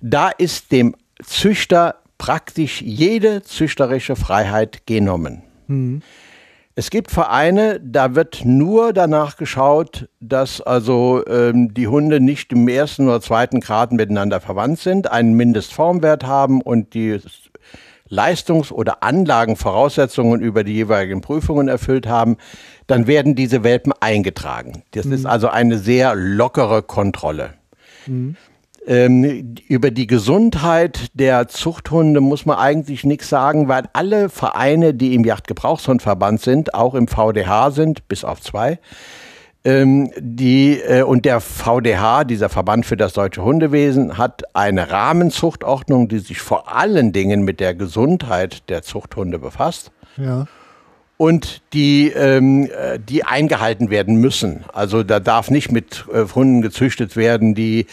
Da 0.02 0.30
ist 0.30 0.72
dem 0.72 0.96
Züchter 1.24 1.96
praktisch 2.18 2.82
jede 2.82 3.44
züchterische 3.44 4.16
Freiheit 4.16 4.86
genommen. 4.86 5.44
Mhm. 5.68 6.02
Es 6.76 6.90
gibt 6.90 7.12
Vereine, 7.12 7.80
da 7.80 8.16
wird 8.16 8.42
nur 8.46 8.94
danach 8.94 9.38
geschaut, 9.38 10.10
dass 10.20 10.60
also 10.60 11.24
ähm, 11.28 11.72
die 11.74 11.88
Hunde 11.88 12.20
nicht 12.20 12.52
im 12.52 12.68
ersten 12.68 13.08
oder 13.08 13.22
zweiten 13.22 13.60
Grad 13.60 13.92
miteinander 13.92 14.42
verwandt 14.42 14.80
sind, 14.80 15.12
einen 15.12 15.34
Mindestformwert 15.34 16.24
haben 16.24 16.62
und 16.62 16.96
die 16.96 17.20
Leistungs- 18.10 18.72
oder 18.72 19.04
Anlagenvoraussetzungen 19.04 20.42
über 20.42 20.64
die 20.64 20.74
jeweiligen 20.74 21.22
Prüfungen 21.22 21.68
erfüllt 21.68 22.08
haben, 22.08 22.38
dann 22.88 23.06
werden 23.06 23.36
diese 23.36 23.64
Welpen 23.64 23.94
eingetragen. 24.00 24.84
Das 24.92 25.06
mhm. 25.06 25.14
ist 25.14 25.26
also 25.28 25.50
eine 25.50 25.78
sehr 25.78 26.16
lockere 26.16 26.82
Kontrolle. 26.82 27.54
Mhm. 28.08 28.36
Ähm, 28.86 29.56
über 29.68 29.92
die 29.92 30.08
Gesundheit 30.08 31.08
der 31.14 31.48
Zuchthunde 31.48 32.20
muss 32.20 32.46
man 32.46 32.58
eigentlich 32.58 33.06
nichts 33.06 33.30
sagen, 33.30 33.68
weil 33.68 33.84
alle 33.94 34.30
Vereine, 34.30 34.94
die 34.94 35.16
im 35.16 35.24
Jagdgebrauchshundverband 35.24 36.42
sind, 36.42 36.74
auch 36.74 36.94
im 36.94 37.08
VDH 37.08 37.72
sind, 37.72 38.08
bis 38.10 38.26
auf 38.26 38.42
zwei, 38.42 38.80
ähm, 39.64 40.12
die, 40.20 40.82
äh, 40.82 41.04
und 41.04 41.24
der 41.24 41.40
VDH, 41.40 42.26
dieser 42.26 42.50
Verband 42.50 42.86
für 42.86 42.98
das 42.98 43.14
deutsche 43.14 43.44
Hundewesen, 43.44 44.18
hat 44.18 44.44
eine 44.54 44.92
Rahmenzuchtordnung, 44.92 46.10
die 46.10 46.20
sich 46.20 46.42
vor 46.42 46.76
allen 46.76 47.14
Dingen 47.14 47.44
mit 47.44 47.62
der 47.62 47.74
Gesundheit 47.74 48.70
der 48.70 48.82
Zuchthunde 48.82 49.40
befasst. 49.40 49.92
Ja 50.18 50.46
und 51.18 51.62
die, 51.74 52.10
ähm, 52.10 52.70
äh, 52.76 53.00
die 53.00 53.24
eingehalten 53.24 53.90
werden 53.90 54.16
müssen. 54.16 54.66
Also 54.74 55.04
da 55.04 55.22
darf 55.22 55.50
nicht 55.50 55.72
mit 55.72 56.06
äh, 56.12 56.26
Hunden 56.36 56.62
gezüchtet 56.62 57.16
werden, 57.16 57.56
die 57.56 57.86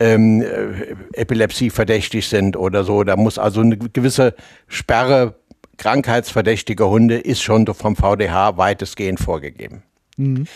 ähm, 0.00 0.42
äh, 0.42 0.94
Epilepsie 1.12 1.70
verdächtig 1.70 2.28
sind 2.28 2.56
oder 2.56 2.84
so. 2.84 3.04
Da 3.04 3.16
muss 3.16 3.38
also 3.38 3.60
eine 3.60 3.76
gewisse 3.76 4.34
Sperre 4.66 5.34
krankheitsverdächtiger 5.78 6.88
Hunde 6.88 7.18
ist 7.18 7.40
schon 7.40 7.66
vom 7.66 7.96
VDH 7.96 8.56
weitestgehend 8.56 9.20
vorgegeben. 9.20 9.82
Mhm. 10.16 10.46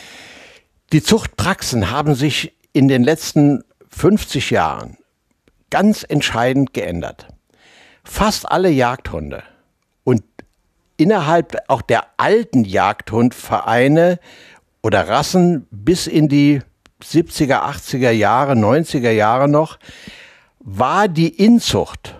Die 0.92 1.02
Zuchtpraxen 1.02 1.90
haben 1.90 2.14
sich 2.14 2.52
in 2.72 2.88
den 2.88 3.02
letzten 3.02 3.62
50 3.90 4.50
Jahren 4.50 4.98
ganz 5.70 6.04
entscheidend 6.06 6.74
geändert. 6.74 7.28
Fast 8.04 8.50
alle 8.50 8.68
Jagdhunde 8.68 9.42
und 10.04 10.22
innerhalb 10.96 11.56
auch 11.68 11.82
der 11.82 12.04
alten 12.16 12.64
Jagdhundvereine 12.64 14.18
oder 14.82 15.08
Rassen 15.08 15.66
bis 15.70 16.06
in 16.06 16.28
die 16.28 16.60
70er, 17.02 17.62
80er 17.62 18.10
Jahre, 18.10 18.52
90er 18.52 19.10
Jahre 19.10 19.48
noch, 19.48 19.78
war 20.60 21.08
die 21.08 21.28
Inzucht 21.28 22.14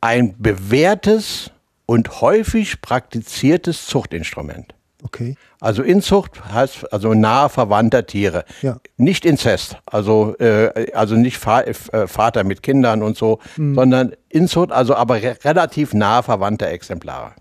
ein 0.00 0.34
bewährtes 0.38 1.50
und 1.86 2.20
häufig 2.20 2.80
praktiziertes 2.82 3.86
Zuchtinstrument. 3.86 4.74
Okay. 5.04 5.36
Also 5.60 5.82
Inzucht 5.82 6.44
heißt 6.52 6.92
also 6.92 7.14
nahe 7.14 7.48
verwandter 7.48 8.06
Tiere. 8.06 8.44
Ja. 8.62 8.78
Nicht 8.96 9.24
Inzest, 9.24 9.76
also, 9.86 10.36
äh, 10.38 10.92
also 10.92 11.14
nicht 11.14 11.38
Fa 11.38 11.62
äh, 11.62 11.74
Vater 12.06 12.44
mit 12.44 12.62
Kindern 12.62 13.02
und 13.02 13.16
so, 13.16 13.38
mhm. 13.56 13.74
sondern 13.74 14.12
Inzucht, 14.28 14.72
also 14.72 14.94
aber 14.94 15.22
re 15.22 15.36
relativ 15.44 15.94
nahe 15.94 16.22
verwandte 16.22 16.66
Exemplare. 16.66 17.32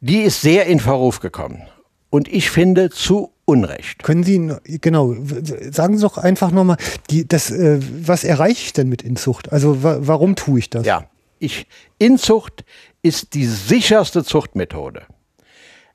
Die 0.00 0.22
ist 0.22 0.40
sehr 0.40 0.66
in 0.66 0.80
Verruf 0.80 1.20
gekommen. 1.20 1.62
Und 2.10 2.28
ich 2.28 2.50
finde 2.50 2.90
zu 2.90 3.32
Unrecht. 3.44 4.02
Können 4.02 4.22
Sie, 4.22 4.52
genau, 4.80 5.14
sagen 5.70 5.96
Sie 5.96 6.02
doch 6.02 6.18
einfach 6.18 6.50
nochmal, 6.50 6.76
das, 7.08 7.50
äh, 7.50 7.80
was 8.04 8.22
erreiche 8.24 8.64
ich 8.64 8.72
denn 8.72 8.88
mit 8.88 9.02
Inzucht? 9.02 9.52
Also 9.52 9.82
wa 9.82 9.98
warum 10.02 10.36
tue 10.36 10.60
ich 10.60 10.70
das? 10.70 10.86
Ja, 10.86 11.08
ich, 11.40 11.66
Inzucht 11.98 12.64
ist 13.02 13.34
die 13.34 13.46
sicherste 13.46 14.22
Zuchtmethode. 14.22 15.02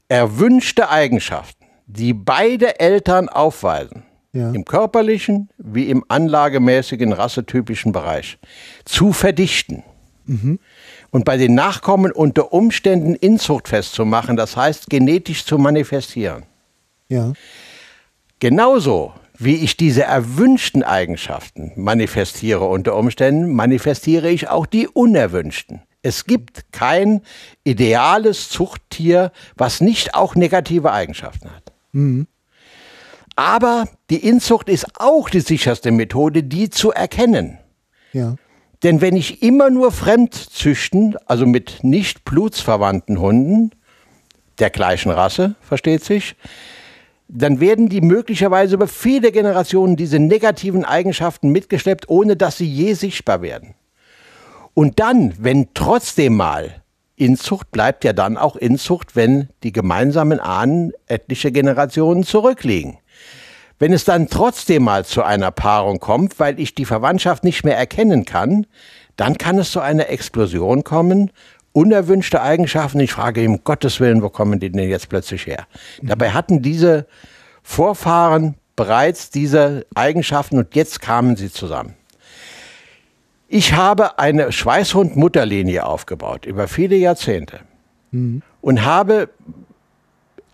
Erwünschte 0.10 0.90
Eigenschaften, 0.90 1.66
die 1.86 2.14
beide 2.14 2.80
Eltern 2.80 3.30
aufweisen, 3.30 4.04
ja. 4.34 4.52
im 4.52 4.66
körperlichen 4.66 5.50
wie 5.58 5.90
im 5.90 6.04
anlagemäßigen 6.08 7.14
rassetypischen 7.14 7.92
Bereich, 7.92 8.38
zu 8.84 9.14
verdichten. 9.14 9.84
Mhm. 10.26 10.60
Und 11.16 11.24
bei 11.24 11.38
den 11.38 11.56
Nachkommen 11.56 12.12
unter 12.12 12.52
Umständen 12.52 13.16
Inzucht 13.16 13.70
festzumachen, 13.70 14.36
das 14.36 14.58
heißt 14.58 14.90
genetisch 14.90 15.46
zu 15.46 15.58
manifestieren. 15.58 16.44
Ja. 17.08 17.32
Genauso 18.42 19.14
wie 19.38 19.56
ich 19.56 19.78
diese 19.78 20.04
erwünschten 20.04 20.84
Eigenschaften 20.84 21.72
manifestiere 21.78 22.66
unter 22.66 22.98
Umständen, 22.98 23.54
manifestiere 23.54 24.30
ich 24.30 24.50
auch 24.50 24.66
die 24.66 24.90
unerwünschten. 24.90 25.84
Es 26.02 26.26
gibt 26.26 26.74
kein 26.74 27.22
ideales 27.64 28.50
Zuchttier, 28.50 29.32
was 29.56 29.80
nicht 29.80 30.16
auch 30.16 30.36
negative 30.36 30.92
Eigenschaften 30.92 31.50
hat. 31.50 31.72
Mhm. 31.94 32.28
Aber 33.38 33.88
die 34.10 34.28
Inzucht 34.28 34.68
ist 34.68 35.00
auch 35.00 35.30
die 35.30 35.40
sicherste 35.40 35.92
Methode, 35.92 36.44
die 36.44 36.70
zu 36.70 36.92
erkennen. 36.92 37.58
Ja. 38.12 38.36
Denn 38.84 39.02
wenn 39.02 39.16
ich 39.16 39.42
immer 39.42 39.70
nur 39.70 39.92
fremd 39.92 40.34
züchten, 40.34 41.16
also 41.26 41.46
mit 41.46 41.84
nicht 41.84 42.26
blutsverwandten 42.26 43.20
Hunden 43.20 43.72
der 44.60 44.70
gleichen 44.70 45.12
Rasse, 45.12 45.56
versteht 45.62 46.04
sich, 46.04 46.36
dann 47.28 47.60
werden 47.60 47.90
die 47.90 48.02
möglicherweise 48.02 48.76
über 48.76 48.88
viele 48.88 49.32
Generationen 49.32 49.96
diese 49.96 50.20
negativen 50.20 50.86
Eigenschaften 50.86 51.50
mitgeschleppt, 51.50 52.10
ohne 52.10 52.36
dass 52.36 52.58
sie 52.58 52.68
je 52.68 52.94
sichtbar 52.94 53.42
werden. 53.42 53.74
Und 54.74 55.00
dann, 55.00 55.34
wenn 55.40 55.70
trotzdem 55.74 56.36
mal 56.36 56.84
Inzucht 57.16 57.72
bleibt 57.72 58.04
ja 58.04 58.12
dann 58.12 58.36
auch 58.36 58.58
Inzucht, 58.58 59.16
wenn 59.16 59.48
die 59.64 59.72
gemeinsamen 59.72 60.40
Ahnen 60.40 60.92
etliche 61.08 61.52
Generationen 61.52 62.24
zurückliegen. 62.24 62.98
Wenn 63.78 63.92
es 63.94 64.06
dann 64.06 64.30
trotzdem 64.30 64.84
mal 64.84 65.06
zu 65.06 65.24
einer 65.24 65.52
Paarung 65.52 66.00
kommt, 66.00 66.40
weil 66.40 66.60
ich 66.60 66.76
die 66.76 66.86
Verwandtschaft 66.86 67.44
nicht 67.44 67.64
mehr 67.66 67.78
erkennen 67.78 68.26
kann, 68.26 68.66
dann 69.18 69.38
kann 69.38 69.58
es 69.58 69.72
zu 69.72 69.80
einer 69.80 70.10
Explosion 70.10 70.84
kommen 70.84 71.32
unerwünschte 71.76 72.42
Eigenschaften. 72.42 73.02
Ich 73.02 73.12
frage 73.12 73.46
um 73.46 73.64
Gottes 73.66 74.00
Willen, 74.00 74.22
wo 74.22 74.30
kommen 74.30 74.60
die 74.62 74.72
denn 74.72 74.88
jetzt 74.90 75.10
plötzlich 75.10 75.46
her? 75.46 75.68
Mhm. 76.02 76.08
Dabei 76.08 76.32
hatten 76.32 76.62
diese 76.62 77.06
Vorfahren 77.64 78.56
bereits 78.78 79.30
diese 79.30 79.86
Eigenschaften 79.94 80.58
und 80.58 80.74
jetzt 80.74 81.02
kamen 81.02 81.36
sie 81.36 81.52
zusammen. 81.52 81.94
Ich 83.48 83.74
habe 83.74 84.20
eine 84.20 84.52
Schweißhund-Mutterlinie 84.52 85.86
aufgebaut 85.86 86.46
über 86.46 86.68
viele 86.68 86.96
Jahrzehnte 86.96 87.60
mhm. 88.12 88.42
und 88.62 88.86
habe 88.86 89.30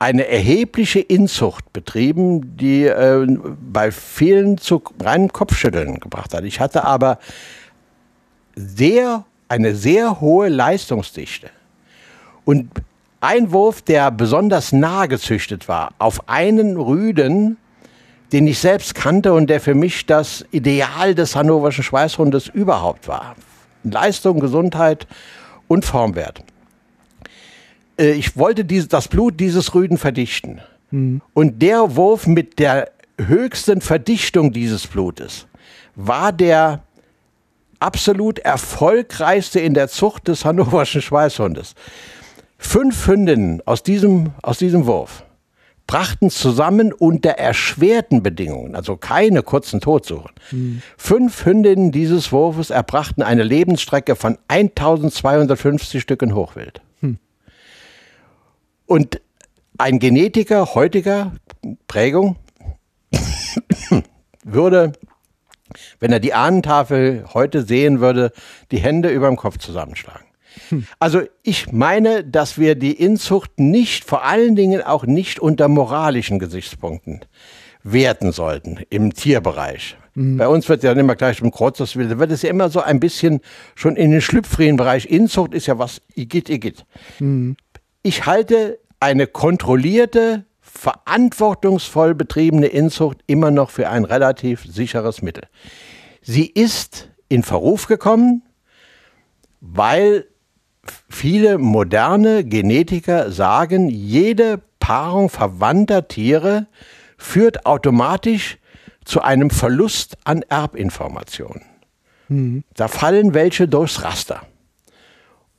eine 0.01 0.27
erhebliche 0.27 0.99
Inzucht 0.99 1.73
betrieben, 1.73 2.57
die 2.57 2.85
äh, 2.85 3.37
bei 3.71 3.91
vielen 3.91 4.57
zu 4.57 4.81
reinem 4.99 5.31
Kopfschütteln 5.31 5.99
gebracht 5.99 6.33
hat. 6.33 6.43
Ich 6.43 6.59
hatte 6.59 6.85
aber 6.85 7.19
sehr 8.55 9.25
eine 9.47 9.75
sehr 9.75 10.19
hohe 10.19 10.49
Leistungsdichte. 10.49 11.51
Und 12.45 12.71
ein 13.19 13.51
Wurf, 13.51 13.83
der 13.83 14.09
besonders 14.09 14.71
nah 14.71 15.05
gezüchtet 15.05 15.67
war, 15.67 15.93
auf 15.99 16.27
einen 16.27 16.77
Rüden, 16.77 17.57
den 18.33 18.47
ich 18.47 18.57
selbst 18.57 18.95
kannte 18.95 19.33
und 19.33 19.51
der 19.51 19.61
für 19.61 19.75
mich 19.75 20.07
das 20.07 20.43
Ideal 20.49 21.13
des 21.13 21.35
hannoverschen 21.35 21.83
Schweißhundes 21.83 22.47
überhaupt 22.47 23.07
war. 23.07 23.35
Leistung, 23.83 24.39
Gesundheit 24.39 25.05
und 25.67 25.85
Formwert. 25.85 26.43
Äh, 28.01 28.13
ich 28.13 28.35
wollte 28.35 28.65
diese, 28.65 28.87
das 28.87 29.07
Blut 29.07 29.39
dieses 29.39 29.73
Rüden 29.75 29.97
verdichten. 29.97 30.61
Mhm. 30.89 31.21
Und 31.33 31.61
der 31.61 31.95
Wurf 31.95 32.27
mit 32.27 32.59
der 32.59 32.91
höchsten 33.17 33.81
Verdichtung 33.81 34.51
dieses 34.51 34.87
Blutes 34.87 35.47
war 35.95 36.31
der 36.31 36.81
absolut 37.79 38.39
erfolgreichste 38.39 39.59
in 39.59 39.73
der 39.73 39.87
Zucht 39.87 40.27
des 40.27 40.45
hannoverschen 40.45 41.01
Schweißhundes. 41.01 41.75
Fünf 42.57 43.07
Hündinnen 43.07 43.61
aus 43.65 43.83
diesem, 43.83 44.31
aus 44.41 44.57
diesem 44.59 44.85
Wurf 44.85 45.23
brachten 45.87 46.29
zusammen 46.29 46.93
unter 46.93 47.31
erschwerten 47.31 48.23
Bedingungen, 48.23 48.75
also 48.75 48.95
keine 48.95 49.43
kurzen 49.43 49.81
Todsuchen, 49.81 50.31
mhm. 50.51 50.81
fünf 50.95 51.43
Hündinnen 51.45 51.91
dieses 51.91 52.31
Wurfes 52.31 52.69
erbrachten 52.69 53.23
eine 53.23 53.43
Lebensstrecke 53.43 54.15
von 54.15 54.37
1250 54.47 56.01
Stücken 56.01 56.33
Hochwild. 56.33 56.81
Und 58.91 59.21
ein 59.77 59.99
Genetiker 59.99 60.75
heutiger 60.75 61.31
Prägung 61.87 62.35
würde, 64.43 64.91
wenn 66.01 66.11
er 66.11 66.19
die 66.19 66.33
Ahnentafel 66.33 67.23
heute 67.33 67.63
sehen 67.63 68.01
würde, 68.01 68.33
die 68.69 68.79
Hände 68.79 69.07
über 69.07 69.27
dem 69.27 69.37
Kopf 69.37 69.59
zusammenschlagen. 69.59 70.25
Also 70.99 71.21
ich 71.41 71.71
meine, 71.71 72.25
dass 72.25 72.57
wir 72.57 72.75
die 72.75 72.91
Inzucht 72.91 73.61
nicht, 73.61 74.03
vor 74.03 74.25
allen 74.25 74.57
Dingen 74.57 74.81
auch 74.81 75.05
nicht 75.05 75.39
unter 75.39 75.69
moralischen 75.69 76.37
Gesichtspunkten 76.37 77.21
werten 77.83 78.33
sollten 78.33 78.81
im 78.89 79.13
Tierbereich. 79.13 79.95
Mhm. 80.15 80.35
Bei 80.35 80.49
uns 80.49 80.67
wird 80.67 80.83
ja 80.83 80.91
immer 80.91 81.15
gleich 81.15 81.41
um 81.41 81.51
Kreuz 81.51 81.79
will, 81.95 82.19
wird 82.19 82.31
es 82.33 82.41
ja 82.41 82.49
immer 82.49 82.69
so 82.69 82.81
ein 82.81 82.99
bisschen 82.99 83.39
schon 83.73 83.95
in 83.95 84.11
den 84.11 84.19
schlüpfrigen 84.19 84.75
Bereich. 84.75 85.05
Inzucht 85.05 85.53
ist 85.53 85.67
ja 85.67 85.79
was, 85.79 86.01
Igitt, 86.13 86.49
Igitt. 86.49 86.85
Mhm. 87.19 87.55
Ich 88.03 88.25
halte 88.25 88.79
eine 89.01 89.27
kontrollierte, 89.27 90.45
verantwortungsvoll 90.61 92.15
betriebene 92.15 92.67
Inzucht 92.67 93.17
immer 93.27 93.51
noch 93.51 93.71
für 93.71 93.89
ein 93.89 94.05
relativ 94.05 94.63
sicheres 94.63 95.21
Mittel. 95.21 95.43
Sie 96.21 96.45
ist 96.45 97.09
in 97.27 97.43
Verruf 97.43 97.87
gekommen, 97.87 98.43
weil 99.59 100.27
viele 101.09 101.57
moderne 101.57 102.43
Genetiker 102.43 103.31
sagen, 103.31 103.89
jede 103.89 104.61
Paarung 104.79 105.29
verwandter 105.29 106.07
Tiere 106.07 106.67
führt 107.17 107.65
automatisch 107.65 108.57
zu 109.03 109.21
einem 109.21 109.49
Verlust 109.49 110.17
an 110.23 110.43
Erbinformationen. 110.43 111.63
Mhm. 112.27 112.63
Da 112.75 112.87
fallen 112.87 113.33
welche 113.33 113.67
durchs 113.67 114.03
Raster. 114.03 114.41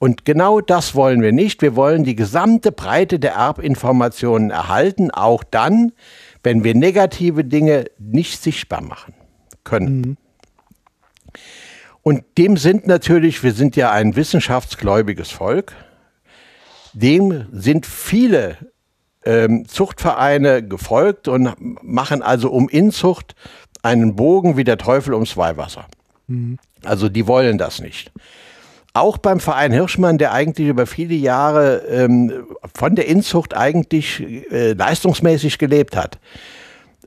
Und 0.02 0.24
genau 0.24 0.60
das 0.60 0.96
wollen 0.96 1.22
wir 1.22 1.30
nicht. 1.30 1.62
Wir 1.62 1.76
wollen 1.76 2.02
die 2.02 2.16
gesamte 2.16 2.72
Breite 2.72 3.20
der 3.20 3.34
Erbinformationen 3.34 4.50
erhalten, 4.50 5.12
auch 5.12 5.44
dann, 5.44 5.92
wenn 6.42 6.64
wir 6.64 6.74
negative 6.74 7.44
Dinge 7.44 7.84
nicht 8.00 8.42
sichtbar 8.42 8.80
machen 8.80 9.14
können. 9.62 10.00
Mhm. 10.00 10.16
Und 12.02 12.24
dem 12.36 12.56
sind 12.56 12.88
natürlich, 12.88 13.44
wir 13.44 13.52
sind 13.52 13.76
ja 13.76 13.92
ein 13.92 14.16
wissenschaftsgläubiges 14.16 15.30
Volk, 15.30 15.72
dem 16.92 17.46
sind 17.52 17.86
viele 17.86 18.56
ähm, 19.24 19.68
Zuchtvereine 19.68 20.66
gefolgt 20.66 21.28
und 21.28 21.54
machen 21.80 22.22
also 22.22 22.50
um 22.50 22.68
Inzucht 22.68 23.36
einen 23.84 24.16
Bogen 24.16 24.56
wie 24.56 24.64
der 24.64 24.78
Teufel 24.78 25.14
ums 25.14 25.36
Weihwasser. 25.36 25.86
Mhm. 26.26 26.58
Also 26.82 27.08
die 27.08 27.28
wollen 27.28 27.56
das 27.56 27.80
nicht. 27.80 28.10
Auch 28.94 29.16
beim 29.18 29.40
Verein 29.40 29.72
Hirschmann, 29.72 30.18
der 30.18 30.32
eigentlich 30.32 30.68
über 30.68 30.86
viele 30.86 31.14
Jahre 31.14 31.78
ähm, 31.88 32.46
von 32.74 32.94
der 32.94 33.06
Inzucht 33.06 33.56
eigentlich 33.56 34.20
äh, 34.50 34.74
leistungsmäßig 34.74 35.58
gelebt 35.58 35.96
hat. 35.96 36.18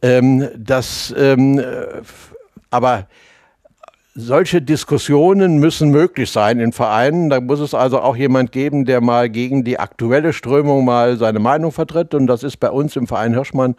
Ähm, 0.01 0.47
das, 0.57 1.13
ähm, 1.17 1.61
aber 2.71 3.07
solche 4.15 4.61
Diskussionen 4.61 5.57
müssen 5.57 5.89
möglich 5.89 6.31
sein 6.31 6.59
in 6.59 6.71
Vereinen. 6.71 7.29
Da 7.29 7.41
muss 7.41 7.59
es 7.59 7.73
also 7.73 7.99
auch 7.99 8.15
jemand 8.15 8.51
geben, 8.51 8.85
der 8.85 9.01
mal 9.01 9.29
gegen 9.29 9.63
die 9.63 9.77
aktuelle 9.77 10.31
Strömung 10.31 10.85
mal 10.85 11.17
seine 11.17 11.39
Meinung 11.39 11.71
vertritt. 11.71 12.13
Und 12.13 12.27
das 12.27 12.43
ist 12.43 12.57
bei 12.57 12.71
uns 12.71 12.95
im 12.95 13.07
Verein 13.07 13.33
Hirschmann 13.33 13.75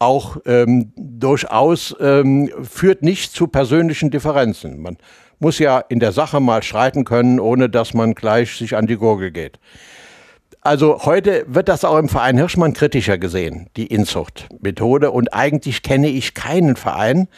auch 0.00 0.38
ähm, 0.46 0.92
durchaus, 0.96 1.94
ähm, 2.00 2.50
führt 2.62 3.02
nicht 3.02 3.32
zu 3.32 3.46
persönlichen 3.46 4.10
Differenzen. 4.10 4.80
Man 4.82 4.96
muss 5.40 5.58
ja 5.58 5.80
in 5.80 5.98
der 5.98 6.12
Sache 6.12 6.38
mal 6.38 6.62
streiten 6.62 7.04
können, 7.04 7.40
ohne 7.40 7.68
dass 7.68 7.94
man 7.94 8.14
gleich 8.14 8.56
sich 8.56 8.76
an 8.76 8.86
die 8.86 8.96
Gurgel 8.96 9.32
geht. 9.32 9.58
Also 10.60 11.04
heute 11.04 11.44
wird 11.48 11.68
das 11.68 11.84
auch 11.84 11.96
im 11.96 12.08
Verein 12.08 12.36
Hirschmann 12.36 12.74
kritischer 12.74 13.18
gesehen, 13.18 13.68
die 13.76 13.86
Inzuchtmethode. 13.86 15.10
Und 15.10 15.32
eigentlich 15.32 15.82
kenne 15.82 16.08
ich 16.08 16.34
keinen 16.34 16.76
Verein, 16.76 17.28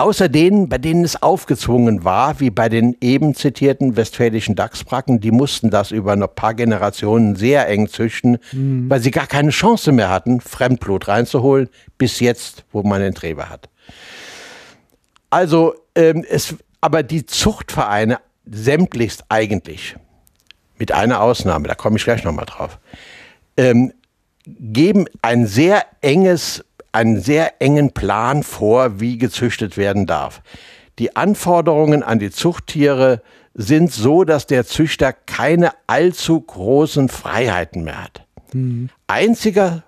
Außer 0.00 0.30
denen, 0.30 0.70
bei 0.70 0.78
denen 0.78 1.04
es 1.04 1.22
aufgezwungen 1.22 2.04
war, 2.04 2.40
wie 2.40 2.48
bei 2.48 2.70
den 2.70 2.96
eben 3.02 3.34
zitierten 3.34 3.96
westfälischen 3.96 4.54
Dachsbracken, 4.54 5.20
die 5.20 5.30
mussten 5.30 5.68
das 5.68 5.90
über 5.90 6.12
ein 6.12 6.24
paar 6.34 6.54
Generationen 6.54 7.36
sehr 7.36 7.68
eng 7.68 7.86
züchten, 7.86 8.38
mhm. 8.52 8.88
weil 8.88 9.00
sie 9.00 9.10
gar 9.10 9.26
keine 9.26 9.50
Chance 9.50 9.92
mehr 9.92 10.08
hatten, 10.08 10.40
Fremdblut 10.40 11.06
reinzuholen, 11.06 11.68
bis 11.98 12.18
jetzt, 12.20 12.64
wo 12.72 12.82
man 12.82 13.02
den 13.02 13.14
Treber 13.14 13.50
hat. 13.50 13.68
Also, 15.28 15.74
ähm, 15.94 16.24
es, 16.26 16.54
aber 16.80 17.02
die 17.02 17.26
Zuchtvereine 17.26 18.20
sämtlichst 18.46 19.24
eigentlich, 19.28 19.96
mit 20.78 20.92
einer 20.92 21.20
Ausnahme, 21.20 21.68
da 21.68 21.74
komme 21.74 21.98
ich 21.98 22.04
gleich 22.04 22.24
nochmal 22.24 22.46
drauf, 22.46 22.78
ähm, 23.56 23.92
geben 24.46 25.06
ein 25.20 25.46
sehr 25.46 25.84
enges 26.00 26.64
einen 26.92 27.20
sehr 27.20 27.60
engen 27.60 27.92
Plan 27.92 28.42
vor, 28.42 29.00
wie 29.00 29.18
gezüchtet 29.18 29.76
werden 29.76 30.06
darf. 30.06 30.42
Die 30.98 31.16
Anforderungen 31.16 32.02
an 32.02 32.18
die 32.18 32.30
Zuchttiere 32.30 33.22
sind 33.54 33.92
so, 33.92 34.24
dass 34.24 34.46
der 34.46 34.66
Züchter 34.66 35.12
keine 35.12 35.72
allzu 35.86 36.40
großen 36.40 37.08
Freiheiten 37.08 37.84
mehr 37.84 38.02
hat. 38.02 38.26
Mhm. 38.52 38.90
Einziger 39.06 39.82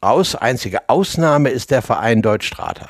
aus, 0.00 0.34
einzige 0.34 0.88
Ausnahme 0.88 1.50
ist 1.50 1.70
der 1.70 1.82
Verein 1.82 2.22
Deutschstrater. 2.22 2.88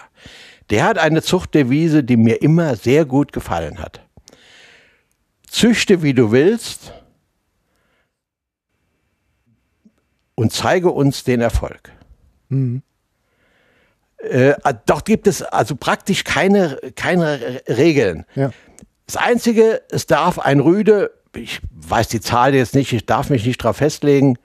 Der 0.70 0.85
hat 0.85 0.99
eine 0.99 1.23
Zuchtdevise, 1.23 2.05
die 2.05 2.16
mir 2.16 2.43
immer 2.43 2.77
sehr 2.77 3.05
gut 3.05 3.32
gefallen 3.32 3.78
hat. 3.78 4.01
Züchte, 5.49 6.03
wie 6.03 6.12
du 6.12 6.31
willst 6.31 6.93
und 10.35 10.53
zeige 10.53 10.90
uns 10.90 11.24
den 11.24 11.40
Erfolg. 11.40 11.90
Mhm. 12.49 12.82
Äh, 14.19 14.55
dort 14.86 15.05
gibt 15.05 15.27
es 15.27 15.43
also 15.43 15.77
praktisch 15.77 16.24
keine, 16.24 16.78
keine 16.97 17.62
Regeln. 17.69 18.24
Ja. 18.35 18.51
Das 19.07 19.16
Einzige, 19.16 19.82
es 19.90 20.07
darf 20.07 20.39
ein 20.39 20.61
Rüde, 20.61 21.12
ich 21.35 21.61
weiß 21.73 22.09
die 22.09 22.20
Zahl 22.20 22.55
jetzt 22.55 22.74
nicht, 22.74 22.93
ich 22.93 23.07
darf 23.07 23.31
mich 23.31 23.47
nicht 23.47 23.62
darauf 23.62 23.78
festlegen, 23.78 24.39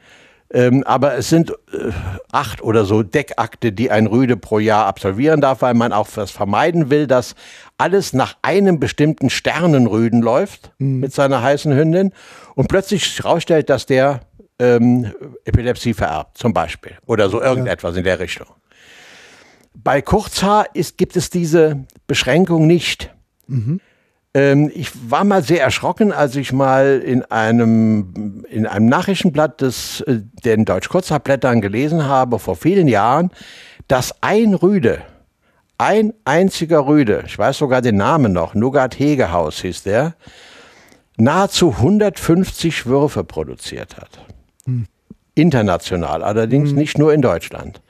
ähm, 0.53 0.83
aber 0.83 1.15
es 1.15 1.29
sind 1.29 1.51
äh, 1.51 1.91
acht 2.31 2.61
oder 2.61 2.85
so 2.85 3.01
Deckakte, 3.01 3.71
die 3.71 3.89
ein 3.89 4.05
Rüde 4.05 4.37
pro 4.37 4.59
Jahr 4.59 4.85
absolvieren 4.85 5.41
darf, 5.41 5.63
weil 5.63 5.73
man 5.73 5.91
auch 5.91 6.07
das 6.07 6.29
vermeiden 6.29 6.91
will, 6.91 7.07
dass 7.07 7.33
alles 7.77 8.13
nach 8.13 8.37
einem 8.43 8.79
bestimmten 8.79 9.31
Sternenrüden 9.31 10.21
läuft 10.21 10.71
mhm. 10.77 10.99
mit 10.99 11.11
seiner 11.11 11.41
heißen 11.41 11.73
Hündin 11.73 12.13
und 12.53 12.67
plötzlich 12.67 13.17
herausstellt, 13.17 13.69
dass 13.71 13.87
der 13.87 14.21
ähm, 14.59 15.11
Epilepsie 15.43 15.95
vererbt, 15.95 16.37
zum 16.37 16.53
Beispiel. 16.53 16.97
Oder 17.07 17.29
so 17.29 17.41
irgendetwas 17.41 17.93
ja. 17.93 17.97
in 17.99 18.03
der 18.03 18.19
Richtung. 18.19 18.47
Bei 19.73 20.03
Kurzhaar 20.03 20.67
ist, 20.75 20.97
gibt 20.99 21.15
es 21.15 21.31
diese 21.31 21.83
Beschränkung 22.05 22.67
nicht. 22.67 23.13
Mhm. 23.47 23.81
Ähm, 24.33 24.71
ich 24.73 24.89
war 25.09 25.23
mal 25.23 25.43
sehr 25.43 25.61
erschrocken, 25.61 26.11
als 26.11 26.35
ich 26.35 26.51
mal 26.51 27.01
in 27.05 27.23
einem, 27.25 28.45
in 28.49 28.65
einem 28.65 28.87
Nachrichtenblatt 28.87 29.61
des, 29.61 30.01
äh, 30.01 30.21
den 30.43 30.65
Deutsch-Kurzhaarblättern 30.65 31.61
gelesen 31.61 32.05
habe, 32.05 32.39
vor 32.39 32.55
vielen 32.55 32.87
Jahren, 32.87 33.29
dass 33.87 34.15
ein 34.21 34.55
Rüde, 34.55 35.01
ein 35.77 36.13
einziger 36.25 36.87
Rüde, 36.87 37.23
ich 37.27 37.37
weiß 37.37 37.57
sogar 37.57 37.81
den 37.81 37.97
Namen 37.97 38.33
noch, 38.33 38.55
Nugat 38.55 38.97
Hegehaus 38.97 39.61
hieß 39.61 39.83
der, 39.83 40.15
nahezu 41.17 41.75
150 41.77 42.87
Würfe 42.87 43.23
produziert 43.23 43.97
hat. 43.97 44.19
Hm. 44.65 44.87
International, 45.35 46.23
allerdings 46.23 46.69
hm. 46.69 46.77
nicht 46.77 46.97
nur 46.97 47.13
in 47.13 47.21
Deutschland. 47.21 47.81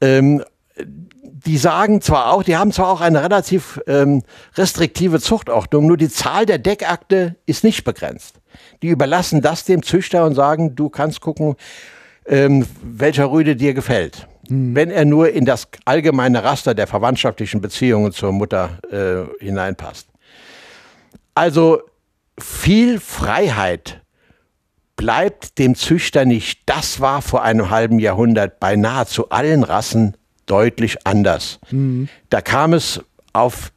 Ähm, 0.00 0.42
die 1.46 1.58
sagen 1.58 2.00
zwar 2.00 2.32
auch, 2.32 2.42
die 2.42 2.56
haben 2.56 2.72
zwar 2.72 2.88
auch 2.88 3.00
eine 3.00 3.22
relativ 3.22 3.80
ähm, 3.86 4.22
restriktive 4.56 5.20
Zuchtordnung, 5.20 5.86
nur 5.86 5.96
die 5.96 6.08
Zahl 6.08 6.46
der 6.46 6.58
Deckakte 6.58 7.36
ist 7.46 7.64
nicht 7.64 7.84
begrenzt. 7.84 8.40
Die 8.82 8.88
überlassen 8.88 9.40
das 9.40 9.64
dem 9.64 9.82
Züchter 9.82 10.24
und 10.24 10.34
sagen, 10.34 10.74
du 10.74 10.88
kannst 10.88 11.20
gucken, 11.20 11.56
ähm, 12.26 12.66
welcher 12.82 13.30
Rüde 13.30 13.56
dir 13.56 13.74
gefällt. 13.74 14.26
Mhm. 14.48 14.74
Wenn 14.74 14.90
er 14.90 15.04
nur 15.04 15.30
in 15.30 15.44
das 15.44 15.68
allgemeine 15.84 16.44
Raster 16.44 16.74
der 16.74 16.86
verwandtschaftlichen 16.86 17.60
Beziehungen 17.60 18.12
zur 18.12 18.32
Mutter 18.32 18.78
äh, 18.90 19.44
hineinpasst. 19.44 20.08
Also 21.34 21.80
viel 22.38 23.00
Freiheit 23.00 24.02
bleibt 24.96 25.58
dem 25.58 25.74
Züchter 25.74 26.26
nicht. 26.26 26.60
Das 26.66 27.00
war 27.00 27.22
vor 27.22 27.42
einem 27.42 27.70
halben 27.70 27.98
Jahrhundert 27.98 28.60
bei 28.60 28.76
nahezu 28.76 29.30
allen 29.30 29.62
Rassen 29.62 30.16
deutlich 30.50 31.06
anders. 31.06 31.58
Mhm. 31.70 32.08
Da 32.28 32.40
kam 32.40 32.72
es 32.72 33.00
auf 33.32 33.72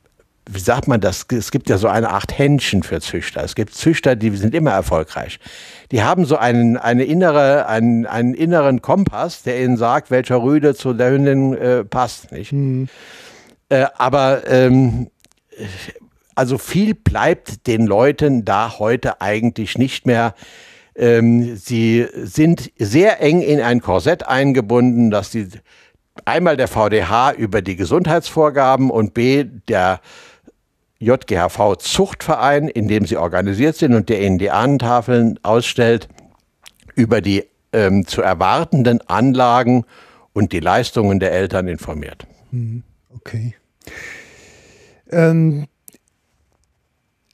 wie 0.49 0.59
sagt 0.59 0.87
man 0.87 0.99
das? 0.99 1.25
Es 1.31 1.51
gibt 1.51 1.69
ja 1.69 1.77
so 1.77 1.87
eine 1.87 2.09
Art 2.09 2.37
Händchen 2.37 2.83
für 2.83 2.99
Züchter. 2.99 3.43
Es 3.43 3.55
gibt 3.55 3.73
Züchter, 3.73 4.15
die 4.15 4.29
sind 4.31 4.53
immer 4.53 4.71
erfolgreich. 4.71 5.39
Die 5.91 6.03
haben 6.03 6.25
so 6.25 6.35
einen, 6.35 6.75
eine 6.75 7.05
innere, 7.05 7.67
einen, 7.67 8.05
einen 8.05 8.33
inneren 8.33 8.81
Kompass, 8.81 9.43
der 9.43 9.63
ihnen 9.63 9.77
sagt, 9.77 10.11
welcher 10.11 10.43
Rüde 10.43 10.75
zu 10.75 10.93
der 10.93 11.11
Hündin 11.11 11.53
äh, 11.53 11.85
passt. 11.85 12.31
Nicht? 12.31 12.51
Mhm. 12.51 12.89
Äh, 13.69 13.85
aber 13.97 14.45
ähm, 14.49 15.07
also 16.35 16.57
viel 16.57 16.93
bleibt 16.93 17.67
den 17.67 17.85
Leuten 17.85 18.43
da 18.43 18.79
heute 18.79 19.21
eigentlich 19.21 19.77
nicht 19.77 20.05
mehr. 20.05 20.35
Ähm, 20.95 21.55
sie 21.55 22.05
sind 22.15 22.71
sehr 22.77 23.21
eng 23.21 23.41
in 23.41 23.61
ein 23.61 23.81
Korsett 23.81 24.27
eingebunden, 24.27 25.09
dass 25.09 25.31
die 25.31 25.47
einmal 26.25 26.57
der 26.57 26.67
VDH 26.67 27.33
über 27.33 27.61
die 27.61 27.75
Gesundheitsvorgaben 27.75 28.89
und 28.89 29.13
B 29.13 29.45
der 29.67 30.01
JGHV 30.99 31.77
Zuchtverein, 31.77 32.67
in 32.67 32.87
dem 32.87 33.05
sie 33.05 33.17
organisiert 33.17 33.75
sind 33.75 33.93
und 33.93 34.09
der 34.09 34.21
ihnen 34.21 34.37
die 34.37 34.51
Ahnentafeln 34.51 35.39
ausstellt, 35.43 36.07
über 36.95 37.21
die 37.21 37.45
ähm, 37.73 38.05
zu 38.07 38.21
erwartenden 38.21 39.01
Anlagen 39.07 39.85
und 40.31 40.51
die 40.51 40.59
Leistungen 40.59 41.19
der 41.19 41.31
Eltern 41.31 41.67
informiert. 41.67 42.25
Mhm. 42.51 42.83
Okay. 43.15 43.55
Ähm, 45.11 45.67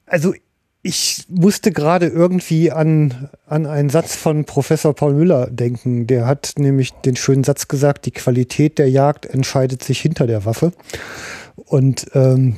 also 0.06 0.34
ich 0.82 1.24
musste 1.28 1.72
gerade 1.72 2.06
irgendwie 2.06 2.72
an, 2.72 3.28
an 3.46 3.66
einen 3.66 3.90
Satz 3.90 4.16
von 4.16 4.44
Professor 4.46 4.94
Paul 4.94 5.12
Müller 5.12 5.48
denken. 5.50 6.06
Der 6.06 6.26
hat 6.26 6.54
nämlich 6.56 6.92
den 6.92 7.16
schönen 7.16 7.44
Satz 7.44 7.68
gesagt, 7.68 8.06
die 8.06 8.12
Qualität 8.12 8.78
der 8.78 8.88
Jagd 8.88 9.26
entscheidet 9.26 9.84
sich 9.84 10.00
hinter 10.00 10.26
der 10.26 10.46
Waffe. 10.46 10.72
Und 11.56 12.06
ähm, 12.14 12.56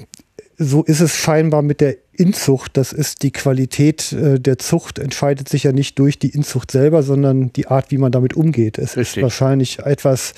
so 0.56 0.84
ist 0.84 1.00
es 1.00 1.16
scheinbar 1.16 1.62
mit 1.62 1.80
der 1.80 1.96
Inzucht. 2.12 2.76
Das 2.76 2.92
ist 2.92 3.24
die 3.24 3.32
Qualität 3.32 4.12
äh, 4.12 4.38
der 4.38 4.58
Zucht, 4.58 5.00
entscheidet 5.00 5.48
sich 5.48 5.64
ja 5.64 5.72
nicht 5.72 5.98
durch 5.98 6.20
die 6.20 6.30
Inzucht 6.30 6.70
selber, 6.70 7.02
sondern 7.02 7.52
die 7.52 7.66
Art, 7.66 7.90
wie 7.90 7.98
man 7.98 8.12
damit 8.12 8.34
umgeht. 8.34 8.78
Es 8.78 8.96
Richtig. 8.96 9.16
ist 9.16 9.22
wahrscheinlich 9.22 9.80
etwas, 9.80 10.34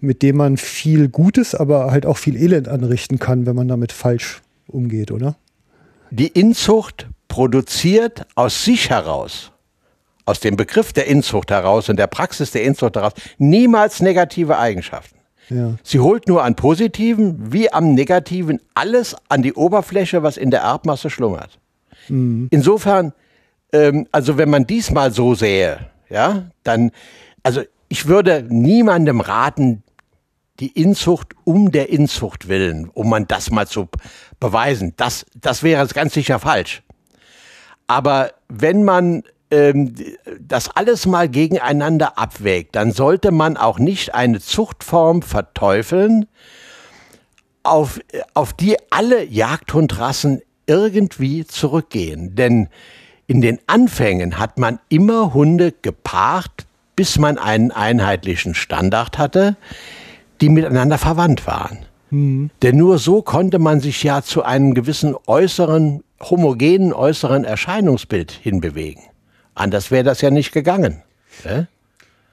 mit 0.00 0.22
dem 0.22 0.38
man 0.38 0.56
viel 0.56 1.08
Gutes, 1.08 1.54
aber 1.54 1.92
halt 1.92 2.04
auch 2.04 2.16
viel 2.16 2.36
Elend 2.36 2.66
anrichten 2.66 3.20
kann, 3.20 3.46
wenn 3.46 3.54
man 3.54 3.68
damit 3.68 3.92
falsch 3.92 4.42
umgeht, 4.66 5.12
oder? 5.12 5.36
Die 6.10 6.28
Inzucht 6.28 7.08
produziert 7.28 8.26
aus 8.34 8.64
sich 8.64 8.90
heraus, 8.90 9.52
aus 10.24 10.40
dem 10.40 10.56
Begriff 10.56 10.92
der 10.92 11.06
Inzucht 11.06 11.50
heraus 11.50 11.88
und 11.88 11.96
der 11.98 12.06
Praxis 12.06 12.50
der 12.50 12.64
Inzucht 12.64 12.96
heraus, 12.96 13.12
niemals 13.38 14.00
negative 14.00 14.58
Eigenschaften. 14.58 15.18
Ja. 15.50 15.74
Sie 15.82 16.00
holt 16.00 16.28
nur 16.28 16.44
an 16.44 16.56
positiven 16.56 17.52
wie 17.52 17.72
am 17.72 17.94
negativen 17.94 18.60
alles 18.74 19.16
an 19.28 19.42
die 19.42 19.54
Oberfläche, 19.54 20.22
was 20.22 20.36
in 20.36 20.50
der 20.50 20.60
Erbmasse 20.60 21.08
schlummert. 21.08 21.58
Mhm. 22.08 22.48
Insofern, 22.50 23.12
ähm, 23.72 24.06
also 24.12 24.36
wenn 24.36 24.50
man 24.50 24.66
diesmal 24.66 25.12
so 25.12 25.34
sähe, 25.34 25.78
ja, 26.10 26.44
dann, 26.64 26.90
also 27.42 27.62
ich 27.88 28.06
würde 28.06 28.44
niemandem 28.48 29.20
raten, 29.20 29.82
die 30.60 30.68
Inzucht 30.68 31.34
um 31.44 31.70
der 31.70 31.88
Inzucht 31.88 32.48
willen, 32.48 32.90
um 32.92 33.08
man 33.08 33.26
das 33.28 33.50
mal 33.50 33.66
zu 33.66 33.88
beweisen. 34.40 34.94
Das, 34.96 35.24
das 35.40 35.62
wäre 35.62 35.86
ganz 35.88 36.14
sicher 36.14 36.38
falsch. 36.38 36.82
Aber 37.88 38.30
wenn 38.48 38.84
man 38.84 39.24
ähm, 39.50 39.94
das 40.40 40.70
alles 40.76 41.06
mal 41.06 41.28
gegeneinander 41.28 42.18
abwägt, 42.18 42.76
dann 42.76 42.92
sollte 42.92 43.32
man 43.32 43.56
auch 43.56 43.78
nicht 43.78 44.14
eine 44.14 44.40
Zuchtform 44.40 45.22
verteufeln, 45.22 46.26
auf, 47.64 48.00
auf 48.34 48.52
die 48.52 48.76
alle 48.90 49.24
Jagdhundrassen 49.24 50.42
irgendwie 50.66 51.46
zurückgehen. 51.46 52.34
Denn 52.34 52.68
in 53.26 53.40
den 53.40 53.58
Anfängen 53.66 54.38
hat 54.38 54.58
man 54.58 54.78
immer 54.88 55.34
Hunde 55.34 55.72
gepaart, 55.82 56.66
bis 56.94 57.18
man 57.18 57.38
einen 57.38 57.70
einheitlichen 57.70 58.54
Standard 58.54 59.18
hatte, 59.18 59.56
die 60.40 60.48
miteinander 60.48 60.98
verwandt 60.98 61.46
waren. 61.46 61.78
Mhm. 62.10 62.50
Denn 62.62 62.76
nur 62.76 62.98
so 62.98 63.22
konnte 63.22 63.58
man 63.58 63.80
sich 63.80 64.02
ja 64.02 64.22
zu 64.22 64.42
einem 64.42 64.74
gewissen 64.74 65.14
äußeren, 65.26 66.02
homogenen 66.20 66.92
äußeren 66.92 67.44
Erscheinungsbild 67.44 68.32
hinbewegen. 68.32 69.02
Anders 69.54 69.90
wäre 69.90 70.04
das 70.04 70.20
ja 70.20 70.30
nicht 70.30 70.52
gegangen. 70.52 71.02
Äh? 71.44 71.64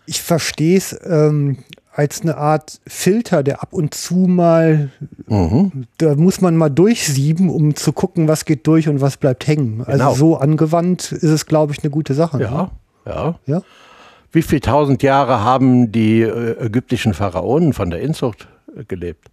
Ich 0.06 0.22
verstehe 0.22 0.78
es 0.78 0.98
ähm, 1.03 1.57
als 1.91 2.22
eine 2.22 2.38
Art 2.38 2.80
Filter, 2.86 3.41
der 3.41 3.62
ab 3.62 3.72
und 3.72 3.94
zu 3.94 4.16
mal, 4.16 4.91
mhm. 5.28 5.86
da 5.98 6.16
muss 6.16 6.41
man 6.41 6.57
mal 6.57 6.70
durchsieben, 6.70 7.49
um 7.49 7.76
zu 7.76 7.94
gucken, 7.94 8.28
was 8.28 8.45
geht 8.45 8.68
durch 8.68 8.90
und 8.90 9.02
was 9.02 9.18
bleibt 9.18 9.48
hängen. 9.48 9.80
Also 9.80 9.91
genau. 9.91 10.14
so 10.14 10.38
angewandt 10.38 11.12
ist 11.12 11.24
es, 11.24 11.45
glaube 11.45 11.74
ich, 11.74 11.84
eine 11.84 11.90
gute 11.90 12.14
Sache. 12.14 12.41
Ja, 12.41 12.52
ne? 12.52 12.72
ja. 13.06 13.40
ja. 13.45 13.62
Wie 14.32 14.41
viele 14.41 14.62
tausend 14.62 15.02
Jahre 15.02 15.41
haben 15.44 15.91
die 15.94 16.22
äh, 16.22 16.66
ägyptischen 16.66 17.14
Pharaonen 17.14 17.72
von 17.72 17.90
der 17.90 18.02
Inzucht 18.02 18.49
äh, 18.76 18.84
gelebt? 18.84 19.30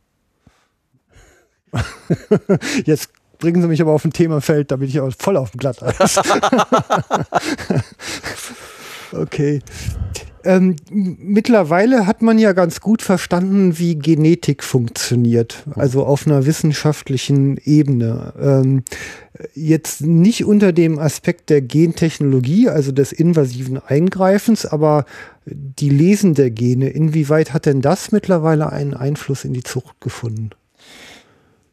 Jetzt 2.85 3.11
bringen 3.43 3.61
Sie 3.61 3.67
mich 3.67 3.83
aber 3.83 3.91
auf 3.91 4.05
ein 4.05 4.13
Themafeld, 4.13 4.71
da 4.71 4.77
bin 4.77 4.89
ich 4.89 5.01
auch 5.01 5.13
voll 5.19 5.37
auf 5.37 5.51
dem 5.51 5.59
Glatteis. 5.59 6.21
okay. 9.13 9.61
Ähm, 10.45 10.77
mittlerweile 10.91 12.07
hat 12.07 12.23
man 12.23 12.39
ja 12.39 12.53
ganz 12.53 12.81
gut 12.81 13.03
verstanden, 13.03 13.79
wie 13.79 13.97
Genetik 13.97 14.63
funktioniert, 14.63 15.65
also 15.75 16.05
auf 16.05 16.27
einer 16.27 16.47
wissenschaftlichen 16.47 17.59
Ebene. 17.65 18.33
Ähm, 18.41 18.85
jetzt 19.55 20.03
nicht 20.03 20.45
unter 20.45 20.73
dem 20.73 21.01
Aspekt 21.01 21.51
der 21.51 21.63
Gentechnologie, 21.63 22.69
also 22.69 22.93
des 22.93 23.13
invasiven 23.13 23.79
Eingreifens, 23.79 24.67
aber 24.67 25.05
die 25.47 25.91
Lesen 25.91 26.35
der 26.35 26.53
Gene, 26.53 26.91
inwieweit 26.91 27.53
hat 27.53 27.67
denn 27.67 27.81
das 27.81 28.13
mittlerweile 28.13 28.71
einen 28.71 28.95
Einfluss 28.95 29.45
in 29.45 29.53
die 29.53 29.65
Zucht 29.65 30.01
gefunden? 30.01 30.51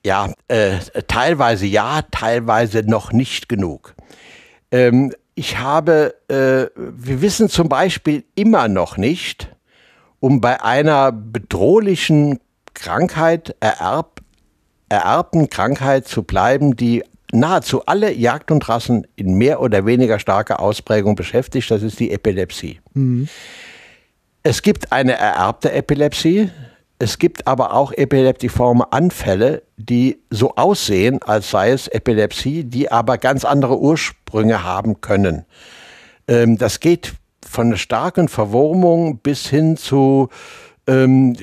Ja, 0.06 0.32
äh, 0.48 0.78
teilweise 1.08 1.66
ja, 1.66 2.02
teilweise 2.10 2.84
noch 2.84 3.12
nicht 3.12 3.50
genug. 3.50 3.96
Ähm, 4.72 5.14
ich 5.36 5.58
habe, 5.58 6.16
äh, 6.28 6.68
wir 6.76 7.22
wissen 7.22 7.50
zum 7.50 7.70
Beispiel 7.70 8.24
immer 8.36 8.68
noch 8.68 8.98
nicht, 8.98 9.50
um 10.20 10.42
bei 10.42 10.62
einer 10.62 11.12
bedrohlichen 11.12 12.40
Krankheit, 12.74 13.56
ererb, 13.60 14.22
ererbten 14.90 15.50
Krankheit 15.50 16.08
zu 16.08 16.24
bleiben, 16.24 16.76
die 16.76 17.04
nahezu 17.32 17.86
alle 17.86 18.12
Jagdhundrassen 18.14 19.08
in 19.16 19.36
mehr 19.36 19.62
oder 19.62 19.86
weniger 19.86 20.20
starker 20.20 20.60
Ausprägung 20.60 21.16
beschäftigt, 21.16 21.70
das 21.70 21.84
ist 21.84 22.00
die 22.00 22.12
Epilepsie. 22.12 22.80
Mhm. 22.94 23.28
Es 24.44 24.62
gibt 24.62 24.92
eine 24.92 25.14
ererbte 25.14 25.72
Epilepsie, 25.72 26.50
es 27.00 27.18
gibt 27.18 27.48
aber 27.48 27.74
auch 27.74 27.94
epileptiforme 27.94 28.92
Anfälle, 28.92 29.64
die 29.78 30.20
so 30.30 30.56
aussehen, 30.56 31.22
als 31.24 31.50
sei 31.50 31.72
es 31.72 31.88
Epilepsie, 31.88 32.66
die 32.66 32.92
aber 32.92 33.18
ganz 33.18 33.46
andere 33.46 33.80
Ursprünge 33.80 34.64
haben 34.64 35.00
können. 35.00 35.46
Ähm, 36.28 36.58
das 36.58 36.82
geht 36.82 37.14
von 37.48 37.68
einer 37.68 37.78
starken 37.78 38.28
Verwurmung 38.28 39.20
bis 39.20 39.48
hin 39.48 39.78
zu 39.78 40.28
ähm, 40.88 41.38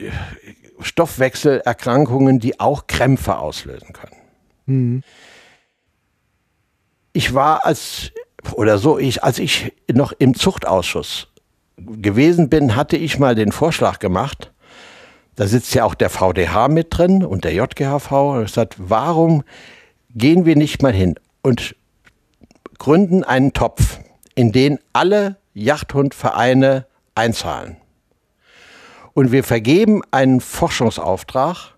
Stoffwechselerkrankungen, 0.78 2.39
die 2.39 2.61
auch 2.61 2.87
Krämpfe 2.87 3.39
auslösen 3.39 3.95
können. 3.95 4.16
Mhm. 4.66 5.03
Ich 7.15 7.33
war 7.33 7.65
als 7.65 8.12
oder 8.53 8.77
so, 8.77 8.99
ich, 8.99 9.24
als 9.24 9.39
ich 9.39 9.73
noch 9.91 10.12
im 10.12 10.35
Zuchtausschuss 10.35 11.28
gewesen 11.78 12.51
bin, 12.51 12.77
hatte 12.77 12.99
ich 12.99 13.19
mal 13.19 13.35
den 13.35 13.53
Vorschlag 13.53 13.99
gemacht, 13.99 14.53
da 15.37 15.47
sitzt 15.47 15.75
ja 15.75 15.85
auch 15.85 15.95
der 15.95 16.11
VDH 16.11 16.69
mit 16.69 16.89
drin 16.91 17.25
und 17.25 17.45
der 17.45 17.53
JGHV. 17.53 18.11
Und 18.11 18.43
er 18.43 18.49
sagt, 18.49 18.77
warum 18.79 19.45
gehen 20.15 20.47
wir 20.47 20.57
nicht 20.57 20.83
mal 20.83 20.93
hin 20.93 21.15
und 21.43 21.77
gründen 22.79 23.23
einen 23.23 23.53
Topf, 23.53 23.99
in 24.35 24.53
den 24.53 24.79
alle 24.93 25.37
Jachthundvereine 25.55 26.87
einzahlen. 27.15 27.77
Und 29.13 29.33
wir 29.33 29.45
vergeben 29.45 30.03
einen 30.11 30.41
Forschungsauftrag 30.41 31.75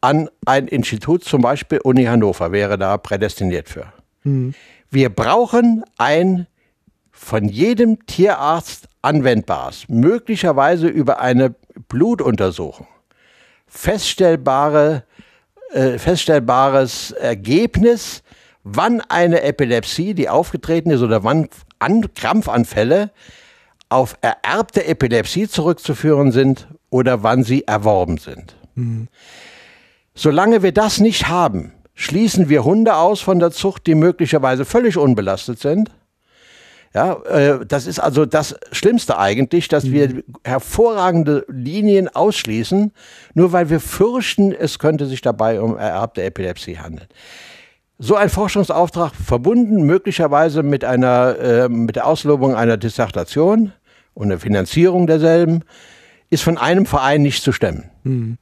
an 0.00 0.28
ein 0.44 0.68
Institut, 0.68 1.24
zum 1.24 1.40
Beispiel 1.40 1.80
Uni 1.82 2.04
Hannover 2.04 2.52
wäre 2.52 2.76
da 2.76 2.98
prädestiniert 2.98 3.68
für. 3.68 3.92
Mhm. 4.24 4.54
Wir 4.90 5.08
brauchen 5.08 5.84
ein 5.96 6.46
von 7.10 7.48
jedem 7.48 8.04
Tierarzt 8.06 8.88
anwendbares, 9.00 9.88
möglicherweise 9.88 10.88
über 10.88 11.20
eine 11.20 11.54
Blutuntersuchung 11.88 12.86
feststellbare, 13.66 15.04
äh, 15.72 15.98
feststellbares 15.98 17.10
Ergebnis, 17.12 18.22
wann 18.62 19.00
eine 19.00 19.42
Epilepsie, 19.42 20.14
die 20.14 20.28
aufgetreten 20.28 20.90
ist, 20.90 21.02
oder 21.02 21.24
wann 21.24 21.48
An 21.78 22.14
Krampfanfälle 22.14 23.10
auf 23.88 24.16
ererbte 24.22 24.86
Epilepsie 24.86 25.46
zurückzuführen 25.46 26.32
sind 26.32 26.68
oder 26.90 27.22
wann 27.22 27.44
sie 27.44 27.64
erworben 27.66 28.16
sind. 28.18 28.56
Mhm. 28.74 29.08
Solange 30.14 30.62
wir 30.62 30.72
das 30.72 30.98
nicht 30.98 31.28
haben, 31.28 31.72
schließen 31.94 32.48
wir 32.48 32.64
Hunde 32.64 32.96
aus 32.96 33.20
von 33.20 33.38
der 33.38 33.50
Zucht, 33.50 33.86
die 33.86 33.94
möglicherweise 33.94 34.64
völlig 34.64 34.96
unbelastet 34.96 35.60
sind. 35.60 35.90
Ja, 36.96 37.12
äh, 37.24 37.66
das 37.66 37.86
ist 37.86 37.98
also 37.98 38.24
das 38.24 38.56
Schlimmste 38.72 39.18
eigentlich, 39.18 39.68
dass 39.68 39.84
mhm. 39.84 39.92
wir 39.92 40.22
hervorragende 40.44 41.44
Linien 41.46 42.08
ausschließen, 42.08 42.90
nur 43.34 43.52
weil 43.52 43.68
wir 43.68 43.80
fürchten, 43.80 44.50
es 44.50 44.78
könnte 44.78 45.04
sich 45.04 45.20
dabei 45.20 45.60
um 45.60 45.76
ererbte 45.76 46.22
Epilepsie 46.22 46.78
handeln. 46.78 47.06
So 47.98 48.14
ein 48.14 48.30
Forschungsauftrag 48.30 49.14
verbunden 49.14 49.82
möglicherweise 49.82 50.62
mit 50.62 50.86
einer 50.86 51.38
äh, 51.38 51.68
mit 51.68 51.96
der 51.96 52.06
Auslobung 52.06 52.54
einer 52.54 52.78
Dissertation 52.78 53.74
und 54.14 54.30
der 54.30 54.38
Finanzierung 54.38 55.06
derselben 55.06 55.64
ist 56.30 56.44
von 56.44 56.56
einem 56.56 56.86
Verein 56.86 57.20
nicht 57.20 57.42
zu 57.42 57.52
stemmen. 57.52 57.90
Mhm. 58.04 58.38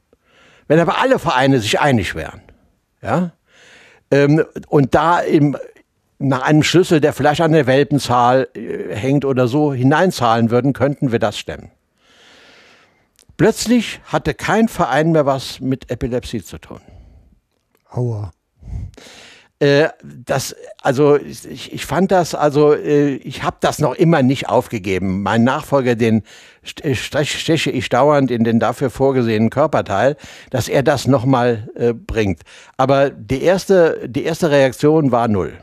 Wenn 0.69 0.79
aber 0.79 1.01
alle 1.01 1.19
Vereine 1.19 1.59
sich 1.59 1.81
einig 1.81 2.15
wären, 2.15 2.41
ja, 3.01 3.33
ähm, 4.11 4.45
und 4.69 4.95
da 4.95 5.19
im, 5.19 5.57
nach 6.17 6.41
einem 6.41 6.63
Schlüssel, 6.63 7.01
der 7.01 7.13
vielleicht 7.13 7.41
an 7.41 7.51
der 7.51 7.67
Welpenzahl 7.67 8.47
äh, 8.53 8.95
hängt 8.95 9.25
oder 9.25 9.47
so, 9.47 9.73
hineinzahlen 9.73 10.49
würden, 10.49 10.73
könnten 10.73 11.11
wir 11.11 11.19
das 11.19 11.37
stemmen. 11.37 11.71
Plötzlich 13.37 13.99
hatte 14.05 14.33
kein 14.33 14.69
Verein 14.69 15.11
mehr 15.11 15.25
was 15.25 15.59
mit 15.59 15.91
Epilepsie 15.91 16.43
zu 16.43 16.57
tun. 16.57 16.79
Aua. 17.91 18.31
Äh, 19.59 19.89
das, 20.03 20.55
also 20.81 21.17
ich, 21.17 21.71
ich 21.71 21.85
fand 21.85 22.11
das, 22.11 22.35
also 22.35 22.73
äh, 22.73 23.15
ich 23.15 23.43
habe 23.43 23.57
das 23.61 23.79
noch 23.79 23.95
immer 23.95 24.21
nicht 24.21 24.49
aufgegeben. 24.49 25.23
Mein 25.23 25.43
Nachfolger, 25.45 25.95
den 25.95 26.23
steche 26.63 27.71
ich 27.71 27.89
dauernd 27.89 28.31
in 28.31 28.43
den 28.43 28.59
dafür 28.59 28.89
vorgesehenen 28.89 29.49
Körperteil, 29.49 30.17
dass 30.49 30.67
er 30.67 30.83
das 30.83 31.07
nochmal 31.07 31.69
äh, 31.75 31.93
bringt. 31.93 32.41
Aber 32.75 33.09
die 33.09 33.41
erste, 33.41 34.07
die 34.07 34.23
erste 34.23 34.51
Reaktion 34.51 35.11
war 35.11 35.29
null. 35.29 35.53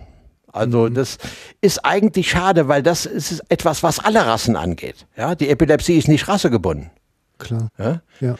Also 0.52 0.88
mhm. 0.88 0.94
das 0.94 1.18
ist 1.60 1.84
eigentlich 1.84 2.30
schade, 2.30 2.68
weil 2.68 2.82
das 2.82 3.06
ist 3.06 3.42
etwas, 3.48 3.82
was 3.82 3.98
alle 3.98 4.24
Rassen 4.24 4.56
angeht. 4.56 5.06
Ja, 5.16 5.34
die 5.34 5.48
Epilepsie 5.48 5.96
ist 5.96 6.08
nicht 6.08 6.28
rassegebunden. 6.28 6.90
Klar. 7.38 7.68
Ja. 7.78 8.02
ja. 8.20 8.36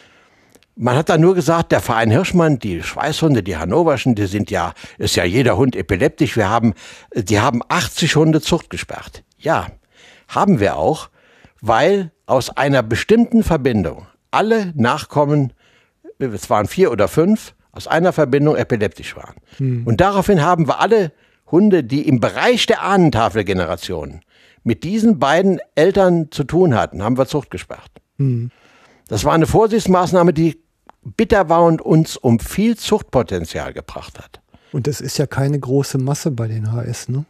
Man 0.75 0.95
hat 0.95 1.09
da 1.09 1.17
nur 1.17 1.35
gesagt, 1.35 1.71
der 1.71 1.81
Verein 1.81 2.09
Hirschmann, 2.09 2.57
die 2.57 2.81
Schweißhunde, 2.81 3.43
die 3.43 3.57
Hannoverschen, 3.57 4.15
die 4.15 4.25
sind 4.25 4.49
ja, 4.49 4.73
ist 4.97 5.15
ja 5.15 5.23
jeder 5.23 5.57
Hund 5.57 5.75
epileptisch. 5.75 6.35
Wir 6.35 6.49
haben, 6.49 6.73
die 7.13 7.39
haben 7.39 7.61
80 7.67 8.15
Hunde 8.15 8.41
Zucht 8.41 8.69
gesperrt. 8.69 9.23
Ja, 9.37 9.67
haben 10.27 10.59
wir 10.59 10.77
auch, 10.77 11.09
weil 11.61 12.11
aus 12.25 12.49
einer 12.49 12.81
bestimmten 12.81 13.43
Verbindung 13.43 14.07
alle 14.31 14.73
Nachkommen, 14.75 15.53
es 16.17 16.49
waren 16.49 16.67
vier 16.67 16.91
oder 16.91 17.07
fünf, 17.07 17.53
aus 17.71 17.87
einer 17.87 18.13
Verbindung 18.13 18.55
epileptisch 18.55 19.15
waren. 19.15 19.35
Hm. 19.57 19.85
Und 19.85 20.01
daraufhin 20.01 20.41
haben 20.41 20.67
wir 20.67 20.79
alle 20.79 21.11
Hunde, 21.53 21.83
die 21.83 22.07
im 22.07 22.19
Bereich 22.19 22.65
der 22.65 22.81
Ahnentafelgeneration 22.81 24.21
mit 24.63 24.83
diesen 24.83 25.19
beiden 25.19 25.59
Eltern 25.75 26.29
zu 26.31 26.43
tun 26.43 26.73
hatten, 26.73 27.03
haben 27.03 27.17
wir 27.17 27.27
Zucht 27.27 27.51
gesperrt. 27.51 27.91
Hm. 28.17 28.49
Das 29.07 29.23
war 29.23 29.33
eine 29.33 29.45
Vorsichtsmaßnahme, 29.45 30.33
die 30.33 30.59
bitter 31.03 31.49
war 31.49 31.63
und 31.63 31.79
uns 31.79 32.17
um 32.17 32.39
viel 32.39 32.75
Zuchtpotenzial 32.75 33.71
gebracht 33.71 34.17
hat. 34.17 34.41
Und 34.71 34.87
es 34.87 34.99
ist 34.99 35.19
ja 35.19 35.27
keine 35.27 35.59
große 35.59 35.99
Masse 35.99 36.31
bei 36.31 36.47
den 36.47 36.71
HS, 36.71 37.09
ne? 37.09 37.25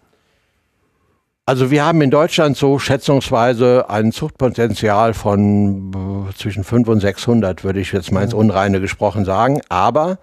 Also 1.45 1.69
wir 1.71 1.83
haben 1.83 2.01
in 2.01 2.09
Deutschland 2.09 2.55
so 2.55 2.79
schätzungsweise 2.79 3.89
ein 3.89 4.13
Zuchtpotenzial 4.13 5.13
von 5.13 6.29
äh, 6.29 6.33
zwischen 6.37 6.63
500 6.63 6.93
und 6.93 7.01
600, 7.01 7.65
würde 7.65 7.81
ich 7.81 7.91
jetzt 7.91 8.13
mal 8.13 8.23
ins 8.23 8.33
Unreine 8.33 8.79
gesprochen 8.79 9.25
sagen. 9.25 9.59
Aber 9.67 10.19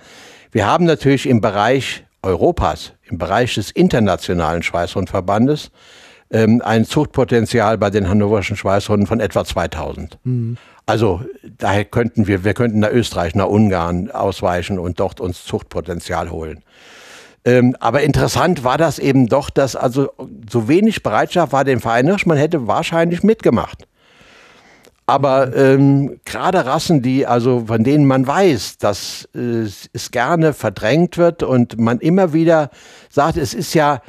wir 0.51 0.66
haben 0.66 0.86
natürlich 0.86 1.28
im 1.28 1.43
Bereich 1.43 2.06
Europas, 2.22 2.93
im 3.10 3.18
Bereich 3.18 3.54
des 3.54 3.70
internationalen 3.70 4.62
Schweißhundverbandes, 4.62 5.70
ähm, 6.30 6.62
ein 6.64 6.84
Zuchtpotenzial 6.84 7.78
bei 7.78 7.90
den 7.90 8.08
hannoverschen 8.08 8.56
Schweißhunden 8.56 9.06
von 9.06 9.20
etwa 9.20 9.44
2000. 9.44 10.18
Mhm. 10.24 10.56
Also 10.86 11.22
daher 11.58 11.84
könnten 11.84 12.26
wir, 12.26 12.44
wir 12.44 12.54
könnten 12.54 12.80
nach 12.80 12.90
Österreich, 12.90 13.34
nach 13.34 13.46
Ungarn 13.46 14.10
ausweichen 14.10 14.78
und 14.78 15.00
dort 15.00 15.20
uns 15.20 15.44
Zuchtpotenzial 15.44 16.30
holen. 16.30 16.62
Ähm, 17.44 17.76
aber 17.80 18.02
interessant 18.02 18.64
war 18.64 18.76
das 18.76 18.98
eben 18.98 19.26
doch, 19.26 19.50
dass 19.50 19.74
also 19.74 20.10
so 20.50 20.68
wenig 20.68 21.02
Bereitschaft 21.02 21.52
war 21.52 21.64
dem 21.64 21.80
Verein 21.80 22.06
Hirsch, 22.06 22.26
man 22.26 22.36
hätte 22.36 22.66
wahrscheinlich 22.66 23.22
mitgemacht. 23.22 23.86
Aber 25.10 25.56
ähm, 25.56 26.20
gerade 26.24 26.64
Rassen, 26.66 27.02
die 27.02 27.26
also 27.26 27.64
von 27.66 27.82
denen 27.82 28.06
man 28.06 28.28
weiß, 28.28 28.78
dass 28.78 29.28
äh, 29.34 29.66
es 29.92 30.12
gerne 30.12 30.52
verdrängt 30.52 31.18
wird 31.18 31.42
und 31.42 31.80
man 31.80 31.98
immer 31.98 32.32
wieder 32.32 32.70
sagt, 33.08 33.36
es 33.36 33.52
ist 33.52 33.74
ja 33.74 34.02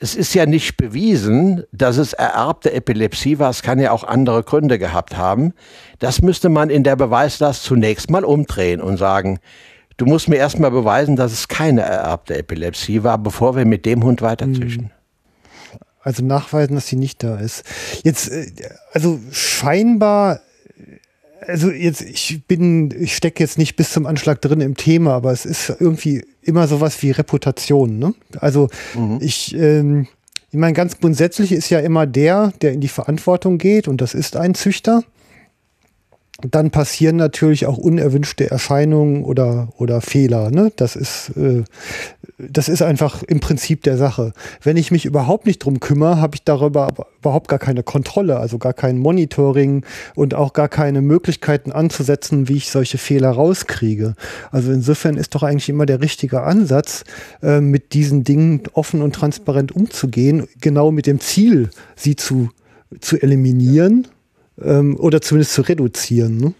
es 0.00 0.16
ist 0.16 0.34
ja 0.34 0.46
nicht 0.46 0.76
bewiesen, 0.76 1.62
dass 1.70 1.96
es 1.96 2.12
ererbte 2.12 2.72
Epilepsie 2.72 3.38
war. 3.38 3.50
Es 3.50 3.62
kann 3.62 3.78
ja 3.78 3.92
auch 3.92 4.02
andere 4.02 4.42
Gründe 4.42 4.80
gehabt 4.80 5.16
haben. 5.16 5.52
Das 6.00 6.22
müsste 6.22 6.48
man 6.48 6.70
in 6.70 6.82
der 6.82 6.96
Beweislast 6.96 7.62
zunächst 7.62 8.10
mal 8.10 8.24
umdrehen 8.24 8.80
und 8.80 8.96
sagen, 8.96 9.38
du 9.96 10.06
musst 10.06 10.28
mir 10.28 10.38
erstmal 10.38 10.72
beweisen, 10.72 11.14
dass 11.14 11.30
es 11.32 11.46
keine 11.46 11.82
ererbte 11.82 12.36
Epilepsie 12.36 13.04
war, 13.04 13.18
bevor 13.18 13.54
wir 13.54 13.64
mit 13.64 13.86
dem 13.86 14.02
Hund 14.02 14.22
weiterzüchten. 14.22 14.86
Hm. 14.86 14.99
Also 16.02 16.24
nachweisen, 16.24 16.74
dass 16.74 16.86
sie 16.86 16.96
nicht 16.96 17.22
da 17.22 17.38
ist. 17.38 17.64
Jetzt, 18.02 18.30
äh, 18.30 18.46
also 18.92 19.20
scheinbar 19.30 20.40
also 21.46 21.70
jetzt, 21.70 22.02
ich 22.02 22.42
bin, 22.46 22.94
ich 22.98 23.16
stecke 23.16 23.42
jetzt 23.42 23.58
nicht 23.58 23.76
bis 23.76 23.92
zum 23.92 24.06
Anschlag 24.06 24.40
drin 24.40 24.60
im 24.60 24.76
Thema, 24.76 25.14
aber 25.14 25.32
es 25.32 25.46
ist 25.46 25.74
irgendwie 25.80 26.24
immer 26.42 26.68
sowas 26.68 27.02
wie 27.02 27.10
Reputation. 27.10 27.98
Ne? 27.98 28.14
Also 28.38 28.68
mhm. 28.94 29.18
ich, 29.20 29.54
ähm, 29.54 30.06
ich 30.50 30.58
meine, 30.58 30.74
ganz 30.74 30.98
grundsätzlich 30.98 31.52
ist 31.52 31.70
ja 31.70 31.78
immer 31.80 32.06
der, 32.06 32.52
der 32.60 32.72
in 32.72 32.80
die 32.80 32.88
Verantwortung 32.88 33.58
geht, 33.58 33.88
und 33.88 34.00
das 34.00 34.14
ist 34.14 34.36
ein 34.36 34.54
Züchter 34.54 35.02
dann 36.48 36.70
passieren 36.70 37.16
natürlich 37.16 37.66
auch 37.66 37.76
unerwünschte 37.76 38.50
Erscheinungen 38.50 39.24
oder, 39.24 39.68
oder 39.76 40.00
Fehler. 40.00 40.50
Ne? 40.50 40.72
Das, 40.76 40.96
ist, 40.96 41.30
äh, 41.36 41.64
das 42.38 42.68
ist 42.68 42.82
einfach 42.82 43.22
im 43.22 43.40
Prinzip 43.40 43.82
der 43.82 43.96
Sache. 43.96 44.32
Wenn 44.62 44.76
ich 44.76 44.90
mich 44.90 45.04
überhaupt 45.04 45.46
nicht 45.46 45.58
drum 45.60 45.80
kümmere, 45.80 46.20
habe 46.20 46.36
ich 46.36 46.44
darüber 46.44 46.88
überhaupt 47.18 47.48
gar 47.48 47.58
keine 47.58 47.82
Kontrolle, 47.82 48.38
also 48.38 48.58
gar 48.58 48.72
kein 48.72 48.98
Monitoring 48.98 49.84
und 50.14 50.34
auch 50.34 50.52
gar 50.52 50.68
keine 50.68 51.02
Möglichkeiten 51.02 51.72
anzusetzen, 51.72 52.48
wie 52.48 52.56
ich 52.56 52.70
solche 52.70 52.98
Fehler 52.98 53.30
rauskriege. 53.30 54.14
Also 54.50 54.72
insofern 54.72 55.16
ist 55.16 55.34
doch 55.34 55.42
eigentlich 55.42 55.68
immer 55.68 55.86
der 55.86 56.00
richtige 56.00 56.42
Ansatz, 56.42 57.04
äh, 57.42 57.60
mit 57.60 57.92
diesen 57.92 58.24
Dingen 58.24 58.62
offen 58.72 59.02
und 59.02 59.14
transparent 59.14 59.72
umzugehen, 59.72 60.46
genau 60.60 60.90
mit 60.90 61.06
dem 61.06 61.20
Ziel, 61.20 61.70
sie 61.96 62.16
zu, 62.16 62.50
zu 63.00 63.20
eliminieren 63.20 64.06
ähm, 64.64 64.96
oder 64.98 65.20
zumindest 65.20 65.54
zu 65.54 65.62
reduzieren. 65.62 66.36
Ne? 66.38 66.54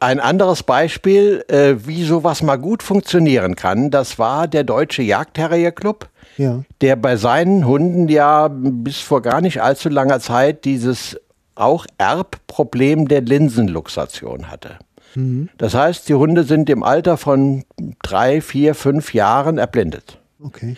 Ein 0.00 0.20
anderes 0.20 0.62
Beispiel, 0.62 1.44
äh, 1.48 1.76
wie 1.86 2.04
sowas 2.04 2.42
mal 2.42 2.56
gut 2.56 2.82
funktionieren 2.82 3.56
kann, 3.56 3.90
das 3.90 4.18
war 4.18 4.48
der 4.48 4.64
Deutsche 4.64 5.02
Jagdterrier 5.02 5.72
Club, 5.72 6.08
ja. 6.36 6.62
der 6.80 6.96
bei 6.96 7.16
seinen 7.16 7.66
Hunden 7.66 8.08
ja 8.08 8.48
bis 8.48 8.98
vor 8.98 9.22
gar 9.22 9.40
nicht 9.40 9.62
allzu 9.62 9.88
langer 9.88 10.20
Zeit 10.20 10.64
dieses 10.64 11.18
auch 11.54 11.86
Erbproblem 11.96 13.08
der 13.08 13.22
Linsenluxation 13.22 14.50
hatte. 14.50 14.78
Mhm. 15.14 15.48
Das 15.56 15.74
heißt, 15.74 16.08
die 16.08 16.14
Hunde 16.14 16.44
sind 16.44 16.68
im 16.68 16.82
Alter 16.82 17.16
von 17.16 17.64
drei, 18.02 18.40
vier, 18.40 18.74
fünf 18.74 19.14
Jahren 19.14 19.58
erblindet. 19.58 20.18
Okay. 20.42 20.76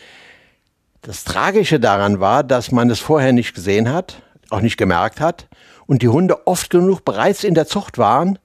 Das 1.03 1.25
Tragische 1.25 1.81
daran 1.81 2.21
war, 2.21 2.45
dass 2.45 2.71
man 2.71 2.91
es 2.91 3.01
vorher 3.01 3.33
nicht 3.33 3.55
gesehen 3.55 3.93
hat, 3.93 4.23
auch 4.51 4.61
nicht 4.61 4.77
gemerkt 4.77 5.21
hat 5.21 5.49
und 5.87 6.03
die 6.03 6.09
Hunde 6.09 6.47
oft 6.47 6.71
genug 6.71 7.05
bereits 7.05 7.45
in 7.45 7.55
der 7.55 7.67
Zucht 7.67 7.99
waren, 7.99 8.39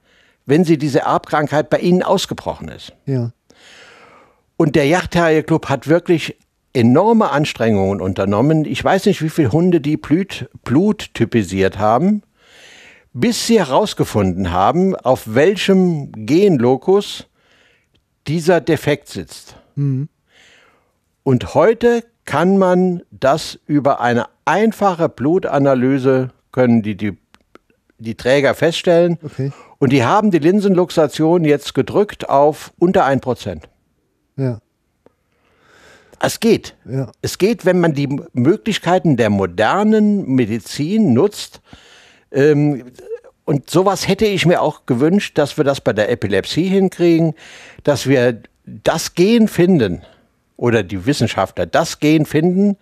wenn 0.46 0.64
sie 0.64 0.78
diese 0.78 1.00
Erbkrankheit 1.00 1.70
bei 1.70 1.78
ihnen 1.78 2.02
ausgebrochen 2.02 2.68
ist. 2.68 2.92
Ja. 3.06 3.32
Und 4.56 4.76
der 4.76 4.86
Jagdterrier 4.86 5.42
Club 5.42 5.68
hat 5.68 5.88
wirklich 5.88 6.36
enorme 6.72 7.30
Anstrengungen 7.30 8.00
unternommen. 8.00 8.64
Ich 8.64 8.82
weiß 8.82 9.06
nicht, 9.06 9.22
wie 9.22 9.28
viele 9.28 9.52
Hunde 9.52 9.80
die 9.80 9.96
Blut, 9.96 10.48
Blut 10.64 11.14
typisiert 11.14 11.78
haben, 11.78 12.22
bis 13.12 13.46
sie 13.46 13.58
herausgefunden 13.58 14.52
haben, 14.52 14.96
auf 14.96 15.34
welchem 15.34 16.12
Genlokus 16.12 17.26
dieser 18.26 18.60
Defekt 18.60 19.08
sitzt. 19.08 19.56
Mhm. 19.74 20.08
Und 21.24 21.54
heute 21.54 22.04
kann 22.24 22.56
man 22.56 23.02
das 23.10 23.58
über 23.66 24.00
eine 24.00 24.26
einfache 24.44 25.08
Blutanalyse 25.08 26.30
können 26.52 26.82
die, 26.82 26.96
die, 26.96 27.18
die 28.02 28.14
Träger 28.14 28.54
feststellen. 28.54 29.18
Okay. 29.22 29.52
Und 29.78 29.92
die 29.92 30.04
haben 30.04 30.30
die 30.30 30.38
Linsenluxation 30.38 31.44
jetzt 31.44 31.74
gedrückt 31.74 32.28
auf 32.28 32.72
unter 32.78 33.06
1%. 33.06 33.62
Ja. 34.36 34.60
Es 36.20 36.38
geht. 36.38 36.76
Ja. 36.88 37.10
Es 37.20 37.38
geht, 37.38 37.64
wenn 37.64 37.80
man 37.80 37.94
die 37.94 38.08
Möglichkeiten 38.32 39.16
der 39.16 39.28
modernen 39.28 40.26
Medizin 40.26 41.12
nutzt. 41.14 41.60
Ähm, 42.30 42.92
und 43.44 43.68
sowas 43.68 44.06
hätte 44.06 44.24
ich 44.24 44.46
mir 44.46 44.62
auch 44.62 44.86
gewünscht, 44.86 45.36
dass 45.36 45.56
wir 45.56 45.64
das 45.64 45.80
bei 45.80 45.92
der 45.92 46.10
Epilepsie 46.10 46.68
hinkriegen, 46.68 47.34
dass 47.82 48.06
wir 48.06 48.40
das 48.64 49.14
Gen 49.14 49.48
finden 49.48 50.02
oder 50.56 50.84
die 50.84 51.04
Wissenschaftler 51.06 51.66
das 51.66 51.98
Gen 51.98 52.24
finden, 52.24 52.76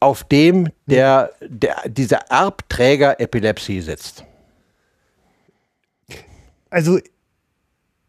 auf 0.00 0.24
dem 0.24 0.70
der, 0.86 1.30
der, 1.42 1.76
dieser 1.86 2.30
Erbträger 2.30 3.20
Epilepsie 3.20 3.82
sitzt. 3.82 4.24
Also 6.72 6.98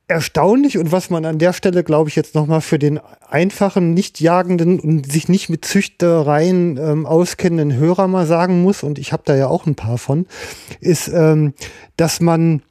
erstaunlich 0.07 0.77
und 0.77 0.94
was 0.94 1.10
man 1.10 1.26
an 1.26 1.38
der 1.38 1.52
Stelle, 1.52 1.84
glaube 1.84 2.10
ich, 2.10 2.15
jetzt 2.15 2.34
nochmal 2.34 2.61
für 2.61 2.80
den 2.80 2.98
einfachen, 3.30 3.94
nicht 3.94 4.22
jagenden 4.22 4.80
und 4.80 5.11
sich 5.11 5.27
nicht 5.27 5.49
mit 5.49 5.65
Züchtereien 5.65 6.77
ähm, 6.77 7.06
auskennenden 7.06 7.77
Hörer 7.77 8.07
mal 8.07 8.26
sagen 8.26 8.61
muss, 8.61 8.81
und 8.81 8.99
ich 8.99 9.11
habe 9.11 9.23
da 9.26 9.35
ja 9.35 9.48
auch 9.48 9.65
ein 9.65 9.76
paar 9.76 9.98
von, 9.98 10.27
ist, 10.80 11.10
ähm, 11.10 11.53
dass 11.98 12.22
man 12.22 12.61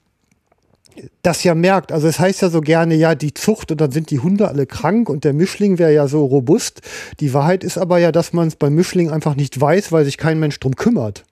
das 1.21 1.45
ja 1.45 1.55
merkt. 1.55 1.93
Also 1.93 2.09
es 2.09 2.19
heißt 2.19 2.41
ja 2.41 2.49
so 2.49 2.63
gerne, 2.63 2.95
ja, 2.95 3.15
die 3.15 3.35
Zucht 3.35 3.71
und 3.71 3.83
dann 3.83 3.91
sind 3.91 4.11
die 4.11 4.21
Hunde 4.21 4.49
alle 4.49 4.65
krank 4.65 5.11
und 5.11 5.25
der 5.25 5.35
Mischling 5.35 5.79
wäre 5.79 5.93
ja 5.93 6.09
so 6.09 6.25
robust. 6.25 6.81
Die 7.21 7.35
Wahrheit 7.35 7.65
ist 7.65 7.77
aber 7.77 7.99
ja, 7.99 8.13
dass 8.13 8.33
man 8.33 8.49
es 8.49 8.57
beim 8.57 8.75
Mischling 8.75 9.11
einfach 9.11 9.35
nicht 9.35 9.61
weiß, 9.61 9.93
weil 9.93 10.07
sich 10.07 10.17
kein 10.17 10.41
Mensch 10.41 10.59
drum 10.59 10.75
kümmert. 10.75 11.25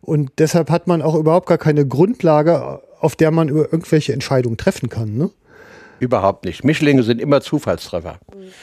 Und 0.00 0.30
deshalb 0.38 0.70
hat 0.70 0.86
man 0.86 1.02
auch 1.02 1.16
überhaupt 1.16 1.48
gar 1.48 1.58
keine 1.58 1.86
Grundlage, 1.86 2.80
auf 3.00 3.16
der 3.16 3.30
man 3.30 3.48
über 3.48 3.64
irgendwelche 3.72 4.12
Entscheidungen 4.12 4.56
treffen 4.56 4.88
kann. 4.88 5.16
Ne? 5.16 5.30
Überhaupt 5.98 6.44
nicht. 6.44 6.64
Mischlinge 6.64 7.02
sind 7.02 7.20
immer 7.20 7.40
Zufallstreffer. 7.40 8.18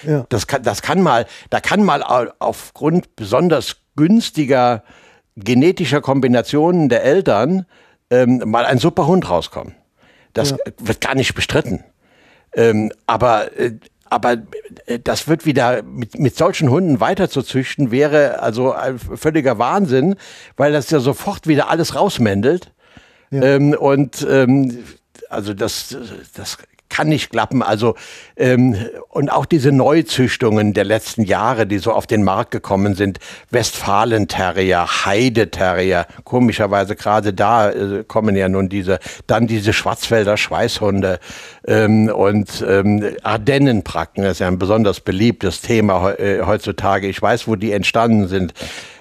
Ja. 0.08 0.26
Das 0.30 0.48
kann, 0.48 0.64
das 0.64 0.82
kann 0.82 1.02
mal, 1.02 1.26
da 1.50 1.60
kann 1.60 1.84
mal 1.84 2.04
au- 2.04 2.32
aufgrund 2.40 3.16
besonders 3.16 3.78
günstiger 3.96 4.84
genetischer 5.36 6.00
Kombinationen 6.02 6.90
der 6.90 7.04
Eltern 7.04 7.66
ähm, 8.12 8.42
mal 8.46 8.66
ein 8.66 8.78
super 8.78 9.08
Hund 9.08 9.30
rauskommen. 9.30 9.74
Das 10.34 10.52
Ja. 10.52 10.58
wird 10.80 11.02
gar 11.02 11.16
nicht 11.16 11.34
bestritten. 11.34 11.84
Ähm, 12.56 12.92
aber 13.08 13.58
äh, 13.60 13.74
aber 14.12 14.34
äh, 14.86 15.00
das 15.04 15.28
wird 15.28 15.48
wieder 15.48 15.82
mit, 15.82 16.20
mit 16.20 16.36
solchen 16.38 16.70
Hunden 16.70 17.00
weiterzuzüchten, 17.00 17.90
wäre 17.90 18.42
also 18.44 18.72
ein 18.74 19.00
völliger 19.00 19.58
Wahnsinn, 19.58 20.16
weil 20.56 20.72
das 20.72 20.92
ja 20.92 21.00
sofort 21.00 21.48
wieder 21.48 21.70
alles 21.72 21.96
rausmändelt. 21.96 22.72
Ähm, 23.42 23.74
und 23.74 24.26
ähm, 24.30 24.80
also 25.30 25.54
das, 25.54 25.98
das 26.36 26.58
kann 26.90 27.10
nicht 27.10 27.32
klappen. 27.32 27.64
Also 27.64 27.96
ähm, 28.38 28.76
und 29.10 29.32
auch 29.32 29.46
diese 29.48 29.72
Neuzüchtungen 29.72 30.74
der 30.74 30.84
letzten 30.84 31.24
Jahre, 31.24 31.66
die 31.66 31.80
so 31.80 31.92
auf 31.92 32.06
den 32.06 32.24
Markt 32.24 32.52
gekommen 32.52 32.94
sind, 32.94 33.18
Westfalen-Terrier, 33.50 34.86
Heide-Terrier, 35.06 36.06
komischerweise 36.24 36.96
gerade 36.96 37.34
da 37.34 37.72
äh, 37.72 38.04
kommen 38.08 38.36
ja 38.36 38.48
nun 38.48 38.70
diese, 38.70 39.00
dann 39.26 39.48
diese 39.48 39.74
Schwarzwälder 39.74 40.38
Schweißhunde 40.38 41.20
ähm, 41.68 42.10
und 42.10 42.64
ähm, 42.68 43.04
Ardennenpracken, 43.24 44.24
das 44.24 44.34
ist 44.34 44.40
ja 44.40 44.48
ein 44.48 44.60
besonders 44.60 45.00
beliebtes 45.00 45.62
Thema 45.62 46.02
heu- 46.02 46.14
äh, 46.14 46.44
heutzutage. 46.46 47.08
Ich 47.08 47.20
weiß, 47.20 47.48
wo 47.48 47.56
die 47.56 47.72
entstanden 47.72 48.28
sind 48.28 48.54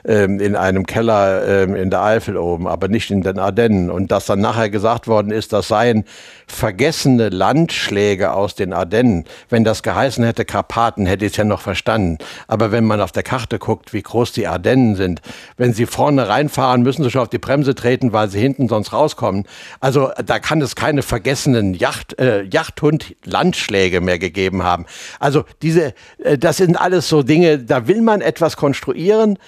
ähm, 0.05 0.41
in 0.41 0.57
einem 0.57 0.87
Keller 0.87 1.47
ähm, 1.47 1.75
in 1.77 1.91
der 1.91 2.03
Eifel 2.03 2.37
oben, 2.37 2.67
aber 2.67 2.89
nicht 2.89 3.11
in 3.11 3.23
den 3.23 3.39
Ardennen. 3.39 3.91
Und 3.91 4.11
dass 4.11 4.27
dann 4.27 4.41
nachher 4.41 4.71
gesagt 4.71 5.07
worden 5.07 5.31
ist, 5.31 5.53
das 5.53 5.69
seien 5.69 6.05
vergessene 6.47 7.29
Landschläge 7.29 8.33
aus 8.33 8.55
den 8.55 8.73
Ardennen. 8.73 9.25
Wenn 9.49 9.65
das 9.65 9.83
geheißen 9.83 10.25
hätte 10.25 10.45
Karpaten, 10.45 11.07
hätte 11.07 11.25
ich 11.25 11.33
es 11.33 11.37
ja 11.37 11.45
noch 11.45 11.61
verstanden. 11.61 12.19
Aber 12.47 12.73
wenn 12.73 12.85
man 12.85 13.01
auf 13.01 13.13
der 13.13 13.23
Karte 13.23 13.59
guckt, 13.59 13.93
wie 13.93 14.03
groß 14.03 14.33
die 14.33 14.47
Ardennen 14.47 14.97
sind, 14.97 15.23
wenn 15.57 15.73
sie 15.73 15.87
vorne 15.87 16.29
reinfahren, 16.29 16.83
müssen 16.83 17.03
sie 17.03 17.11
schon 17.11 17.23
auf 17.23 17.29
die 17.29 17.39
Bremse 17.39 17.75
treten, 17.75 18.13
weil 18.13 18.29
sie 18.29 18.41
hinten 18.41 18.69
sonst 18.69 18.93
rauskommen. 18.93 19.45
Also 19.81 20.11
da 20.25 20.39
kann 20.39 20.61
es 20.61 20.77
keine 20.77 21.03
vergessenen 21.03 21.75
Yacht, 21.75 22.19
äh, 22.19 22.43
Yachthund-Landschläge 22.43 24.01
mehr 24.01 24.19
gegeben 24.19 24.63
haben. 24.63 24.87
Also 25.21 25.45
diese, 25.63 25.95
äh, 26.19 26.37
das 26.39 26.59
sind 26.59 26.77
alles 26.77 27.09
so 27.09 27.23
Dinge, 27.23 27.59
da 27.59 27.87
will 27.89 28.03
man 28.03 28.21
etwas 28.21 28.57
konstruieren. 28.57 29.39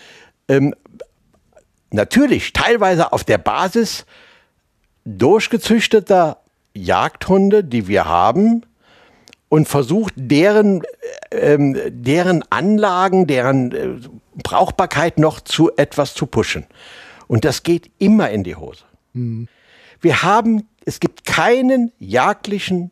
Ähm, 0.48 0.74
natürlich 1.90 2.52
teilweise 2.52 3.12
auf 3.12 3.24
der 3.24 3.38
Basis 3.38 4.04
durchgezüchteter 5.04 6.38
Jagdhunde, 6.74 7.64
die 7.64 7.88
wir 7.88 8.06
haben, 8.06 8.64
und 9.48 9.68
versucht 9.68 10.14
deren, 10.16 10.82
ähm, 11.30 11.78
deren 11.86 12.42
Anlagen, 12.50 13.26
deren 13.26 13.72
äh, 13.72 14.00
Brauchbarkeit 14.42 15.18
noch 15.18 15.40
zu 15.40 15.70
etwas 15.76 16.14
zu 16.14 16.26
pushen. 16.26 16.66
Und 17.28 17.44
das 17.44 17.62
geht 17.62 17.90
immer 17.98 18.30
in 18.30 18.42
die 18.42 18.56
Hose. 18.56 18.84
Wir 20.00 20.22
haben, 20.24 20.68
es 20.84 20.98
gibt 20.98 21.24
keinen 21.24 21.92
jagdlichen, 21.98 22.90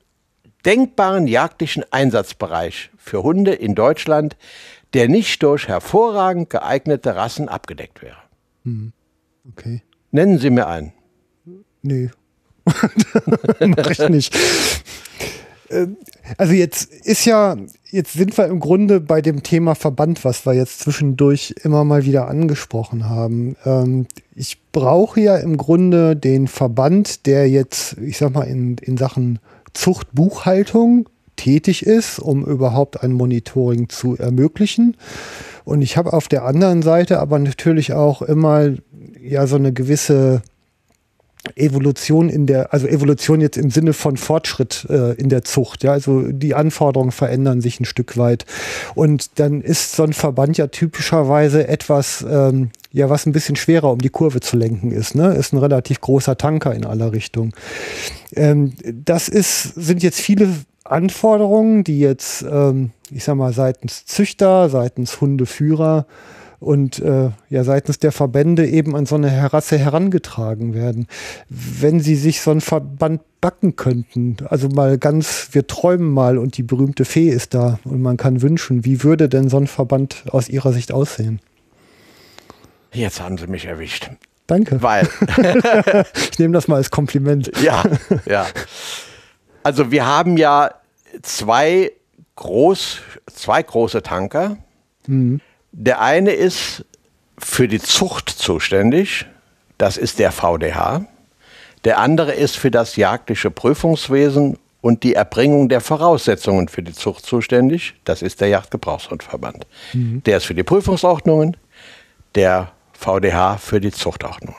denkbaren 0.65 1.27
jagdlichen 1.27 1.85
Einsatzbereich 1.91 2.91
für 2.97 3.25
Hunde 3.25 3.53
in 3.53 3.75
Deutschland, 3.75 4.37
der 4.95 5.09
nicht 5.09 5.43
durch 5.43 5.69
hervorragend 5.69 6.51
geeignete 6.51 7.17
Rassen 7.17 7.49
abgedeckt 7.49 8.03
wäre. 8.03 8.17
Okay. 9.51 9.83
Nennen 10.11 10.39
Sie 10.39 10.51
mir 10.51 10.67
einen. 10.69 10.93
Nee. 11.83 12.11
Mach 13.61 13.91
ich 13.91 14.09
nicht. 14.09 14.37
Ähm, 15.71 15.97
Also 16.39 16.53
jetzt 16.53 16.93
ist 16.93 17.25
ja, 17.25 17.57
jetzt 17.91 18.13
sind 18.13 18.37
wir 18.39 18.47
im 18.47 18.61
Grunde 18.61 19.01
bei 19.01 19.21
dem 19.21 19.43
Thema 19.43 19.75
Verband, 19.75 20.25
was 20.25 20.47
wir 20.47 20.53
jetzt 20.55 20.81
zwischendurch 20.81 21.55
immer 21.63 21.85
mal 21.85 22.05
wieder 22.05 22.29
angesprochen 22.29 23.09
haben. 23.09 23.57
Ähm, 23.65 24.07
ich 24.35 24.59
brauche 24.71 25.21
ja 25.21 25.37
im 25.37 25.57
Grunde 25.57 26.15
den 26.15 26.47
Verband, 26.47 27.27
der 27.27 27.49
jetzt, 27.49 27.97
ich 27.99 28.19
sag 28.19 28.33
mal, 28.35 28.45
in, 28.45 28.79
in 28.79 28.97
Sachen 28.97 29.41
Zuchtbuchhaltung 29.73 31.09
tätig 31.43 31.85
ist, 31.85 32.21
um 32.21 32.45
überhaupt 32.45 33.03
ein 33.03 33.13
Monitoring 33.13 33.89
zu 33.89 34.17
ermöglichen. 34.17 34.97
Und 35.65 35.83
ich 35.83 35.97
habe 35.97 36.13
auf 36.13 36.29
der 36.29 36.45
anderen 36.45 36.83
Seite 36.83 37.19
aber 37.19 37.39
natürlich 37.41 37.93
auch 37.93 38.23
immer 38.23 38.71
ja 39.21 39.47
so 39.49 39.57
eine 39.57 39.73
gewisse 39.73 40.43
Evolution 41.57 42.29
in 42.29 42.47
der, 42.47 42.73
also 42.73 42.87
Evolution 42.87 43.41
jetzt 43.41 43.57
im 43.57 43.71
Sinne 43.71 43.93
von 43.93 44.17
Fortschritt 44.17 44.87
äh, 44.89 45.15
in 45.15 45.29
der 45.29 45.43
Zucht, 45.43 45.83
ja, 45.83 45.91
also 45.91 46.23
die 46.31 46.55
Anforderungen 46.55 47.11
verändern 47.11 47.61
sich 47.61 47.81
ein 47.81 47.85
Stück 47.85 48.17
weit. 48.17 48.47
Und 48.95 49.41
dann 49.41 49.61
ist 49.61 49.97
so 49.97 50.05
ein 50.05 50.13
Verband 50.13 50.57
ja 50.59 50.69
typischerweise 50.69 51.67
etwas, 51.67 52.25
ähm, 52.29 52.71
ja, 52.93 53.11
was 53.11 53.27
ein 53.27 53.33
bisschen 53.33 53.57
schwerer 53.57 53.91
um 53.91 53.99
die 53.99 54.11
Kurve 54.11 54.39
zu 54.39 54.57
lenken 54.57 54.93
ist, 54.93 55.17
ne? 55.17 55.35
Ist 55.35 55.53
ein 55.53 55.59
relativ 55.59 56.01
großer 56.01 56.39
Tanker 56.39 56.73
in 56.75 56.87
aller 56.87 57.13
Richtung. 57.13 57.53
Ähm, 58.37 58.75
das 58.85 59.29
ist, 59.29 59.75
sind 59.75 60.05
jetzt 60.05 60.21
viele 60.21 60.49
Anforderungen, 60.93 61.85
die 61.85 61.99
jetzt, 62.01 62.43
ähm, 62.43 62.91
ich 63.11 63.25
sag 63.25 63.37
mal, 63.37 63.53
seitens 63.53 64.07
Züchter, 64.07 64.69
seitens 64.69 65.21
Hundeführer 65.21 66.07
und 66.61 67.01
äh, 67.01 67.31
ja 67.49 67.65
seitens 67.65 67.99
der 67.99 68.13
Verbände 68.13 68.67
eben 68.69 68.95
an 68.95 69.05
so 69.05 69.17
eine 69.17 69.53
Rasse 69.53 69.79
herangetragen 69.79 70.75
werden. 70.75 71.09
Wenn 71.49 71.99
Sie 72.01 72.15
sich 72.15 72.41
so 72.41 72.53
einen 72.53 72.61
Verband 72.61 73.21
backen 73.41 73.75
könnten, 73.75 74.37
also 74.49 74.69
mal 74.69 74.97
ganz, 74.99 75.49
wir 75.53 75.67
träumen 75.67 76.13
mal 76.13 76.39
und 76.39 76.57
die 76.57 76.63
berühmte 76.63 77.05
Fee 77.05 77.29
ist 77.29 77.55
da 77.55 77.81
und 77.85 78.01
man 78.01 78.17
kann 78.17 78.43
wünschen, 78.43 78.85
wie 78.85 79.03
würde 79.03 79.29
denn 79.29 79.49
so 79.49 79.57
ein 79.57 79.67
Verband 79.67 80.25
aus 80.31 80.49
Ihrer 80.49 80.73
Sicht 80.73 80.93
aussehen? 80.93 81.41
Jetzt 82.93 83.21
haben 83.21 83.39
Sie 83.39 83.49
mich 83.49 83.65
erwischt. 83.65 84.11
Danke. 84.47 84.83
Weil, 84.83 85.09
Ich 86.31 86.39
nehme 86.39 86.53
das 86.53 86.69
mal 86.69 86.77
als 86.77 86.91
Kompliment. 86.91 87.51
ja, 87.63 87.83
ja. 88.27 88.47
Also 89.65 89.91
wir 89.91 90.07
haben 90.07 90.37
ja 90.37 90.71
zwei, 91.21 91.93
groß, 92.37 93.01
zwei 93.33 93.63
große 93.63 94.03
Tanker. 94.03 94.57
Der 95.73 96.01
eine 96.01 96.33
ist 96.33 96.85
für 97.39 97.69
die 97.69 97.81
Zucht 97.81 98.31
zuständig. 98.31 99.27
Das 99.79 99.97
ist 99.97 100.19
der 100.19 100.33
VDH. 100.33 101.07
Der 101.85 101.99
andere 101.99 102.33
ist 102.33 102.57
für 102.57 102.71
das 102.71 102.97
jagdliche 102.97 103.51
Prüfungswesen 103.51 104.59
und 104.81 105.03
die 105.03 105.15
Erbringung 105.15 105.69
der 105.69 105.81
Voraussetzungen 105.81 106.69
für 106.69 106.83
die 106.83 106.93
Zucht 106.93 107.27
zuständig. 107.27 107.95
Das 108.05 108.23
ist 108.23 108.41
der 108.41 108.49
Jagdgebrauchshundverband. 108.49 109.67
Der 110.27 110.37
ist 110.37 110.45
für 110.45 110.55
die 110.55 110.63
Prüfungsordnungen, 110.63 111.57
der 112.35 112.73
VDH 112.93 113.57
für 113.59 113.81
die 113.81 113.91
Zuchtordnung. 113.91 114.55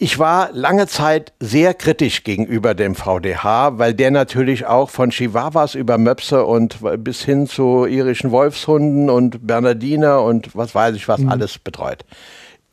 Ich 0.00 0.20
war 0.20 0.52
lange 0.52 0.86
Zeit 0.86 1.32
sehr 1.40 1.74
kritisch 1.74 2.22
gegenüber 2.22 2.74
dem 2.74 2.94
VDH, 2.94 3.78
weil 3.78 3.94
der 3.94 4.12
natürlich 4.12 4.64
auch 4.64 4.90
von 4.90 5.10
Chihuahuas 5.10 5.74
über 5.74 5.98
Möpse 5.98 6.44
und 6.44 6.78
bis 7.02 7.24
hin 7.24 7.48
zu 7.48 7.84
irischen 7.84 8.30
Wolfshunden 8.30 9.10
und 9.10 9.44
Bernardiner 9.44 10.22
und 10.22 10.54
was 10.54 10.72
weiß 10.72 10.94
ich 10.94 11.08
was 11.08 11.18
mhm. 11.18 11.30
alles 11.30 11.58
betreut. 11.58 12.04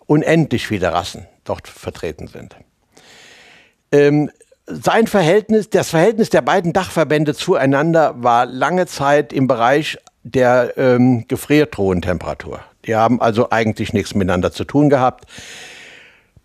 Unendlich 0.06 0.68
viele 0.68 0.94
Rassen 0.94 1.26
dort 1.46 1.68
vertreten 1.68 2.28
sind. 2.28 2.56
Ähm, 3.92 4.30
sein 4.68 5.08
Verhältnis, 5.08 5.72
das 5.72 5.90
Verhältnis 5.90 6.30
der 6.30 6.42
beiden 6.42 6.74
Dachverbände 6.74 7.34
zueinander 7.34 8.14
war 8.18 8.46
lange 8.46 8.86
Zeit 8.86 9.34
im 9.34 9.48
Bereich 9.48 9.98
der 10.22 10.74
ähm, 10.78 11.28
Gefriertruhentemperatur. 11.28 12.60
Die 12.86 12.96
haben 12.96 13.20
also 13.20 13.50
eigentlich 13.50 13.94
nichts 13.94 14.14
miteinander 14.14 14.52
zu 14.52 14.64
tun 14.64 14.92
gehabt. 14.92 15.26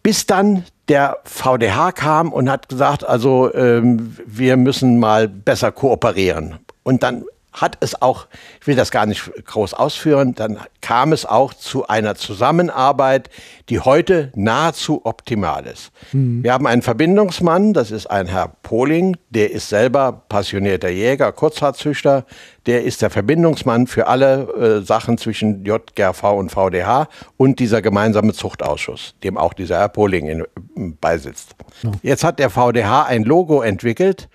Bis 0.03 0.27
dann 0.27 0.65
der 0.89 1.19
VDH 1.25 1.93
kam 1.93 2.33
und 2.33 2.51
hat 2.51 2.69
gesagt, 2.69 3.05
also 3.05 3.53
ähm, 3.55 4.17
wir 4.27 4.57
müssen 4.57 4.99
mal 4.99 5.29
besser 5.29 5.73
kooperieren. 5.73 6.59
Und 6.83 7.03
dann 7.03 7.25
hat 7.53 7.79
es 7.81 8.01
auch, 8.01 8.27
ich 8.61 8.67
will 8.67 8.77
das 8.77 8.91
gar 8.91 9.07
nicht 9.07 9.31
groß 9.45 9.75
ausführen, 9.75 10.35
dann 10.35 10.59
kam 10.81 11.13
es 11.13 11.27
auch 11.27 11.53
zu 11.53 11.87
einer 11.89 12.15
Zusammenarbeit, 12.15 13.29
die 13.69 13.81
heute 13.81 14.31
nahezu 14.35 15.03
optimal 15.05 15.67
ist. 15.67 15.91
Mhm. 16.13 16.43
Wir 16.45 16.53
haben 16.53 16.67
einen 16.67 16.83
Verbindungsmann, 16.83 17.73
das 17.73 17.91
ist 17.91 18.07
ein 18.07 18.27
Herr 18.27 18.53
Poling, 18.63 19.17
der 19.31 19.51
ist 19.51 19.69
selber 19.69 20.23
passionierter 20.29 20.91
Jäger, 20.91 21.33
Kurzharzüchter, 21.33 22.25
der 22.67 22.85
ist 22.85 23.03
der 23.03 23.11
Verbindungsmann 23.11 23.87
für 23.87 24.07
alle 24.07 24.81
äh, 24.81 24.85
Sachen 24.85 25.19
zwischen 25.19 25.65
JGRV 25.65 26.23
und 26.35 26.51
VDH 26.51 27.09
und 27.37 27.59
dieser 27.59 27.83
gemeinsame 27.83 28.33
Zuchtausschuss, 28.33 29.15
dem 29.25 29.37
auch 29.37 29.55
dieser 29.55 29.79
Herr 29.79 29.89
Poling 29.89 30.29
in, 30.29 30.45
in, 30.77 30.97
beisitzt. 30.97 31.57
Ja. 31.83 31.91
Jetzt 32.03 32.25
hat 32.25 32.39
der 32.39 32.51
VDH 32.51 33.05
ein 33.05 33.25
Logo 33.25 33.63
entwickelt, 33.63 34.29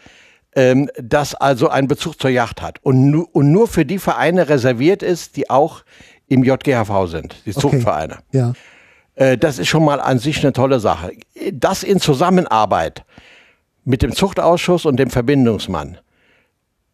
ähm, 0.56 0.90
das 1.02 1.36
also 1.36 1.70
einen 1.70 1.88
Bezug 1.88 2.20
zur 2.20 2.30
Yacht 2.30 2.62
hat 2.62 2.80
und, 2.82 3.12
nu 3.12 3.28
und 3.32 3.52
nur 3.52 3.68
für 3.68 3.86
die 3.86 4.00
Vereine 4.00 4.50
reserviert 4.50 5.04
ist, 5.04 5.36
die 5.36 5.50
auch 5.50 5.84
im 6.28 6.44
JGHV 6.44 7.08
sind, 7.08 7.36
die 7.46 7.54
Zuchtvereine. 7.54 8.20
Okay. 8.30 8.38
Ja. 8.38 8.54
Äh, 9.16 9.38
das 9.38 9.60
ist 9.60 9.68
schon 9.68 9.86
mal 9.86 10.00
an 10.00 10.20
sich 10.20 10.44
eine 10.44 10.54
tolle 10.54 10.80
Sache. 10.80 11.12
Das 11.54 11.84
in 11.84 12.00
Zusammenarbeit 12.00 13.04
mit 13.84 14.02
dem 14.02 14.14
Zuchtausschuss 14.14 14.86
und 14.86 14.98
dem 14.98 15.10
Verbindungsmann 15.10 16.00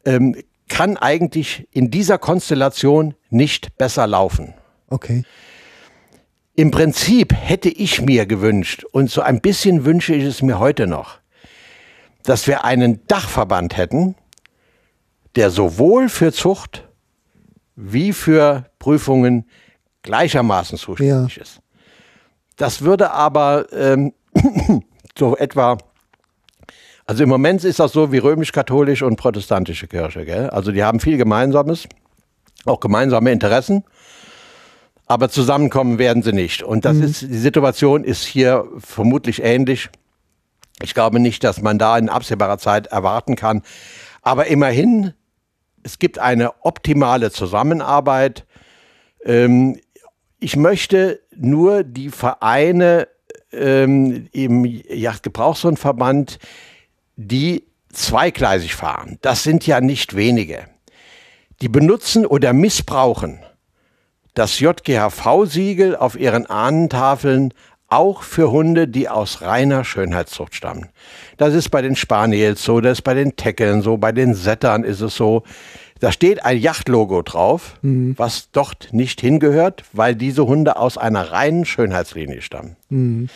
ähm, 0.05 0.35
kann 0.67 0.97
eigentlich 0.97 1.67
in 1.71 1.91
dieser 1.91 2.17
Konstellation 2.17 3.15
nicht 3.29 3.77
besser 3.77 4.07
laufen. 4.07 4.53
Okay. 4.89 5.23
Im 6.55 6.71
Prinzip 6.71 7.33
hätte 7.33 7.69
ich 7.69 8.01
mir 8.01 8.25
gewünscht, 8.25 8.83
und 8.91 9.09
so 9.09 9.21
ein 9.21 9.41
bisschen 9.41 9.85
wünsche 9.85 10.13
ich 10.13 10.25
es 10.25 10.41
mir 10.41 10.59
heute 10.59 10.85
noch, 10.85 11.20
dass 12.23 12.48
wir 12.48 12.64
einen 12.64 13.06
Dachverband 13.07 13.77
hätten, 13.77 14.15
der 15.35 15.49
sowohl 15.49 16.10
für 16.10 16.31
Zucht 16.31 16.88
wie 17.76 18.14
für 18.14 18.65
Prüfungen 18.80 19.45
gleichermaßen 20.03 20.77
zuständig 20.77 21.35
ja. 21.35 21.41
ist. 21.41 21.61
Das 22.57 22.81
würde 22.81 23.11
aber 23.11 23.72
ähm, 23.73 24.14
so 25.18 25.35
etwa, 25.38 25.77
also 27.06 27.23
im 27.23 27.30
Moment 27.30 27.64
ist 27.64 27.80
das 27.80 27.91
so 27.91 28.11
wie 28.11 28.18
römisch-katholisch 28.18 29.02
und 29.02 29.15
protestantische 29.15 29.88
Kirche. 29.88 30.26
Gell? 30.26 30.49
Also 30.49 30.72
die 30.72 30.84
haben 30.84 30.99
viel 30.99 31.18
Gemeinsames, 31.18 31.88
auch 32.65 32.80
gemeinsame 32.80 33.31
Interessen, 33.31 33.84
aber 35.07 35.30
zusammenkommen 35.30 35.98
werden 35.98 36.23
sie 36.23 36.34
nicht. 36.34 36.64
Und 36.64 36.85
das 36.85 36.98
mhm. 36.98 37.03
ist, 37.03 37.22
die 37.22 37.38
Situation 37.38 38.03
ist 38.03 38.23
hier 38.23 38.65
vermutlich 38.77 39.43
ähnlich. 39.43 39.89
Ich 40.84 40.94
glaube 40.94 41.20
nicht, 41.20 41.44
dass 41.44 41.62
man 41.62 41.78
da 41.78 41.98
in 41.98 42.10
absehbarer 42.10 42.58
Zeit 42.58 42.88
erwarten 42.88 43.36
kann. 43.36 43.62
Aber 44.22 44.48
immerhin, 44.48 45.14
es 45.84 45.99
gibt 45.99 46.20
eine 46.20 46.53
optimale 46.64 47.32
Zusammenarbeit. 47.32 48.45
Ähm, 49.26 49.80
ich 50.40 50.56
möchte 50.56 51.22
nur 51.36 51.84
die 51.84 52.10
Vereine 52.10 53.08
ähm, 53.52 54.28
im 54.32 54.66
Yachtgebrauchshundverband, 54.66 56.40
die 57.16 57.64
zweigleisig 57.91 58.76
fahren, 58.76 59.18
das 59.22 59.44
sind 59.44 59.68
ja 59.68 59.82
nicht 59.82 60.16
wenige, 60.16 60.66
die 61.62 61.68
benutzen 61.68 62.26
oder 62.26 62.53
missbrauchen 62.53 63.41
das 64.34 64.60
JGHV-Siegel 64.60 65.95
auf 65.95 66.18
ihren 66.18 66.45
Ahnentafeln 66.45 67.53
auch 67.91 68.23
für 68.23 68.51
Hunde, 68.51 68.88
die 68.88 69.09
aus 69.09 69.41
reiner 69.41 69.84
Schönheitszucht 69.84 70.55
stammen. 70.55 70.89
Das 71.38 71.53
ist 71.53 71.69
bei 71.69 71.81
den 71.81 71.95
Spaniels 71.95 72.63
so, 72.63 72.80
das 72.80 72.99
ist 72.99 73.01
bei 73.01 73.13
den 73.13 73.35
Teckeln 73.35 73.81
so, 73.81 73.97
bei 73.97 74.11
den 74.11 74.34
Settern 74.34 74.84
ist 74.84 75.01
es 75.01 75.15
so. 75.15 75.43
Da 75.99 76.11
steht 76.11 76.43
ein 76.43 76.57
Yachtlogo 76.57 77.22
drauf, 77.22 77.77
mhm. 77.81 78.15
was 78.18 78.49
dort 78.51 78.89
nicht 78.91 79.22
hingehört, 79.22 79.84
weil 79.93 80.15
diese 80.15 80.47
Hunde 80.47 80.77
aus 80.77 80.97
einer 80.97 81.31
reinen 81.31 81.65
Schönheitslinie 81.65 82.41
stammen. 82.41 82.76
Mhm. 82.89 83.30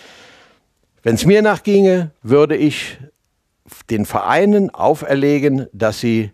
Wenn 1.04 1.16
es 1.16 1.26
mir 1.26 1.44
nachginge, 1.44 2.12
würde 2.24 2.56
ich 2.56 2.98
den 3.90 4.06
Vereinen 4.06 4.72
auferlegen, 4.72 5.68
dass 5.74 6.00
sie 6.00 6.32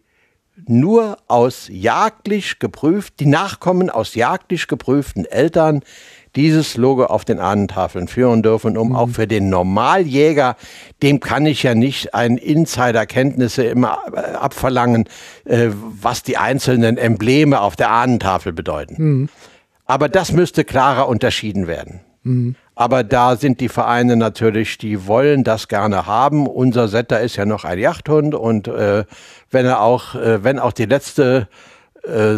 nur 0.67 1.17
aus 1.27 1.67
jagdlich 1.69 2.59
geprüft, 2.59 3.19
die 3.19 3.25
Nachkommen 3.25 3.89
aus 3.89 4.15
jagdlich 4.15 4.67
geprüften 4.67 5.25
Eltern 5.25 5.81
dieses 6.35 6.77
Logo 6.77 7.05
auf 7.05 7.25
den 7.25 7.39
Ahnentafeln 7.39 8.07
führen 8.07 8.41
dürfen, 8.41 8.77
um 8.77 8.89
mhm. 8.89 8.95
auch 8.95 9.09
für 9.09 9.27
den 9.27 9.49
Normaljäger, 9.49 10.55
dem 11.03 11.19
kann 11.19 11.45
ich 11.45 11.63
ja 11.63 11.75
nicht 11.75 12.13
ein 12.13 12.37
Insiderkenntnisse 12.37 13.63
immer 13.63 13.99
äh, 14.13 14.19
abverlangen, 14.35 15.05
äh, 15.45 15.69
was 15.71 16.23
die 16.23 16.37
einzelnen 16.37 16.97
Embleme 16.97 17.61
auf 17.61 17.75
der 17.75 17.91
Ahnentafel 17.91 18.53
bedeuten. 18.53 18.95
Mhm. 18.97 19.29
Aber 19.85 20.07
das 20.07 20.31
müsste 20.31 20.63
klarer 20.63 21.09
unterschieden 21.09 21.67
werden. 21.67 21.99
Mhm. 22.23 22.55
Aber 22.75 23.03
da 23.03 23.35
sind 23.35 23.59
die 23.59 23.69
Vereine 23.69 24.15
natürlich, 24.15 24.77
die 24.77 25.05
wollen 25.05 25.43
das 25.43 25.67
gerne 25.67 26.05
haben. 26.05 26.47
Unser 26.47 26.87
Setter 26.87 27.19
ist 27.19 27.35
ja 27.35 27.45
noch 27.45 27.65
ein 27.65 27.77
Jachthund 27.77 28.33
und 28.33 28.67
äh, 28.67 29.03
wenn 29.49 29.65
er 29.65 29.81
auch, 29.81 30.15
äh, 30.15 30.43
wenn 30.43 30.59
auch 30.59 30.71
die 30.71 30.85
letzte 30.85 31.47
äh, 32.03 32.37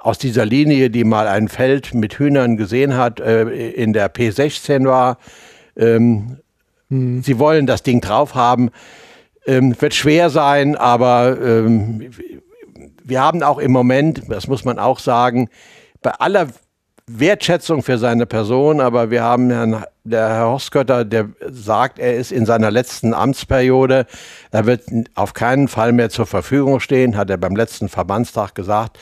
aus 0.00 0.18
dieser 0.18 0.44
Linie, 0.44 0.90
die 0.90 1.04
mal 1.04 1.26
ein 1.28 1.48
Feld 1.48 1.94
mit 1.94 2.18
Hühnern 2.18 2.56
gesehen 2.56 2.96
hat, 2.96 3.20
äh, 3.20 3.44
in 3.70 3.92
der 3.92 4.12
P16 4.12 4.86
war. 4.86 5.18
Ähm, 5.76 6.38
hm. 6.88 7.22
Sie 7.22 7.38
wollen 7.38 7.66
das 7.66 7.82
Ding 7.82 8.00
drauf 8.00 8.34
haben. 8.34 8.70
Ähm, 9.46 9.80
wird 9.80 9.94
schwer 9.94 10.30
sein, 10.30 10.76
aber 10.76 11.38
ähm, 11.40 12.10
wir 13.02 13.22
haben 13.22 13.42
auch 13.42 13.58
im 13.58 13.72
Moment, 13.72 14.22
das 14.28 14.46
muss 14.46 14.64
man 14.64 14.78
auch 14.78 14.98
sagen, 14.98 15.48
bei 16.02 16.10
aller 16.10 16.48
Wertschätzung 17.08 17.82
für 17.82 17.98
seine 17.98 18.26
Person, 18.26 18.80
aber 18.80 19.10
wir 19.10 19.22
haben 19.22 19.50
Herrn, 19.50 19.84
der 20.04 20.28
Herr 20.28 20.46
Horstgötter, 20.46 21.04
der 21.04 21.30
sagt, 21.50 21.98
er 21.98 22.16
ist 22.16 22.32
in 22.32 22.46
seiner 22.46 22.70
letzten 22.70 23.14
Amtsperiode, 23.14 24.06
er 24.50 24.66
wird 24.66 24.82
auf 25.14 25.32
keinen 25.32 25.68
Fall 25.68 25.92
mehr 25.92 26.10
zur 26.10 26.26
Verfügung 26.26 26.80
stehen, 26.80 27.16
hat 27.16 27.30
er 27.30 27.38
beim 27.38 27.56
letzten 27.56 27.88
Verbandstag 27.88 28.54
gesagt. 28.54 28.98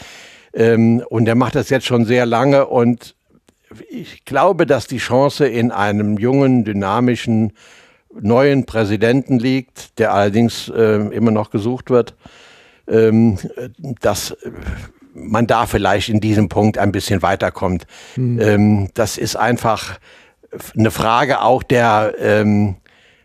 Ähm, 0.55 1.03
und 1.09 1.27
er 1.29 1.35
macht 1.35 1.57
das 1.57 1.69
jetzt 1.69 1.87
schon 1.87 2.05
sehr 2.05 2.27
lange 2.27 2.67
und 2.67 3.17
ich 3.91 4.25
glaube, 4.25 4.67
dass 4.67 4.87
die 4.87 4.99
Chance 4.99 5.47
in 5.47 5.71
einem 5.73 6.19
jungen, 6.19 6.65
dynamischen, 6.65 7.53
neuen 8.19 8.65
Präsidenten 8.65 9.39
liegt, 9.39 9.99
der 9.99 10.15
allerdings 10.15 10.69
äh, 10.69 10.97
immer 11.09 11.33
noch 11.33 11.51
gesucht 11.51 11.91
wird. 11.91 12.15
Ähm, 12.89 13.39
dass 14.01 14.37
man 15.17 15.47
da 15.47 15.67
vielleicht 15.67 16.09
in 16.09 16.21
diesem 16.21 16.49
Punkt 16.49 16.79
ein 16.79 16.93
bisschen 16.93 17.23
weiterkommt. 17.23 17.87
Mhm. 18.17 18.41
Ähm, 18.41 18.89
das 18.95 19.19
ist 19.19 19.37
einfach 19.37 19.99
eine 20.77 20.91
Frage 20.91 21.41
auch 21.43 21.63
der, 21.63 22.15
ähm, 22.21 22.77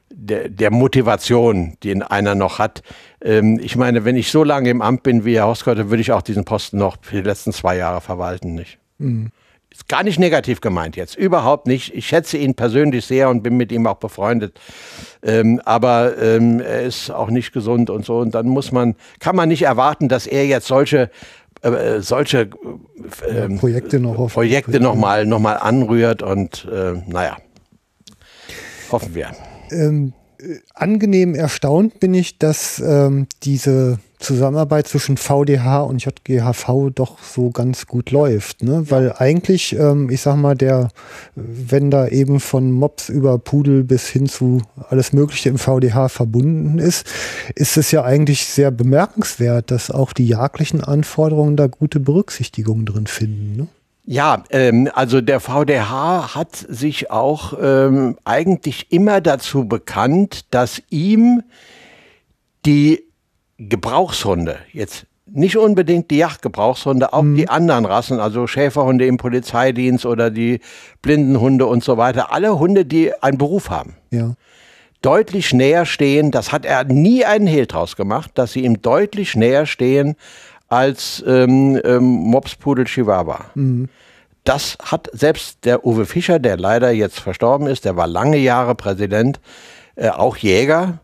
der, 0.09 0.49
der, 0.49 0.71
Motivation, 0.71 1.77
die 1.83 2.01
einer 2.01 2.35
noch 2.35 2.59
hat. 2.59 2.83
Ähm, 3.21 3.59
ich 3.61 3.75
meine, 3.75 4.05
wenn 4.05 4.15
ich 4.15 4.31
so 4.31 4.43
lange 4.43 4.69
im 4.69 4.81
Amt 4.81 5.03
bin 5.03 5.25
wie 5.25 5.35
Herr 5.35 5.45
Hauskörter, 5.45 5.89
würde 5.89 6.01
ich 6.01 6.11
auch 6.11 6.21
diesen 6.21 6.45
Posten 6.45 6.77
noch 6.77 6.97
für 7.01 7.17
die 7.17 7.27
letzten 7.27 7.53
zwei 7.53 7.77
Jahre 7.77 8.01
verwalten, 8.01 8.55
nicht? 8.55 8.79
Mhm. 8.97 9.29
Ist 9.71 9.87
gar 9.87 10.03
nicht 10.03 10.19
negativ 10.19 10.59
gemeint 10.59 10.97
jetzt, 10.97 11.15
überhaupt 11.15 11.65
nicht. 11.65 11.95
Ich 11.95 12.05
schätze 12.05 12.37
ihn 12.37 12.55
persönlich 12.55 13.05
sehr 13.05 13.29
und 13.29 13.41
bin 13.41 13.55
mit 13.55 13.71
ihm 13.71 13.87
auch 13.87 13.95
befreundet. 13.95 14.59
Ähm, 15.23 15.61
aber 15.63 16.17
ähm, 16.17 16.59
er 16.59 16.81
ist 16.81 17.09
auch 17.09 17.29
nicht 17.29 17.53
gesund 17.53 17.89
und 17.89 18.03
so. 18.03 18.17
Und 18.17 18.35
dann 18.35 18.47
muss 18.47 18.73
man, 18.73 18.95
kann 19.19 19.37
man 19.37 19.47
nicht 19.47 19.61
erwarten, 19.61 20.09
dass 20.09 20.27
er 20.27 20.45
jetzt 20.45 20.67
solche 20.67 21.09
äh, 21.61 22.01
solche 22.01 22.49
äh, 23.27 23.51
ja, 23.51 23.57
Projekte 23.57 23.99
noch, 23.99 24.27
Projekte 24.33 24.79
noch 24.79 24.95
mal, 24.95 25.25
noch 25.25 25.39
mal 25.39 25.53
anrührt 25.53 26.23
und 26.23 26.67
äh, 26.71 26.93
naja, 27.07 27.37
hoffen 28.91 29.15
wir. 29.15 29.31
Ähm, 29.71 30.13
angenehm 30.73 31.35
erstaunt 31.35 31.99
bin 31.99 32.13
ich, 32.13 32.37
dass 32.37 32.81
ähm, 32.85 33.27
diese 33.43 33.99
Zusammenarbeit 34.19 34.87
zwischen 34.87 35.17
VDH 35.17 35.81
und 35.81 36.03
JGHV 36.03 36.91
doch 36.93 37.17
so 37.19 37.49
ganz 37.49 37.87
gut 37.87 38.11
läuft. 38.11 38.63
Ne? 38.63 38.85
Weil 38.89 39.13
eigentlich, 39.17 39.75
ähm, 39.75 40.09
ich 40.09 40.21
sag 40.21 40.35
mal, 40.37 40.55
der, 40.55 40.89
wenn 41.35 41.91
da 41.91 42.07
eben 42.07 42.39
von 42.39 42.71
Mops 42.71 43.09
über 43.09 43.37
Pudel 43.39 43.83
bis 43.83 44.07
hin 44.07 44.27
zu 44.27 44.61
alles 44.89 45.11
Mögliche 45.11 45.49
im 45.49 45.57
VDH 45.57 46.09
verbunden 46.09 46.77
ist, 46.77 47.05
ist 47.55 47.77
es 47.77 47.91
ja 47.91 48.03
eigentlich 48.03 48.45
sehr 48.45 48.71
bemerkenswert, 48.71 49.71
dass 49.71 49.91
auch 49.91 50.13
die 50.13 50.27
jagdlichen 50.27 50.83
Anforderungen 50.83 51.57
da 51.57 51.67
gute 51.67 51.99
Berücksichtigung 51.99 52.85
drin 52.85 53.07
finden. 53.07 53.55
Ne? 53.57 53.67
Ja, 54.11 54.43
ähm, 54.49 54.89
also 54.93 55.21
der 55.21 55.39
VDH 55.39 56.35
hat 56.35 56.53
sich 56.53 57.11
auch 57.11 57.53
ähm, 57.61 58.17
eigentlich 58.25 58.91
immer 58.91 59.21
dazu 59.21 59.69
bekannt, 59.69 60.53
dass 60.53 60.83
ihm 60.89 61.43
die 62.65 63.05
Gebrauchshunde, 63.57 64.57
jetzt 64.73 65.05
nicht 65.25 65.55
unbedingt 65.55 66.11
die 66.11 66.17
Jagdgebrauchshunde, 66.17 67.13
auch 67.13 67.21
mhm. 67.21 67.37
die 67.37 67.47
anderen 67.47 67.85
Rassen, 67.85 68.19
also 68.19 68.47
Schäferhunde 68.47 69.05
im 69.05 69.15
Polizeidienst 69.15 70.05
oder 70.05 70.29
die 70.29 70.59
Blindenhunde 71.01 71.65
und 71.65 71.81
so 71.81 71.95
weiter, 71.95 72.33
alle 72.33 72.59
Hunde, 72.59 72.83
die 72.83 73.13
einen 73.23 73.37
Beruf 73.37 73.69
haben. 73.69 73.95
Ja. 74.09 74.33
Deutlich 75.01 75.53
näher 75.53 75.85
stehen, 75.85 76.31
das 76.31 76.51
hat 76.51 76.65
er 76.65 76.83
nie 76.83 77.23
einen 77.23 77.47
Hehl 77.47 77.65
draus 77.65 77.95
gemacht, 77.95 78.31
dass 78.33 78.51
sie 78.51 78.65
ihm 78.65 78.81
deutlich 78.81 79.37
näher 79.37 79.65
stehen 79.65 80.17
als 80.71 81.23
ähm, 81.27 81.79
ähm, 81.83 82.03
Mopspudel 82.03 82.85
Chihuahua. 82.85 83.45
Mhm. 83.55 83.89
Das 84.43 84.77
hat 84.83 85.09
selbst 85.13 85.65
der 85.65 85.85
Uwe 85.85 86.05
Fischer, 86.05 86.39
der 86.39 86.57
leider 86.57 86.91
jetzt 86.91 87.19
verstorben 87.19 87.67
ist, 87.67 87.85
der 87.85 87.95
war 87.95 88.07
lange 88.07 88.37
Jahre 88.37 88.73
Präsident, 88.73 89.39
äh, 89.95 90.09
auch 90.09 90.37
Jäger, 90.37 90.99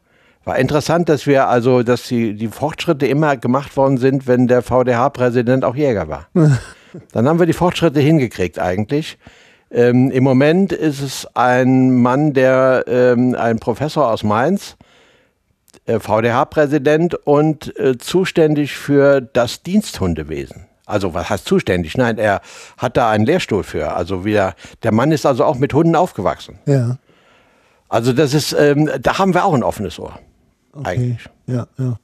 war 0.46 0.58
interessant, 0.58 1.10
dass 1.10 1.28
wir 1.28 1.50
also, 1.50 1.84
dass 1.84 2.04
die, 2.04 2.34
die 2.34 2.48
Fortschritte 2.48 3.06
immer 3.06 3.36
gemacht 3.36 3.76
worden 3.76 3.98
sind, 3.98 4.26
wenn 4.28 4.48
der 4.48 4.62
VDH-Präsident 4.62 5.66
auch 5.66 5.76
Jäger 5.76 6.08
war. 6.08 6.28
Dann 7.12 7.28
haben 7.28 7.38
wir 7.38 7.46
die 7.46 7.54
Fortschritte 7.54 8.00
hingekriegt 8.00 8.58
eigentlich. 8.58 9.18
Ähm, 9.70 10.10
Im 10.10 10.24
Moment 10.24 10.72
ist 10.72 11.02
es 11.02 11.28
ein 11.36 12.02
Mann, 12.02 12.32
der 12.32 12.86
ähm, 12.88 13.36
ein 13.38 13.60
Professor 13.60 14.10
aus 14.10 14.24
Mainz, 14.24 14.78
VDH-Präsident 15.88 17.16
und 17.16 17.78
äh, 17.80 17.98
zuständig 17.98 18.76
für 18.76 19.22
das 19.22 19.64
Diensthundewesen. 19.64 20.66
Also 20.86 21.14
was 21.14 21.30
heißt 21.30 21.46
zuständig? 21.46 21.98
Nein, 21.98 22.18
er 22.18 22.42
hat 22.78 22.96
da 22.98 23.10
einen 23.10 23.26
Lehrstuhl 23.26 23.64
für. 23.64 23.94
Also 23.94 24.24
wieder, 24.24 24.56
der 24.84 24.94
Mann 24.94 25.12
ist 25.12 25.26
also 25.26 25.44
auch 25.44 25.58
mit 25.58 25.74
Hunden 25.74 25.96
aufgewachsen. 25.96 26.60
Ja. 26.66 26.98
Also 27.90 28.14
das 28.14 28.34
ist, 28.34 28.54
ähm, 28.54 28.90
da 29.02 29.18
haben 29.18 29.34
wir 29.34 29.46
auch 29.46 29.54
ein 29.54 29.64
offenes 29.64 30.00
Ohr. 30.00 30.20
Okay. 30.74 30.90
Eigentlich. 30.90 31.30
Ja, 31.46 31.68
ja. 31.78 32.00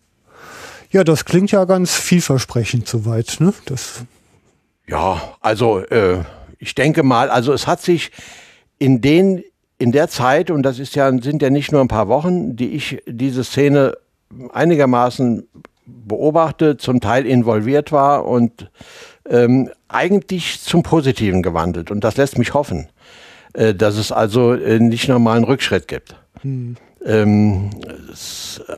Ja, 0.91 1.03
das 1.03 1.25
klingt 1.25 1.51
ja 1.51 1.65
ganz 1.65 1.95
vielversprechend 1.95 2.87
soweit, 2.87 3.37
ne? 3.39 3.53
Das 3.65 4.03
ja, 4.85 5.21
also 5.39 5.79
äh, 5.79 6.19
ich 6.59 6.75
denke 6.75 7.03
mal, 7.03 7.29
also 7.29 7.53
es 7.53 7.67
hat 7.67 7.81
sich 7.81 8.11
in 8.77 9.01
den 9.01 9.43
in 9.83 9.91
der 9.91 10.07
Zeit 10.07 10.49
und 10.49 10.63
das 10.63 10.79
ist 10.79 10.95
ja 10.95 11.11
sind 11.21 11.41
ja 11.41 11.49
nicht 11.49 11.73
nur 11.73 11.81
ein 11.81 11.89
paar 11.89 12.07
Wochen, 12.07 12.55
die 12.55 12.69
ich 12.69 13.03
diese 13.05 13.43
Szene 13.43 13.97
einigermaßen 14.53 15.45
beobachte, 15.85 16.77
zum 16.77 17.01
Teil 17.01 17.25
involviert 17.25 17.91
war 17.91 18.25
und 18.25 18.71
ähm, 19.29 19.69
eigentlich 19.89 20.61
zum 20.61 20.83
Positiven 20.83 21.43
gewandelt 21.43 21.91
und 21.91 22.05
das 22.05 22.15
lässt 22.15 22.37
mich 22.37 22.53
hoffen, 22.53 22.87
äh, 23.51 23.75
dass 23.75 23.97
es 23.97 24.13
also 24.13 24.53
äh, 24.53 24.79
nicht 24.79 25.09
nochmal 25.09 25.35
einen 25.35 25.43
Rückschritt 25.43 25.89
gibt. 25.89 26.15
Hm. 26.41 26.77
Ähm, 27.05 27.71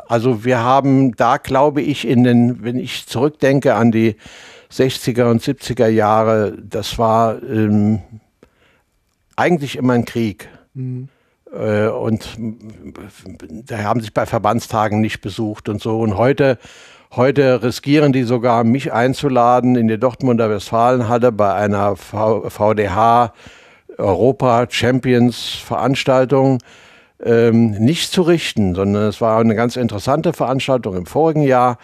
also 0.07 0.43
wir 0.43 0.57
haben 0.61 1.15
da, 1.15 1.37
glaube 1.37 1.83
ich, 1.83 2.07
in 2.07 2.23
den, 2.23 2.63
wenn 2.63 2.79
ich 2.79 3.05
zurückdenke 3.05 3.75
an 3.75 3.91
die 3.91 4.15
60er 4.73 5.29
und 5.29 5.43
70er 5.43 5.87
Jahre, 5.87 6.57
das 6.59 6.97
war 6.97 7.43
ähm, 7.43 8.01
eigentlich 9.35 9.75
immer 9.75 9.93
ein 9.93 10.05
Krieg. 10.05 10.49
Mhm. 10.75 11.09
Und 11.51 12.37
da 13.65 13.77
haben 13.83 14.01
sich 14.01 14.13
bei 14.13 14.25
Verbandstagen 14.25 14.99
nicht 14.99 15.21
besucht 15.21 15.69
und 15.69 15.81
so. 15.81 15.99
Und 15.99 16.17
heute, 16.17 16.57
heute 17.11 17.63
riskieren 17.63 18.11
die 18.13 18.23
sogar, 18.23 18.63
mich 18.63 18.91
einzuladen 18.91 19.75
in 19.75 19.87
die 19.87 19.99
Dortmunder 19.99 20.49
Westfalenhalle 20.49 21.31
bei 21.31 21.53
einer 21.53 21.95
VDH 21.95 23.33
Europa 23.97 24.67
Champions 24.69 25.53
Veranstaltung 25.53 26.59
ähm, 27.23 27.71
nicht 27.71 28.11
zu 28.11 28.23
richten, 28.23 28.75
sondern 28.75 29.03
es 29.03 29.21
war 29.21 29.39
eine 29.39 29.55
ganz 29.55 29.77
interessante 29.77 30.33
Veranstaltung 30.33 30.97
im 30.97 31.05
vorigen 31.05 31.43
Jahr. 31.43 31.77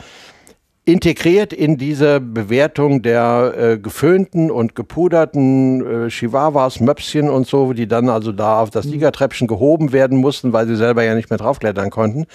Integriert 0.92 1.54
in 1.54 1.78
diese 1.78 2.20
Bewertung 2.20 3.02
der 3.02 3.54
äh, 3.58 3.78
geföhnten 3.78 4.52
und 4.52 4.76
gepuderten 4.76 6.08
äh, 6.08 6.10
Chihuahuas, 6.10 6.82
Möpschen 6.82 7.30
und 7.30 7.48
so, 7.48 7.72
die 7.72 7.88
dann 7.88 8.10
also 8.10 8.34
da 8.34 8.60
auf 8.60 8.72
das 8.72 8.84
Siegertreppchen 8.84 9.48
gehoben 9.48 9.94
werden 9.94 10.18
mussten, 10.18 10.52
weil 10.52 10.68
sie 10.68 10.76
selber 10.76 11.02
ja 11.04 11.16
nicht 11.16 11.30
mehr 11.30 11.40
draufklettern 11.40 11.92
konnten, 11.92 12.26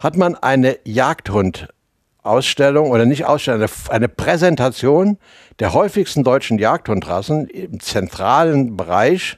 hat 0.00 0.16
man 0.16 0.36
eine 0.36 0.78
Jagdhund-Ausstellung 0.84 2.90
oder 2.90 3.04
nicht 3.04 3.26
Ausstellung, 3.26 3.60
eine, 3.60 3.70
eine 3.90 4.08
Präsentation 4.08 5.18
der 5.60 5.74
häufigsten 5.74 6.24
deutschen 6.24 6.58
Jagdhundrassen 6.58 7.46
im 7.46 7.78
zentralen 7.78 8.74
Bereich 8.74 9.36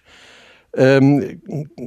ähm, 0.77 1.43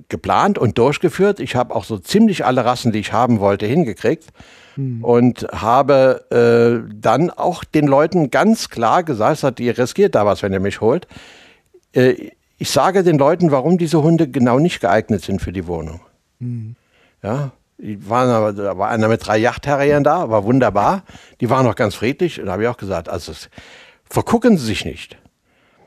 geplant 0.09 0.57
und 0.57 0.77
durchgeführt. 0.77 1.39
Ich 1.39 1.55
habe 1.55 1.73
auch 1.73 1.85
so 1.85 1.97
ziemlich 1.97 2.43
alle 2.43 2.65
Rassen, 2.65 2.91
die 2.91 2.99
ich 2.99 3.13
haben 3.13 3.39
wollte, 3.39 3.65
hingekriegt. 3.65 4.25
Hm. 4.77 5.03
Und 5.03 5.47
habe 5.51 6.25
äh, 6.29 6.89
dann 6.95 7.29
auch 7.31 7.63
den 7.63 7.87
Leuten 7.87 8.29
ganz 8.29 8.69
klar 8.69 9.03
gesagt, 9.03 9.43
hat, 9.43 9.59
ihr 9.59 9.77
riskiert 9.77 10.15
da 10.15 10.25
was, 10.25 10.43
wenn 10.43 10.53
ihr 10.53 10.59
mich 10.59 10.81
holt. 10.81 11.07
Äh, 11.93 12.31
ich 12.59 12.71
sage 12.71 13.03
den 13.03 13.17
Leuten, 13.17 13.51
warum 13.51 13.77
diese 13.77 14.01
Hunde 14.01 14.27
genau 14.27 14.59
nicht 14.59 14.79
geeignet 14.79 15.23
sind 15.23 15.41
für 15.41 15.51
die 15.51 15.67
Wohnung. 15.67 15.99
Hm. 16.39 16.75
Ja, 17.23 17.51
die 17.77 18.07
waren 18.09 18.29
aber, 18.29 18.53
da 18.53 18.77
war 18.77 18.89
einer 18.89 19.07
mit 19.07 19.25
drei 19.25 19.37
Yachtterrieren 19.37 20.03
da, 20.03 20.29
war 20.29 20.43
wunderbar. 20.43 21.03
Die 21.41 21.49
waren 21.49 21.65
noch 21.65 21.75
ganz 21.75 21.95
friedlich. 21.95 22.39
Und 22.39 22.47
da 22.47 22.53
habe 22.53 22.63
ich 22.63 22.69
auch 22.69 22.77
gesagt, 22.77 23.09
also 23.09 23.33
vergucken 24.09 24.57
Sie 24.57 24.65
sich 24.65 24.85
nicht. 24.85 25.17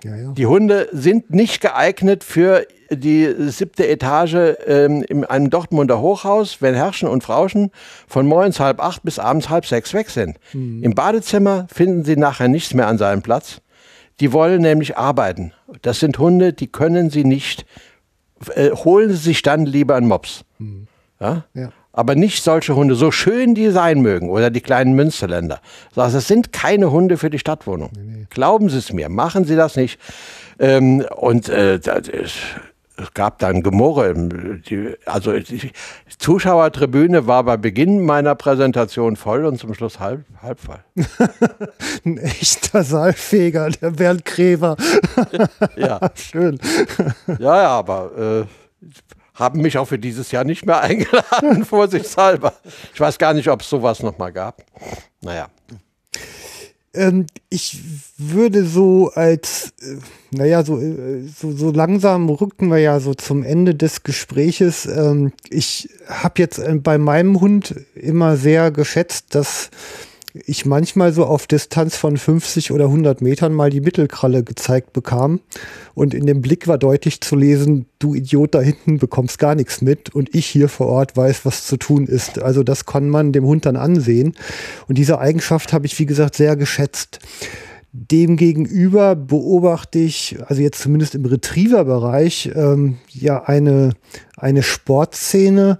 Ja, 0.04 0.16
ja. 0.16 0.32
Die 0.32 0.46
Hunde 0.46 0.88
sind 0.92 1.30
nicht 1.30 1.60
geeignet 1.60 2.24
für 2.24 2.66
die 2.90 3.32
siebte 3.50 3.86
Etage 3.86 4.56
ähm, 4.66 5.02
in 5.02 5.24
einem 5.24 5.50
Dortmunder 5.50 6.00
Hochhaus, 6.00 6.60
wenn 6.60 6.74
Herrschen 6.74 7.08
und 7.08 7.22
Frauschen 7.22 7.70
von 8.08 8.26
morgens 8.26 8.58
halb 8.58 8.82
acht 8.82 9.02
bis 9.02 9.18
abends 9.18 9.48
halb 9.48 9.66
sechs 9.66 9.94
weg 9.94 10.10
sind. 10.10 10.38
Mhm. 10.52 10.82
Im 10.82 10.94
Badezimmer 10.94 11.66
finden 11.72 12.04
sie 12.04 12.16
nachher 12.16 12.48
nichts 12.48 12.74
mehr 12.74 12.88
an 12.88 12.98
seinem 12.98 13.22
Platz. 13.22 13.60
Die 14.18 14.32
wollen 14.32 14.60
nämlich 14.60 14.98
arbeiten. 14.98 15.52
Das 15.82 16.00
sind 16.00 16.18
Hunde, 16.18 16.52
die 16.52 16.66
können 16.66 17.10
sie 17.10 17.24
nicht. 17.24 17.64
Äh, 18.54 18.70
holen 18.70 19.10
sie 19.10 19.16
sich 19.16 19.42
dann 19.42 19.66
lieber 19.66 19.94
einen 19.96 20.08
Mops. 20.08 20.44
Mhm. 20.58 20.88
Ja? 21.20 21.44
ja? 21.54 21.70
Aber 22.00 22.14
nicht 22.14 22.42
solche 22.42 22.74
Hunde, 22.74 22.94
so 22.94 23.10
schön 23.10 23.54
die 23.54 23.68
sein 23.68 24.00
mögen, 24.00 24.30
oder 24.30 24.48
die 24.48 24.62
kleinen 24.62 24.94
Münsterländer. 24.94 25.60
Also 25.94 26.16
es 26.16 26.28
sind 26.28 26.50
keine 26.50 26.90
Hunde 26.90 27.18
für 27.18 27.28
die 27.28 27.38
Stadtwohnung. 27.38 27.90
Nee, 27.94 28.20
nee. 28.20 28.26
Glauben 28.30 28.70
Sie 28.70 28.78
es 28.78 28.90
mir, 28.90 29.10
machen 29.10 29.44
Sie 29.44 29.54
das 29.54 29.76
nicht. 29.76 30.00
Ähm, 30.58 31.04
und 31.14 31.50
äh, 31.50 31.78
das 31.78 32.08
ist, 32.08 32.36
es 32.96 33.12
gab 33.12 33.38
dann 33.40 33.62
Gemurre. 33.62 34.14
Die, 34.14 34.94
also 35.04 35.38
die 35.38 35.72
Zuschauertribüne 36.16 37.26
war 37.26 37.44
bei 37.44 37.58
Beginn 37.58 38.02
meiner 38.06 38.34
Präsentation 38.34 39.16
voll 39.16 39.44
und 39.44 39.58
zum 39.58 39.74
Schluss 39.74 40.00
halb, 40.00 40.24
halb 40.40 40.58
voll. 40.58 40.82
Ein 42.06 42.16
echter 42.16 42.82
Saalfeger, 42.82 43.68
der 43.68 43.90
Bernd 43.90 44.24
Gräber. 44.24 44.78
ja. 45.76 46.00
Schön. 46.14 46.58
Ja, 47.38 47.62
ja, 47.62 47.68
aber 47.68 48.46
äh, 48.48 48.86
haben 49.40 49.62
mich 49.62 49.78
auch 49.78 49.86
für 49.86 49.98
dieses 49.98 50.30
Jahr 50.30 50.44
nicht 50.44 50.66
mehr 50.66 50.80
eingeladen, 50.82 51.64
vorsichtshalber. 51.64 52.52
Ich 52.94 53.00
weiß 53.00 53.18
gar 53.18 53.34
nicht, 53.34 53.48
ob 53.48 53.62
es 53.62 53.68
sowas 53.68 54.02
nochmal 54.02 54.32
gab. 54.32 54.64
Naja. 55.20 55.48
Ähm, 56.92 57.26
ich 57.48 57.78
würde 58.18 58.64
so 58.64 59.12
als, 59.14 59.72
äh, 59.80 59.96
naja, 60.32 60.64
so, 60.64 60.78
äh, 60.80 61.22
so, 61.22 61.52
so 61.52 61.70
langsam 61.70 62.28
rückten 62.28 62.68
wir 62.68 62.78
ja 62.78 62.98
so 62.98 63.14
zum 63.14 63.44
Ende 63.44 63.76
des 63.76 64.02
Gespräches. 64.02 64.86
Ähm, 64.86 65.32
ich 65.48 65.88
habe 66.08 66.34
jetzt 66.38 66.58
äh, 66.58 66.74
bei 66.74 66.98
meinem 66.98 67.40
Hund 67.40 67.76
immer 67.94 68.36
sehr 68.36 68.72
geschätzt, 68.72 69.36
dass 69.36 69.70
ich 70.32 70.64
manchmal 70.64 71.12
so 71.12 71.24
auf 71.24 71.46
Distanz 71.46 71.96
von 71.96 72.16
50 72.16 72.72
oder 72.72 72.86
100 72.86 73.20
Metern 73.20 73.52
mal 73.52 73.70
die 73.70 73.80
Mittelkralle 73.80 74.44
gezeigt 74.44 74.92
bekam. 74.92 75.40
Und 75.94 76.14
in 76.14 76.26
dem 76.26 76.40
Blick 76.40 76.68
war 76.68 76.78
deutlich 76.78 77.20
zu 77.20 77.36
lesen, 77.36 77.86
du 77.98 78.14
Idiot 78.14 78.54
da 78.54 78.60
hinten 78.60 78.98
bekommst 78.98 79.38
gar 79.38 79.54
nichts 79.54 79.80
mit 79.80 80.14
und 80.14 80.34
ich 80.34 80.46
hier 80.46 80.68
vor 80.68 80.86
Ort 80.86 81.16
weiß, 81.16 81.44
was 81.44 81.66
zu 81.66 81.76
tun 81.76 82.06
ist. 82.06 82.40
Also 82.40 82.62
das 82.62 82.86
kann 82.86 83.08
man 83.08 83.32
dem 83.32 83.44
Hund 83.44 83.66
dann 83.66 83.76
ansehen. 83.76 84.34
Und 84.88 84.98
diese 84.98 85.18
Eigenschaft 85.18 85.72
habe 85.72 85.86
ich, 85.86 85.98
wie 85.98 86.06
gesagt, 86.06 86.36
sehr 86.36 86.56
geschätzt. 86.56 87.18
Demgegenüber 87.92 89.16
beobachte 89.16 89.98
ich, 89.98 90.36
also 90.46 90.62
jetzt 90.62 90.80
zumindest 90.80 91.16
im 91.16 91.24
Retriever-Bereich, 91.24 92.52
ähm, 92.54 92.98
ja 93.08 93.42
eine, 93.42 93.94
eine 94.36 94.62
Sportszene, 94.62 95.78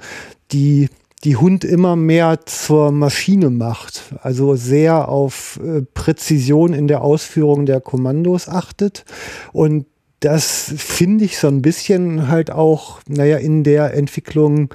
die 0.50 0.88
die 1.24 1.36
Hund 1.36 1.64
immer 1.64 1.96
mehr 1.96 2.40
zur 2.46 2.92
Maschine 2.92 3.50
macht, 3.50 4.14
also 4.22 4.56
sehr 4.56 5.08
auf 5.08 5.60
äh, 5.62 5.82
Präzision 5.82 6.72
in 6.72 6.88
der 6.88 7.02
Ausführung 7.02 7.66
der 7.66 7.80
Kommandos 7.80 8.48
achtet. 8.48 9.04
Und 9.52 9.86
das 10.20 10.74
finde 10.76 11.24
ich 11.24 11.38
so 11.38 11.48
ein 11.48 11.62
bisschen 11.62 12.28
halt 12.28 12.50
auch, 12.50 13.00
naja, 13.08 13.38
in 13.38 13.64
der 13.64 13.94
Entwicklung 13.94 14.74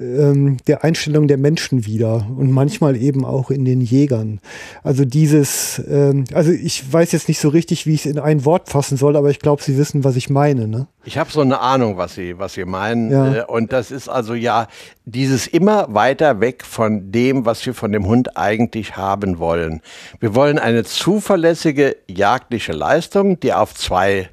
ähm, 0.00 0.58
der 0.66 0.84
Einstellung 0.84 1.28
der 1.28 1.38
Menschen 1.38 1.86
wieder 1.86 2.26
und 2.36 2.50
manchmal 2.50 2.96
eben 2.96 3.24
auch 3.24 3.50
in 3.50 3.64
den 3.64 3.80
Jägern. 3.80 4.40
Also 4.82 5.04
dieses, 5.04 5.82
ähm, 5.88 6.24
also 6.32 6.52
ich 6.52 6.90
weiß 6.90 7.12
jetzt 7.12 7.28
nicht 7.28 7.38
so 7.38 7.48
richtig, 7.48 7.86
wie 7.86 7.94
ich 7.94 8.06
es 8.06 8.12
in 8.12 8.18
ein 8.18 8.44
Wort 8.44 8.68
fassen 8.68 8.96
soll, 8.96 9.16
aber 9.16 9.30
ich 9.30 9.40
glaube, 9.40 9.62
Sie 9.62 9.76
wissen, 9.78 10.04
was 10.04 10.16
ich 10.16 10.30
meine. 10.30 10.68
Ne? 10.68 10.88
Ich 11.04 11.18
habe 11.18 11.30
so 11.30 11.40
eine 11.40 11.60
Ahnung, 11.60 11.96
was 11.96 12.14
Sie, 12.14 12.38
was 12.38 12.54
Sie 12.54 12.64
meinen. 12.64 13.10
Ja. 13.10 13.34
Äh, 13.34 13.44
und 13.44 13.72
das 13.72 13.90
ist 13.90 14.08
also 14.08 14.34
ja 14.34 14.68
dieses 15.04 15.46
immer 15.46 15.92
weiter 15.94 16.40
weg 16.40 16.64
von 16.64 17.10
dem, 17.10 17.46
was 17.46 17.64
wir 17.64 17.74
von 17.74 17.92
dem 17.92 18.06
Hund 18.06 18.36
eigentlich 18.36 18.96
haben 18.96 19.38
wollen. 19.38 19.80
Wir 20.20 20.34
wollen 20.34 20.58
eine 20.58 20.84
zuverlässige 20.84 21.96
jagdliche 22.08 22.72
Leistung, 22.72 23.40
die 23.40 23.52
auf 23.52 23.74
zwei 23.74 24.28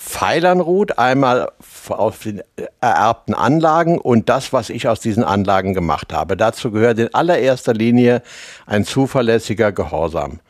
Pfeilern 0.00 0.60
ruht. 0.60 0.98
Einmal 0.98 1.52
auf 1.90 2.20
den 2.20 2.40
ererbten 2.80 3.34
Anlagen 3.34 3.98
und 3.98 4.30
das, 4.30 4.52
was 4.52 4.70
ich 4.70 4.88
aus 4.88 5.00
diesen 5.00 5.22
Anlagen 5.22 5.74
gemacht 5.74 6.12
habe. 6.12 6.36
Dazu 6.36 6.70
gehört 6.70 6.98
in 6.98 7.12
allererster 7.14 7.74
Linie 7.74 8.22
ein 8.66 8.84
zuverlässiger 8.84 9.72
Gehorsam. 9.72 10.40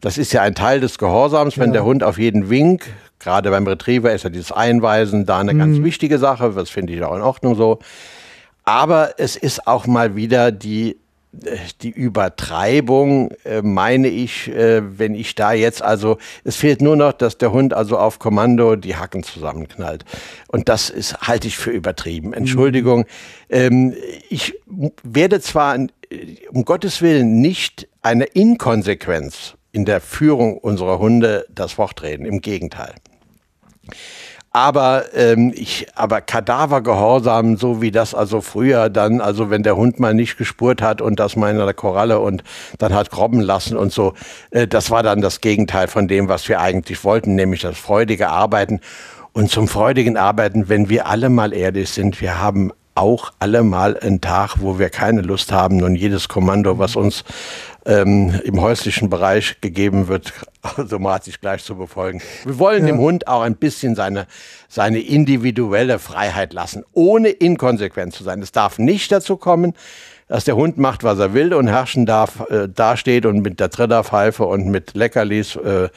Das 0.00 0.18
ist 0.18 0.32
ja 0.32 0.42
ein 0.42 0.54
Teil 0.54 0.80
des 0.80 0.98
Gehorsams, 0.98 1.58
wenn 1.58 1.68
ja. 1.68 1.74
der 1.74 1.84
Hund 1.84 2.04
auf 2.04 2.18
jeden 2.18 2.50
Wink, 2.50 2.86
gerade 3.18 3.50
beim 3.50 3.66
Retriever 3.66 4.12
ist 4.12 4.24
ja 4.24 4.30
dieses 4.30 4.52
Einweisen 4.52 5.24
da 5.24 5.38
eine 5.38 5.54
mhm. 5.54 5.58
ganz 5.58 5.82
wichtige 5.82 6.18
Sache, 6.18 6.52
das 6.54 6.70
finde 6.70 6.92
ich 6.92 7.02
auch 7.02 7.16
in 7.16 7.22
Ordnung 7.22 7.56
so. 7.56 7.78
Aber 8.64 9.14
es 9.16 9.34
ist 9.36 9.66
auch 9.66 9.86
mal 9.86 10.14
wieder 10.14 10.52
die 10.52 10.98
die 11.82 11.90
Übertreibung, 11.90 13.30
äh, 13.44 13.62
meine 13.62 14.08
ich, 14.08 14.48
äh, 14.48 14.98
wenn 14.98 15.14
ich 15.14 15.34
da 15.34 15.52
jetzt 15.52 15.82
also, 15.82 16.18
es 16.44 16.56
fehlt 16.56 16.80
nur 16.80 16.96
noch, 16.96 17.12
dass 17.12 17.38
der 17.38 17.52
Hund 17.52 17.74
also 17.74 17.98
auf 17.98 18.18
Kommando 18.18 18.76
die 18.76 18.96
Hacken 18.96 19.22
zusammenknallt. 19.22 20.04
Und 20.48 20.68
das 20.68 20.90
ist, 20.90 21.20
halte 21.20 21.48
ich 21.48 21.56
für 21.56 21.70
übertrieben. 21.70 22.32
Entschuldigung. 22.32 23.06
Ähm, 23.48 23.94
ich 24.28 24.54
werde 25.02 25.40
zwar, 25.40 25.76
äh, 25.76 25.88
um 26.50 26.64
Gottes 26.64 27.02
Willen, 27.02 27.40
nicht 27.40 27.88
eine 28.02 28.24
Inkonsequenz 28.24 29.54
in 29.72 29.84
der 29.84 30.00
Führung 30.00 30.58
unserer 30.58 30.98
Hunde 30.98 31.46
das 31.50 31.78
Wort 31.78 32.02
reden. 32.02 32.24
Im 32.24 32.40
Gegenteil. 32.40 32.94
Aber 34.58 35.14
ähm, 35.14 35.52
ich, 35.54 35.86
aber 35.94 36.20
Kadavergehorsam, 36.20 37.56
so 37.58 37.80
wie 37.80 37.92
das 37.92 38.12
also 38.12 38.40
früher 38.40 38.90
dann, 38.90 39.20
also 39.20 39.50
wenn 39.50 39.62
der 39.62 39.76
Hund 39.76 40.00
mal 40.00 40.14
nicht 40.14 40.36
gespurt 40.36 40.82
hat 40.82 41.00
und 41.00 41.20
das 41.20 41.36
mal 41.36 41.52
in 41.52 41.58
der 41.58 41.74
Koralle 41.74 42.18
und 42.18 42.42
dann 42.78 42.92
hat 42.92 43.12
grobben 43.12 43.38
lassen 43.38 43.76
und 43.76 43.92
so, 43.92 44.14
äh, 44.50 44.66
das 44.66 44.90
war 44.90 45.04
dann 45.04 45.20
das 45.20 45.40
Gegenteil 45.40 45.86
von 45.86 46.08
dem, 46.08 46.28
was 46.28 46.48
wir 46.48 46.60
eigentlich 46.60 47.04
wollten, 47.04 47.36
nämlich 47.36 47.60
das 47.60 47.78
freudige 47.78 48.30
Arbeiten. 48.30 48.80
Und 49.32 49.48
zum 49.48 49.68
freudigen 49.68 50.16
Arbeiten, 50.16 50.68
wenn 50.68 50.88
wir 50.88 51.06
alle 51.06 51.28
mal 51.28 51.54
ehrlich 51.54 51.90
sind, 51.90 52.20
wir 52.20 52.42
haben 52.42 52.72
auch 52.98 53.32
alle 53.38 53.62
mal 53.62 53.96
einen 53.96 54.20
Tag, 54.20 54.56
wo 54.60 54.78
wir 54.78 54.90
keine 54.90 55.22
Lust 55.22 55.52
haben 55.52 55.82
und 55.82 55.94
jedes 55.94 56.28
Kommando, 56.28 56.78
was 56.78 56.96
uns 56.96 57.24
ähm, 57.86 58.38
im 58.44 58.60
häuslichen 58.60 59.08
Bereich 59.08 59.60
gegeben 59.60 60.08
wird, 60.08 60.32
automatisch 60.62 61.40
gleich 61.40 61.62
zu 61.62 61.76
befolgen. 61.76 62.20
Wir 62.44 62.58
wollen 62.58 62.82
ja. 62.82 62.92
dem 62.92 62.98
Hund 62.98 63.28
auch 63.28 63.42
ein 63.42 63.54
bisschen 63.54 63.94
seine, 63.94 64.26
seine 64.68 64.98
individuelle 64.98 65.98
Freiheit 65.98 66.52
lassen, 66.52 66.84
ohne 66.92 67.28
inkonsequent 67.28 68.14
zu 68.14 68.24
sein. 68.24 68.42
Es 68.42 68.52
darf 68.52 68.78
nicht 68.78 69.12
dazu 69.12 69.36
kommen, 69.36 69.74
dass 70.28 70.44
der 70.44 70.56
Hund 70.56 70.78
macht, 70.78 71.04
was 71.04 71.18
er 71.18 71.34
will 71.34 71.54
und 71.54 71.68
herrschen 71.68 72.06
darf, 72.06 72.48
äh, 72.50 72.68
dasteht 72.68 73.26
und 73.26 73.40
mit 73.40 73.60
der 73.60 73.70
Trillerpfeife 73.70 74.44
und 74.44 74.66
mit 74.66 74.94
Leckerlis 74.94 75.56
äh, 75.56 75.88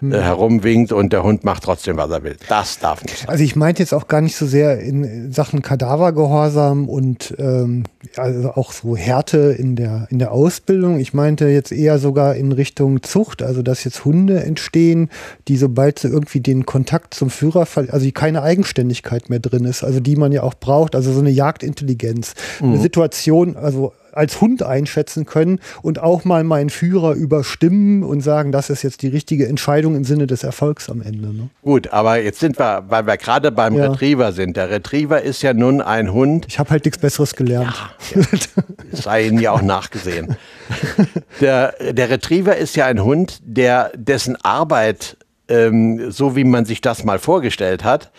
hm. 0.00 0.12
äh, 0.12 0.20
herumwinkt 0.20 0.92
und 0.92 1.12
der 1.12 1.22
Hund 1.22 1.44
macht 1.44 1.64
trotzdem, 1.64 1.96
was 1.96 2.10
er 2.10 2.22
will. 2.22 2.36
Das 2.48 2.78
darf 2.78 3.02
nicht 3.02 3.18
sein. 3.18 3.28
Also 3.28 3.42
ich 3.42 3.56
meinte 3.56 3.82
jetzt 3.82 3.94
auch 3.94 4.06
gar 4.06 4.20
nicht 4.20 4.36
so 4.36 4.46
sehr 4.46 4.78
in 4.80 5.32
Sachen 5.32 5.62
Kadavergehorsam 5.62 6.88
und 6.88 7.34
ähm, 7.38 7.84
also 8.16 8.50
auch 8.50 8.72
so 8.72 8.96
Härte 8.96 9.56
in 9.58 9.74
der, 9.74 10.06
in 10.10 10.18
der 10.18 10.32
Ausbildung. 10.32 11.00
Ich 11.00 11.14
meinte 11.14 11.48
jetzt 11.48 11.72
eher 11.72 11.98
sogar 11.98 12.36
in 12.36 12.52
Richtung 12.52 13.02
Zucht, 13.02 13.42
also 13.42 13.62
dass 13.62 13.84
jetzt 13.84 14.04
Hunde 14.04 14.42
entstehen, 14.42 15.08
die 15.48 15.56
sobald 15.56 15.98
sie 15.98 16.08
irgendwie 16.08 16.40
den 16.40 16.66
Kontakt 16.66 17.14
zum 17.14 17.30
Führer, 17.30 17.66
also 17.74 17.98
die 17.98 18.12
keine 18.12 18.42
Eigenständigkeit 18.42 19.30
mehr 19.30 19.40
drin 19.40 19.64
ist, 19.64 19.82
also 19.82 20.00
die 20.00 20.16
man 20.16 20.32
ja 20.32 20.42
auch 20.42 20.54
braucht, 20.54 20.94
also 20.94 21.12
so 21.12 21.20
eine 21.20 21.30
Jagdintelligenz, 21.30 22.34
mhm. 22.60 22.68
eine 22.68 22.78
Situation, 22.78 23.56
also 23.56 23.78
also 23.78 23.92
als 24.12 24.40
Hund 24.40 24.62
einschätzen 24.62 25.26
können 25.26 25.60
und 25.82 26.00
auch 26.00 26.24
mal 26.24 26.44
meinen 26.44 26.70
Führer 26.70 27.14
überstimmen 27.14 28.02
und 28.02 28.20
sagen, 28.20 28.52
das 28.52 28.70
ist 28.70 28.82
jetzt 28.82 29.02
die 29.02 29.08
richtige 29.08 29.46
Entscheidung 29.46 29.96
im 29.96 30.04
Sinne 30.04 30.26
des 30.26 30.44
Erfolgs 30.44 30.90
am 30.90 31.02
Ende. 31.02 31.28
Ne? 31.28 31.48
Gut, 31.62 31.88
aber 31.92 32.20
jetzt 32.20 32.40
sind 32.40 32.58
wir, 32.58 32.84
weil 32.88 33.06
wir 33.06 33.16
gerade 33.16 33.52
beim 33.52 33.74
ja. 33.74 33.90
Retriever 33.90 34.32
sind. 34.32 34.56
Der 34.56 34.70
Retriever 34.70 35.22
ist 35.22 35.42
ja 35.42 35.54
nun 35.54 35.80
ein 35.80 36.12
Hund. 36.12 36.46
Ich 36.48 36.58
habe 36.58 36.70
halt 36.70 36.84
nichts 36.84 36.98
Besseres 36.98 37.34
gelernt. 37.34 37.74
Ja, 38.14 38.20
ja. 38.20 38.26
Sei 38.92 39.26
Ihnen 39.26 39.38
ja 39.38 39.52
auch 39.52 39.62
nachgesehen. 39.62 40.36
Der, 41.40 41.74
der 41.92 42.10
Retriever 42.10 42.56
ist 42.56 42.74
ja 42.74 42.86
ein 42.86 43.02
Hund, 43.02 43.40
der 43.44 43.92
dessen 43.94 44.36
Arbeit, 44.42 45.16
ähm, 45.48 46.10
so 46.10 46.34
wie 46.34 46.44
man 46.44 46.64
sich 46.64 46.80
das 46.80 47.04
mal 47.04 47.18
vorgestellt 47.18 47.84
hat, 47.84 48.10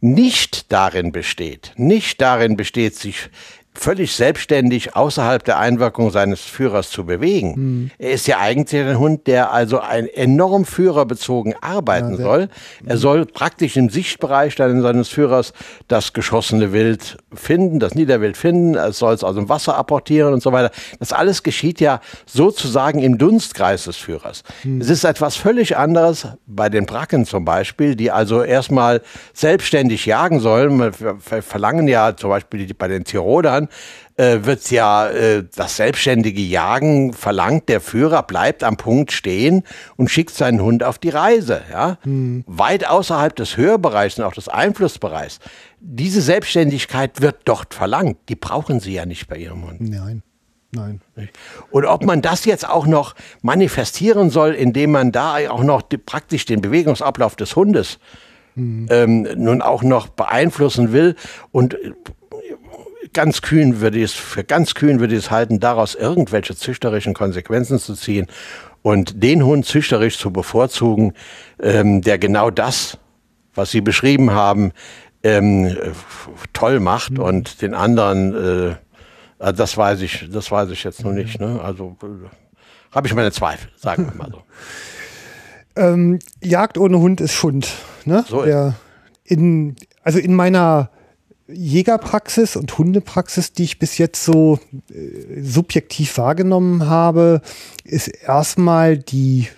nicht 0.00 0.70
darin 0.72 1.12
besteht, 1.12 1.72
nicht 1.76 2.20
darin 2.20 2.56
besteht, 2.56 2.96
sich 2.96 3.30
völlig 3.76 4.14
selbstständig 4.14 4.94
außerhalb 4.94 5.44
der 5.44 5.58
Einwirkung 5.58 6.10
seines 6.10 6.40
Führers 6.40 6.90
zu 6.90 7.04
bewegen. 7.04 7.54
Mhm. 7.56 7.90
Er 7.98 8.12
ist 8.12 8.26
ja 8.26 8.38
eigentlich 8.38 8.80
ein 8.80 8.98
Hund, 8.98 9.26
der 9.26 9.52
also 9.52 9.80
ein 9.80 10.06
enorm 10.06 10.64
führerbezogen 10.64 11.54
arbeiten 11.60 12.12
ja, 12.12 12.16
soll. 12.16 12.48
Er 12.86 12.96
soll 12.96 13.26
praktisch 13.26 13.76
im 13.76 13.88
Sichtbereich 13.90 14.54
seines 14.56 15.08
Führers 15.08 15.52
das 15.88 16.12
geschossene 16.12 16.72
Wild 16.72 17.18
finden, 17.32 17.80
das 17.80 17.94
Niederwild 17.94 18.36
finden, 18.36 18.74
er 18.74 18.92
soll 18.92 19.14
es 19.14 19.24
aus 19.24 19.34
dem 19.34 19.48
Wasser 19.48 19.76
apportieren 19.76 20.32
und 20.32 20.42
so 20.42 20.52
weiter. 20.52 20.70
Das 20.98 21.12
alles 21.12 21.42
geschieht 21.42 21.80
ja 21.80 22.00
sozusagen 22.26 23.00
im 23.00 23.18
Dunstkreis 23.18 23.84
des 23.84 23.96
Führers. 23.96 24.44
Mhm. 24.62 24.80
Es 24.80 24.88
ist 24.88 25.04
etwas 25.04 25.36
völlig 25.36 25.76
anderes 25.76 26.28
bei 26.46 26.68
den 26.68 26.86
Bracken 26.86 27.26
zum 27.26 27.44
Beispiel, 27.44 27.96
die 27.96 28.10
also 28.10 28.42
erstmal 28.42 29.02
selbstständig 29.32 30.06
jagen 30.06 30.40
sollen. 30.40 30.78
Wir 30.78 31.42
verlangen 31.42 31.88
ja 31.88 32.16
zum 32.16 32.30
Beispiel 32.30 32.72
bei 32.74 32.88
den 32.88 33.04
Tirolern, 33.04 33.63
Jahren 33.64 33.68
äh, 34.16 34.46
wird 34.46 34.70
ja 34.70 35.08
äh, 35.08 35.44
das 35.54 35.76
selbstständige 35.76 36.40
Jagen 36.40 37.12
verlangt, 37.12 37.68
der 37.68 37.80
Führer 37.80 38.22
bleibt 38.22 38.62
am 38.62 38.76
Punkt 38.76 39.12
stehen 39.12 39.62
und 39.96 40.10
schickt 40.10 40.34
seinen 40.34 40.60
Hund 40.60 40.84
auf 40.84 40.98
die 40.98 41.10
Reise. 41.10 41.62
Ja? 41.70 41.98
Hm. 42.02 42.44
Weit 42.46 42.88
außerhalb 42.88 43.34
des 43.34 43.56
Hörbereichs 43.56 44.18
und 44.18 44.24
auch 44.24 44.34
des 44.34 44.48
Einflussbereichs. 44.48 45.40
Diese 45.80 46.20
Selbstständigkeit 46.20 47.20
wird 47.20 47.40
dort 47.44 47.74
verlangt. 47.74 48.18
Die 48.28 48.36
brauchen 48.36 48.80
Sie 48.80 48.94
ja 48.94 49.06
nicht 49.06 49.28
bei 49.28 49.36
Ihrem 49.36 49.66
Hund. 49.66 49.80
Nein. 49.80 50.22
Nein. 50.72 51.00
Und 51.70 51.84
ob 51.84 52.04
man 52.04 52.20
das 52.20 52.44
jetzt 52.46 52.68
auch 52.68 52.86
noch 52.86 53.14
manifestieren 53.42 54.30
soll, 54.30 54.54
indem 54.54 54.90
man 54.90 55.12
da 55.12 55.36
auch 55.48 55.62
noch 55.62 55.82
die, 55.82 55.98
praktisch 55.98 56.46
den 56.46 56.62
Bewegungsablauf 56.62 57.36
des 57.36 57.54
Hundes 57.54 58.00
hm. 58.54 58.88
ähm, 58.90 59.28
nun 59.36 59.62
auch 59.62 59.84
noch 59.84 60.08
beeinflussen 60.08 60.92
will 60.92 61.14
und 61.52 61.76
ganz 63.14 63.40
kühn 63.40 63.80
würde 63.80 63.98
ich 63.98 64.04
es, 64.04 64.12
für 64.12 64.44
ganz 64.44 64.74
kühn 64.74 65.00
würde 65.00 65.14
ich 65.14 65.20
es 65.20 65.30
halten, 65.30 65.60
daraus 65.60 65.94
irgendwelche 65.94 66.54
züchterischen 66.54 67.14
Konsequenzen 67.14 67.78
zu 67.78 67.94
ziehen 67.94 68.26
und 68.82 69.22
den 69.22 69.44
Hund 69.44 69.64
züchterisch 69.64 70.18
zu 70.18 70.30
bevorzugen, 70.30 71.14
ähm, 71.60 72.02
der 72.02 72.18
genau 72.18 72.50
das, 72.50 72.98
was 73.54 73.70
Sie 73.70 73.80
beschrieben 73.80 74.32
haben, 74.32 74.72
ähm, 75.22 75.74
toll 76.52 76.80
macht 76.80 77.12
mhm. 77.12 77.20
und 77.20 77.62
den 77.62 77.72
anderen, 77.72 78.34
äh, 78.34 78.74
also 79.38 79.56
das 79.56 79.76
weiß 79.76 80.02
ich, 80.02 80.28
das 80.30 80.50
weiß 80.50 80.68
ich 80.70 80.84
jetzt 80.84 81.02
noch 81.02 81.12
nicht. 81.12 81.40
Ne? 81.40 81.60
Also 81.62 81.96
äh, 82.02 82.94
habe 82.94 83.06
ich 83.06 83.14
meine 83.14 83.32
Zweifel, 83.32 83.70
sagen 83.76 84.06
wir 84.06 84.14
mal 84.14 84.30
so. 84.30 84.42
ähm, 85.80 86.18
Jagd 86.42 86.76
ohne 86.76 86.98
Hund 86.98 87.20
ist 87.22 87.32
Schund. 87.32 87.72
Ne? 88.04 88.24
So 88.28 88.44
Der, 88.44 88.74
in, 89.24 89.76
also 90.02 90.18
in 90.18 90.34
meiner 90.34 90.90
Jägerpraxis 91.48 92.56
und 92.56 92.76
Hundepraxis, 92.78 93.52
die 93.52 93.64
ich 93.64 93.78
bis 93.78 93.98
jetzt 93.98 94.24
so 94.24 94.58
äh, 94.90 95.42
subjektiv 95.42 96.16
wahrgenommen 96.16 96.86
habe, 96.88 97.42
ist 97.84 98.08
erstmal 98.08 98.96
die 98.96 99.48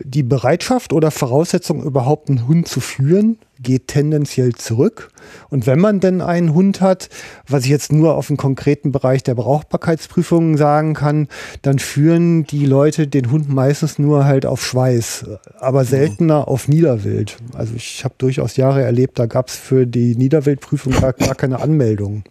die 0.00 0.22
Bereitschaft 0.22 0.92
oder 0.92 1.10
Voraussetzung, 1.10 1.82
überhaupt 1.82 2.28
einen 2.28 2.46
Hund 2.46 2.68
zu 2.68 2.80
führen, 2.80 3.38
geht 3.60 3.88
tendenziell 3.88 4.54
zurück. 4.54 5.10
Und 5.50 5.66
wenn 5.66 5.78
man 5.78 6.00
denn 6.00 6.20
einen 6.20 6.54
Hund 6.54 6.80
hat, 6.80 7.08
was 7.46 7.64
ich 7.64 7.70
jetzt 7.70 7.92
nur 7.92 8.16
auf 8.16 8.28
den 8.28 8.36
konkreten 8.36 8.92
Bereich 8.92 9.22
der 9.22 9.34
Brauchbarkeitsprüfungen 9.34 10.56
sagen 10.56 10.94
kann, 10.94 11.28
dann 11.62 11.78
führen 11.78 12.44
die 12.44 12.66
Leute 12.66 13.06
den 13.06 13.30
Hund 13.30 13.48
meistens 13.48 13.98
nur 13.98 14.24
halt 14.24 14.46
auf 14.46 14.64
Schweiß, 14.64 15.26
aber 15.58 15.84
seltener 15.84 16.48
auf 16.48 16.68
Niederwild. 16.68 17.36
Also 17.54 17.74
ich 17.74 18.04
habe 18.04 18.14
durchaus 18.18 18.56
Jahre 18.56 18.82
erlebt, 18.82 19.18
da 19.18 19.26
gab 19.26 19.48
es 19.48 19.56
für 19.56 19.86
die 19.86 20.16
Niederwildprüfung 20.16 20.92
gar, 20.92 21.12
gar 21.12 21.34
keine 21.34 21.60
Anmeldung. 21.60 22.24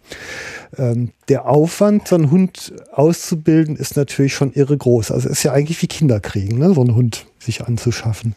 ähm, 0.76 1.10
der 1.28 1.46
Aufwand, 1.46 2.08
so 2.08 2.14
einen 2.14 2.30
Hund 2.30 2.72
auszubilden, 2.92 3.76
ist 3.76 3.96
natürlich 3.96 4.34
schon 4.34 4.52
irre 4.52 4.76
groß. 4.76 5.10
Also 5.10 5.28
ist 5.28 5.42
ja 5.42 5.52
eigentlich 5.52 5.80
wie 5.82 5.86
Kinderkriegen, 5.86 6.58
ne? 6.58 6.72
so 6.74 6.80
einen 6.80 6.94
Hund 6.94 7.26
sich 7.38 7.62
anzuschaffen. 7.64 8.34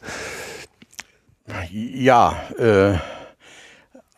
Ja, 1.72 2.36
äh, 2.57 2.94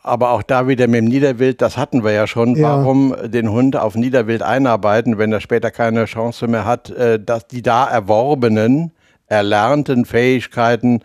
aber 0.01 0.31
auch 0.31 0.43
da 0.43 0.67
wieder 0.67 0.87
mit 0.87 0.99
dem 0.99 1.05
Niederwild, 1.05 1.61
das 1.61 1.77
hatten 1.77 2.03
wir 2.03 2.11
ja 2.11 2.27
schon. 2.27 2.55
Ja. 2.55 2.77
Warum 2.77 3.15
den 3.25 3.49
Hund 3.49 3.77
auf 3.77 3.95
Niederwild 3.95 4.41
einarbeiten, 4.41 5.17
wenn 5.17 5.31
er 5.31 5.39
später 5.39 5.71
keine 5.71 6.05
Chance 6.05 6.47
mehr 6.47 6.65
hat, 6.65 6.89
äh, 6.89 7.19
dass 7.19 7.47
die 7.47 7.61
da 7.61 7.87
erworbenen, 7.87 8.91
erlernten 9.27 10.05
Fähigkeiten 10.05 11.01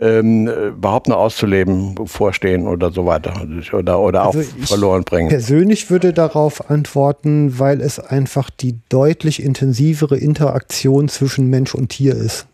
ähm, 0.00 0.48
überhaupt 0.48 1.08
noch 1.08 1.18
auszuleben 1.18 1.94
vorstehen 2.06 2.66
oder 2.66 2.90
so 2.90 3.06
weiter 3.06 3.46
oder, 3.72 4.00
oder 4.00 4.22
also 4.24 4.40
auch 4.40 4.66
verloren 4.66 5.04
bringen. 5.04 5.28
Persönlich 5.28 5.90
würde 5.90 6.12
darauf 6.12 6.70
antworten, 6.70 7.58
weil 7.58 7.80
es 7.80 8.00
einfach 8.00 8.50
die 8.50 8.78
deutlich 8.88 9.42
intensivere 9.42 10.16
Interaktion 10.16 11.08
zwischen 11.08 11.48
Mensch 11.48 11.74
und 11.74 11.90
Tier 11.90 12.14
ist. 12.14 12.46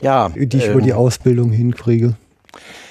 Ja. 0.00 0.28
Die 0.30 0.56
ich 0.56 0.66
ähm, 0.66 0.72
über 0.72 0.82
die 0.82 0.92
Ausbildung 0.92 1.50
hinkriege. 1.50 2.14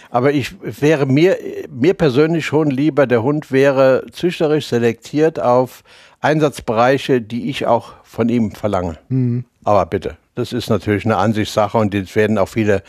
Aber 0.09 0.31
ich 0.31 0.55
wäre 0.61 1.05
mir, 1.05 1.37
mir 1.69 1.93
persönlich 1.93 2.45
schon 2.45 2.71
lieber, 2.71 3.05
der 3.05 3.21
Hund 3.21 3.51
wäre 3.51 4.05
züchterisch 4.11 4.67
selektiert 4.67 5.39
auf 5.39 5.83
Einsatzbereiche, 6.21 7.21
die 7.21 7.49
ich 7.49 7.67
auch 7.67 7.93
von 8.03 8.29
ihm 8.29 8.51
verlange. 8.51 8.97
Mhm. 9.09 9.45
Aber 9.63 9.85
bitte, 9.85 10.17
das 10.35 10.53
ist 10.53 10.69
natürlich 10.69 11.05
eine 11.05 11.17
Ansichtssache 11.17 11.77
und 11.77 11.93
jetzt 11.93 12.15
werden 12.15 12.37
auch 12.37 12.47
viele 12.47 12.83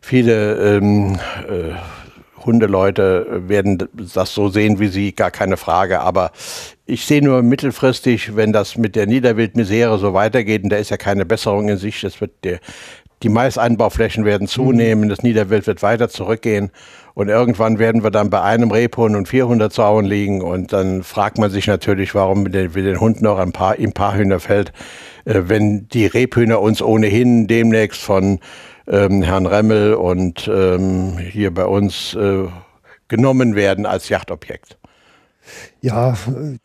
viele 0.00 0.76
ähm, 0.76 1.18
äh, 1.48 1.74
Hundeleute 2.44 3.42
werden 3.48 3.86
das 3.92 4.32
so 4.34 4.48
sehen 4.48 4.80
wie 4.80 4.88
Sie, 4.88 5.12
gar 5.12 5.30
keine 5.30 5.58
Frage. 5.58 6.00
Aber 6.00 6.32
ich 6.86 7.04
sehe 7.04 7.22
nur 7.22 7.42
mittelfristig, 7.42 8.34
wenn 8.34 8.52
das 8.52 8.78
mit 8.78 8.96
der 8.96 9.06
Niederwildmisere 9.06 9.98
so 9.98 10.14
weitergeht, 10.14 10.64
und 10.64 10.70
da 10.70 10.76
ist 10.76 10.90
ja 10.90 10.96
keine 10.96 11.26
Besserung 11.26 11.68
in 11.68 11.76
sich, 11.76 12.00
das 12.00 12.20
wird 12.20 12.32
der, 12.44 12.60
die 13.22 13.28
Maiseinbauflächen 13.28 14.24
werden 14.24 14.48
zunehmen, 14.48 15.08
das 15.08 15.22
Niederwild 15.22 15.66
wird 15.66 15.82
weiter 15.82 16.08
zurückgehen 16.08 16.70
und 17.14 17.28
irgendwann 17.28 17.78
werden 17.78 18.02
wir 18.02 18.10
dann 18.10 18.30
bei 18.30 18.40
einem 18.40 18.70
Rebhund 18.70 19.14
und 19.14 19.28
400 19.28 19.72
Zaun 19.72 20.04
liegen 20.04 20.42
und 20.42 20.72
dann 20.72 21.02
fragt 21.02 21.38
man 21.38 21.50
sich 21.50 21.66
natürlich, 21.66 22.14
warum 22.14 22.46
wir 22.52 22.68
den 22.68 23.00
Hund 23.00 23.20
noch 23.20 23.38
ein 23.38 23.52
paar, 23.52 23.76
im 23.76 23.92
Paarhühnerfeld, 23.92 24.72
äh, 25.24 25.42
wenn 25.46 25.88
die 25.88 26.06
Rebhühner 26.06 26.60
uns 26.60 26.82
ohnehin 26.82 27.46
demnächst 27.46 28.00
von 28.00 28.40
ähm, 28.88 29.22
Herrn 29.22 29.46
Remmel 29.46 29.94
und 29.94 30.50
ähm, 30.52 31.18
hier 31.18 31.52
bei 31.52 31.66
uns 31.66 32.14
äh, 32.14 32.46
genommen 33.08 33.54
werden 33.54 33.86
als 33.86 34.08
Yachtobjekt. 34.08 34.79
Ja, 35.80 36.16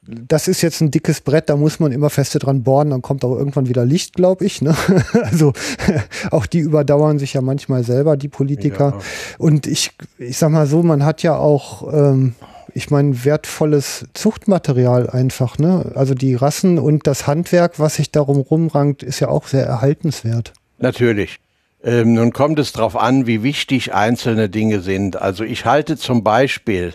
das 0.05 0.47
ist 0.47 0.61
jetzt 0.61 0.81
ein 0.81 0.91
dickes 0.91 1.21
Brett, 1.21 1.49
da 1.49 1.55
muss 1.55 1.79
man 1.79 1.91
immer 1.91 2.09
feste 2.09 2.39
dran 2.39 2.63
bohren, 2.63 2.89
dann 2.89 3.01
kommt 3.01 3.23
auch 3.23 3.35
irgendwann 3.35 3.67
wieder 3.69 3.85
Licht, 3.85 4.13
glaube 4.13 4.45
ich. 4.45 4.61
Ne? 4.61 4.75
Also 5.13 5.53
auch 6.31 6.45
die 6.45 6.59
überdauern 6.59 7.19
sich 7.19 7.33
ja 7.33 7.41
manchmal 7.41 7.83
selber, 7.83 8.17
die 8.17 8.27
Politiker. 8.27 8.95
Ja. 8.97 8.99
Und 9.37 9.67
ich, 9.67 9.91
ich 10.17 10.37
sag 10.37 10.51
mal 10.51 10.67
so, 10.67 10.83
man 10.83 11.03
hat 11.05 11.23
ja 11.23 11.37
auch, 11.37 11.91
ähm, 11.93 12.35
ich 12.73 12.91
meine, 12.91 13.23
wertvolles 13.23 14.05
Zuchtmaterial 14.13 15.09
einfach. 15.09 15.57
Ne? 15.57 15.91
Also 15.95 16.13
die 16.13 16.35
Rassen 16.35 16.77
und 16.77 17.07
das 17.07 17.27
Handwerk, 17.27 17.79
was 17.79 17.95
sich 17.95 18.11
darum 18.11 18.37
rumrankt, 18.37 19.03
ist 19.03 19.19
ja 19.19 19.29
auch 19.29 19.47
sehr 19.47 19.65
erhaltenswert. 19.65 20.53
Natürlich. 20.77 21.39
Ähm, 21.83 22.13
nun 22.13 22.33
kommt 22.33 22.59
es 22.59 22.71
darauf 22.73 22.95
an, 22.95 23.27
wie 23.27 23.43
wichtig 23.43 23.93
einzelne 23.93 24.49
Dinge 24.49 24.81
sind. 24.81 25.21
Also 25.21 25.43
ich 25.43 25.65
halte 25.65 25.97
zum 25.97 26.23
Beispiel, 26.23 26.93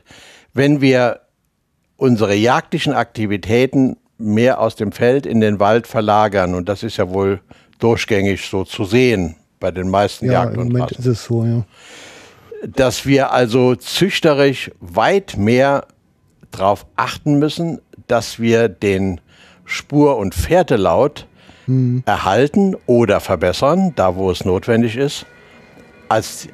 wenn 0.52 0.80
wir 0.80 1.20
unsere 2.00 2.34
jagdlichen 2.34 2.94
Aktivitäten 2.94 3.96
mehr 4.16 4.60
aus 4.60 4.74
dem 4.74 4.90
Feld 4.90 5.26
in 5.26 5.40
den 5.40 5.60
Wald 5.60 5.86
verlagern, 5.86 6.54
und 6.54 6.68
das 6.68 6.82
ist 6.82 6.96
ja 6.96 7.10
wohl 7.10 7.40
durchgängig 7.78 8.48
so 8.48 8.64
zu 8.64 8.84
sehen 8.84 9.36
bei 9.60 9.70
den 9.70 9.88
meisten 9.90 10.26
ja, 10.26 10.44
Jagd- 10.44 10.56
und 10.56 10.68
im 10.68 10.72
Moment 10.72 10.92
ist 10.92 11.06
es 11.06 11.24
so, 11.24 11.44
ja. 11.44 11.64
Dass 12.66 13.06
wir 13.06 13.32
also 13.32 13.74
züchterisch 13.74 14.70
weit 14.80 15.36
mehr 15.38 15.86
darauf 16.50 16.86
achten 16.96 17.38
müssen, 17.38 17.80
dass 18.06 18.38
wir 18.38 18.68
den 18.68 19.20
Spur- 19.64 20.18
und 20.18 20.34
Fährtelaut 20.34 21.26
mhm. 21.66 22.02
erhalten 22.04 22.76
oder 22.86 23.20
verbessern, 23.20 23.92
da 23.96 24.16
wo 24.16 24.30
es 24.30 24.44
notwendig 24.44 24.96
ist, 24.96 25.24
als 26.08 26.48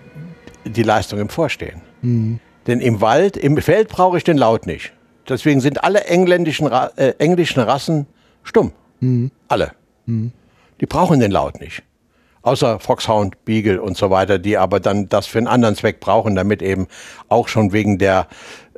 die 0.65 0.85
Leistung 0.85 1.19
im 1.19 1.29
Vorstehen. 1.29 1.83
Mhm. 2.03 2.39
Denn 2.67 2.81
im 2.81 3.01
Wald, 3.01 3.37
im 3.37 3.57
Feld 3.59 3.89
brauche 3.89 4.17
ich 4.19 4.25
den 4.25 4.39
Laut 4.39 4.67
nicht. 4.67 4.93
Deswegen 5.29 5.61
sind 5.61 5.83
alle 5.83 6.05
engländischen, 6.05 6.71
äh, 6.71 7.15
englischen 7.19 7.61
Rassen 7.61 8.07
stumm. 8.43 8.73
Mhm. 9.01 9.31
Alle. 9.49 9.73
Mhm. 10.07 10.33
Die 10.81 10.87
brauchen 10.87 11.21
den 11.21 11.31
Laut 11.31 11.61
nicht. 11.61 11.83
Außer 12.43 12.79
Foxhound, 12.79 13.45
Beagle 13.45 13.83
und 13.83 13.97
so 13.97 14.11
weiter, 14.11 14.39
die 14.39 14.57
aber 14.57 14.79
dann 14.79 15.09
das 15.09 15.27
für 15.27 15.39
einen 15.39 15.49
anderen 15.49 15.75
Zweck 15.75 15.99
brauchen, 15.99 16.37
damit 16.37 16.63
eben 16.63 16.87
auch 17.29 17.49
schon 17.49 17.73
wegen 17.73 17.99
der, 17.99 18.29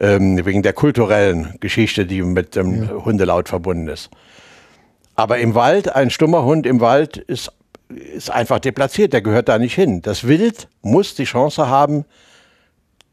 ähm, 0.00 0.42
wegen 0.46 0.62
der 0.62 0.72
kulturellen 0.72 1.54
Geschichte, 1.60 2.06
die 2.06 2.22
mit 2.22 2.56
dem 2.56 2.84
ja. 2.84 3.04
Hundelaut 3.04 3.50
verbunden 3.50 3.88
ist. 3.88 4.08
Aber 5.16 5.38
im 5.38 5.54
Wald, 5.54 5.94
ein 5.94 6.08
stummer 6.08 6.44
Hund 6.44 6.66
im 6.66 6.80
Wald 6.80 7.18
ist, 7.18 7.52
ist 7.88 8.30
einfach 8.30 8.58
deplatziert, 8.58 9.12
der 9.12 9.20
gehört 9.20 9.48
da 9.48 9.58
nicht 9.58 9.74
hin. 9.74 10.00
Das 10.00 10.26
Wild 10.26 10.68
muss 10.80 11.14
die 11.14 11.24
Chance 11.24 11.68
haben, 11.68 12.06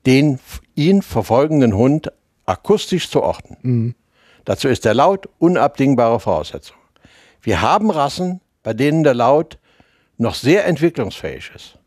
den 0.06 0.40
ihn 0.76 1.02
verfolgenden 1.02 1.76
Hund 1.76 2.12
akustisch 2.45 3.09
zu 3.09 3.22
orten. 3.22 3.57
Mhm. 3.61 3.95
Dazu 4.45 4.67
ist 4.67 4.85
der 4.85 4.93
Laut 4.93 5.27
unabdingbare 5.39 6.19
Voraussetzung. 6.19 6.77
Wir 7.41 7.61
haben 7.61 7.89
Rassen, 7.89 8.41
bei 8.63 8.73
denen 8.73 9.03
der 9.03 9.13
Laut 9.13 9.57
noch 10.17 10.35
sehr 10.35 10.65
entwicklungsfähig 10.65 11.51
ist. 11.55 11.77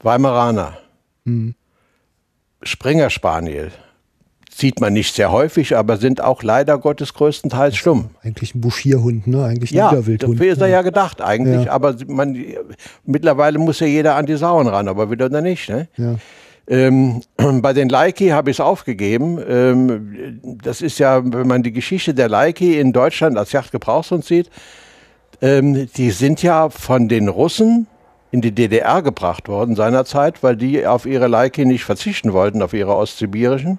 Weimaraner, 0.00 0.78
mhm. 1.24 1.54
Springer 2.62 3.10
Spaniel, 3.10 3.72
sieht 4.50 4.80
man 4.80 4.92
nicht 4.92 5.14
sehr 5.14 5.32
häufig, 5.32 5.76
aber 5.76 5.96
sind 5.96 6.22
auch 6.22 6.42
leider 6.42 6.78
Gottes 6.78 7.14
größtenteils 7.14 7.76
stumm. 7.76 8.10
Eigentlich 8.22 8.54
ein 8.54 8.60
Buschierhund, 8.60 9.26
ne? 9.26 9.44
Eigentlich 9.44 9.72
ein 9.72 9.76
ja, 9.76 9.90
Niederwildhund. 9.90 10.38
Dafür 10.38 10.52
ist 10.52 10.60
er 10.60 10.68
ja 10.68 10.82
gedacht 10.82 11.20
eigentlich, 11.20 11.66
ja. 11.66 11.72
aber 11.72 11.96
man, 12.06 12.36
mittlerweile 13.04 13.58
muss 13.58 13.80
ja 13.80 13.86
jeder 13.86 14.14
an 14.14 14.26
die 14.26 14.36
Sauen 14.36 14.68
ran, 14.68 14.86
aber 14.88 15.10
wieder 15.10 15.28
nicht. 15.40 15.68
Ne? 15.68 15.88
Ja. 15.96 16.16
Ähm, 16.66 17.22
bei 17.36 17.72
den 17.72 17.88
Leiki 17.88 18.28
habe 18.28 18.50
ich 18.50 18.56
es 18.56 18.60
aufgegeben. 18.60 19.38
Ähm, 19.46 20.40
das 20.62 20.82
ist 20.82 20.98
ja, 20.98 21.22
wenn 21.24 21.46
man 21.46 21.62
die 21.62 21.72
Geschichte 21.72 22.14
der 22.14 22.28
Leiki 22.28 22.78
in 22.78 22.92
Deutschland 22.92 23.36
als 23.36 23.52
Yachtgebrauchshund 23.52 24.24
sieht, 24.24 24.50
ähm, 25.42 25.88
die 25.96 26.10
sind 26.10 26.42
ja 26.42 26.70
von 26.70 27.08
den 27.08 27.28
Russen 27.28 27.86
in 28.30 28.40
die 28.40 28.52
DDR 28.52 29.02
gebracht 29.02 29.48
worden 29.48 29.76
seinerzeit, 29.76 30.42
weil 30.42 30.56
die 30.56 30.86
auf 30.86 31.06
ihre 31.06 31.28
Leiki 31.28 31.64
nicht 31.64 31.84
verzichten 31.84 32.32
wollten, 32.32 32.62
auf 32.62 32.72
ihre 32.72 32.96
ostsibirischen. 32.96 33.78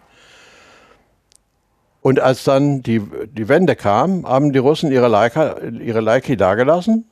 Und 2.01 2.19
als 2.19 2.43
dann 2.43 2.83
die, 2.83 3.01
die 3.35 3.49
Wende 3.49 3.75
kam, 3.75 4.27
haben 4.27 4.53
die 4.53 4.59
Russen 4.59 4.91
ihre 4.91 5.07
Leica, 5.07 5.57
ihre 5.59 6.01
Leiki 6.01 6.37
dagelassen. 6.37 7.05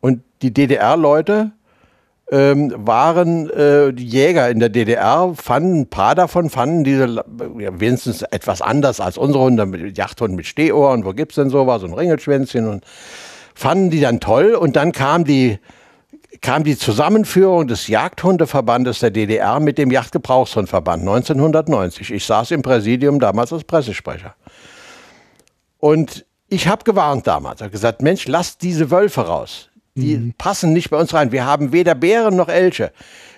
Und 0.00 0.22
die 0.40 0.52
DDR-Leute 0.52 1.52
ähm, 2.30 2.72
waren 2.76 3.50
äh, 3.50 3.92
die 3.92 4.06
Jäger 4.06 4.48
in 4.48 4.58
der 4.58 4.70
DDR, 4.70 5.34
fanden 5.34 5.82
ein 5.82 5.90
paar 5.90 6.14
davon, 6.14 6.48
fanden 6.48 6.84
diese 6.84 7.24
ja, 7.58 7.78
wenigstens 7.78 8.22
etwas 8.22 8.62
anders 8.62 9.00
als 9.00 9.18
unsere 9.18 9.44
Hunde, 9.44 9.66
mit 9.66 9.96
Jagdhunden 9.96 10.36
mit 10.36 10.46
Stehohr 10.46 10.98
wo 11.04 11.12
gibt 11.12 11.32
es 11.32 11.36
denn 11.36 11.50
sowas, 11.50 11.82
so 11.82 11.86
ein 11.86 11.92
Ringelschwänzchen 11.92 12.68
und 12.68 12.84
fanden 13.54 13.90
die 13.90 14.00
dann 14.00 14.20
toll. 14.20 14.54
Und 14.54 14.76
dann 14.76 14.92
kam 14.92 15.24
die 15.24 15.58
kam 16.40 16.64
die 16.64 16.76
Zusammenführung 16.76 17.68
des 17.68 17.88
Jagdhundeverbandes 17.88 18.98
der 18.98 19.10
DDR 19.10 19.60
mit 19.60 19.78
dem 19.78 19.90
Jagdgebrauchshundverband 19.90 21.02
1990. 21.02 22.10
Ich 22.10 22.26
saß 22.26 22.50
im 22.50 22.62
Präsidium 22.62 23.20
damals 23.20 23.52
als 23.52 23.64
Pressesprecher. 23.64 24.34
Und 25.78 26.26
ich 26.48 26.68
habe 26.68 26.84
gewarnt 26.84 27.26
damals, 27.26 27.60
habe 27.60 27.70
gesagt, 27.70 28.02
Mensch, 28.02 28.26
lasst 28.26 28.62
diese 28.62 28.90
Wölfe 28.90 29.22
raus. 29.22 29.70
Die 29.96 30.16
mhm. 30.16 30.34
passen 30.36 30.72
nicht 30.72 30.90
bei 30.90 30.98
uns 30.98 31.14
rein. 31.14 31.32
Wir 31.32 31.46
haben 31.46 31.72
weder 31.72 31.94
Bären 31.94 32.36
noch 32.36 32.48
Elche, 32.48 32.92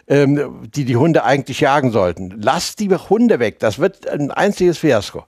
ähm, 0.07 0.69
die 0.74 0.85
die 0.85 0.97
Hunde 0.97 1.24
eigentlich 1.24 1.61
jagen 1.61 1.91
sollten. 1.91 2.35
Lasst 2.41 2.81
die 2.81 2.89
Hunde 2.89 3.39
weg. 3.39 3.59
Das 3.59 3.78
wird 3.78 4.09
ein 4.09 4.31
einziges 4.31 4.78
Fiasko. 4.78 5.24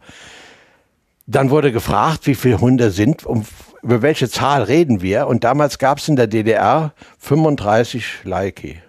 Dann 1.27 1.51
wurde 1.51 1.73
gefragt, 1.73 2.27
wie 2.27 2.35
viele 2.35 2.61
Hunde 2.61 2.91
sind, 2.91 3.27
um 3.27 3.45
über 3.83 4.03
welche 4.03 4.29
Zahl 4.29 4.63
reden 4.63 5.03
wir? 5.03 5.27
Und 5.27 5.45
damals 5.45 5.79
gab 5.79 5.99
es 5.99 6.09
in 6.09 6.17
der 6.17 6.27
DDR 6.27 6.93
35 7.19 8.25
Leiki. 8.25 8.81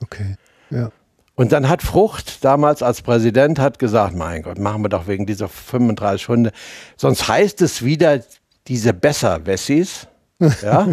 Okay, 0.00 0.36
ja. 0.70 0.90
Und 1.34 1.52
dann 1.52 1.68
hat 1.68 1.82
Frucht 1.82 2.44
damals 2.44 2.82
als 2.82 3.00
Präsident 3.02 3.60
hat 3.60 3.78
gesagt, 3.78 4.16
mein 4.16 4.42
Gott, 4.42 4.58
machen 4.58 4.82
wir 4.82 4.88
doch 4.88 5.06
wegen 5.06 5.24
dieser 5.24 5.48
35 5.48 6.28
Hunde. 6.28 6.52
Sonst 6.96 7.28
heißt 7.28 7.62
es 7.62 7.84
wieder 7.84 8.20
diese 8.66 8.92
Besser-Wessis. 8.92 10.08
Ja? 10.62 10.88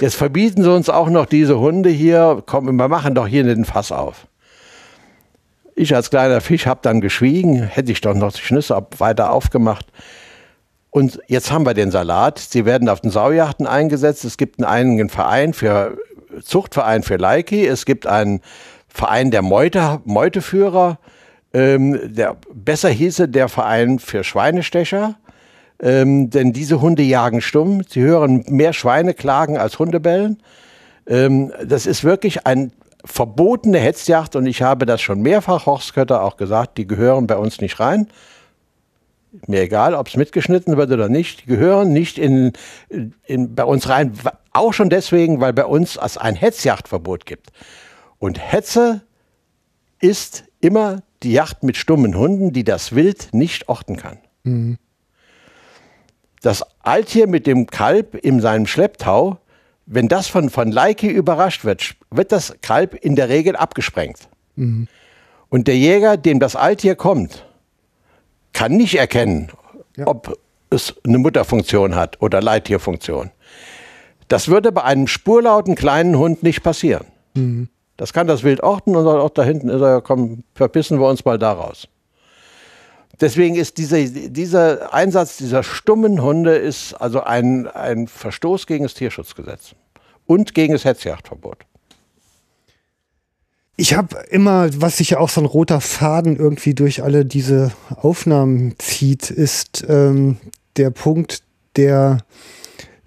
Jetzt 0.00 0.16
verbieten 0.16 0.62
sie 0.62 0.72
uns 0.72 0.88
auch 0.88 1.10
noch 1.10 1.26
diese 1.26 1.58
Hunde 1.58 1.90
hier. 1.90 2.42
Komm, 2.46 2.66
wir 2.66 2.88
machen 2.88 3.14
doch 3.14 3.26
hier 3.26 3.44
den 3.44 3.64
Fass 3.64 3.92
auf. 3.92 4.26
Ich 5.74 5.94
als 5.94 6.10
kleiner 6.10 6.40
Fisch 6.40 6.66
habe 6.66 6.80
dann 6.82 7.00
geschwiegen, 7.00 7.62
hätte 7.62 7.92
ich 7.92 8.00
doch 8.00 8.14
noch 8.14 8.32
die 8.32 8.40
Schnüsse 8.40 8.86
weiter 8.98 9.32
aufgemacht. 9.32 9.86
Und 10.90 11.20
jetzt 11.26 11.50
haben 11.50 11.64
wir 11.64 11.72
den 11.72 11.90
Salat. 11.90 12.38
Sie 12.38 12.66
werden 12.66 12.90
auf 12.90 13.00
den 13.00 13.10
Saujachten 13.10 13.66
eingesetzt. 13.66 14.24
Es 14.24 14.36
gibt 14.36 14.58
einen 14.58 14.66
eigenen 14.66 15.08
Verein 15.08 15.54
für 15.54 15.96
Zuchtverein 16.42 17.02
für 17.02 17.16
Leiki. 17.16 17.66
Es 17.66 17.86
gibt 17.86 18.06
einen 18.06 18.40
Verein 18.88 19.30
der 19.30 19.40
Meute, 19.40 20.00
Meuteführer. 20.04 20.98
Ähm, 21.54 22.14
der, 22.14 22.36
besser 22.52 22.90
hieße 22.90 23.28
der 23.28 23.48
Verein 23.48 23.98
für 23.98 24.24
Schweinestecher. 24.24 25.16
Ähm, 25.82 26.30
denn 26.30 26.52
diese 26.52 26.80
Hunde 26.80 27.02
jagen 27.02 27.40
stumm. 27.40 27.82
Sie 27.88 28.00
hören 28.00 28.44
mehr 28.48 28.72
Schweine 28.72 29.14
klagen 29.14 29.58
als 29.58 29.78
Hunde 29.80 29.98
bellen. 29.98 30.40
Ähm, 31.06 31.52
das 31.64 31.86
ist 31.86 32.04
wirklich 32.04 32.46
ein 32.46 32.72
verbotene 33.04 33.78
Hetzjagd 33.78 34.36
und 34.36 34.46
ich 34.46 34.62
habe 34.62 34.86
das 34.86 35.00
schon 35.00 35.20
mehrfach 35.22 35.66
Horst 35.66 35.98
auch 35.98 36.36
gesagt, 36.36 36.78
die 36.78 36.86
gehören 36.86 37.26
bei 37.26 37.36
uns 37.36 37.60
nicht 37.60 37.80
rein. 37.80 38.06
Mir 39.48 39.62
egal, 39.62 39.94
ob 39.94 40.06
es 40.08 40.16
mitgeschnitten 40.16 40.76
wird 40.76 40.92
oder 40.92 41.08
nicht, 41.08 41.42
die 41.42 41.46
gehören 41.46 41.92
nicht 41.92 42.16
in, 42.18 42.52
in, 43.24 43.54
bei 43.54 43.64
uns 43.64 43.88
rein. 43.88 44.12
Auch 44.52 44.72
schon 44.72 44.90
deswegen, 44.90 45.40
weil 45.40 45.52
bei 45.52 45.64
uns 45.64 45.96
es 45.96 46.16
ein 46.16 46.36
Hetzjagdverbot 46.36 47.26
gibt. 47.26 47.50
Und 48.18 48.38
Hetze 48.38 49.00
ist 50.00 50.44
immer 50.60 51.02
die 51.22 51.32
Jagd 51.32 51.64
mit 51.64 51.76
stummen 51.76 52.16
Hunden, 52.16 52.52
die 52.52 52.62
das 52.62 52.94
Wild 52.94 53.30
nicht 53.32 53.68
orten 53.68 53.96
kann. 53.96 54.18
Mhm. 54.44 54.78
Das 56.42 56.62
Alttier 56.80 57.26
mit 57.26 57.46
dem 57.46 57.66
Kalb 57.66 58.14
in 58.14 58.40
seinem 58.40 58.66
Schlepptau 58.66 59.38
wenn 59.86 60.08
das 60.08 60.28
von, 60.28 60.50
von 60.50 60.70
Leike 60.70 61.08
überrascht 61.08 61.64
wird, 61.64 61.94
wird 62.10 62.32
das 62.32 62.54
Kalb 62.62 62.94
in 62.94 63.16
der 63.16 63.28
Regel 63.28 63.56
abgesprengt. 63.56 64.28
Mhm. 64.56 64.88
Und 65.48 65.68
der 65.68 65.76
Jäger, 65.76 66.16
dem 66.16 66.40
das 66.40 66.56
Alttier 66.56 66.94
kommt, 66.94 67.46
kann 68.52 68.72
nicht 68.72 68.94
erkennen, 68.94 69.50
ja. 69.96 70.06
ob 70.06 70.38
es 70.70 70.94
eine 71.04 71.18
Mutterfunktion 71.18 71.94
hat 71.94 72.22
oder 72.22 72.40
Leittierfunktion. 72.40 73.30
Das 74.28 74.48
würde 74.48 74.72
bei 74.72 74.82
einem 74.84 75.08
spurlauten 75.08 75.74
kleinen 75.74 76.16
Hund 76.16 76.42
nicht 76.42 76.62
passieren. 76.62 77.06
Mhm. 77.34 77.68
Das 77.98 78.12
kann 78.12 78.26
das 78.26 78.42
Wild 78.42 78.62
orten 78.62 78.96
und 78.96 79.04
sagt, 79.04 79.20
auch 79.20 79.30
da 79.30 79.42
hinten 79.42 79.68
ist 79.68 79.82
er, 79.82 80.00
komm, 80.00 80.44
verpissen 80.54 80.98
wir 80.98 81.08
uns 81.08 81.24
mal 81.24 81.38
daraus. 81.38 81.88
Deswegen 83.22 83.54
ist 83.54 83.78
diese, 83.78 84.04
dieser 84.08 84.92
Einsatz 84.92 85.36
dieser 85.36 85.62
stummen 85.62 86.20
Hunde 86.20 86.56
ist 86.56 86.92
also 86.94 87.22
ein, 87.22 87.68
ein 87.68 88.08
Verstoß 88.08 88.66
gegen 88.66 88.82
das 88.82 88.94
Tierschutzgesetz 88.94 89.76
und 90.26 90.54
gegen 90.54 90.72
das 90.72 90.84
Hetzjagdverbot. 90.84 91.58
Ich 93.76 93.94
habe 93.94 94.16
immer, 94.30 94.68
was 94.82 94.96
sich 94.96 95.10
ja 95.10 95.18
auch 95.18 95.28
so 95.28 95.40
ein 95.40 95.46
roter 95.46 95.80
Faden 95.80 96.36
irgendwie 96.36 96.74
durch 96.74 97.04
alle 97.04 97.24
diese 97.24 97.70
Aufnahmen 97.94 98.74
zieht, 98.78 99.30
ist 99.30 99.86
ähm, 99.88 100.38
der 100.76 100.90
Punkt, 100.90 101.44
der 101.76 102.18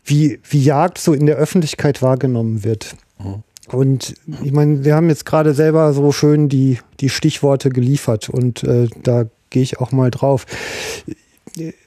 wie, 0.06 0.40
wie 0.50 0.64
Jagd 0.64 0.98
so 0.98 1.14
in 1.14 1.26
der 1.26 1.36
Öffentlichkeit 1.36 2.02
wahrgenommen 2.02 2.64
wird. 2.64 2.96
Mhm. 3.20 3.44
Und 3.68 4.14
ich 4.44 4.54
meine, 4.54 4.86
wir 4.86 4.96
haben 4.96 5.10
jetzt 5.10 5.26
gerade 5.26 5.54
selber 5.54 5.92
so 5.92 6.14
schön 6.14 6.48
die, 6.48 6.80
die 7.02 7.10
Stichworte 7.10 7.70
geliefert 7.70 8.30
und 8.30 8.64
äh, 8.64 8.88
da 9.04 9.26
gehe 9.50 9.64
ich 9.64 9.80
auch 9.80 9.92
mal 9.92 10.12
drauf. 10.12 10.46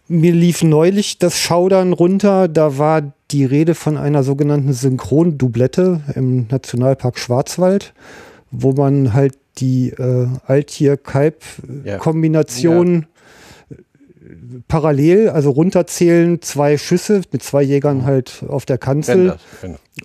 Mir 0.09 0.33
lief 0.33 0.63
neulich 0.63 1.19
das 1.19 1.39
Schaudern 1.39 1.93
runter, 1.93 2.49
da 2.49 2.79
war 2.79 3.13
die 3.31 3.45
Rede 3.45 3.75
von 3.75 3.99
einer 3.99 4.23
sogenannten 4.23 4.73
Synchrondublette 4.73 6.01
im 6.15 6.47
Nationalpark 6.51 7.19
Schwarzwald, 7.19 7.93
wo 8.51 8.73
man 8.73 9.13
halt 9.13 9.35
die 9.59 9.91
äh, 9.91 10.29
Alttier-Kalb-Kombination 10.47 13.03
ja 13.03 13.09
parallel, 14.69 15.31
also 15.31 15.51
runterzählen, 15.51 16.41
zwei 16.43 16.77
Schüsse 16.77 17.23
mit 17.33 17.43
zwei 17.43 17.63
Jägern 17.63 18.05
halt 18.05 18.45
auf 18.49 18.67
der 18.67 18.79
Kanzel. 18.79 19.37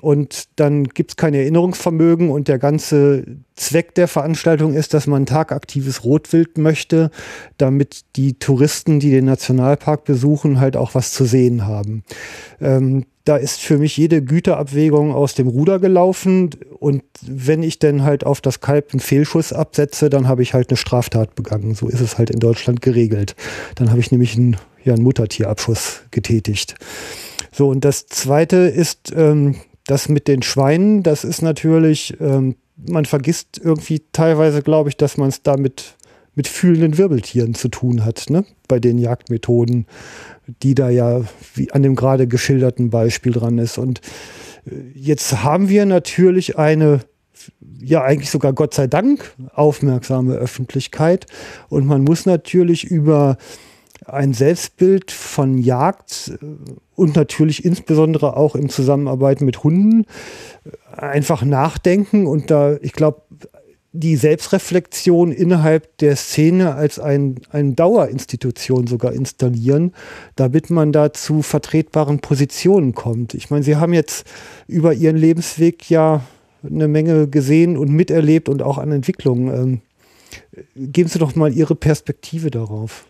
Und 0.01 0.45
dann 0.55 0.85
gibt 0.85 1.11
es 1.11 1.15
kein 1.17 1.33
Erinnerungsvermögen 1.33 2.29
und 2.29 2.47
der 2.47 2.57
ganze 2.57 3.25
Zweck 3.55 3.93
der 3.95 4.07
Veranstaltung 4.07 4.73
ist, 4.73 4.93
dass 4.93 5.05
man 5.05 5.25
tagaktives 5.25 6.03
Rotwild 6.03 6.57
möchte, 6.57 7.11
damit 7.57 8.01
die 8.15 8.33
Touristen, 8.39 8.99
die 8.99 9.11
den 9.11 9.25
Nationalpark 9.25 10.03
besuchen, 10.05 10.59
halt 10.59 10.75
auch 10.75 10.95
was 10.95 11.11
zu 11.11 11.25
sehen 11.25 11.67
haben. 11.67 12.03
Ähm, 12.59 13.05
da 13.25 13.37
ist 13.37 13.61
für 13.61 13.77
mich 13.77 13.95
jede 13.95 14.21
Güterabwägung 14.21 15.13
aus 15.13 15.33
dem 15.33 15.47
Ruder 15.47 15.79
gelaufen. 15.79 16.49
Und 16.79 17.03
wenn 17.21 17.63
ich 17.63 17.79
dann 17.79 18.03
halt 18.03 18.25
auf 18.25 18.41
das 18.41 18.59
Kalb 18.59 18.91
einen 18.91 18.99
Fehlschuss 18.99 19.53
absetze, 19.53 20.09
dann 20.09 20.27
habe 20.27 20.43
ich 20.43 20.53
halt 20.53 20.69
eine 20.69 20.77
Straftat 20.77 21.35
begangen. 21.35 21.73
So 21.73 21.87
ist 21.87 22.01
es 22.01 22.17
halt 22.17 22.29
in 22.29 22.39
Deutschland 22.39 22.81
geregelt. 22.81 23.35
Dann 23.75 23.91
habe 23.91 24.01
ich 24.01 24.11
nämlich 24.11 24.35
einen, 24.35 24.57
ja, 24.83 24.93
einen 24.93 25.03
Muttertierabschuss 25.03 26.01
getätigt. 26.11 26.75
So, 27.51 27.69
und 27.69 27.85
das 27.85 28.07
Zweite 28.07 28.57
ist 28.57 29.13
ähm, 29.15 29.55
das 29.85 30.09
mit 30.09 30.27
den 30.27 30.41
Schweinen. 30.41 31.03
Das 31.03 31.23
ist 31.23 31.41
natürlich, 31.41 32.17
ähm, 32.19 32.55
man 32.75 33.05
vergisst 33.05 33.61
irgendwie 33.63 34.01
teilweise, 34.11 34.61
glaube 34.63 34.89
ich, 34.89 34.97
dass 34.97 35.15
man 35.15 35.29
es 35.29 35.43
damit 35.43 35.95
mit 36.35 36.47
fühlenden 36.47 36.97
Wirbeltieren 36.97 37.53
zu 37.53 37.67
tun 37.69 38.03
hat, 38.03 38.25
ne? 38.29 38.43
bei 38.67 38.79
den 38.79 38.97
Jagdmethoden 38.97 39.85
die 40.47 40.75
da 40.75 40.89
ja 40.89 41.21
wie 41.55 41.71
an 41.71 41.83
dem 41.83 41.95
gerade 41.95 42.27
geschilderten 42.27 42.89
Beispiel 42.89 43.31
dran 43.31 43.57
ist. 43.57 43.77
Und 43.77 44.01
äh, 44.65 44.75
jetzt 44.95 45.43
haben 45.43 45.69
wir 45.69 45.85
natürlich 45.85 46.57
eine 46.57 47.01
ja 47.81 48.03
eigentlich 48.03 48.29
sogar 48.29 48.53
Gott 48.53 48.73
sei 48.73 48.87
Dank 48.87 49.33
aufmerksame 49.53 50.35
Öffentlichkeit 50.35 51.25
und 51.67 51.85
man 51.85 52.03
muss 52.03 52.25
natürlich 52.25 52.85
über 52.85 53.37
ein 54.05 54.33
Selbstbild 54.33 55.11
von 55.11 55.57
Jagd 55.57 56.33
äh, 56.41 56.45
und 56.95 57.15
natürlich 57.15 57.65
insbesondere 57.65 58.37
auch 58.37 58.55
im 58.55 58.69
Zusammenarbeit 58.69 59.41
mit 59.41 59.63
Hunden 59.63 60.05
äh, 60.65 61.01
einfach 61.01 61.43
nachdenken 61.43 62.25
und 62.25 62.51
da 62.51 62.77
ich 62.81 62.93
glaube 62.93 63.21
die 63.93 64.15
Selbstreflexion 64.15 65.31
innerhalb 65.31 65.97
der 65.99 66.15
Szene 66.15 66.73
als 66.73 66.99
ein, 66.99 67.35
eine 67.51 67.73
Dauerinstitution 67.73 68.87
sogar 68.87 69.13
installieren, 69.13 69.93
damit 70.35 70.71
man 70.71 70.91
da 70.91 71.13
zu 71.13 71.43
vertretbaren 71.43 72.19
Positionen 72.19 72.95
kommt. 72.95 73.35
Ich 73.35 73.51
meine, 73.51 73.63
Sie 73.63 73.75
haben 73.75 73.93
jetzt 73.93 74.25
über 74.67 74.93
Ihren 74.93 75.15
Lebensweg 75.15 75.89
ja 75.91 76.21
eine 76.63 76.87
Menge 76.87 77.27
gesehen 77.27 77.77
und 77.77 77.91
miterlebt 77.91 78.49
und 78.49 78.63
auch 78.63 78.79
an 78.79 78.91
Entwicklungen. 78.91 79.47
Ähm, 79.53 79.81
geben 80.75 81.09
Sie 81.09 81.19
doch 81.19 81.35
mal 81.35 81.53
Ihre 81.53 81.75
Perspektive 81.75 82.49
darauf. 82.49 83.05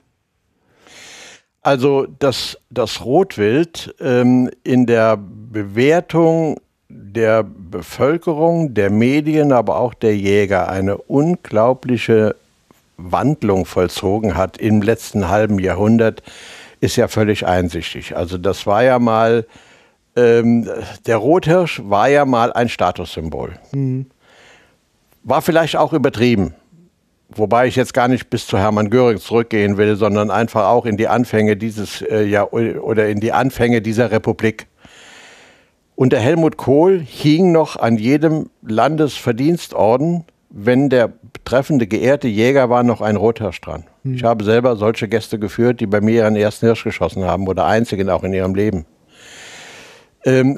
Also, 1.62 2.08
dass 2.20 2.58
das 2.70 3.06
Rotwild 3.06 3.96
ähm, 4.02 4.50
in 4.66 4.86
der 4.86 5.16
Bewertung 5.18 6.60
der 6.94 7.44
Bevölkerung, 7.44 8.74
der 8.74 8.90
Medien, 8.90 9.52
aber 9.52 9.78
auch 9.78 9.94
der 9.94 10.16
Jäger 10.16 10.70
eine 10.70 10.98
unglaubliche 10.98 12.36
Wandlung 12.98 13.66
vollzogen 13.66 14.38
hat 14.38 14.58
im 14.58 14.82
letzten 14.82 15.30
halben 15.30 15.60
Jahrhundert, 15.60 16.24
ist 16.80 16.96
ja 16.96 17.08
völlig 17.08 17.46
einsichtig. 17.48 18.16
Also 18.16 18.38
das 18.38 18.68
war 18.68 18.84
ja 18.84 19.00
mal, 19.00 19.46
ähm, 20.16 20.70
der 21.06 21.18
Rothirsch 21.18 21.82
war 21.86 22.10
ja 22.10 22.26
mal 22.26 22.54
ein 22.54 22.70
Statussymbol. 22.70 23.54
Mhm. 23.72 24.08
War 25.24 25.42
vielleicht 25.42 25.78
auch 25.78 25.94
übertrieben. 25.94 26.54
Wobei 27.30 27.68
ich 27.68 27.76
jetzt 27.76 27.94
gar 27.94 28.08
nicht 28.08 28.30
bis 28.30 28.46
zu 28.46 28.58
Hermann 28.58 28.90
Göring 28.90 29.18
zurückgehen 29.18 29.78
will, 29.78 29.96
sondern 29.96 30.30
einfach 30.30 30.68
auch 30.68 30.86
in 30.86 30.98
die 30.98 31.08
Anfänge 31.08 31.58
dieses 31.58 32.02
äh, 32.04 32.24
ja, 32.24 32.44
oder 32.44 33.08
in 33.08 33.20
die 33.20 33.32
Anfänge 33.32 33.82
dieser 33.82 34.12
Republik. 34.12 34.68
Unter 35.96 36.20
Helmut 36.20 36.58
Kohl 36.58 37.00
hing 37.00 37.52
noch 37.52 37.76
an 37.76 37.98
jedem 37.98 38.50
Landesverdienstorden, 38.62 40.26
wenn 40.50 40.90
der 40.90 41.08
betreffende 41.08 41.88
geehrte 41.88 42.28
Jäger 42.28 42.70
war, 42.70 42.84
noch 42.84 43.02
ein 43.02 43.16
Rothirsch 43.16 43.62
dran. 43.62 43.84
Hm. 44.04 44.16
Ich 44.16 44.24
habe 44.24 44.44
selber 44.44 44.76
solche 44.76 45.08
Gäste 45.08 45.40
geführt, 45.40 45.80
die 45.80 45.88
bei 45.88 46.02
mir 46.02 46.24
ihren 46.24 46.36
ersten 46.36 46.66
Hirsch 46.66 46.84
geschossen 46.84 47.26
haben 47.26 47.48
oder 47.48 47.66
einzigen 47.66 48.10
auch 48.10 48.24
in 48.24 48.34
ihrem 48.34 48.56
Leben. 48.56 48.86
Ähm, 50.26 50.58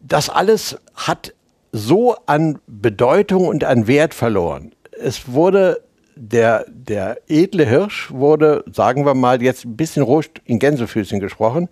das 0.00 0.28
alles 0.28 0.78
hat 0.94 1.34
so 1.72 2.16
an 2.26 2.58
Bedeutung 2.66 3.48
und 3.48 3.64
an 3.64 3.86
Wert 3.86 4.14
verloren. 4.14 4.72
Es 4.92 5.32
wurde 5.32 5.80
der, 6.16 6.64
der 6.68 7.18
edle 7.26 7.66
Hirsch 7.66 8.12
wurde, 8.12 8.64
sagen 8.72 9.04
wir 9.04 9.14
mal 9.14 9.42
jetzt 9.42 9.64
ein 9.64 9.76
bisschen 9.76 10.06
in 10.44 10.58
Gänsefüßchen 10.58 11.20
gesprochen, 11.20 11.68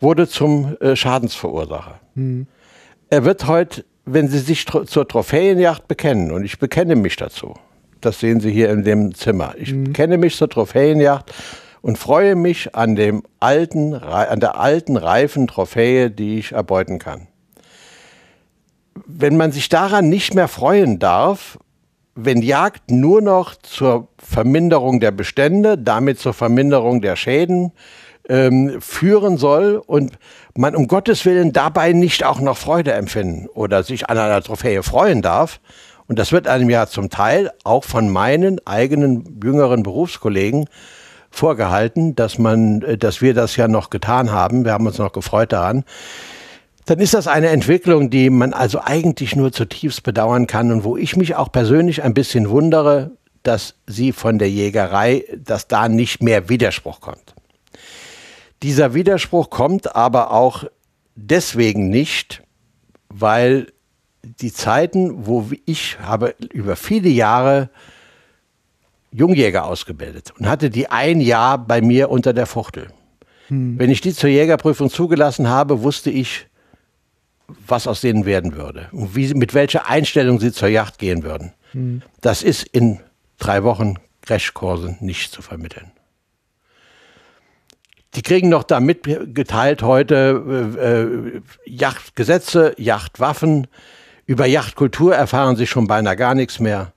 wurde 0.00 0.26
zum 0.26 0.76
äh, 0.80 0.96
Schadensverursacher. 0.96 2.00
Mhm. 2.16 2.46
Er 3.08 3.24
wird 3.24 3.46
heute, 3.46 3.84
wenn 4.04 4.28
Sie 4.28 4.40
sich 4.40 4.64
tro 4.64 4.84
zur 4.84 5.06
Trophäenjagd 5.06 5.86
bekennen, 5.86 6.32
und 6.32 6.44
ich 6.44 6.58
bekenne 6.58 6.96
mich 6.96 7.16
dazu, 7.16 7.54
das 8.00 8.18
sehen 8.20 8.40
Sie 8.40 8.50
hier 8.50 8.70
in 8.70 8.82
dem 8.82 9.14
Zimmer, 9.14 9.54
ich 9.56 9.72
mhm. 9.72 9.84
bekenne 9.84 10.18
mich 10.18 10.36
zur 10.36 10.48
Trophäenjagd 10.48 11.32
und 11.82 11.98
freue 11.98 12.34
mich 12.34 12.74
an, 12.74 12.96
dem 12.96 13.22
alten, 13.38 13.94
an 13.94 14.40
der 14.40 14.58
alten, 14.58 14.96
reifen 14.96 15.46
Trophäe, 15.46 16.10
die 16.10 16.38
ich 16.38 16.52
erbeuten 16.52 16.98
kann. 16.98 17.28
Wenn 19.06 19.36
man 19.36 19.52
sich 19.52 19.68
daran 19.68 20.08
nicht 20.08 20.34
mehr 20.34 20.48
freuen 20.48 20.98
darf, 20.98 21.58
wenn 22.16 22.40
Jagd 22.40 22.90
nur 22.90 23.20
noch 23.20 23.54
zur 23.56 24.08
Verminderung 24.18 25.00
der 25.00 25.10
Bestände, 25.10 25.76
damit 25.76 26.18
zur 26.18 26.32
Verminderung 26.32 27.02
der 27.02 27.14
Schäden 27.14 27.72
ähm, 28.28 28.80
führen 28.80 29.36
soll 29.36 29.82
und 29.84 30.18
man 30.56 30.74
um 30.74 30.88
Gottes 30.88 31.24
Willen 31.24 31.52
dabei 31.52 31.92
nicht 31.92 32.24
auch 32.24 32.40
noch 32.40 32.56
Freude 32.56 32.92
empfinden 32.92 33.48
oder 33.48 33.82
sich 33.82 34.08
an 34.08 34.18
einer 34.18 34.42
Trophäe 34.42 34.82
freuen 34.82 35.22
darf. 35.22 35.60
Und 36.08 36.18
das 36.18 36.32
wird 36.32 36.46
einem 36.46 36.70
ja 36.70 36.86
zum 36.86 37.10
Teil 37.10 37.50
auch 37.64 37.84
von 37.84 38.08
meinen 38.08 38.64
eigenen 38.66 39.40
jüngeren 39.42 39.82
Berufskollegen 39.82 40.66
vorgehalten, 41.30 42.14
dass 42.14 42.38
man, 42.38 42.82
äh, 42.82 42.98
dass 42.98 43.20
wir 43.20 43.34
das 43.34 43.56
ja 43.56 43.68
noch 43.68 43.90
getan 43.90 44.30
haben. 44.30 44.64
Wir 44.64 44.72
haben 44.72 44.86
uns 44.86 44.98
noch 44.98 45.12
gefreut 45.12 45.52
daran. 45.52 45.84
Dann 46.86 47.00
ist 47.00 47.14
das 47.14 47.26
eine 47.26 47.48
Entwicklung, 47.48 48.10
die 48.10 48.30
man 48.30 48.52
also 48.52 48.80
eigentlich 48.80 49.34
nur 49.34 49.52
zutiefst 49.52 50.04
bedauern 50.04 50.46
kann 50.46 50.70
und 50.70 50.84
wo 50.84 50.96
ich 50.96 51.16
mich 51.16 51.34
auch 51.34 51.50
persönlich 51.50 52.04
ein 52.04 52.14
bisschen 52.14 52.48
wundere, 52.48 53.10
dass 53.42 53.74
sie 53.86 54.12
von 54.12 54.38
der 54.38 54.50
Jägerei, 54.50 55.24
dass 55.36 55.66
da 55.66 55.88
nicht 55.88 56.22
mehr 56.22 56.48
Widerspruch 56.48 57.00
kommt. 57.00 57.35
Dieser 58.62 58.94
Widerspruch 58.94 59.50
kommt 59.50 59.94
aber 59.94 60.30
auch 60.30 60.64
deswegen 61.14 61.88
nicht, 61.88 62.42
weil 63.08 63.72
die 64.22 64.52
Zeiten, 64.52 65.26
wo 65.26 65.48
ich 65.66 65.98
habe 66.00 66.34
über 66.52 66.76
viele 66.76 67.08
Jahre 67.08 67.70
Jungjäger 69.12 69.64
ausgebildet 69.64 70.32
und 70.38 70.48
hatte 70.48 70.68
die 70.68 70.88
ein 70.88 71.20
Jahr 71.20 71.58
bei 71.58 71.80
mir 71.80 72.10
unter 72.10 72.32
der 72.32 72.46
Fuchtel. 72.46 72.88
Hm. 73.48 73.78
Wenn 73.78 73.90
ich 73.90 74.00
die 74.00 74.12
zur 74.12 74.30
Jägerprüfung 74.30 74.90
zugelassen 74.90 75.48
habe, 75.48 75.82
wusste 75.82 76.10
ich, 76.10 76.46
was 77.66 77.86
aus 77.86 78.00
denen 78.00 78.26
werden 78.26 78.56
würde 78.56 78.88
und 78.92 79.14
wie, 79.14 79.32
mit 79.34 79.54
welcher 79.54 79.88
Einstellung 79.88 80.40
sie 80.40 80.52
zur 80.52 80.68
Yacht 80.68 80.98
gehen 80.98 81.22
würden. 81.22 81.52
Hm. 81.72 82.02
Das 82.20 82.42
ist 82.42 82.64
in 82.64 83.00
drei 83.38 83.62
Wochen 83.62 83.94
Crashkursen 84.22 84.96
nicht 85.00 85.32
zu 85.32 85.40
vermitteln. 85.42 85.92
Die 88.16 88.22
kriegen 88.22 88.48
noch 88.48 88.64
da 88.64 88.80
mitgeteilt 88.80 89.82
heute 89.82 90.74
äh, 90.78 90.84
äh, 90.84 91.42
Yachtgesetze, 91.66 92.74
Yachtwaffen. 92.78 93.66
Über 94.24 94.46
Yachtkultur 94.46 95.14
erfahren 95.14 95.56
sie 95.56 95.66
schon 95.66 95.86
beinahe 95.86 96.16
gar 96.16 96.34
nichts 96.34 96.58
mehr. 96.58 96.92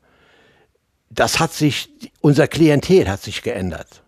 Das 1.10 1.42
hat 1.42 1.52
sich, 1.52 1.90
unser 2.22 2.48
Klientel 2.48 3.10
hat 3.10 3.22
sich 3.22 3.42
geändert. 3.42 4.02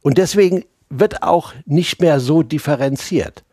Und 0.00 0.16
deswegen 0.16 0.64
wird 0.88 1.22
auch 1.22 1.52
nicht 1.66 2.00
mehr 2.00 2.18
so 2.18 2.42
differenziert. 2.42 3.44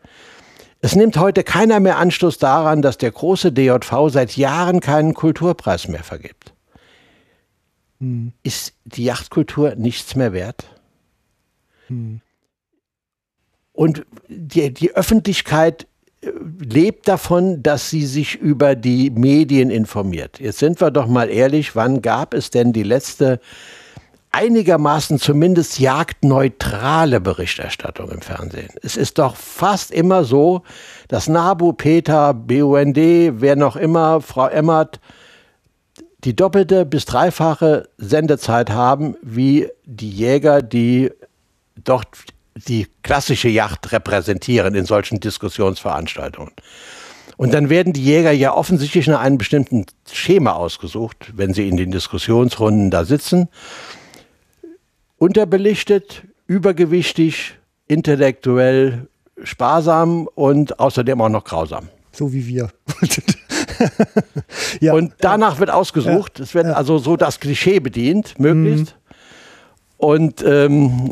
Es 0.80 0.96
nimmt 0.96 1.18
heute 1.18 1.44
keiner 1.44 1.80
mehr 1.80 1.98
Anstoß 1.98 2.38
daran, 2.38 2.80
dass 2.80 2.96
der 2.96 3.10
große 3.10 3.52
DJV 3.52 4.08
seit 4.08 4.36
Jahren 4.38 4.80
keinen 4.80 5.12
Kulturpreis 5.12 5.86
mehr 5.86 6.02
vergibt. 6.02 6.54
Hm. 8.00 8.32
Ist 8.42 8.72
die 8.86 9.04
Yachtkultur 9.04 9.74
nichts 9.74 10.16
mehr 10.16 10.32
wert? 10.32 10.64
Hm. 11.88 12.22
Und 13.72 14.04
die, 14.28 14.72
die 14.72 14.94
Öffentlichkeit 14.94 15.86
äh, 16.20 16.30
lebt 16.62 17.08
davon, 17.08 17.62
dass 17.62 17.90
sie 17.90 18.06
sich 18.06 18.36
über 18.36 18.74
die 18.74 19.10
Medien 19.10 19.70
informiert. 19.70 20.38
Jetzt 20.40 20.58
sind 20.58 20.80
wir 20.80 20.90
doch 20.90 21.06
mal 21.06 21.30
ehrlich, 21.30 21.74
wann 21.74 22.02
gab 22.02 22.34
es 22.34 22.50
denn 22.50 22.72
die 22.72 22.82
letzte 22.82 23.40
einigermaßen 24.30 25.18
zumindest 25.18 25.78
jagdneutrale 25.78 27.20
Berichterstattung 27.20 28.10
im 28.10 28.22
Fernsehen? 28.22 28.70
Es 28.82 28.96
ist 28.96 29.18
doch 29.18 29.36
fast 29.36 29.90
immer 29.90 30.24
so, 30.24 30.62
dass 31.08 31.28
Nabu, 31.28 31.72
Peter, 31.72 32.34
BUND, 32.34 32.96
wer 32.96 33.56
noch 33.56 33.76
immer, 33.76 34.20
Frau 34.20 34.48
Emmert, 34.48 35.00
die 36.24 36.36
doppelte 36.36 36.86
bis 36.86 37.04
dreifache 37.04 37.88
Sendezeit 37.98 38.70
haben 38.70 39.16
wie 39.22 39.68
die 39.84 40.10
Jäger, 40.10 40.62
die 40.62 41.10
dort 41.82 42.06
die 42.54 42.86
klassische 43.02 43.48
Yacht 43.48 43.92
repräsentieren 43.92 44.74
in 44.74 44.84
solchen 44.84 45.20
Diskussionsveranstaltungen. 45.20 46.52
Und 47.36 47.54
dann 47.54 47.70
werden 47.70 47.92
die 47.92 48.04
Jäger 48.04 48.32
ja 48.32 48.54
offensichtlich 48.54 49.06
nach 49.06 49.20
einem 49.20 49.38
bestimmten 49.38 49.86
Schema 50.10 50.52
ausgesucht, 50.52 51.32
wenn 51.34 51.54
sie 51.54 51.68
in 51.68 51.76
den 51.76 51.90
Diskussionsrunden 51.90 52.90
da 52.90 53.04
sitzen. 53.04 53.48
Unterbelichtet, 55.18 56.24
übergewichtig, 56.46 57.54
intellektuell 57.88 59.08
sparsam 59.42 60.28
und 60.34 60.78
außerdem 60.78 61.20
auch 61.20 61.28
noch 61.28 61.44
grausam. 61.44 61.88
So 62.12 62.32
wie 62.32 62.46
wir. 62.46 62.68
ja. 64.80 64.92
Und 64.92 65.14
danach 65.20 65.58
wird 65.58 65.70
ausgesucht. 65.70 66.38
Ja. 66.38 66.44
Es 66.44 66.54
wird 66.54 66.66
also 66.66 66.98
so 66.98 67.16
das 67.16 67.40
Klischee 67.40 67.80
bedient, 67.80 68.38
möglichst. 68.38 68.94
Mhm. 68.94 69.16
Und 69.96 70.44
ähm, 70.44 71.08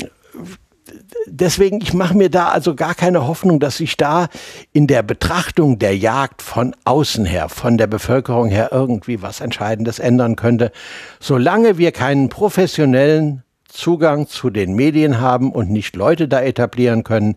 deswegen, 1.27 1.81
ich 1.81 1.93
mache 1.93 2.15
mir 2.15 2.29
da 2.29 2.49
also 2.49 2.75
gar 2.75 2.95
keine 2.95 3.27
Hoffnung, 3.27 3.59
dass 3.59 3.77
sich 3.77 3.97
da 3.97 4.27
in 4.73 4.87
der 4.87 5.03
Betrachtung 5.03 5.79
der 5.79 5.97
Jagd 5.97 6.41
von 6.41 6.75
außen 6.83 7.25
her, 7.25 7.49
von 7.49 7.77
der 7.77 7.87
Bevölkerung 7.87 8.49
her 8.49 8.69
irgendwie 8.71 9.21
was 9.21 9.41
Entscheidendes 9.41 9.99
ändern 9.99 10.35
könnte. 10.35 10.71
Solange 11.19 11.77
wir 11.77 11.91
keinen 11.91 12.29
professionellen 12.29 13.43
Zugang 13.67 14.27
zu 14.27 14.49
den 14.49 14.75
Medien 14.75 15.19
haben 15.19 15.51
und 15.51 15.69
nicht 15.69 15.95
Leute 15.95 16.27
da 16.27 16.41
etablieren 16.41 17.03
können, 17.03 17.35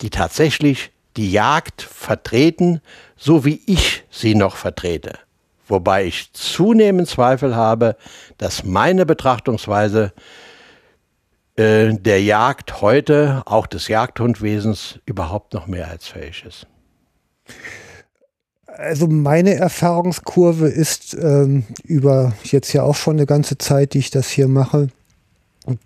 die 0.00 0.10
tatsächlich 0.10 0.92
die 1.16 1.32
Jagd 1.32 1.82
vertreten, 1.82 2.80
so 3.16 3.44
wie 3.44 3.60
ich 3.66 4.04
sie 4.10 4.34
noch 4.34 4.56
vertrete. 4.56 5.18
Wobei 5.66 6.04
ich 6.04 6.32
zunehmend 6.32 7.08
Zweifel 7.08 7.54
habe, 7.54 7.96
dass 8.38 8.64
meine 8.64 9.06
Betrachtungsweise 9.06 10.12
äh, 11.60 11.94
der 11.94 12.22
Jagd 12.22 12.80
heute, 12.80 13.42
auch 13.46 13.66
des 13.66 13.88
Jagdhundwesens, 13.88 14.98
überhaupt 15.06 15.54
noch 15.54 15.66
mehrheitsfähig 15.66 16.44
ist? 16.46 16.66
Also 18.66 19.06
meine 19.06 19.54
Erfahrungskurve 19.54 20.68
ist 20.68 21.14
ähm, 21.14 21.64
über 21.84 22.32
jetzt 22.44 22.72
ja 22.72 22.82
auch 22.82 22.96
schon 22.96 23.16
eine 23.16 23.26
ganze 23.26 23.58
Zeit, 23.58 23.94
die 23.94 23.98
ich 23.98 24.10
das 24.10 24.30
hier 24.30 24.48
mache, 24.48 24.88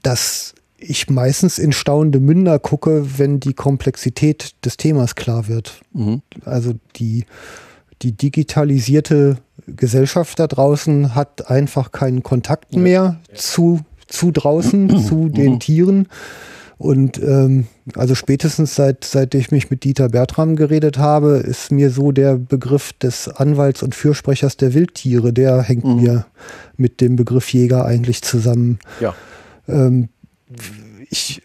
dass 0.03 0.55
ich 0.79 1.09
meistens 1.11 1.59
in 1.59 1.73
staunende 1.73 2.21
Münder 2.21 2.59
gucke, 2.59 3.19
wenn 3.19 3.41
die 3.41 3.55
Komplexität 3.55 4.55
des 4.65 4.77
Themas 4.77 5.15
klar 5.15 5.49
wird. 5.49 5.81
Mhm. 5.93 6.23
Also 6.45 6.75
die, 6.97 7.25
die 8.03 8.13
digitalisierte 8.13 9.39
Gesellschaft 9.67 10.39
da 10.39 10.47
draußen 10.47 11.15
hat 11.15 11.51
einfach 11.51 11.91
keinen 11.91 12.23
Kontakt 12.23 12.77
mehr 12.77 13.21
ja. 13.29 13.35
zu 13.35 13.81
zu 14.15 14.31
draußen, 14.31 15.03
zu 15.07 15.29
den 15.29 15.55
mhm. 15.55 15.61
Tieren. 15.61 16.09
Und 16.77 17.23
ähm, 17.23 17.67
also 17.95 18.15
spätestens 18.15 18.75
seit, 18.75 19.05
seit 19.05 19.35
ich 19.35 19.51
mich 19.51 19.71
mit 19.71 19.85
Dieter 19.85 20.09
Bertram 20.09 20.57
geredet 20.57 20.99
habe, 20.99 21.37
ist 21.37 21.71
mir 21.71 21.91
so 21.91 22.11
der 22.11 22.37
Begriff 22.37 22.93
des 22.95 23.29
Anwalts 23.29 23.83
und 23.83 23.95
Fürsprechers 23.95 24.57
der 24.57 24.75
Wildtiere, 24.75 25.33
der 25.33 25.63
hängt 25.63 25.85
mhm. 25.85 25.97
mir 25.97 26.27
mit 26.77 27.01
dem 27.01 27.17
Begriff 27.17 27.53
Jäger 27.53 27.85
eigentlich 27.85 28.23
zusammen. 28.23 28.81
Ja. 29.01 29.15
Ähm, 29.69 30.09
ich 31.11 31.43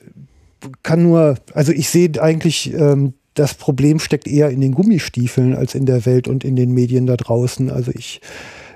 kann 0.84 1.04
nur, 1.04 1.36
also 1.54 1.72
ich 1.72 1.90
sehe 1.90 2.10
eigentlich, 2.22 2.74
ähm, 2.74 3.14
das 3.34 3.54
Problem 3.54 4.00
steckt 4.00 4.28
eher 4.28 4.50
in 4.50 4.60
den 4.60 4.74
Gummistiefeln 4.74 5.56
als 5.56 5.76
in 5.76 5.86
der 5.86 6.06
Welt 6.06 6.28
und 6.28 6.44
in 6.44 6.56
den 6.56 6.74
Medien 6.74 7.06
da 7.06 7.16
draußen. 7.16 7.72
Also 7.72 7.92
ich 7.94 8.20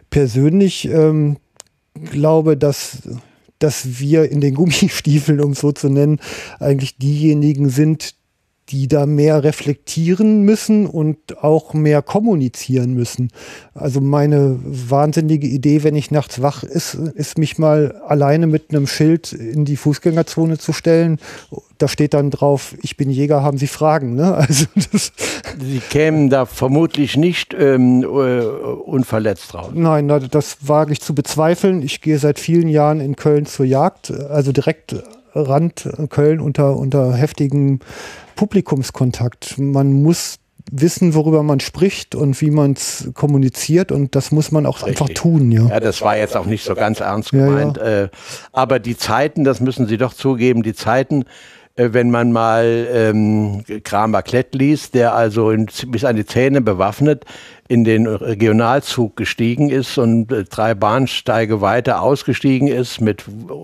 persönlich 0.09 0.85
ähm, 0.85 1.37
glaube, 2.11 2.55
dass 2.55 2.99
dass 3.63 3.99
wir 3.99 4.29
in 4.29 4.41
den 4.41 4.55
Gummistiefeln, 4.55 5.39
um 5.39 5.51
es 5.51 5.59
so 5.59 5.71
zu 5.71 5.89
nennen, 5.89 6.19
eigentlich 6.59 6.97
diejenigen 6.97 7.69
sind, 7.69 8.15
die 8.69 8.87
da 8.87 9.05
mehr 9.05 9.43
reflektieren 9.43 10.43
müssen 10.43 10.85
und 10.85 11.43
auch 11.43 11.73
mehr 11.73 12.01
kommunizieren 12.01 12.93
müssen. 12.93 13.29
Also 13.73 13.99
meine 13.99 14.57
wahnsinnige 14.63 15.47
Idee, 15.47 15.83
wenn 15.83 15.95
ich 15.95 16.11
nachts 16.11 16.41
wach 16.41 16.63
ist, 16.63 16.93
ist 16.93 17.37
mich 17.37 17.57
mal 17.57 18.01
alleine 18.07 18.47
mit 18.47 18.69
einem 18.69 18.87
Schild 18.87 19.33
in 19.33 19.65
die 19.65 19.75
Fußgängerzone 19.75 20.57
zu 20.57 20.71
stellen. 20.71 21.19
Da 21.77 21.87
steht 21.89 22.13
dann 22.13 22.31
drauf, 22.31 22.75
ich 22.81 22.95
bin 22.95 23.09
Jäger, 23.09 23.43
haben 23.43 23.57
Sie 23.57 23.67
Fragen. 23.67 24.15
Ne? 24.15 24.33
Also 24.53 24.65
Sie 25.59 25.79
kämen 25.89 26.29
da 26.29 26.45
vermutlich 26.45 27.17
nicht 27.17 27.53
ähm, 27.53 28.03
äh, 28.03 28.05
unverletzt 28.05 29.53
raus. 29.53 29.71
Nein, 29.73 30.07
das 30.07 30.57
wage 30.61 30.93
ich 30.93 31.01
zu 31.01 31.15
bezweifeln. 31.15 31.81
Ich 31.81 32.01
gehe 32.01 32.17
seit 32.17 32.39
vielen 32.39 32.67
Jahren 32.67 32.99
in 32.99 33.15
Köln 33.15 33.45
zur 33.45 33.65
Jagd, 33.65 34.11
also 34.11 34.51
direkt 34.51 34.95
Rand 35.33 35.89
Köln 36.09 36.39
unter, 36.39 36.77
unter 36.77 37.13
heftigem 37.13 37.79
Publikumskontakt. 38.35 39.57
Man 39.57 40.01
muss 40.01 40.37
wissen, 40.71 41.13
worüber 41.13 41.43
man 41.43 41.59
spricht 41.59 42.15
und 42.15 42.39
wie 42.41 42.49
man 42.49 42.73
es 42.73 43.09
kommuniziert 43.13 43.91
und 43.91 44.15
das 44.15 44.31
muss 44.31 44.51
man 44.51 44.65
auch 44.65 44.85
Richtig. 44.85 45.01
einfach 45.01 45.13
tun. 45.13 45.51
Ja. 45.51 45.67
ja, 45.67 45.79
das 45.79 46.01
war 46.01 46.17
jetzt 46.17 46.37
auch 46.37 46.45
nicht 46.45 46.63
so 46.63 46.73
ganz 46.73 46.99
ernst 46.99 47.31
gemeint. 47.31 47.77
Ja, 47.77 47.83
ja. 47.83 48.03
Äh, 48.03 48.09
aber 48.51 48.79
die 48.79 48.97
Zeiten, 48.97 49.43
das 49.43 49.59
müssen 49.59 49.87
Sie 49.87 49.97
doch 49.97 50.13
zugeben, 50.13 50.63
die 50.63 50.73
Zeiten, 50.73 51.23
äh, 51.23 51.25
wenn 51.75 52.11
man 52.11 52.31
mal 52.31 52.87
ähm, 52.91 53.63
Kramer 53.83 54.21
Klett 54.21 54.53
liest, 54.53 54.93
der 54.93 55.15
also 55.15 55.49
in, 55.49 55.67
bis 55.87 56.03
an 56.05 56.15
die 56.15 56.25
Zähne 56.25 56.61
bewaffnet 56.61 57.25
in 57.67 57.83
den 57.83 58.05
Regionalzug 58.05 59.15
gestiegen 59.15 59.69
ist 59.69 59.97
und 59.97 60.31
äh, 60.31 60.43
drei 60.43 60.75
Bahnsteige 60.75 61.61
weiter 61.61 62.01
ausgestiegen 62.01 62.67
ist 62.67 63.01
mit 63.01 63.23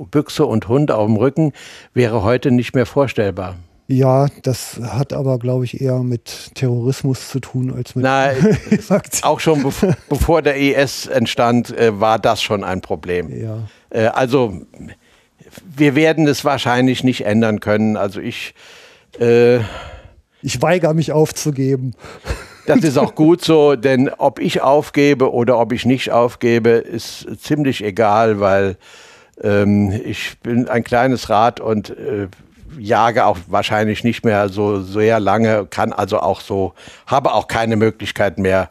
Büchse 0.10 0.46
und 0.46 0.68
Hund 0.68 0.92
auf 0.92 1.06
dem 1.06 1.18
Rücken, 1.18 1.54
wäre 1.94 2.24
heute 2.24 2.50
nicht 2.52 2.74
mehr 2.74 2.88
vorstellbar. 2.88 3.58
Ja, 3.88 4.28
das 4.44 4.80
hat 4.82 5.14
aber, 5.14 5.40
glaube 5.40 5.66
ich, 5.66 5.82
eher 5.82 6.00
mit 6.00 6.54
Terrorismus 6.54 7.30
zu 7.30 7.40
tun 7.40 7.74
als 7.74 7.96
mit. 7.96 8.04
Na, 8.04 8.30
auch 9.24 9.40
schon 9.40 9.64
bev 9.64 9.96
bevor 10.08 10.44
der 10.44 10.58
IS 10.58 11.08
entstand, 11.08 11.76
äh, 11.76 12.00
war 12.00 12.20
das 12.20 12.42
schon 12.42 12.64
ein 12.64 12.82
Problem. 12.82 13.36
Ja. 13.36 13.68
Äh, 13.90 14.06
also 14.06 14.62
wir 15.76 15.96
werden 15.96 16.28
es 16.28 16.46
wahrscheinlich 16.46 17.04
nicht 17.04 17.26
ändern 17.26 17.60
können. 17.60 17.98
Also 17.98 18.20
ich. 18.20 18.54
Äh, 19.20 19.60
ich 20.42 20.62
weigere 20.62 20.94
mich 20.94 21.12
aufzugeben. 21.12 21.94
Das 22.66 22.84
ist 22.84 22.98
auch 22.98 23.16
gut 23.16 23.44
so, 23.44 23.76
denn 23.76 24.10
ob 24.10 24.40
ich 24.40 24.62
aufgebe 24.62 25.34
oder 25.34 25.60
ob 25.60 25.74
ich 25.74 25.86
nicht 25.86 26.12
aufgebe, 26.12 26.70
ist 26.70 27.28
ziemlich 27.42 27.84
egal, 27.84 28.40
weil 28.40 28.78
ähm, 29.42 29.92
ich 30.06 30.38
bin 30.40 30.68
ein 30.68 30.84
kleines 30.84 31.30
Rad 31.30 31.60
und 31.60 31.90
äh, 31.90 32.28
jage 32.78 33.26
auch 33.26 33.38
wahrscheinlich 33.48 34.04
nicht 34.04 34.24
mehr 34.24 34.50
so 34.50 34.82
sehr 34.82 35.20
lange, 35.20 35.66
kann 35.66 35.92
also 35.94 36.20
auch 36.20 36.42
so, 36.42 36.74
habe 37.08 37.34
auch 37.34 37.48
keine 37.48 37.76
Möglichkeit 37.76 38.38
mehr, 38.38 38.70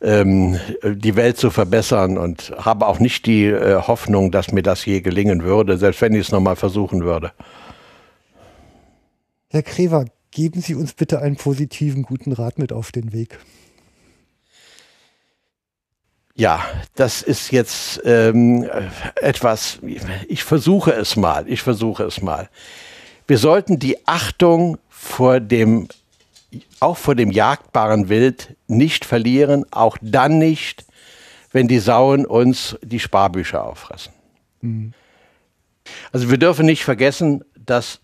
ähm, 0.00 0.58
die 0.84 1.16
Welt 1.16 1.36
zu 1.36 1.50
verbessern 1.50 2.18
und 2.18 2.52
habe 2.56 2.86
auch 2.86 2.98
nicht 2.98 3.26
die 3.26 3.46
äh, 3.46 3.82
Hoffnung, 3.82 4.30
dass 4.30 4.52
mir 4.52 4.62
das 4.62 4.84
je 4.84 5.00
gelingen 5.00 5.42
würde, 5.42 5.78
selbst 5.78 6.00
wenn 6.00 6.14
ich 6.14 6.26
es 6.26 6.32
nochmal 6.32 6.56
versuchen 6.56 7.04
würde. 7.04 7.32
Herr 9.50 9.62
Krever, 9.62 10.04
geben 10.30 10.60
Sie 10.60 10.74
uns 10.74 10.92
bitte 10.92 11.20
einen 11.20 11.36
positiven, 11.36 12.02
guten 12.02 12.32
Rat 12.32 12.58
mit 12.58 12.72
auf 12.72 12.92
den 12.92 13.12
Weg. 13.12 13.38
Ja, 16.34 16.64
das 16.94 17.22
ist 17.22 17.50
jetzt 17.50 18.00
ähm, 18.04 18.68
etwas, 19.16 19.80
ich 20.28 20.44
versuche 20.44 20.92
es 20.92 21.16
mal, 21.16 21.48
ich 21.48 21.62
versuche 21.62 22.04
es 22.04 22.22
mal. 22.22 22.48
Wir 23.26 23.38
sollten 23.38 23.80
die 23.80 24.06
Achtung 24.06 24.78
vor 24.88 25.40
dem 25.40 25.88
auch 26.80 26.96
vor 26.96 27.14
dem 27.14 27.30
jagdbaren 27.30 28.08
Wild 28.08 28.56
nicht 28.66 29.04
verlieren, 29.04 29.64
auch 29.70 29.98
dann 30.00 30.38
nicht, 30.38 30.84
wenn 31.52 31.68
die 31.68 31.78
Sauen 31.78 32.26
uns 32.26 32.76
die 32.82 33.00
Sparbücher 33.00 33.64
auffressen. 33.64 34.12
Mhm. 34.60 34.92
Also 36.12 36.30
wir 36.30 36.38
dürfen 36.38 36.66
nicht 36.66 36.84
vergessen, 36.84 37.44
dass 37.56 38.00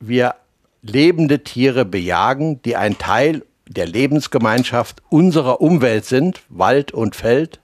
wir 0.00 0.34
lebende 0.82 1.42
Tiere 1.44 1.84
bejagen, 1.84 2.62
die 2.62 2.76
ein 2.76 2.98
Teil 2.98 3.44
der 3.68 3.86
Lebensgemeinschaft 3.86 5.02
unserer 5.08 5.60
Umwelt 5.60 6.04
sind, 6.04 6.40
Wald 6.48 6.92
und 6.92 7.16
Feld. 7.16 7.60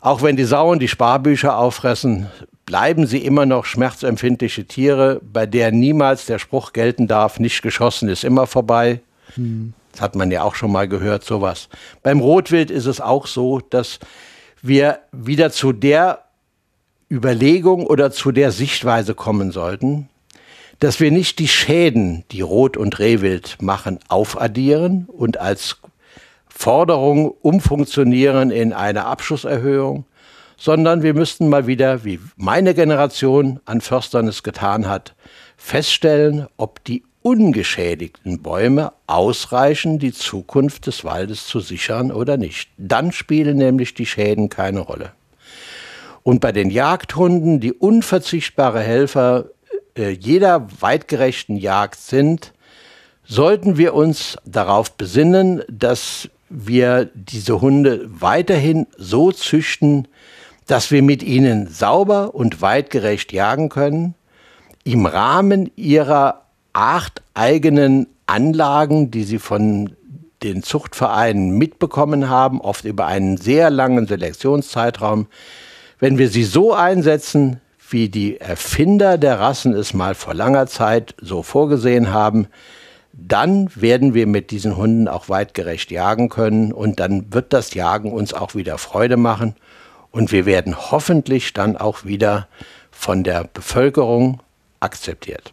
Auch 0.00 0.22
wenn 0.22 0.36
die 0.36 0.44
Sauen 0.44 0.78
die 0.78 0.88
Sparbücher 0.88 1.58
auffressen, 1.58 2.28
bleiben 2.66 3.06
sie 3.06 3.24
immer 3.24 3.46
noch 3.46 3.64
schmerzempfindliche 3.64 4.66
Tiere, 4.66 5.20
bei 5.22 5.46
der 5.46 5.70
niemals 5.70 6.26
der 6.26 6.38
Spruch 6.38 6.72
gelten 6.72 7.06
darf, 7.06 7.38
nicht 7.38 7.62
geschossen 7.62 8.08
ist 8.08 8.24
immer 8.24 8.46
vorbei. 8.46 9.00
Hm. 9.36 9.72
Das 9.92 10.02
hat 10.02 10.16
man 10.16 10.30
ja 10.30 10.42
auch 10.42 10.56
schon 10.56 10.72
mal 10.72 10.88
gehört, 10.88 11.24
sowas. 11.24 11.68
Beim 12.02 12.20
Rotwild 12.20 12.70
ist 12.70 12.84
es 12.84 13.00
auch 13.00 13.26
so, 13.26 13.60
dass 13.60 13.98
wir 14.60 14.98
wieder 15.12 15.50
zu 15.50 15.72
der 15.72 16.24
Überlegung 17.10 17.86
oder 17.86 18.10
zu 18.10 18.32
der 18.32 18.50
Sichtweise 18.50 19.14
kommen 19.14 19.52
sollten, 19.52 20.08
dass 20.80 21.00
wir 21.00 21.10
nicht 21.10 21.38
die 21.38 21.48
Schäden, 21.48 22.24
die 22.32 22.40
Rot- 22.40 22.76
und 22.76 22.98
Rehwild 22.98 23.56
machen, 23.62 24.00
aufaddieren 24.08 25.06
und 25.06 25.38
als 25.38 25.78
Forderung 26.48 27.30
umfunktionieren 27.30 28.50
in 28.50 28.72
eine 28.72 29.04
Abschusserhöhung, 29.04 30.04
sondern 30.56 31.02
wir 31.02 31.14
müssten 31.14 31.48
mal 31.48 31.66
wieder, 31.66 32.04
wie 32.04 32.20
meine 32.36 32.74
Generation 32.74 33.60
an 33.64 33.80
Förstern 33.80 34.28
es 34.28 34.42
getan 34.42 34.88
hat, 34.88 35.14
feststellen, 35.56 36.46
ob 36.56 36.82
die 36.84 37.02
ungeschädigten 37.22 38.40
Bäume 38.40 38.92
ausreichen, 39.06 39.98
die 39.98 40.12
Zukunft 40.12 40.86
des 40.86 41.04
Waldes 41.04 41.46
zu 41.46 41.60
sichern 41.60 42.12
oder 42.12 42.36
nicht. 42.36 42.70
Dann 42.78 43.10
spielen 43.10 43.56
nämlich 43.56 43.94
die 43.94 44.06
Schäden 44.06 44.48
keine 44.48 44.80
Rolle. 44.80 45.12
Und 46.22 46.40
bei 46.40 46.52
den 46.52 46.70
Jagdhunden, 46.70 47.60
die 47.60 47.72
unverzichtbare 47.72 48.80
Helfer 48.80 49.46
äh, 49.96 50.10
jeder 50.10 50.68
weitgerechten 50.80 51.56
Jagd 51.56 52.00
sind, 52.00 52.52
sollten 53.24 53.76
wir 53.76 53.94
uns 53.94 54.36
darauf 54.44 54.92
besinnen, 54.92 55.62
dass 55.68 56.28
wir 56.48 57.10
diese 57.14 57.60
Hunde 57.60 58.06
weiterhin 58.08 58.86
so 58.96 59.32
züchten, 59.32 60.06
dass 60.66 60.90
wir 60.90 61.02
mit 61.02 61.22
ihnen 61.22 61.68
sauber 61.68 62.34
und 62.34 62.60
weitgerecht 62.60 63.32
jagen 63.32 63.68
können, 63.68 64.14
im 64.84 65.06
Rahmen 65.06 65.70
ihrer 65.76 66.42
acht 66.72 67.22
eigenen 67.34 68.06
Anlagen, 68.26 69.10
die 69.10 69.24
sie 69.24 69.38
von 69.38 69.94
den 70.42 70.62
Zuchtvereinen 70.62 71.56
mitbekommen 71.56 72.28
haben, 72.28 72.60
oft 72.60 72.84
über 72.84 73.06
einen 73.06 73.36
sehr 73.36 73.70
langen 73.70 74.06
Selektionszeitraum, 74.06 75.28
wenn 75.98 76.18
wir 76.18 76.28
sie 76.28 76.44
so 76.44 76.74
einsetzen, 76.74 77.60
wie 77.88 78.08
die 78.08 78.40
Erfinder 78.40 79.16
der 79.16 79.40
Rassen 79.40 79.72
es 79.72 79.94
mal 79.94 80.14
vor 80.14 80.34
langer 80.34 80.66
Zeit 80.66 81.14
so 81.20 81.42
vorgesehen 81.42 82.12
haben, 82.12 82.48
dann 83.12 83.70
werden 83.74 84.12
wir 84.12 84.26
mit 84.26 84.50
diesen 84.50 84.76
Hunden 84.76 85.08
auch 85.08 85.28
weitgerecht 85.28 85.90
jagen 85.90 86.28
können 86.28 86.72
und 86.72 87.00
dann 87.00 87.32
wird 87.32 87.52
das 87.52 87.72
Jagen 87.72 88.12
uns 88.12 88.34
auch 88.34 88.54
wieder 88.54 88.76
Freude 88.76 89.16
machen 89.16 89.54
und 90.10 90.32
wir 90.32 90.46
werden 90.46 90.90
hoffentlich 90.90 91.52
dann 91.52 91.76
auch 91.76 92.04
wieder 92.04 92.48
von 92.90 93.24
der 93.24 93.44
Bevölkerung 93.44 94.42
akzeptiert. 94.80 95.52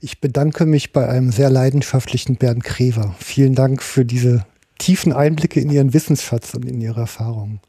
Ich 0.00 0.20
bedanke 0.20 0.66
mich 0.66 0.92
bei 0.92 1.08
einem 1.08 1.32
sehr 1.32 1.50
leidenschaftlichen 1.50 2.36
Bernd 2.36 2.62
Krever. 2.62 3.14
Vielen 3.18 3.54
Dank 3.54 3.82
für 3.82 4.04
diese 4.04 4.46
tiefen 4.78 5.12
Einblicke 5.12 5.60
in 5.60 5.70
Ihren 5.70 5.94
Wissensschatz 5.94 6.54
und 6.54 6.64
in 6.64 6.80
Ihre 6.80 7.00
Erfahrungen. 7.00 7.60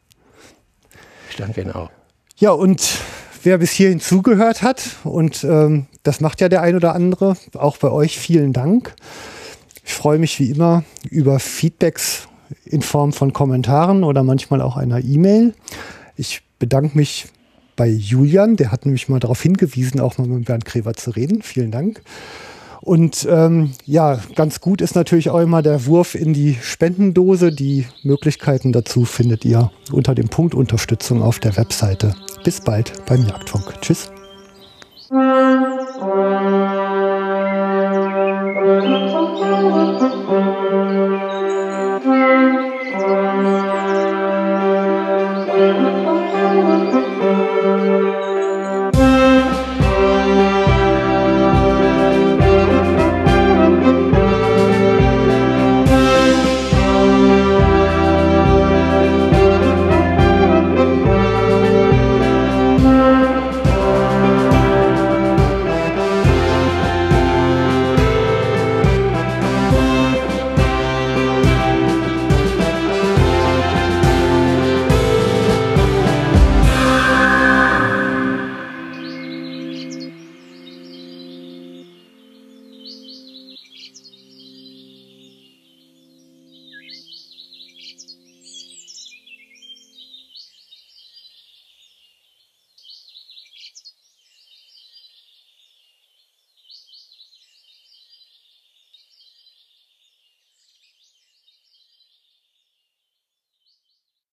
Ich 1.30 1.38
danke 1.38 1.61
Ihnen 1.61 1.72
auch. 1.72 1.90
Ja, 2.36 2.52
und 2.52 3.00
wer 3.44 3.58
bis 3.58 3.72
hierhin 3.72 4.00
zugehört 4.00 4.61
hat, 4.61 4.98
und 5.03 5.44
ähm, 5.44 5.88
das 6.03 6.22
macht 6.22 6.42
ja 6.42 6.50
der 6.50 6.61
ein 6.61 6.76
oder 6.76 6.94
andere, 6.94 7.38
auch 7.53 7.77
bei 7.77 7.90
euch 7.90 8.19
vielen 8.19 8.53
Dank. 8.53 8.94
Ich 9.84 9.94
freue 9.94 10.19
mich 10.19 10.40
wie 10.40 10.52
immer 10.52 10.84
über 11.10 11.40
Feedbacks 11.40 12.27
in 12.66 12.82
Form 12.82 13.14
von 13.14 13.34
Kommentaren 13.34 14.03
oder 14.03 14.24
manchmal 14.24 14.61
auch 14.61 14.77
einer 14.77 15.03
E-Mail. 15.03 15.53
Ich 16.16 16.42
bedanke 16.59 16.98
mich 16.98 17.27
bei 17.76 17.88
Julian, 17.88 18.56
der 18.56 18.72
hat 18.72 18.85
nämlich 18.85 19.08
mal 19.08 19.19
darauf 19.19 19.42
hingewiesen, 19.42 20.00
auch 20.00 20.17
mal 20.17 20.27
mit 20.27 20.45
Bernd 20.45 20.66
Krever 20.66 20.93
zu 20.93 21.11
reden. 21.11 21.42
Vielen 21.43 21.72
Dank. 21.72 22.01
Und 22.82 23.27
ähm, 23.30 23.72
ja, 23.85 24.19
ganz 24.35 24.61
gut 24.61 24.82
ist 24.82 24.95
natürlich 24.95 25.30
auch 25.30 25.40
immer 25.40 25.61
der 25.61 25.85
Wurf 25.85 26.16
in 26.16 26.34
die 26.34 26.58
Spendendose. 26.61 27.51
Die 27.51 27.85
Möglichkeiten 28.03 28.72
dazu 28.72 29.03
findet 29.03 29.43
ihr 29.45 29.72
unter 29.92 30.16
dem 30.16 30.30
Punkt 30.30 30.56
Unterstützung 30.56 31.22
auf 31.22 31.40
der 31.40 31.58
Webseite. 31.58 32.16
Bis 32.43 32.61
bald 32.61 32.93
beim 33.06 33.26
Jagdfunk. 33.26 33.82
Tschüss. 33.82 34.09